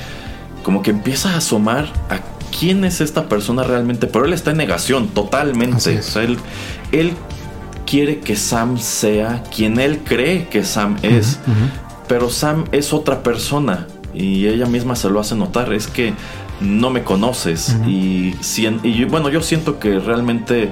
como 0.62 0.82
que 0.82 0.90
empieza 0.90 1.32
a 1.32 1.36
asomar 1.36 1.84
a 2.10 2.18
quién 2.58 2.84
es 2.84 3.00
esta 3.00 3.28
persona 3.28 3.62
realmente, 3.62 4.06
pero 4.06 4.24
él 4.24 4.32
está 4.32 4.50
en 4.50 4.56
negación 4.56 5.08
totalmente. 5.08 5.98
O 5.98 6.02
sea, 6.02 6.22
él, 6.22 6.38
él, 6.92 7.12
quiere 7.86 8.18
que 8.18 8.34
Sam 8.34 8.78
sea 8.78 9.44
quien 9.54 9.78
él 9.78 10.00
cree 10.04 10.48
que 10.48 10.64
Sam 10.64 10.96
es, 11.02 11.38
uh 11.46 11.50
-huh. 11.50 11.70
pero 12.08 12.30
Sam 12.30 12.64
es 12.72 12.92
otra 12.92 13.22
persona 13.22 13.86
y 14.12 14.48
ella 14.48 14.66
misma 14.66 14.96
se 14.96 15.08
lo 15.08 15.20
hace 15.20 15.36
notar. 15.36 15.72
Es 15.72 15.86
que 15.86 16.12
no 16.60 16.90
me 16.90 17.02
conoces. 17.02 17.76
Uh 17.78 17.84
-huh. 17.84 18.82
y, 18.82 18.88
y, 18.88 19.04
bueno, 19.04 19.28
yo 19.28 19.42
siento 19.42 19.78
que 19.78 19.98
realmente 19.98 20.70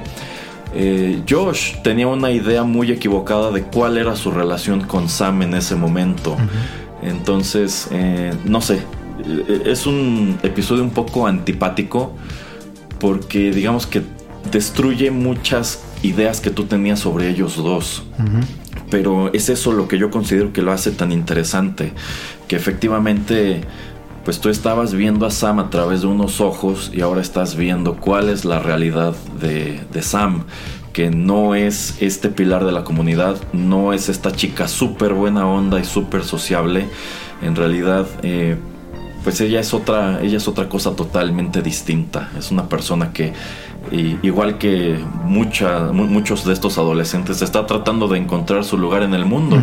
eh, 0.74 1.22
Josh 1.28 1.76
tenía 1.82 2.08
una 2.08 2.30
idea 2.30 2.64
muy 2.64 2.90
equivocada 2.90 3.50
de 3.50 3.62
cuál 3.62 3.96
era 3.96 4.16
su 4.16 4.30
relación 4.30 4.82
con 4.82 5.08
Sam 5.08 5.42
en 5.42 5.54
ese 5.54 5.76
momento. 5.76 6.32
Uh 6.32 6.38
-huh. 6.38 7.10
Entonces, 7.10 7.88
eh, 7.92 8.32
no 8.44 8.60
sé, 8.60 8.80
eh, 9.24 9.62
es 9.66 9.86
un 9.86 10.38
episodio 10.42 10.82
un 10.82 10.90
poco 10.90 11.26
antipático 11.26 12.14
porque 12.98 13.50
digamos 13.50 13.86
que 13.86 14.02
destruye 14.50 15.10
muchas 15.10 15.82
ideas 16.02 16.40
que 16.40 16.50
tú 16.50 16.64
tenías 16.64 17.00
sobre 17.00 17.28
ellos 17.28 17.56
dos. 17.56 18.02
Uh 18.18 18.22
-huh. 18.22 18.44
Pero 18.90 19.32
es 19.32 19.48
eso 19.48 19.72
lo 19.72 19.88
que 19.88 19.98
yo 19.98 20.10
considero 20.10 20.52
que 20.52 20.62
lo 20.62 20.72
hace 20.72 20.90
tan 20.90 21.10
interesante, 21.12 21.92
que 22.48 22.56
efectivamente 22.56 23.62
pues 24.24 24.40
tú 24.40 24.48
estabas 24.48 24.94
viendo 24.94 25.26
a 25.26 25.30
Sam 25.30 25.58
a 25.58 25.70
través 25.70 26.00
de 26.00 26.06
unos 26.06 26.40
ojos 26.40 26.90
y 26.94 27.02
ahora 27.02 27.20
estás 27.20 27.56
viendo 27.56 27.96
cuál 27.96 28.28
es 28.28 28.44
la 28.44 28.58
realidad 28.58 29.14
de, 29.40 29.80
de 29.92 30.02
Sam, 30.02 30.44
que 30.92 31.10
no 31.10 31.54
es 31.54 31.96
este 32.00 32.28
pilar 32.28 32.64
de 32.64 32.72
la 32.72 32.84
comunidad, 32.84 33.36
no 33.52 33.92
es 33.92 34.08
esta 34.08 34.32
chica 34.32 34.68
súper 34.68 35.12
buena 35.12 35.46
onda 35.46 35.78
y 35.80 35.84
súper 35.84 36.24
sociable, 36.24 36.86
en 37.42 37.56
realidad 37.56 38.06
eh, 38.22 38.56
pues 39.24 39.40
ella 39.40 39.60
es 39.60 39.74
otra, 39.74 40.20
ella 40.22 40.36
es 40.36 40.46
otra 40.48 40.68
cosa 40.68 40.94
totalmente 40.94 41.62
distinta. 41.62 42.30
Es 42.38 42.50
una 42.50 42.68
persona 42.68 43.10
que, 43.12 43.32
igual 44.22 44.58
que 44.58 44.98
mucha, 45.24 45.90
mu- 45.92 46.06
muchos 46.06 46.44
de 46.44 46.52
estos 46.52 46.76
adolescentes, 46.76 47.40
está 47.40 47.64
tratando 47.66 48.06
de 48.06 48.18
encontrar 48.18 48.64
su 48.64 48.76
lugar 48.76 49.02
en 49.02 49.14
el 49.14 49.24
mundo. 49.24 49.56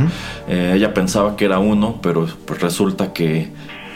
Eh, 0.47 0.73
ella 0.75 0.95
pensaba 0.95 1.35
que 1.35 1.45
era 1.45 1.59
uno, 1.59 1.99
pero 2.01 2.27
pues 2.45 2.59
resulta 2.59 3.13
que 3.13 3.51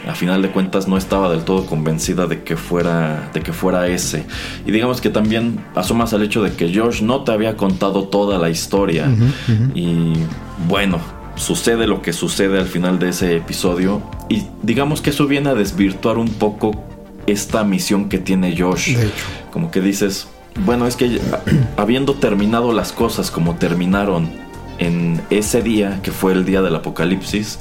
a 0.06 0.14
final 0.14 0.40
de 0.40 0.50
cuentas 0.50 0.86
no 0.88 0.96
estaba 0.96 1.28
del 1.28 1.42
todo 1.44 1.66
convencida 1.66 2.26
de 2.26 2.42
que 2.42 2.56
fuera 2.56 3.30
de 3.34 3.42
que 3.42 3.52
fuera 3.52 3.88
ese. 3.88 4.24
Y 4.64 4.70
digamos 4.70 5.00
que 5.00 5.10
también 5.10 5.64
asomas 5.74 6.12
al 6.14 6.22
hecho 6.22 6.42
de 6.42 6.52
que 6.52 6.72
Josh 6.72 7.02
no 7.02 7.24
te 7.24 7.32
había 7.32 7.56
contado 7.56 8.04
toda 8.04 8.38
la 8.38 8.48
historia. 8.48 9.08
Y 9.74 10.12
bueno 10.68 11.00
sucede 11.36 11.86
lo 11.86 12.02
que 12.02 12.12
sucede 12.12 12.58
al 12.58 12.66
final 12.66 12.98
de 12.98 13.10
ese 13.10 13.36
episodio. 13.36 14.02
Y 14.28 14.44
digamos 14.62 15.00
que 15.00 15.10
eso 15.10 15.26
viene 15.26 15.50
a 15.50 15.54
desvirtuar 15.54 16.18
un 16.18 16.28
poco 16.28 16.72
esta 17.26 17.64
misión 17.64 18.08
que 18.08 18.18
tiene 18.18 18.56
Josh 18.56 18.96
De 18.96 19.06
hecho. 19.06 19.24
como 19.52 19.70
que 19.70 19.80
dices, 19.80 20.28
bueno, 20.64 20.86
es 20.86 20.96
que 20.96 21.20
habiendo 21.76 22.14
terminado 22.14 22.72
las 22.72 22.92
cosas 22.92 23.30
como 23.30 23.56
terminaron 23.56 24.28
en 24.78 25.22
ese 25.30 25.62
día, 25.62 26.00
que 26.02 26.10
fue 26.10 26.32
el 26.32 26.44
día 26.44 26.62
del 26.62 26.74
apocalipsis, 26.74 27.58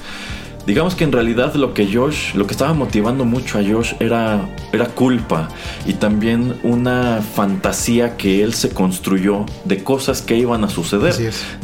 digamos 0.65 0.95
que 0.95 1.03
en 1.03 1.11
realidad 1.11 1.53
lo 1.55 1.73
que 1.73 1.91
Josh, 1.91 2.33
lo 2.33 2.47
que 2.47 2.53
estaba 2.53 2.73
motivando 2.73 3.25
mucho 3.25 3.59
a 3.59 3.63
Josh 3.63 3.93
era, 3.99 4.49
era 4.71 4.87
culpa 4.87 5.49
y 5.85 5.93
también 5.93 6.55
una 6.63 7.21
fantasía 7.21 8.17
que 8.17 8.43
él 8.43 8.53
se 8.53 8.69
construyó 8.69 9.45
de 9.65 9.83
cosas 9.83 10.21
que 10.21 10.37
iban 10.37 10.63
a 10.63 10.69
suceder. 10.69 11.15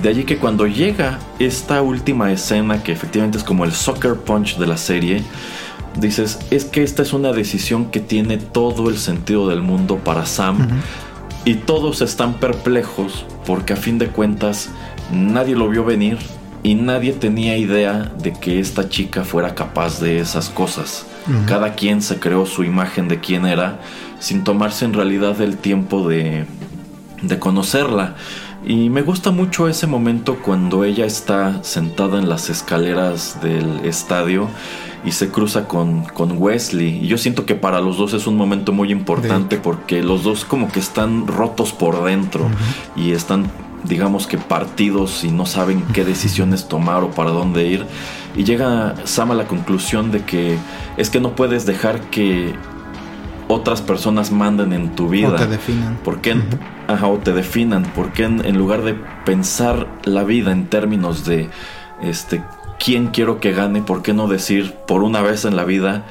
De 0.01 0.09
allí 0.09 0.23
que 0.23 0.37
cuando 0.37 0.67
llega 0.67 1.19
esta 1.39 1.81
última 1.81 2.31
escena, 2.31 2.83
que 2.83 2.91
efectivamente 2.91 3.37
es 3.37 3.43
como 3.43 3.65
el 3.65 3.71
sucker 3.71 4.15
punch 4.15 4.57
de 4.57 4.67
la 4.67 4.77
serie, 4.77 5.23
dices, 5.99 6.39
es 6.51 6.65
que 6.65 6.83
esta 6.83 7.01
es 7.01 7.13
una 7.13 7.31
decisión 7.33 7.89
que 7.91 7.99
tiene 7.99 8.37
todo 8.37 8.89
el 8.89 8.97
sentido 8.97 9.47
del 9.47 9.61
mundo 9.61 9.97
para 9.97 10.25
Sam. 10.25 10.81
Y 11.43 11.55
todos 11.55 12.01
están 12.01 12.35
perplejos 12.35 13.25
porque 13.47 13.73
a 13.73 13.75
fin 13.75 13.97
de 13.97 14.09
cuentas 14.09 14.69
nadie 15.11 15.55
lo 15.55 15.69
vio 15.69 15.83
venir 15.83 16.19
y 16.63 16.75
nadie 16.75 17.13
tenía 17.13 17.57
idea 17.57 18.11
de 18.21 18.33
que 18.33 18.59
esta 18.59 18.89
chica 18.89 19.23
fuera 19.23 19.55
capaz 19.55 19.99
de 19.99 20.19
esas 20.19 20.49
cosas. 20.49 21.05
Cada 21.45 21.75
quien 21.75 22.01
se 22.01 22.19
creó 22.19 22.45
su 22.45 22.63
imagen 22.63 23.07
de 23.07 23.19
quién 23.19 23.45
era 23.45 23.79
sin 24.19 24.43
tomarse 24.43 24.85
en 24.85 24.93
realidad 24.93 25.39
el 25.41 25.57
tiempo 25.57 26.07
de, 26.07 26.45
de 27.21 27.39
conocerla. 27.39 28.15
Y 28.65 28.89
me 28.89 29.01
gusta 29.01 29.31
mucho 29.31 29.67
ese 29.67 29.87
momento 29.87 30.37
cuando 30.41 30.83
ella 30.83 31.05
está 31.05 31.63
sentada 31.63 32.19
en 32.19 32.29
las 32.29 32.49
escaleras 32.49 33.39
del 33.41 33.83
estadio 33.85 34.47
y 35.03 35.11
se 35.13 35.29
cruza 35.29 35.67
con, 35.67 36.03
con 36.03 36.37
Wesley. 36.37 37.03
Y 37.03 37.07
yo 37.07 37.17
siento 37.17 37.45
que 37.47 37.55
para 37.55 37.81
los 37.81 37.97
dos 37.97 38.13
es 38.13 38.27
un 38.27 38.35
momento 38.35 38.71
muy 38.71 38.91
importante 38.91 39.57
porque 39.57 40.03
los 40.03 40.23
dos 40.23 40.45
como 40.45 40.71
que 40.71 40.79
están 40.79 41.25
rotos 41.25 41.73
por 41.73 42.03
dentro 42.03 42.47
y 42.95 43.13
están 43.13 43.45
digamos 43.83 44.27
que 44.27 44.37
partidos 44.37 45.23
y 45.23 45.31
no 45.31 45.45
saben 45.45 45.83
qué 45.93 46.03
decisiones 46.03 46.67
tomar 46.67 47.03
o 47.03 47.11
para 47.11 47.31
dónde 47.31 47.65
ir. 47.67 47.85
Y 48.35 48.43
llega 48.43 48.95
Sam 49.05 49.31
a 49.31 49.35
la 49.35 49.47
conclusión 49.47 50.11
de 50.11 50.23
que 50.23 50.57
es 50.97 51.09
que 51.09 51.19
no 51.19 51.35
puedes 51.35 51.65
dejar 51.65 51.99
que 52.09 52.53
otras 53.47 53.81
personas 53.81 54.31
manden 54.31 54.73
en 54.73 54.95
tu 54.95 55.09
vida. 55.09 55.29
O 55.29 55.35
te 55.35 55.47
definan. 55.47 55.97
¿Por 56.03 56.21
qué? 56.21 56.35
Ajá, 56.87 57.07
o 57.07 57.17
te 57.17 57.33
definan. 57.33 57.83
¿Por 57.83 58.13
qué 58.13 58.23
en, 58.23 58.45
en 58.45 58.57
lugar 58.57 58.83
de 58.83 58.95
pensar 59.25 59.87
la 60.03 60.23
vida 60.23 60.51
en 60.51 60.67
términos 60.67 61.25
de 61.25 61.49
este 62.01 62.43
quién 62.83 63.07
quiero 63.07 63.39
que 63.39 63.51
gane, 63.51 63.81
por 63.81 64.01
qué 64.01 64.13
no 64.13 64.27
decir 64.27 64.73
por 64.87 65.03
una 65.03 65.21
vez 65.21 65.45
en 65.45 65.55
la 65.55 65.65
vida 65.65 66.05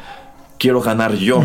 quiero 0.59 0.81
ganar 0.83 1.15
yo? 1.15 1.43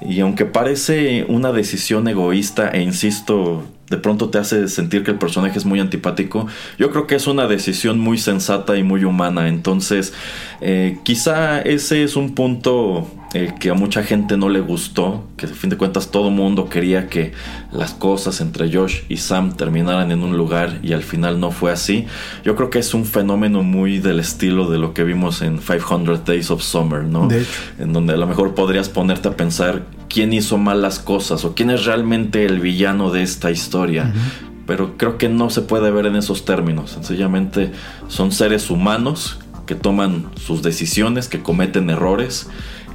Y 0.00 0.20
aunque 0.20 0.44
parece 0.44 1.24
una 1.28 1.52
decisión 1.52 2.06
egoísta 2.08 2.70
e 2.70 2.82
insisto, 2.82 3.64
de 3.90 3.96
pronto 3.96 4.30
te 4.30 4.38
hace 4.38 4.68
sentir 4.68 5.02
que 5.02 5.10
el 5.10 5.18
personaje 5.18 5.58
es 5.58 5.64
muy 5.64 5.80
antipático, 5.80 6.46
yo 6.78 6.90
creo 6.90 7.06
que 7.06 7.14
es 7.14 7.26
una 7.26 7.46
decisión 7.46 7.98
muy 7.98 8.18
sensata 8.18 8.76
y 8.76 8.82
muy 8.82 9.04
humana. 9.04 9.48
Entonces, 9.48 10.12
eh, 10.60 10.98
quizá 11.02 11.60
ese 11.60 12.02
es 12.02 12.16
un 12.16 12.34
punto 12.34 13.08
eh, 13.34 13.52
que 13.60 13.68
a 13.68 13.74
mucha 13.74 14.02
gente 14.02 14.38
no 14.38 14.48
le 14.48 14.60
gustó, 14.60 15.24
que 15.36 15.44
a 15.44 15.48
fin 15.50 15.68
de 15.68 15.76
cuentas 15.76 16.10
todo 16.10 16.30
mundo 16.30 16.70
quería 16.70 17.08
que 17.08 17.32
las 17.72 17.92
cosas 17.92 18.40
entre 18.40 18.72
Josh 18.72 19.00
y 19.10 19.18
Sam 19.18 19.54
terminaran 19.54 20.10
en 20.12 20.22
un 20.22 20.38
lugar 20.38 20.78
y 20.82 20.94
al 20.94 21.02
final 21.02 21.38
no 21.38 21.50
fue 21.50 21.70
así. 21.70 22.06
Yo 22.42 22.56
creo 22.56 22.70
que 22.70 22.78
es 22.78 22.94
un 22.94 23.04
fenómeno 23.04 23.62
muy 23.62 23.98
del 23.98 24.18
estilo 24.18 24.70
de 24.70 24.78
lo 24.78 24.94
que 24.94 25.04
vimos 25.04 25.42
en 25.42 25.58
500 25.58 26.24
Days 26.24 26.50
of 26.50 26.62
Summer, 26.62 27.04
¿no? 27.04 27.28
De 27.28 27.42
hecho. 27.42 27.50
en 27.78 27.92
donde 27.92 28.14
a 28.14 28.16
lo 28.16 28.26
mejor 28.26 28.54
podrías 28.54 28.88
ponerte 28.88 29.28
a 29.28 29.36
pensar 29.36 29.82
quién 30.08 30.32
hizo 30.32 30.56
mal 30.56 30.80
las 30.80 30.98
cosas 30.98 31.44
o 31.44 31.54
quién 31.54 31.68
es 31.68 31.84
realmente 31.84 32.46
el 32.46 32.60
villano 32.60 33.10
de 33.10 33.22
esta 33.22 33.50
historia. 33.50 34.10
Pero 34.66 34.96
creo 34.96 35.18
que 35.18 35.28
no 35.28 35.50
se 35.50 35.60
puede 35.60 35.90
ver 35.90 36.06
en 36.06 36.16
esos 36.16 36.46
términos. 36.46 36.92
Sencillamente 36.92 37.72
son 38.08 38.32
seres 38.32 38.70
humanos 38.70 39.38
que 39.66 39.74
toman 39.74 40.30
sus 40.36 40.62
decisiones, 40.62 41.28
que 41.28 41.42
cometen 41.42 41.90
errores. 41.90 42.48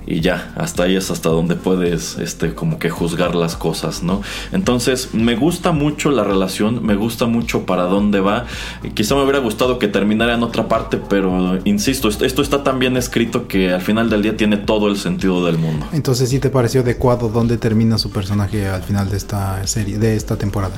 Y 0.05 0.21
ya, 0.21 0.53
hasta 0.55 0.83
ahí 0.83 0.95
es 0.95 1.11
hasta 1.11 1.29
donde 1.29 1.55
puedes, 1.55 2.17
este, 2.17 2.53
como 2.53 2.79
que 2.79 2.89
juzgar 2.89 3.35
las 3.35 3.55
cosas, 3.55 4.03
¿no? 4.03 4.21
Entonces, 4.51 5.13
me 5.13 5.35
gusta 5.35 5.71
mucho 5.71 6.11
la 6.11 6.23
relación, 6.23 6.85
me 6.85 6.95
gusta 6.95 7.25
mucho 7.25 7.65
para 7.65 7.83
dónde 7.83 8.19
va. 8.19 8.45
Quizá 8.93 9.15
me 9.15 9.23
hubiera 9.23 9.39
gustado 9.39 9.79
que 9.79 9.87
terminara 9.87 10.33
en 10.33 10.43
otra 10.43 10.67
parte, 10.67 10.97
pero 10.97 11.59
insisto, 11.65 12.09
esto, 12.09 12.41
está 12.41 12.63
tan 12.63 12.79
bien 12.79 12.97
escrito 12.97 13.47
que 13.47 13.71
al 13.71 13.81
final 13.81 14.09
del 14.09 14.21
día 14.21 14.37
tiene 14.37 14.57
todo 14.57 14.87
el 14.87 14.97
sentido 14.97 15.45
del 15.45 15.57
mundo. 15.57 15.87
Entonces, 15.93 16.29
¿sí 16.29 16.39
te 16.39 16.49
pareció 16.49 16.81
adecuado 16.81 17.29
dónde 17.29 17.57
termina 17.57 17.97
su 17.97 18.11
personaje 18.11 18.67
al 18.67 18.83
final 18.83 19.09
de 19.09 19.17
esta 19.17 19.65
serie, 19.67 19.97
de 19.97 20.15
esta 20.15 20.35
temporada? 20.35 20.75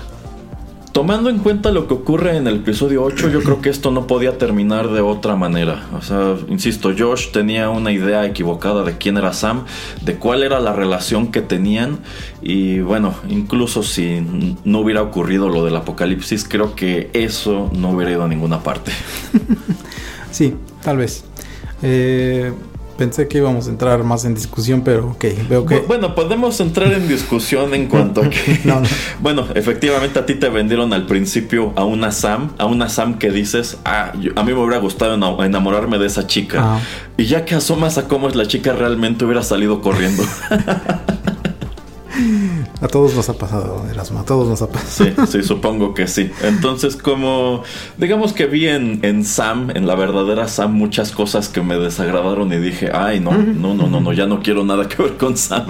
Tomando 0.96 1.30
en 1.30 1.40
cuenta 1.40 1.72
lo 1.72 1.90
que 1.90 1.94
ocurre 1.94 2.38
en 2.38 2.48
el 2.48 2.56
episodio 2.56 3.04
8, 3.04 3.28
yo 3.28 3.44
creo 3.44 3.60
que 3.62 3.70
esto 3.70 3.92
no 3.92 4.08
podía 4.08 4.38
terminar 4.38 4.88
de 4.88 5.02
otra 5.02 5.36
manera. 5.36 5.86
O 5.94 6.02
sea, 6.02 6.38
insisto, 6.48 6.94
Josh 6.98 7.32
tenía 7.32 7.70
una 7.70 7.92
idea 7.92 8.26
equivocada 8.26 8.86
de 8.86 8.98
quién 8.98 9.18
era 9.18 9.34
Sam, 9.34 9.66
de 10.04 10.16
cuál 10.16 10.42
era 10.42 10.62
la 10.62 10.72
relación 10.72 11.34
que 11.34 11.42
tenían. 11.42 12.00
Y 12.42 12.80
bueno, 12.80 13.14
incluso 13.28 13.84
si 13.84 14.26
no 14.64 14.80
hubiera 14.80 15.02
ocurrido 15.02 15.50
lo 15.50 15.66
del 15.66 15.76
apocalipsis, 15.76 16.48
creo 16.48 16.76
que 16.76 17.10
eso 17.12 17.70
no 17.74 17.90
hubiera 17.90 18.14
ido 18.14 18.24
a 18.24 18.30
ninguna 18.30 18.64
parte. 18.64 18.94
Sí, 20.32 20.54
tal 20.82 20.98
vez. 20.98 21.24
Eh, 21.82 22.54
pensé 22.98 23.28
que 23.28 23.38
íbamos 23.40 23.68
a 23.68 23.70
entrar 23.70 24.04
más 24.04 24.26
en 24.26 24.34
discusión, 24.36 24.82
pero 24.84 25.10
ok, 25.12 25.26
veo 25.50 25.66
que... 25.66 25.82
Bu- 25.84 25.88
Bueno, 25.88 26.16
podemos 26.16 26.60
entrar 26.60 26.92
en 26.94 27.08
discusión 27.08 27.74
en 27.74 27.88
cuanto 27.88 28.22
a 28.22 28.30
que... 28.30 28.60
No, 28.64 28.80
no. 28.82 28.88
Bueno, 29.22 29.46
efectivamente 29.56 30.20
a 30.20 30.26
ti 30.26 30.36
te 30.36 30.50
vendieron 30.50 30.94
al 30.94 31.06
principio 31.06 31.74
a 31.76 31.84
una 31.86 32.12
Sam, 32.12 32.52
a 32.58 32.66
una 32.66 32.90
Sam 32.90 33.18
que 33.18 33.32
dices, 33.32 33.78
ah, 33.86 34.14
yo- 34.20 34.32
a 34.36 34.44
mí 34.44 34.54
me 34.54 34.60
hubiera 34.60 34.80
gustado 34.80 35.16
ena- 35.16 35.46
enamorarme 35.46 35.98
de 35.98 36.08
esa 36.08 36.28
chica. 36.28 36.60
Ah. 36.62 36.80
Y 37.18 37.26
ya 37.26 37.46
que 37.46 37.56
asomas 37.56 37.98
a 37.98 38.08
cómo 38.08 38.28
es 38.30 38.36
la 38.36 38.46
chica 38.48 38.74
realmente 38.74 39.26
hubiera 39.26 39.44
salido 39.44 39.82
corriendo. 39.82 40.24
A 42.82 42.88
todos 42.88 43.16
nos 43.16 43.30
ha 43.30 43.34
pasado, 43.38 43.86
Erasmo, 43.90 44.20
a 44.20 44.26
todos 44.26 44.48
nos 44.48 44.62
ha 44.62 44.68
pasado. 44.68 45.10
Sí, 45.28 45.32
sí, 45.32 45.44
supongo 45.44 45.94
que 45.94 46.08
sí. 46.08 46.32
Entonces, 46.44 46.98
como 46.98 47.64
digamos 47.98 48.34
que 48.34 48.48
vi 48.48 48.68
en, 48.68 49.00
en 49.04 49.24
Sam, 49.24 49.72
en 49.74 49.88
la 49.88 49.96
verdadera 49.96 50.48
Sam, 50.48 50.74
muchas 50.74 51.12
cosas 51.12 51.48
que 51.48 51.62
me 51.62 51.78
desagradaron 51.78 52.52
y 52.52 52.58
dije, 52.58 52.92
ay, 52.94 53.20
no, 53.20 53.32
no, 53.32 53.74
no, 53.74 53.88
no, 53.88 54.02
no, 54.02 54.14
ya 54.14 54.28
no 54.28 54.42
quiero 54.42 54.66
nada 54.66 54.88
que 54.88 55.02
ver 55.02 55.18
con 55.18 55.38
Sam. 55.38 55.68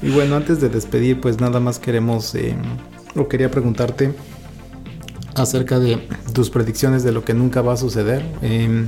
Y 0.00 0.10
bueno, 0.10 0.34
antes 0.34 0.60
de 0.60 0.68
despedir, 0.68 1.20
pues 1.20 1.40
nada 1.40 1.60
más 1.60 1.78
queremos, 1.78 2.34
eh, 2.34 2.56
o 3.14 3.28
quería 3.28 3.50
preguntarte 3.50 4.12
acerca 5.36 5.78
de 5.78 6.08
tus 6.32 6.50
predicciones 6.50 7.04
de 7.04 7.12
lo 7.12 7.24
que 7.24 7.34
nunca 7.34 7.62
va 7.62 7.74
a 7.74 7.76
suceder. 7.76 8.24
Eh, 8.42 8.86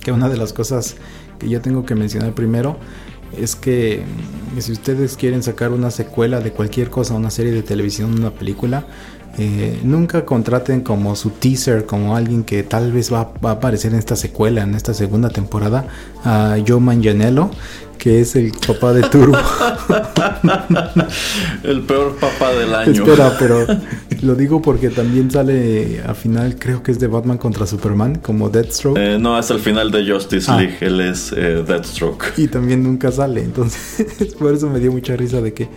que 0.00 0.12
una 0.12 0.28
de 0.28 0.36
las 0.36 0.52
cosas 0.52 0.94
que 1.40 1.48
yo 1.48 1.60
tengo 1.60 1.84
que 1.84 1.96
mencionar 1.96 2.32
primero 2.32 2.76
es 3.36 3.56
que 3.56 4.02
mm, 4.54 4.60
si 4.60 4.72
ustedes 4.72 5.16
quieren 5.16 5.42
sacar 5.42 5.72
una 5.72 5.90
secuela 5.90 6.40
de 6.40 6.52
cualquier 6.52 6.90
cosa, 6.90 7.14
una 7.14 7.30
serie 7.30 7.52
de 7.52 7.62
televisión, 7.62 8.14
una 8.18 8.30
película, 8.30 8.86
eh, 9.38 9.80
nunca 9.84 10.24
contraten 10.24 10.80
como 10.80 11.14
su 11.16 11.30
teaser, 11.30 11.84
como 11.86 12.16
alguien 12.16 12.42
que 12.44 12.62
tal 12.62 12.92
vez 12.92 13.12
va, 13.12 13.32
va 13.44 13.50
a 13.50 13.52
aparecer 13.54 13.92
en 13.92 13.98
esta 13.98 14.16
secuela, 14.16 14.62
en 14.62 14.74
esta 14.74 14.94
segunda 14.94 15.28
temporada, 15.30 15.86
a 16.24 16.56
Joe 16.66 16.80
Manganiello, 16.80 17.50
que 17.98 18.20
es 18.20 18.36
el 18.36 18.52
papá 18.66 18.92
de 18.92 19.02
Turbo. 19.02 19.36
El 21.62 21.82
peor 21.82 22.16
papá 22.16 22.52
del 22.52 22.74
año. 22.74 22.92
Espera, 22.92 23.36
pero 23.38 23.66
lo 24.22 24.34
digo 24.34 24.62
porque 24.62 24.90
también 24.90 25.30
sale 25.30 26.02
a 26.06 26.14
final, 26.14 26.56
creo 26.58 26.82
que 26.82 26.92
es 26.92 26.98
de 26.98 27.06
Batman 27.06 27.38
contra 27.38 27.66
Superman, 27.66 28.16
como 28.16 28.48
Deathstroke. 28.48 28.98
Eh, 28.98 29.18
no, 29.18 29.38
es 29.38 29.50
el 29.50 29.60
final 29.60 29.90
de 29.90 30.10
Justice 30.10 30.50
Ah. 30.50 30.56
League. 30.58 30.76
Él 30.80 31.00
es 31.00 31.32
eh, 31.36 31.62
Deathstroke. 31.66 32.32
Y 32.36 32.48
también 32.48 32.82
nunca 32.82 33.10
sale. 33.10 33.42
Entonces, 33.42 34.34
por 34.38 34.54
eso 34.54 34.68
me 34.68 34.78
dio 34.78 34.92
mucha 34.92 35.16
risa 35.16 35.40
de 35.40 35.52
que 35.52 35.68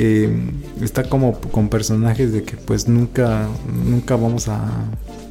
eh, 0.00 0.30
está 0.80 1.02
como 1.08 1.40
con 1.52 1.68
personajes 1.68 2.32
de 2.32 2.44
que 2.44 2.56
pues 2.56 2.86
nunca, 2.86 3.48
nunca 3.84 4.14
vamos 4.14 4.48
a, 4.48 4.60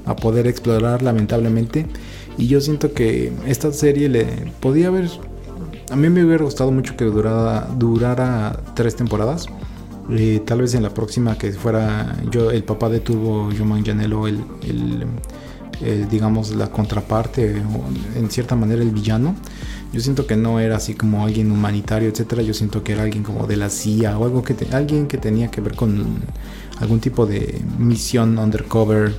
a 0.05 0.15
poder 0.15 0.45
explorar 0.45 1.01
lamentablemente. 1.01 1.85
Y 2.37 2.47
yo 2.47 2.59
siento 2.61 2.93
que 2.93 3.31
esta 3.47 3.71
serie 3.71 4.09
le 4.09 4.25
podía 4.59 4.89
haber 4.89 5.09
A 5.89 5.95
mí 5.95 6.09
me 6.09 6.23
hubiera 6.23 6.43
gustado 6.43 6.71
mucho 6.71 6.95
que 6.97 7.05
durara, 7.05 7.67
durara 7.77 8.59
tres 8.75 8.95
temporadas. 8.95 9.47
Eh, 10.09 10.41
tal 10.45 10.61
vez 10.61 10.73
en 10.73 10.83
la 10.83 10.89
próxima 10.89 11.37
que 11.37 11.51
fuera 11.53 12.15
yo 12.31 12.51
el 12.51 12.63
papá 12.63 12.89
de 12.89 12.99
Turbo, 12.99 13.49
Joe 13.57 13.65
Manganiello, 13.65 14.27
el, 14.27 14.43
el, 14.63 15.05
el, 15.81 16.09
digamos 16.09 16.55
la 16.55 16.69
contraparte, 16.69 17.61
o 17.61 18.19
en 18.19 18.29
cierta 18.29 18.55
manera 18.55 18.81
el 18.81 18.91
villano. 18.91 19.35
Yo 19.93 20.01
siento 20.01 20.27
que 20.27 20.35
no 20.35 20.59
era 20.59 20.77
así 20.77 20.93
como 20.93 21.23
alguien 21.23 21.51
humanitario, 21.51 22.09
etcétera. 22.09 22.41
Yo 22.41 22.53
siento 22.53 22.83
que 22.83 22.93
era 22.93 23.03
alguien 23.03 23.23
como 23.23 23.47
de 23.47 23.57
la 23.57 23.69
CIA 23.69 24.17
o 24.17 24.25
algo 24.25 24.43
que 24.43 24.55
alguien 24.71 25.07
que 25.07 25.17
tenía 25.17 25.49
que 25.49 25.61
ver 25.61 25.75
con 25.75 26.05
algún 26.79 26.99
tipo 26.99 27.25
de 27.25 27.61
misión 27.79 28.37
undercover 28.37 29.15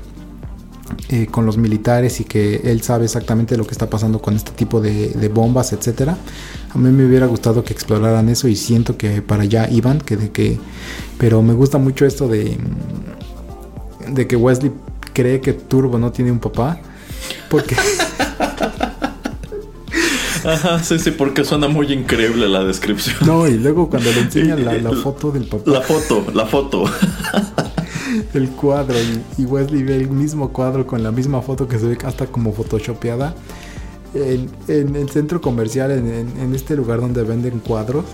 eh, 1.09 1.27
con 1.27 1.45
los 1.47 1.57
militares 1.57 2.21
y 2.21 2.25
que 2.25 2.57
él 2.65 2.83
sabe 2.83 3.07
exactamente 3.07 3.57
lo 3.57 3.67
que 3.67 3.73
está 3.73 3.91
pasando 3.91 4.21
con 4.21 4.37
este 4.37 4.53
tipo 4.53 4.81
de, 4.81 5.09
de 5.11 5.29
bombas, 5.29 5.73
etcétera. 5.73 6.17
A 6.71 6.79
mí 6.79 6.91
me 6.91 7.07
hubiera 7.07 7.27
gustado 7.27 7.65
que 7.65 7.73
exploraran 7.73 8.29
eso 8.29 8.47
y 8.49 8.57
siento 8.57 8.97
que 8.97 9.23
para 9.23 9.43
allá 9.45 9.69
iban, 9.71 10.01
que 10.01 10.17
de 10.17 10.31
que, 10.31 10.59
pero 11.19 11.43
me 11.43 11.55
gusta 11.55 11.79
mucho 11.79 12.05
esto 12.07 12.29
de 12.29 12.59
de 14.13 14.27
que 14.27 14.37
Wesley 14.37 14.73
cree 15.13 15.41
que 15.41 15.53
Turbo 15.53 15.99
no 15.99 16.13
tiene 16.13 16.31
un 16.33 16.39
papá, 16.39 16.79
porque 17.51 17.77
Ajá, 20.53 20.83
sí, 20.83 20.99
sí, 20.99 21.11
porque 21.11 21.45
suena 21.45 21.69
muy 21.69 21.93
increíble 21.93 22.49
la 22.49 22.65
descripción. 22.65 23.17
no 23.27 23.47
y 23.47 23.55
luego 23.59 23.89
cuando 23.91 24.11
le 24.13 24.21
enseñan 24.21 24.65
la, 24.65 24.75
la 24.75 24.91
foto 25.03 25.31
del 25.31 25.45
papá, 25.47 25.71
La 25.71 25.81
foto, 25.83 26.25
la 26.33 26.47
foto. 26.47 26.85
el 28.35 28.49
cuadro 28.51 28.95
y, 29.37 29.45
Wesley 29.45 29.83
ve 29.83 29.97
el 29.97 30.11
mismo 30.11 30.49
cuadro 30.51 30.87
con 30.87 31.03
la 31.03 31.13
misma 31.13 31.43
foto 31.43 31.69
que 31.69 31.79
se 31.79 31.87
ve 31.87 31.99
hasta 32.05 32.27
como 32.27 32.53
photoshopeada 32.53 33.35
en, 34.15 34.51
en 34.69 34.97
el 34.97 35.11
centro 35.11 35.41
comercial, 35.41 35.91
en, 35.91 36.07
en- 36.13 36.39
en 36.41 36.55
este 36.55 36.75
lugar 36.77 37.01
donde 37.01 37.23
venden 37.25 37.59
cuadros. 37.61 38.05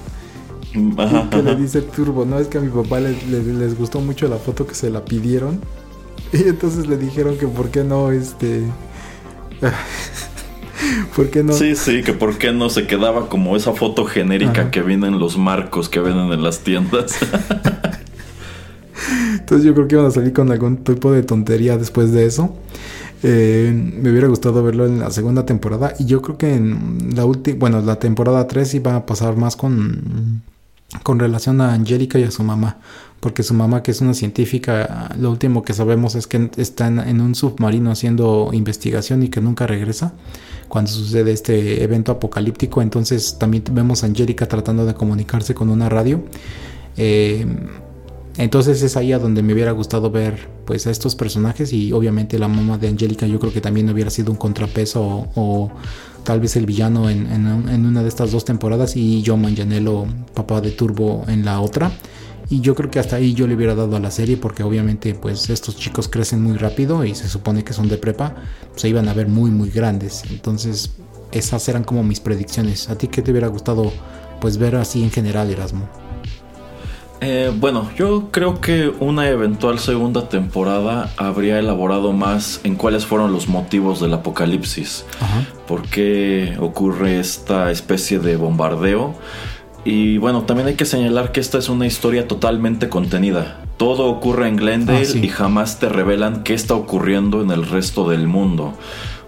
Ajá, 0.99 1.25
y 1.27 1.31
que 1.31 1.43
le 1.43 1.51
ajá. 1.53 1.61
dice 1.61 1.83
Turbo, 1.83 2.25
no 2.25 2.39
es 2.41 2.49
que 2.49 2.59
a 2.59 2.61
mi 2.61 2.69
papá 2.69 2.99
le- 2.99 3.17
le- 3.31 3.43
les 3.45 3.79
gustó 3.79 4.01
mucho 4.01 4.27
la 4.29 4.37
foto 4.37 4.67
que 4.67 4.75
se 4.75 4.91
la 4.91 5.05
pidieron. 5.05 5.61
Y 6.33 6.49
entonces 6.49 6.89
le 6.89 6.97
dijeron 6.97 7.37
que 7.39 7.47
por 7.47 7.69
qué 7.71 7.85
no, 7.85 8.11
este... 8.11 8.63
¿Por 11.15 11.31
qué 11.31 11.43
no? 11.43 11.53
Sí, 11.53 11.77
sí, 11.77 12.03
que 12.03 12.13
por 12.13 12.39
qué 12.39 12.53
no 12.53 12.71
se 12.71 12.87
quedaba 12.87 13.29
como 13.29 13.57
esa 13.57 13.73
foto 13.73 14.05
genérica 14.05 14.63
Ajá. 14.63 14.71
que 14.71 14.83
viene 14.83 15.07
en 15.07 15.19
los 15.19 15.39
marcos 15.39 15.89
que 15.89 16.01
venden 16.01 16.33
en 16.33 16.43
las 16.43 16.61
tiendas. 16.61 17.17
Entonces 19.39 19.67
yo 19.67 19.75
creo 19.75 19.89
que 19.89 19.95
iban 19.97 20.07
a 20.07 20.11
salir 20.11 20.33
con 20.33 20.51
algún 20.51 20.79
tipo 20.79 21.13
de 21.13 21.23
tontería 21.23 21.77
después 21.77 22.13
de 22.13 22.27
eso. 22.27 22.57
Eh, 23.23 23.73
me 23.73 24.11
hubiera 24.11 24.29
gustado 24.29 24.63
verlo 24.63 24.87
en 24.87 25.01
la 25.01 25.11
segunda 25.11 25.47
temporada. 25.47 25.95
Y 25.99 26.07
yo 26.07 26.23
creo 26.23 26.39
que 26.39 26.55
en 26.55 27.11
la 27.15 27.25
última, 27.25 27.59
bueno, 27.59 27.81
la 27.81 27.99
temporada 27.99 28.47
3 28.47 28.75
iba 28.75 28.97
a 28.97 29.07
pasar 29.07 29.37
más 29.37 29.57
con, 29.57 30.43
con 31.03 31.19
relación 31.19 31.61
a 31.61 31.75
Angélica 31.75 32.19
y 32.19 32.25
a 32.25 32.31
su 32.31 32.43
mamá. 32.43 32.79
Porque 33.21 33.43
su 33.43 33.55
mamá, 33.55 33.83
que 33.83 33.91
es 33.91 34.01
una 34.01 34.15
científica, 34.15 35.11
lo 35.19 35.31
último 35.31 35.63
que 35.63 35.73
sabemos 35.73 36.15
es 36.15 36.27
que 36.27 36.51
está 36.57 36.89
en, 36.89 36.99
en 36.99 37.21
un 37.21 37.35
submarino 37.35 37.91
haciendo 37.91 38.51
investigación 38.53 39.23
y 39.23 39.29
que 39.29 39.41
nunca 39.41 39.67
regresa 39.67 40.13
cuando 40.69 40.91
sucede 40.91 41.33
este 41.33 41.83
evento 41.83 42.13
apocalíptico. 42.13 42.83
Entonces 42.83 43.37
también 43.39 43.65
vemos 43.73 44.03
a 44.03 44.07
Angélica 44.07 44.47
tratando 44.47 44.87
de 44.87 44.95
comunicarse 44.95 45.55
con 45.55 45.69
una 45.71 45.89
radio. 45.89 46.25
Eh, 46.97 47.47
entonces 48.37 48.83
es 48.83 48.97
ahí 48.97 49.13
a 49.13 49.19
donde 49.19 49.43
me 49.43 49.53
hubiera 49.53 49.71
gustado 49.71 50.11
ver 50.11 50.49
pues 50.65 50.87
a 50.87 50.91
estos 50.91 51.15
personajes 51.15 51.73
y 51.73 51.93
obviamente 51.93 52.39
la 52.39 52.49
mamá 52.49 52.79
de 52.79 52.89
Angélica 52.89 53.27
yo 53.27 53.39
creo 53.39 53.53
que 53.53 53.61
también 53.61 53.89
hubiera 53.91 54.11
sido 54.11 54.33
un 54.33 54.37
contrapeso 54.37 55.29
o, 55.37 55.71
tal 56.25 56.41
vez 56.41 56.57
el 56.57 56.67
villano 56.67 57.09
en, 57.11 57.27
una 57.27 58.03
de 58.03 58.09
estas 58.09 58.33
dos 58.33 58.45
temporadas 58.45 58.97
y 58.97 59.23
Joe 59.25 59.37
Manganiello, 59.37 60.07
papá 60.33 60.61
de 60.61 60.73
Turbo 60.73 61.25
en 61.29 61.45
la 61.45 61.61
otra. 61.61 61.93
Y 62.51 62.61
yo 62.61 62.75
creo 62.75 62.91
que 62.91 62.99
hasta 62.99 63.17
ahí 63.17 63.35
yo 63.35 63.47
le 63.47 63.55
hubiera 63.55 63.75
dado 63.75 63.97
a 63.97 64.01
la 64.01 64.11
serie 64.11 64.37
porque 64.37 64.63
obviamente 64.63 65.15
pues 65.15 65.49
estos 65.51 65.77
chicos 65.77 66.09
crecen 66.09 66.43
muy 66.43 66.57
rápido 66.59 67.05
y 67.05 67.15
se 67.15 67.29
supone 67.29 67.65
que 67.65 67.73
son 67.73 67.89
de 67.89 67.97
prepa, 67.97 68.35
se 68.77 68.89
iban 68.89 69.09
a 69.09 69.15
ver 69.15 69.29
muy 69.29 69.51
muy 69.51 69.71
grandes. 69.71 70.23
Entonces 70.31 70.93
esas 71.33 71.69
eran 71.69 71.85
como 71.85 72.03
mis 72.03 72.21
predicciones. 72.21 72.91
¿A 72.91 72.99
ti 72.99 73.09
qué 73.09 73.23
te 73.23 73.31
hubiera 73.31 73.49
gustado 73.49 73.93
pues 74.41 74.59
ver 74.59 74.77
así 74.77 75.03
en 75.03 75.11
general 75.11 75.51
Erasmo? 75.51 75.89
Eh, 77.21 77.51
bueno, 77.59 77.91
yo 77.97 78.29
creo 78.31 78.61
que 78.61 78.93
una 79.01 79.29
eventual 79.29 79.79
segunda 79.79 80.29
temporada 80.29 81.11
habría 81.17 81.59
elaborado 81.59 82.13
más 82.13 82.61
en 82.65 82.77
cuáles 82.77 83.07
fueron 83.07 83.33
los 83.33 83.49
motivos 83.49 84.01
del 84.01 84.13
apocalipsis. 84.13 85.07
Ajá. 85.21 85.45
por 85.67 85.83
qué 85.89 86.55
ocurre 86.61 87.19
esta 87.19 87.71
especie 87.71 88.19
de 88.19 88.37
bombardeo. 88.37 89.15
Y 89.85 90.19
bueno, 90.19 90.45
también 90.45 90.69
hay 90.69 90.75
que 90.75 90.87
señalar 90.87 91.31
que 91.33 91.41
esta 91.41 91.59
es 91.59 91.69
una 91.69 91.87
historia 91.87 92.27
totalmente 92.27 92.89
contenida. 92.89 93.61
Todo 93.77 94.07
ocurre 94.07 94.49
en 94.49 94.57
Glendale 94.57 95.01
Ah, 95.03 95.05
sí. 95.05 95.21
y 95.23 95.29
jamás 95.29 95.79
te 95.79 95.89
revelan 95.89 96.43
qué 96.43 96.55
está 96.55 96.75
ocurriendo 96.75 97.43
en 97.43 97.51
el 97.51 97.67
resto 97.67 98.09
del 98.09 98.27
mundo. 98.27 98.73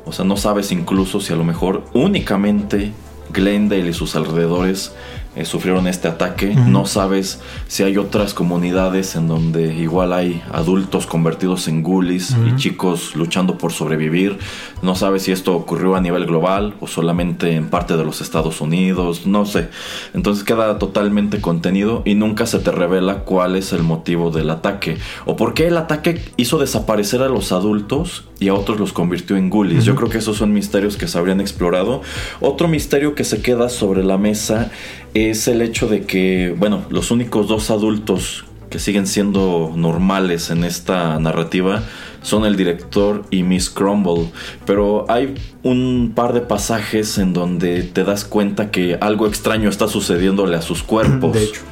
O 0.06 0.12
sea, 0.12 0.24
no 0.24 0.36
sabes 0.36 0.72
incluso 0.72 1.20
si 1.20 1.32
a 1.32 1.36
lo 1.36 1.44
mejor 1.44 1.84
únicamente 1.92 2.92
Glendale 3.32 3.88
y 3.90 3.92
sus 3.92 4.14
alrededores 4.16 4.94
eh, 5.36 5.44
sufrieron 5.44 5.86
este 5.86 6.08
ataque. 6.08 6.54
No 6.54 6.86
sabes 6.86 7.40
si 7.68 7.82
hay 7.82 7.98
otras 7.98 8.32
comunidades 8.32 9.14
en 9.16 9.28
donde 9.28 9.74
igual 9.74 10.14
hay 10.14 10.42
adultos 10.50 11.06
convertidos 11.06 11.68
en 11.68 11.82
ghoulies 11.82 12.34
y 12.46 12.56
chicos 12.56 13.14
luchando 13.14 13.58
por 13.58 13.72
sobrevivir. 13.72 14.38
No 14.80 14.94
sabes 14.94 15.24
si 15.24 15.32
esto 15.32 15.54
ocurrió 15.54 15.94
a 15.94 16.00
nivel 16.00 16.24
global 16.24 16.74
o 16.80 16.86
solamente 16.86 17.54
en 17.54 17.68
parte 17.68 17.98
de 17.98 18.04
los 18.04 18.22
Estados 18.22 18.62
Unidos. 18.62 19.26
No 19.26 19.44
sé. 19.44 19.68
Entonces 20.14 20.42
queda 20.42 20.78
totalmente 20.78 21.42
contenido 21.42 22.02
y 22.06 22.14
nunca 22.14 22.46
se 22.46 22.58
te 22.58 22.70
revela 22.70 23.24
cuál 23.24 23.56
es 23.56 23.74
el 23.74 23.82
motivo 23.82 24.30
del 24.30 24.48
ataque 24.48 24.96
o 25.26 25.36
por 25.36 25.52
qué 25.52 25.66
el 25.66 25.76
ataque 25.76 26.24
hizo 26.38 26.58
desaparecer 26.58 27.20
a 27.20 27.28
los 27.28 27.52
adultos 27.52 28.24
y 28.38 28.48
a 28.48 28.54
otros 28.54 28.78
los 28.78 28.92
convirtió 28.92 29.36
en 29.36 29.50
ghoulies. 29.50 29.84
Yo 29.84 29.94
creo 29.94 30.08
que 30.08 30.18
esos 30.18 30.36
son 30.38 30.52
misterios 30.52 30.96
que 30.96 31.08
se 31.08 31.18
habrían 31.18 31.40
explorado. 31.40 32.02
Otro 32.40 32.68
misterio 32.68 33.14
que 33.14 33.24
se 33.24 33.40
queda 33.40 33.68
sobre 33.68 34.04
la 34.04 34.18
mesa 34.18 34.70
es 35.16 35.48
el 35.48 35.62
hecho 35.62 35.88
de 35.88 36.02
que, 36.02 36.54
bueno, 36.56 36.84
los 36.90 37.10
únicos 37.10 37.48
dos 37.48 37.70
adultos 37.70 38.44
que 38.70 38.78
siguen 38.78 39.06
siendo 39.06 39.72
normales 39.74 40.50
en 40.50 40.64
esta 40.64 41.18
narrativa 41.18 41.82
son 42.22 42.44
el 42.44 42.56
director 42.56 43.24
y 43.30 43.42
Miss 43.42 43.70
Crumble. 43.70 44.30
Pero 44.66 45.06
hay 45.08 45.34
un 45.62 46.12
par 46.14 46.32
de 46.32 46.40
pasajes 46.40 47.18
en 47.18 47.32
donde 47.32 47.82
te 47.82 48.04
das 48.04 48.24
cuenta 48.24 48.70
que 48.70 48.98
algo 49.00 49.26
extraño 49.26 49.70
está 49.70 49.88
sucediéndole 49.88 50.56
a 50.56 50.62
sus 50.62 50.82
cuerpos. 50.82 51.32
De 51.32 51.44
hecho. 51.44 51.62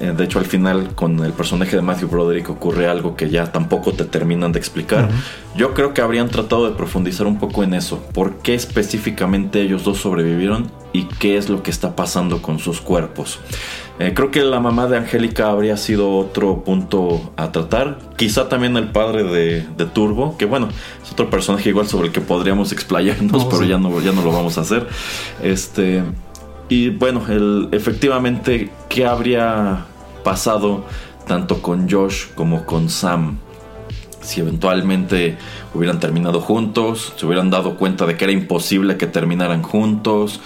Eh, 0.00 0.14
de 0.16 0.24
hecho, 0.24 0.38
al 0.38 0.46
final, 0.46 0.94
con 0.94 1.22
el 1.24 1.32
personaje 1.32 1.76
de 1.76 1.82
Matthew 1.82 2.08
Broderick 2.08 2.48
ocurre 2.48 2.88
algo 2.88 3.16
que 3.16 3.28
ya 3.28 3.52
tampoco 3.52 3.92
te 3.92 4.04
terminan 4.04 4.50
de 4.50 4.58
explicar. 4.58 5.10
Yo 5.54 5.74
creo 5.74 5.92
que 5.92 6.00
habrían 6.00 6.28
tratado 6.28 6.68
de 6.68 6.74
profundizar 6.74 7.26
un 7.26 7.38
poco 7.38 7.62
en 7.62 7.74
eso. 7.74 8.02
¿Por 8.14 8.38
qué 8.38 8.54
específicamente 8.54 9.60
ellos 9.60 9.84
dos 9.84 9.98
sobrevivieron 9.98 10.70
y 10.94 11.04
qué 11.04 11.36
es 11.36 11.50
lo 11.50 11.62
que 11.62 11.70
está 11.70 11.94
pasando 11.96 12.40
con 12.40 12.58
sus 12.58 12.80
cuerpos? 12.80 13.40
Eh, 13.98 14.12
creo 14.14 14.30
que 14.30 14.42
la 14.42 14.58
mamá 14.60 14.86
de 14.86 14.96
Angélica 14.96 15.50
habría 15.50 15.76
sido 15.76 16.16
otro 16.16 16.64
punto 16.64 17.32
a 17.36 17.52
tratar. 17.52 17.98
Quizá 18.16 18.48
también 18.48 18.78
el 18.78 18.90
padre 18.92 19.24
de, 19.24 19.66
de 19.76 19.84
Turbo, 19.84 20.38
que 20.38 20.46
bueno, 20.46 20.68
es 21.04 21.12
otro 21.12 21.28
personaje 21.28 21.68
igual 21.68 21.86
sobre 21.86 22.06
el 22.06 22.12
que 22.14 22.22
podríamos 22.22 22.72
explayarnos, 22.72 23.44
No, 23.44 23.48
pero 23.50 23.62
sí. 23.64 23.68
ya, 23.68 23.76
no, 23.76 24.00
ya 24.00 24.12
no 24.12 24.22
lo 24.22 24.32
vamos 24.32 24.56
a 24.56 24.62
hacer. 24.62 24.86
Este. 25.42 26.02
Y 26.70 26.88
bueno, 26.88 27.22
el, 27.28 27.68
efectivamente, 27.72 28.70
¿qué 28.88 29.04
habría 29.04 29.86
pasado 30.22 30.84
tanto 31.26 31.62
con 31.62 31.88
Josh 31.90 32.26
como 32.34 32.64
con 32.64 32.88
Sam? 32.88 33.38
Si 34.20 34.40
eventualmente 34.40 35.38
hubieran 35.74 35.98
terminado 35.98 36.40
juntos, 36.40 37.14
se 37.16 37.26
hubieran 37.26 37.50
dado 37.50 37.76
cuenta 37.76 38.06
de 38.06 38.16
que 38.16 38.24
era 38.24 38.32
imposible 38.32 38.96
que 38.96 39.06
terminaran 39.06 39.62
juntos, 39.62 40.40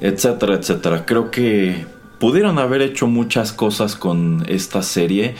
etcétera, 0.00 0.54
etcétera. 0.54 1.06
Creo 1.06 1.30
que 1.30 1.86
pudieron 2.18 2.58
haber 2.58 2.82
hecho 2.82 3.06
muchas 3.06 3.52
cosas 3.52 3.96
con 3.96 4.44
esta 4.48 4.82
serie. 4.82 5.34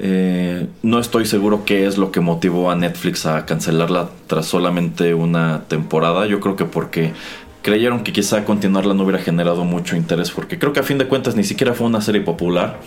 Eh, 0.00 0.66
no 0.82 1.00
estoy 1.00 1.26
seguro 1.26 1.64
qué 1.64 1.86
es 1.86 1.98
lo 1.98 2.12
que 2.12 2.20
motivó 2.20 2.70
a 2.70 2.76
Netflix 2.76 3.26
a 3.26 3.44
cancelarla 3.46 4.10
tras 4.26 4.46
solamente 4.46 5.14
una 5.14 5.62
temporada. 5.68 6.26
Yo 6.26 6.38
creo 6.40 6.54
que 6.54 6.64
porque 6.64 7.14
creyeron 7.62 8.02
que 8.02 8.12
quizá 8.12 8.44
continuarla 8.44 8.94
no 8.94 9.04
hubiera 9.04 9.18
generado 9.18 9.64
mucho 9.64 9.96
interés, 9.96 10.30
porque 10.30 10.58
creo 10.58 10.72
que 10.72 10.80
a 10.80 10.84
fin 10.84 10.98
de 10.98 11.06
cuentas 11.06 11.36
ni 11.36 11.44
siquiera 11.44 11.74
fue 11.74 11.86
una 11.86 12.00
serie 12.00 12.20
popular. 12.20 12.80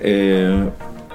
Eh, 0.00 0.68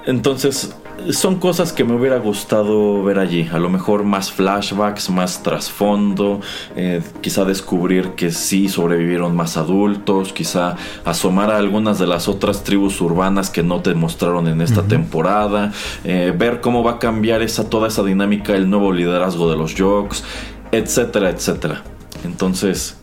entonces, 0.05 0.73
son 1.11 1.39
cosas 1.39 1.71
que 1.71 1.83
me 1.83 1.95
hubiera 1.95 2.17
gustado 2.17 3.03
ver 3.03 3.19
allí. 3.19 3.47
A 3.51 3.59
lo 3.59 3.69
mejor 3.69 4.03
más 4.03 4.31
flashbacks, 4.31 5.09
más 5.09 5.43
trasfondo. 5.43 6.41
eh, 6.75 7.01
quizá 7.21 7.45
descubrir 7.45 8.11
que 8.11 8.31
sí 8.31 8.69
sobrevivieron 8.69 9.35
más 9.35 9.57
adultos. 9.57 10.33
Quizá 10.33 10.75
asomar 11.05 11.51
a 11.51 11.57
algunas 11.57 11.99
de 11.99 12.07
las 12.07 12.27
otras 12.27 12.63
tribus 12.63 12.99
urbanas 13.01 13.49
que 13.49 13.63
no 13.63 13.81
te 13.81 13.93
mostraron 13.93 14.47
en 14.47 14.61
esta 14.61 14.83
temporada. 14.83 15.71
eh, 16.03 16.33
ver 16.37 16.61
cómo 16.61 16.83
va 16.83 16.91
a 16.93 16.99
cambiar 16.99 17.41
esa, 17.41 17.69
toda 17.69 17.87
esa 17.87 18.03
dinámica, 18.03 18.55
el 18.55 18.69
nuevo 18.69 18.91
liderazgo 18.91 19.49
de 19.49 19.57
los 19.57 19.75
Jocks, 19.75 20.23
etcétera, 20.71 21.29
etcétera. 21.29 21.83
Entonces, 22.23 22.95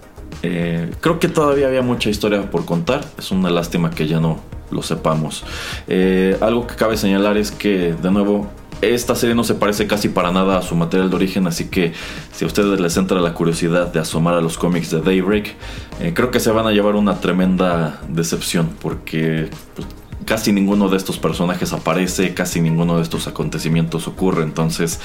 Eh, 0.42 0.92
creo 1.00 1.18
que 1.18 1.28
todavía 1.28 1.66
había 1.66 1.82
mucha 1.82 2.10
historia 2.10 2.50
por 2.50 2.64
contar. 2.66 3.04
Es 3.18 3.30
una 3.30 3.48
lástima 3.48 3.90
que 3.90 4.06
ya 4.06 4.20
no 4.20 4.38
lo 4.70 4.82
sepamos. 4.82 5.44
Eh, 5.88 6.36
algo 6.40 6.66
que 6.66 6.74
cabe 6.74 6.96
señalar 6.96 7.36
es 7.38 7.50
que, 7.50 7.94
de 7.94 8.10
nuevo, 8.10 8.46
esta 8.82 9.14
serie 9.14 9.34
no 9.34 9.44
se 9.44 9.54
parece 9.54 9.86
casi 9.86 10.08
para 10.08 10.30
nada 10.32 10.58
a 10.58 10.62
su 10.62 10.74
material 10.76 11.08
de 11.08 11.16
origen, 11.16 11.46
así 11.46 11.68
que 11.68 11.94
si 12.32 12.44
a 12.44 12.48
ustedes 12.48 12.78
les 12.78 12.96
entra 12.96 13.18
la 13.20 13.32
curiosidad 13.32 13.90
de 13.90 13.98
asomar 14.00 14.34
a 14.34 14.40
los 14.42 14.58
cómics 14.58 14.90
de 14.90 15.00
Daybreak, 15.00 15.54
eh, 16.00 16.12
creo 16.14 16.30
que 16.30 16.38
se 16.38 16.50
van 16.50 16.66
a 16.66 16.72
llevar 16.72 16.96
una 16.96 17.18
tremenda 17.20 18.02
decepción, 18.08 18.68
porque 18.82 19.48
pues, 19.74 19.88
casi 20.26 20.52
ninguno 20.52 20.88
de 20.90 20.98
estos 20.98 21.18
personajes 21.18 21.72
aparece, 21.72 22.34
casi 22.34 22.60
ninguno 22.60 22.96
de 22.96 23.02
estos 23.02 23.26
acontecimientos 23.26 24.06
ocurre, 24.06 24.42
entonces, 24.42 25.00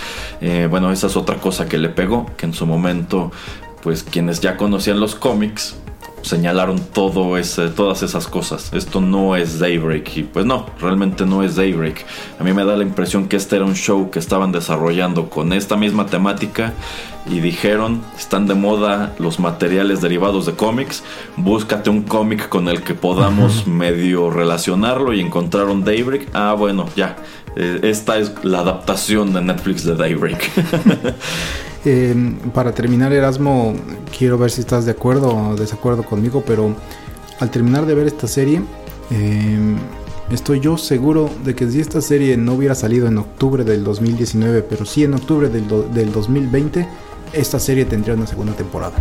bueno, 0.70 0.92
esa 0.92 1.08
es 1.08 1.16
otra 1.16 1.38
cosa 1.38 1.68
que 1.68 1.78
le 1.78 1.90
pegó, 1.90 2.26
que 2.38 2.48
en 2.48 2.54
su 2.54 2.66
momento, 2.66 3.32
pues 3.82 4.03
quienes 4.03 4.40
ya 4.40 4.58
conocían 4.58 4.99
los 4.99 5.16
cómics, 5.16 5.76
señalaron 6.22 6.80
todo 6.80 7.38
ese, 7.38 7.70
todas 7.70 8.03
esas 8.03 8.28
cosas. 8.28 8.72
Esto 8.74 9.02
no 9.02 9.36
es 9.36 9.60
Daybreak. 9.60 10.18
Y 10.18 10.24
pues 10.24 10.45
no, 10.45 10.68
realmente 10.80 11.26
no 11.26 11.44
es 11.44 11.56
Daybreak. 11.56 12.06
A 12.40 12.44
mí 12.44 12.53
me 12.53 12.64
da 12.64 12.76
la 12.76 12.84
impresión 12.84 13.28
que 13.28 13.38
este 13.38 13.56
era 13.56 13.66
un 13.66 13.76
show 13.76 14.10
que 14.12 14.20
estaban 14.20 14.52
desarrollando 14.52 15.30
con 15.30 15.53
esta 15.53 15.76
misma 15.78 16.06
temática. 16.06 16.74
Y 17.30 17.40
dijeron, 17.40 18.02
están 18.18 18.48
de 18.48 18.56
moda 18.56 19.14
los 19.20 19.40
materiales 19.40 20.02
derivados 20.02 20.45
de 20.45 20.53
cómics. 20.53 21.03
Búscate 21.38 21.90
un 21.90 22.03
cómic 22.03 22.49
con 22.49 22.68
el 22.68 22.82
que 22.82 22.95
podamos 22.95 23.68
medio 23.68 24.30
relacionarlo 24.30 25.14
y 25.14 25.22
encontraron 25.22 25.84
Daybreak. 25.84 26.30
Ah, 26.34 26.56
bueno, 26.58 26.88
ya. 26.95 27.18
Eh, 27.56 27.80
esta 27.84 28.18
es 28.18 28.34
la 28.44 28.60
adaptación 28.60 29.34
de 29.34 29.41
Netflix 29.41 29.84
de 29.84 29.95
Daybreak. 29.95 30.49
Eh, 31.84 32.36
para 32.53 32.74
terminar, 32.74 33.12
Erasmo, 33.12 33.74
quiero 34.16 34.38
ver 34.38 34.52
si 34.52 34.62
estás 34.62 34.86
de 34.86 34.91
acuerdo 34.91 35.36
o 35.36 35.56
desacuerdo 35.56 36.03
conmigo, 36.03 36.44
pero 36.45 36.76
al 37.40 37.49
terminar 37.49 37.86
de 37.86 37.95
ver 37.95 38.08
esta 38.08 38.28
serie, 38.28 38.62
eh, 39.10 39.76
estoy 40.30 40.60
yo 40.60 40.78
seguro 40.78 41.30
de 41.44 41.56
que 41.56 41.70
si 41.70 41.80
esta 41.80 42.02
serie 42.02 42.38
no 42.38 42.53
hubiera 42.53 42.76
salido 42.76 43.08
en 43.08 43.18
octubre 43.18 43.64
del 43.64 43.84
2019, 43.84 44.62
pero 44.62 44.86
sí 44.86 45.03
en 45.03 45.16
octubre 45.16 45.49
del, 45.49 45.66
del 45.91 46.12
2020, 46.12 46.88
esta 47.34 47.60
serie 47.60 47.86
tendría 47.86 48.14
una 48.14 48.28
segunda 48.28 48.53
temporada. 48.53 48.95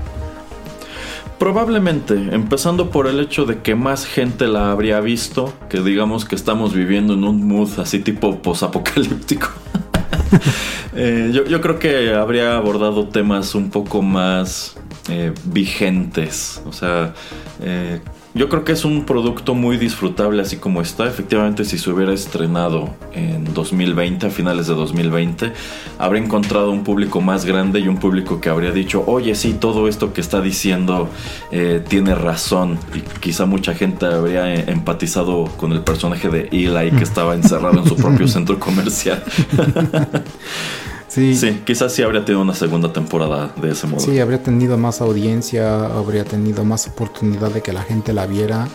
Probablemente, 1.39 2.15
empezando 2.15 2.91
por 2.91 3.07
el 3.07 3.19
hecho 3.21 3.47
de 3.47 3.61
que 3.61 3.75
más 3.75 4.07
gente 4.07 4.47
la 4.47 4.73
habría 4.73 5.01
visto, 5.01 5.53
que 5.69 5.81
digamos 5.81 6.25
que 6.25 6.35
estamos 6.35 6.75
viviendo 6.75 7.15
en 7.15 7.25
un 7.25 7.47
mood 7.47 7.79
así 7.79 7.99
tipo 7.99 8.41
posapocalíptico. 8.41 9.49
Eh, 10.93 11.31
yo, 11.33 11.61
creo 11.61 11.79
que 11.79 12.13
habría 12.13 12.57
abordado 12.57 13.07
temas 13.07 13.55
un 13.55 13.71
poco 13.71 14.03
más 14.03 14.77
eh, 15.09 15.33
vigentes. 15.45 16.61
O 16.67 16.73
sea, 16.73 17.15
eh, 17.63 18.01
yo 18.33 18.49
creo 18.49 18.65
que 18.65 18.73
es 18.73 18.85
un 18.85 19.05
producto 19.05 19.55
muy 19.55 19.77
disfrutable 19.77 20.43
así 20.43 20.57
como 20.57 20.81
está. 20.83 21.07
Efectivamente, 21.07 21.65
si 21.65 21.79
se 21.79 21.91
hubiera 21.91 22.13
estrenado 22.13 22.91
en 23.13 23.53
2020, 23.53 24.27
a 24.27 24.31
finales 24.31 24.69
de 24.69 24.75
2020, 24.75 25.53
habría 25.99 26.23
encontrado 26.23 26.71
un 26.71 26.85
público 26.85 27.21
más 27.21 27.45
grande 27.45 27.81
y 27.81 27.89
un 27.89 27.99
público 27.99 28.41
que 28.41 28.49
habría 28.49 28.71
dicho, 28.71 29.03
oye, 29.07 29.35
sí, 29.35 29.57
todo 29.59 29.89
esto 29.89 30.13
que 30.13 30.21
está 30.21 30.41
diciendo 30.41 31.09
eh, 31.51 31.83
tiene 31.87 32.15
razón. 32.15 32.79
Y 32.95 33.01
quizá 33.01 33.47
mucha 33.47 33.75
gente 33.75 34.07
habría 34.07 34.55
eh, 34.55 34.65
empatizado 34.69 35.47
con 35.57 35.73
el 35.73 35.81
personaje 35.81 36.29
de 36.29 36.49
Eli 36.53 36.93
que 36.93 37.05
estaba 37.05 37.35
encerrado 37.35 37.81
en 37.81 37.87
su 37.87 37.97
propio 37.97 38.29
centro 38.29 38.59
comercial. 38.61 39.25
Sí, 41.11 41.35
sí. 41.35 41.51
Sí, 41.51 41.63
quizás 41.67 41.93
sí 41.93 42.03
habría 42.03 42.25
tenido 42.25 42.41
una 42.41 42.55
segunda 42.55 42.93
temporada 42.93 43.53
de 43.61 43.73
ese 43.73 43.87
modo. 43.89 44.01
habría 44.21 44.41
tenido 44.43 44.79
más 44.79 45.01
audiencia, 45.01 45.87
habría 45.87 46.25
tenido 46.25 46.65
más 46.65 46.87
oportunidad 46.87 47.51
de 47.51 47.63
que 47.63 47.73
la 47.73 47.83
gente 47.83 48.13
la 48.13 48.27
viera. 48.27 48.69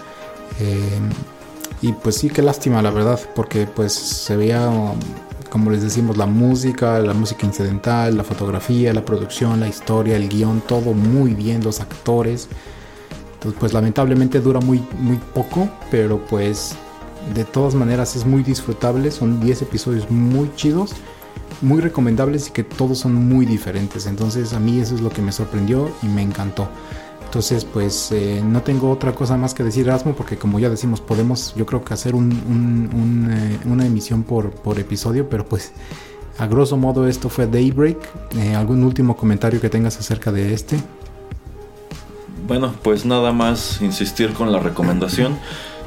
eh, 0.60 1.00
y 1.82 1.94
pues 1.94 2.16
sí, 2.16 2.30
qué 2.30 2.42
lástima, 2.42 2.82
la 2.82 2.90
verdad, 2.90 3.20
porque 3.36 3.68
pues 3.68 3.94
se 3.94 4.36
veía, 4.36 4.70
como 5.50 5.72
les 5.72 5.84
decimos, 5.84 6.18
la 6.18 6.26
música, 6.26 7.00
la 7.00 7.14
música 7.14 7.46
incidental, 7.46 8.18
la 8.18 8.24
fotografía, 8.24 8.94
la 8.94 9.06
producción, 9.06 9.60
la 9.60 9.68
historia, 9.68 10.16
el 10.16 10.28
guion, 10.28 10.62
todo 10.62 10.94
muy 10.94 11.34
bien, 11.34 11.64
los 11.64 11.82
actores. 11.82 12.48
Entonces, 13.36 13.60
pues 13.60 13.74
lamentablemente 13.74 14.40
dura 14.40 14.60
muy, 14.60 14.84
muy 15.00 15.18
poco, 15.34 15.70
pero 15.92 16.26
pues 16.26 16.76
de 17.34 17.44
todas 17.44 17.76
maneras 17.76 18.16
es 18.16 18.26
muy 18.26 18.42
disfrutable. 18.42 19.12
Son 19.12 19.40
10 19.40 19.62
episodios 19.62 20.10
muy 20.10 20.50
chidos, 20.56 20.94
muy 21.62 21.82
recomendables 21.82 22.50
y 22.50 22.52
que 22.52 22.64
todos 22.64 23.00
son 23.00 23.16
muy 23.16 23.46
diferentes. 23.46 24.06
Entonces 24.06 24.54
a 24.54 24.60
mí 24.60 24.80
eso 24.80 24.96
es 24.96 25.02
lo 25.02 25.10
que 25.10 25.22
me 25.22 25.32
sorprendió 25.32 25.90
y 26.04 26.08
me 26.08 26.22
encantó. 26.22 26.68
Entonces 27.24 27.66
pues 27.66 28.12
eh, 28.12 28.42
no 28.46 28.62
tengo 28.62 28.90
otra 28.92 29.14
cosa 29.14 29.36
más 29.38 29.54
que 29.54 29.64
decir 29.64 29.88
Erasmo 29.88 30.14
porque 30.14 30.38
como 30.38 30.60
ya 30.60 30.70
decimos 30.70 31.02
podemos 31.02 31.54
yo 31.56 31.66
creo 31.66 31.84
que 31.84 31.94
hacer 31.94 32.14
eh, 32.14 33.60
una 33.66 33.86
emisión 33.86 34.24
por, 34.24 34.52
por 34.52 34.80
episodio, 34.80 35.28
pero 35.30 35.46
pues 35.46 35.74
a 36.38 36.48
grosso 36.48 36.78
modo 36.78 37.08
esto 37.08 37.30
fue 37.30 37.48
Daybreak. 37.48 37.98
Eh, 38.38 38.56
¿Algún 38.56 38.84
último 38.84 39.16
comentario 39.16 39.62
que 39.62 39.70
tengas 39.70 39.98
acerca 39.98 40.32
de 40.32 40.54
este? 40.54 40.78
Bueno, 42.48 42.74
pues 42.84 43.06
nada 43.06 43.32
más 43.32 43.82
insistir 43.82 44.34
con 44.34 44.52
la 44.52 44.60
recomendación. 44.60 45.38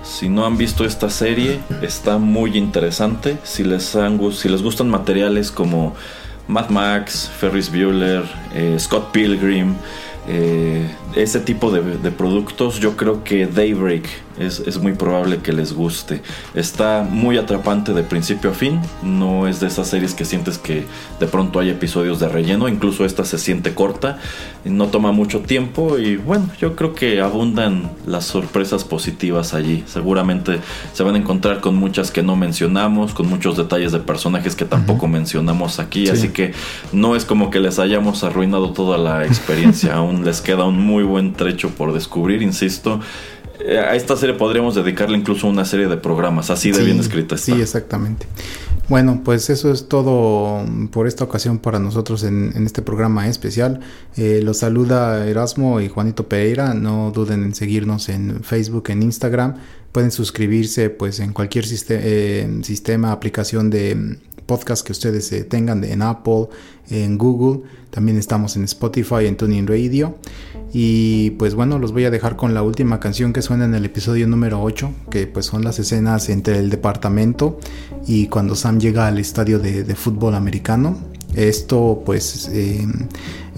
Si 0.03 0.29
no 0.29 0.47
han 0.47 0.57
visto 0.57 0.85
esta 0.85 1.11
serie, 1.11 1.61
está 1.83 2.19
muy 2.19 2.57
interesante. 2.57 3.39
Si 3.43 3.65
les, 3.65 3.97
si 4.33 4.49
les 4.49 4.63
gustan 4.63 4.89
materiales 4.89 5.51
como 5.51 5.95
Mad 6.47 6.71
Max, 6.71 7.31
Ferris 7.39 7.71
Bueller, 7.71 8.25
eh, 8.55 8.77
Scott 8.79 9.11
Pilgrim, 9.13 9.75
eh, 10.27 10.91
ese 11.15 11.41
tipo 11.41 11.71
de 11.71 12.11
productos, 12.11 12.81
yo 12.81 12.97
creo 12.97 13.25
que 13.25 13.47
Daybreak 13.47 14.28
es, 14.39 14.61
es 14.61 14.79
muy 14.79 14.93
probable 14.93 15.39
que 15.39 15.53
les 15.53 15.73
guste. 15.73 16.23
Está 16.55 17.07
muy 17.09 17.39
atrapante 17.39 17.93
de 17.93 18.03
principio 18.03 18.51
a 18.51 18.55
fin. 18.55 18.81
No 19.03 19.47
es 19.47 19.61
de 19.61 19.67
esas 19.67 19.89
series 19.89 20.15
que 20.15 20.25
sientes 20.25 20.59
que 20.59 20.85
de 21.21 21.27
pronto 21.27 21.61
hay 21.61 21.71
episodios 21.71 22.21
de 22.21 22.29
relleno. 22.29 22.69
Incluso 22.69 23.05
esta 23.05 23.25
se 23.25 23.39
siente 23.39 23.75
corta. 23.75 24.19
No 24.65 24.89
toma 24.89 25.13
mucho 25.13 25.41
tiempo. 25.41 25.99
Y 25.99 26.17
bueno, 26.17 26.49
yo 26.59 26.77
creo 26.77 26.95
que 26.95 27.21
abundan 27.21 27.91
las 28.07 28.25
sorpresas 28.25 28.85
positivas 28.85 29.55
allí. 29.55 29.85
Seguramente 29.87 30.59
se 30.93 31.03
van 31.03 31.15
a 31.15 31.19
encontrar 31.19 31.61
con 31.61 31.77
muchas 31.77 32.11
que 32.11 32.23
no 32.23 32.37
mencionamos. 32.37 33.15
Con 33.15 33.29
muchos 33.29 33.57
detalles 33.57 33.93
de 33.93 34.01
personajes 34.01 34.55
que 34.55 34.65
tampoco 34.65 35.09
mencionamos 35.09 35.79
aquí. 35.79 36.07
Sí. 36.07 36.13
Así 36.13 36.29
que 36.29 36.53
no 36.93 37.17
es 37.17 37.25
como 37.25 37.51
que 37.51 37.61
les 37.61 37.79
hayamos 37.79 38.25
arruinado 38.25 38.73
toda 38.73 38.99
la 38.99 39.25
experiencia. 39.25 39.95
Aún 39.99 40.25
les 40.25 40.41
queda 40.41 40.65
un 40.65 40.81
muy 40.81 41.03
buen 41.03 41.33
trecho 41.35 41.71
por 41.71 41.93
descubrir. 41.93 42.43
Insisto. 42.43 43.01
Eh, 43.61 43.79
A 43.79 43.95
esta 43.95 44.17
serie 44.17 44.35
podríamos 44.35 44.75
dedicarle 44.75 45.17
incluso 45.17 45.47
una 45.47 45.65
serie 45.65 45.89
de 45.89 45.97
programas, 45.97 46.51
así 46.51 46.71
de 46.71 46.79
Sí, 46.79 46.85
bien 46.85 47.01
escrita 47.01 47.35
está. 47.35 47.55
Sí, 47.55 47.61
exactamente. 47.61 48.27
Bueno, 48.89 49.21
pues 49.23 49.51
eso 49.51 49.71
es 49.71 49.87
todo 49.87 50.65
por 50.91 51.07
esta 51.07 51.23
ocasión 51.23 51.59
para 51.59 51.79
nosotros 51.79 52.25
en, 52.25 52.53
en 52.55 52.65
este 52.65 52.81
programa 52.81 53.29
especial. 53.29 53.81
Eh, 54.17 54.41
los 54.43 54.59
saluda 54.59 55.27
Erasmo 55.29 55.83
y 55.83 55.89
Juanito 55.89 56.27
Pereira. 56.27 56.73
No 56.73 57.13
duden 57.15 57.43
en 57.43 57.55
seguirnos 57.55 58.09
en 58.09 58.43
Facebook, 58.43 58.85
en 58.89 59.03
Instagram. 59.03 59.57
Pueden 59.93 60.11
suscribirse 60.11 60.89
pues 60.89 61.21
en 61.21 61.35
cualquier 61.35 61.67
eh, 61.91 62.61
sistema, 62.63 63.13
aplicación 63.13 63.69
de 63.69 63.95
mm, 63.95 64.17
podcast 64.47 64.87
que 64.87 64.93
ustedes 64.93 65.31
eh, 65.33 65.45
tengan 65.45 65.85
en 65.85 66.01
Apple, 66.01 66.47
en 66.89 67.19
Google. 67.19 67.69
También 67.91 68.17
estamos 68.17 68.57
en 68.57 68.65
Spotify, 68.65 69.27
en 69.27 69.37
Tuning 69.37 69.67
Radio. 69.67 70.15
Y 70.73 71.31
pues 71.33 71.55
bueno, 71.55 71.79
los 71.79 71.93
voy 71.93 72.05
a 72.05 72.11
dejar 72.11 72.37
con 72.37 72.55
la 72.55 72.63
última 72.63 73.01
canción 73.01 73.33
que 73.33 73.43
suena 73.43 73.65
en 73.65 73.75
el 73.75 73.85
episodio 73.85 74.27
número 74.27 74.63
8, 74.63 74.91
que 75.11 75.27
pues 75.27 75.47
son 75.47 75.65
las 75.65 75.79
escenas 75.79 76.29
entre 76.29 76.59
el 76.59 76.71
departamento 76.71 77.59
y 78.07 78.27
cuando 78.29 78.55
Sam 78.55 78.79
llega 78.79 79.07
al 79.07 79.19
estadio 79.19 79.59
de, 79.59 79.95
fútbol 79.95 80.35
americano. 80.35 80.99
Esto 81.35 82.03
pues 82.07 82.49
eh, 82.53 82.87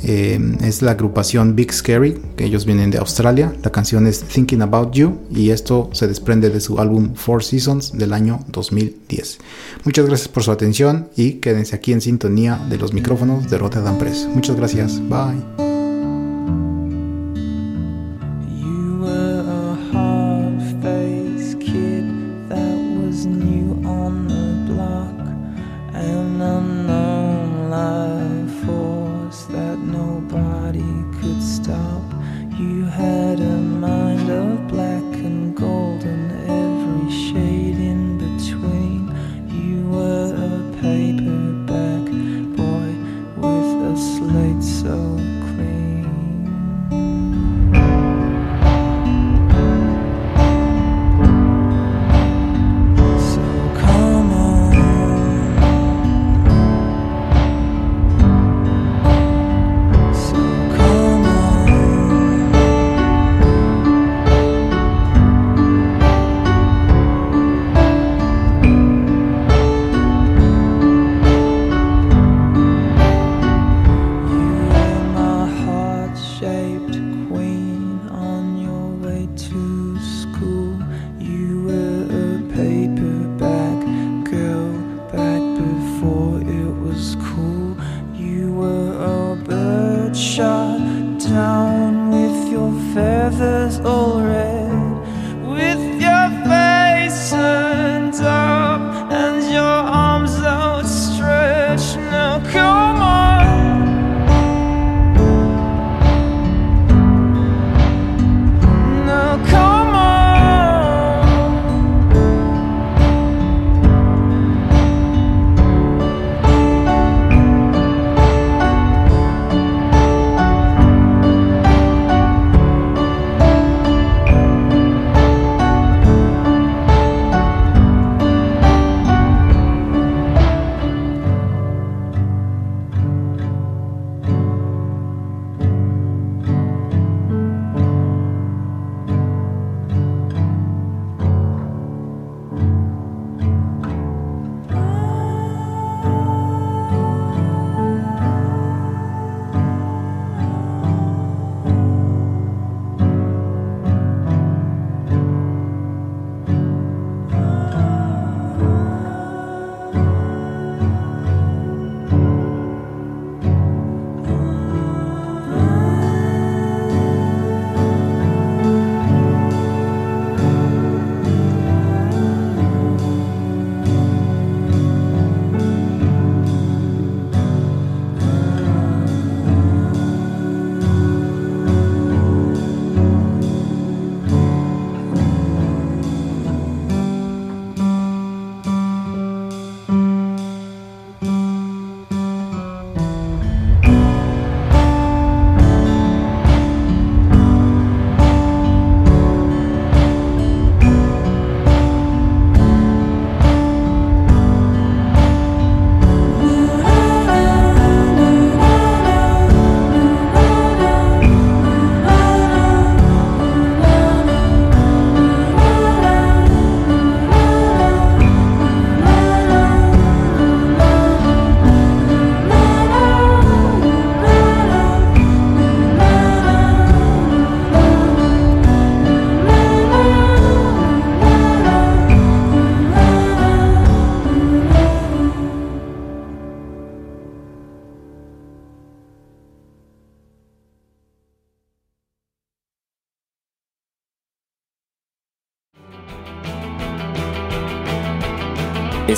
eh, 0.02 0.56
es 0.62 0.82
la 0.82 0.92
agrupación 0.92 1.54
Big 1.54 1.72
Scary, 1.72 2.20
que 2.36 2.44
ellos 2.44 2.66
vienen 2.66 2.90
de 2.90 2.98
Australia. 2.98 3.52
La 3.62 3.70
canción 3.70 4.06
es 4.06 4.22
Thinking 4.22 4.62
About 4.62 4.92
You 4.92 5.18
y 5.30 5.50
esto 5.50 5.88
se 5.92 6.08
desprende 6.08 6.50
de 6.50 6.60
su 6.60 6.78
álbum 6.80 7.14
Four 7.14 7.44
Seasons 7.44 7.96
del 7.96 8.12
año 8.12 8.40
2010. 8.48 9.38
Muchas 9.84 10.06
gracias 10.06 10.28
por 10.28 10.42
su 10.42 10.50
atención 10.50 11.08
y 11.16 11.34
quédense 11.34 11.76
aquí 11.76 11.92
en 11.92 12.00
sintonía 12.00 12.60
de 12.68 12.78
los 12.78 12.92
micrófonos 12.92 13.48
de 13.50 13.58
Rotterdam 13.58 13.98
Press. 13.98 14.28
Muchas 14.34 14.56
gracias. 14.56 15.00
Bye. 15.08 15.69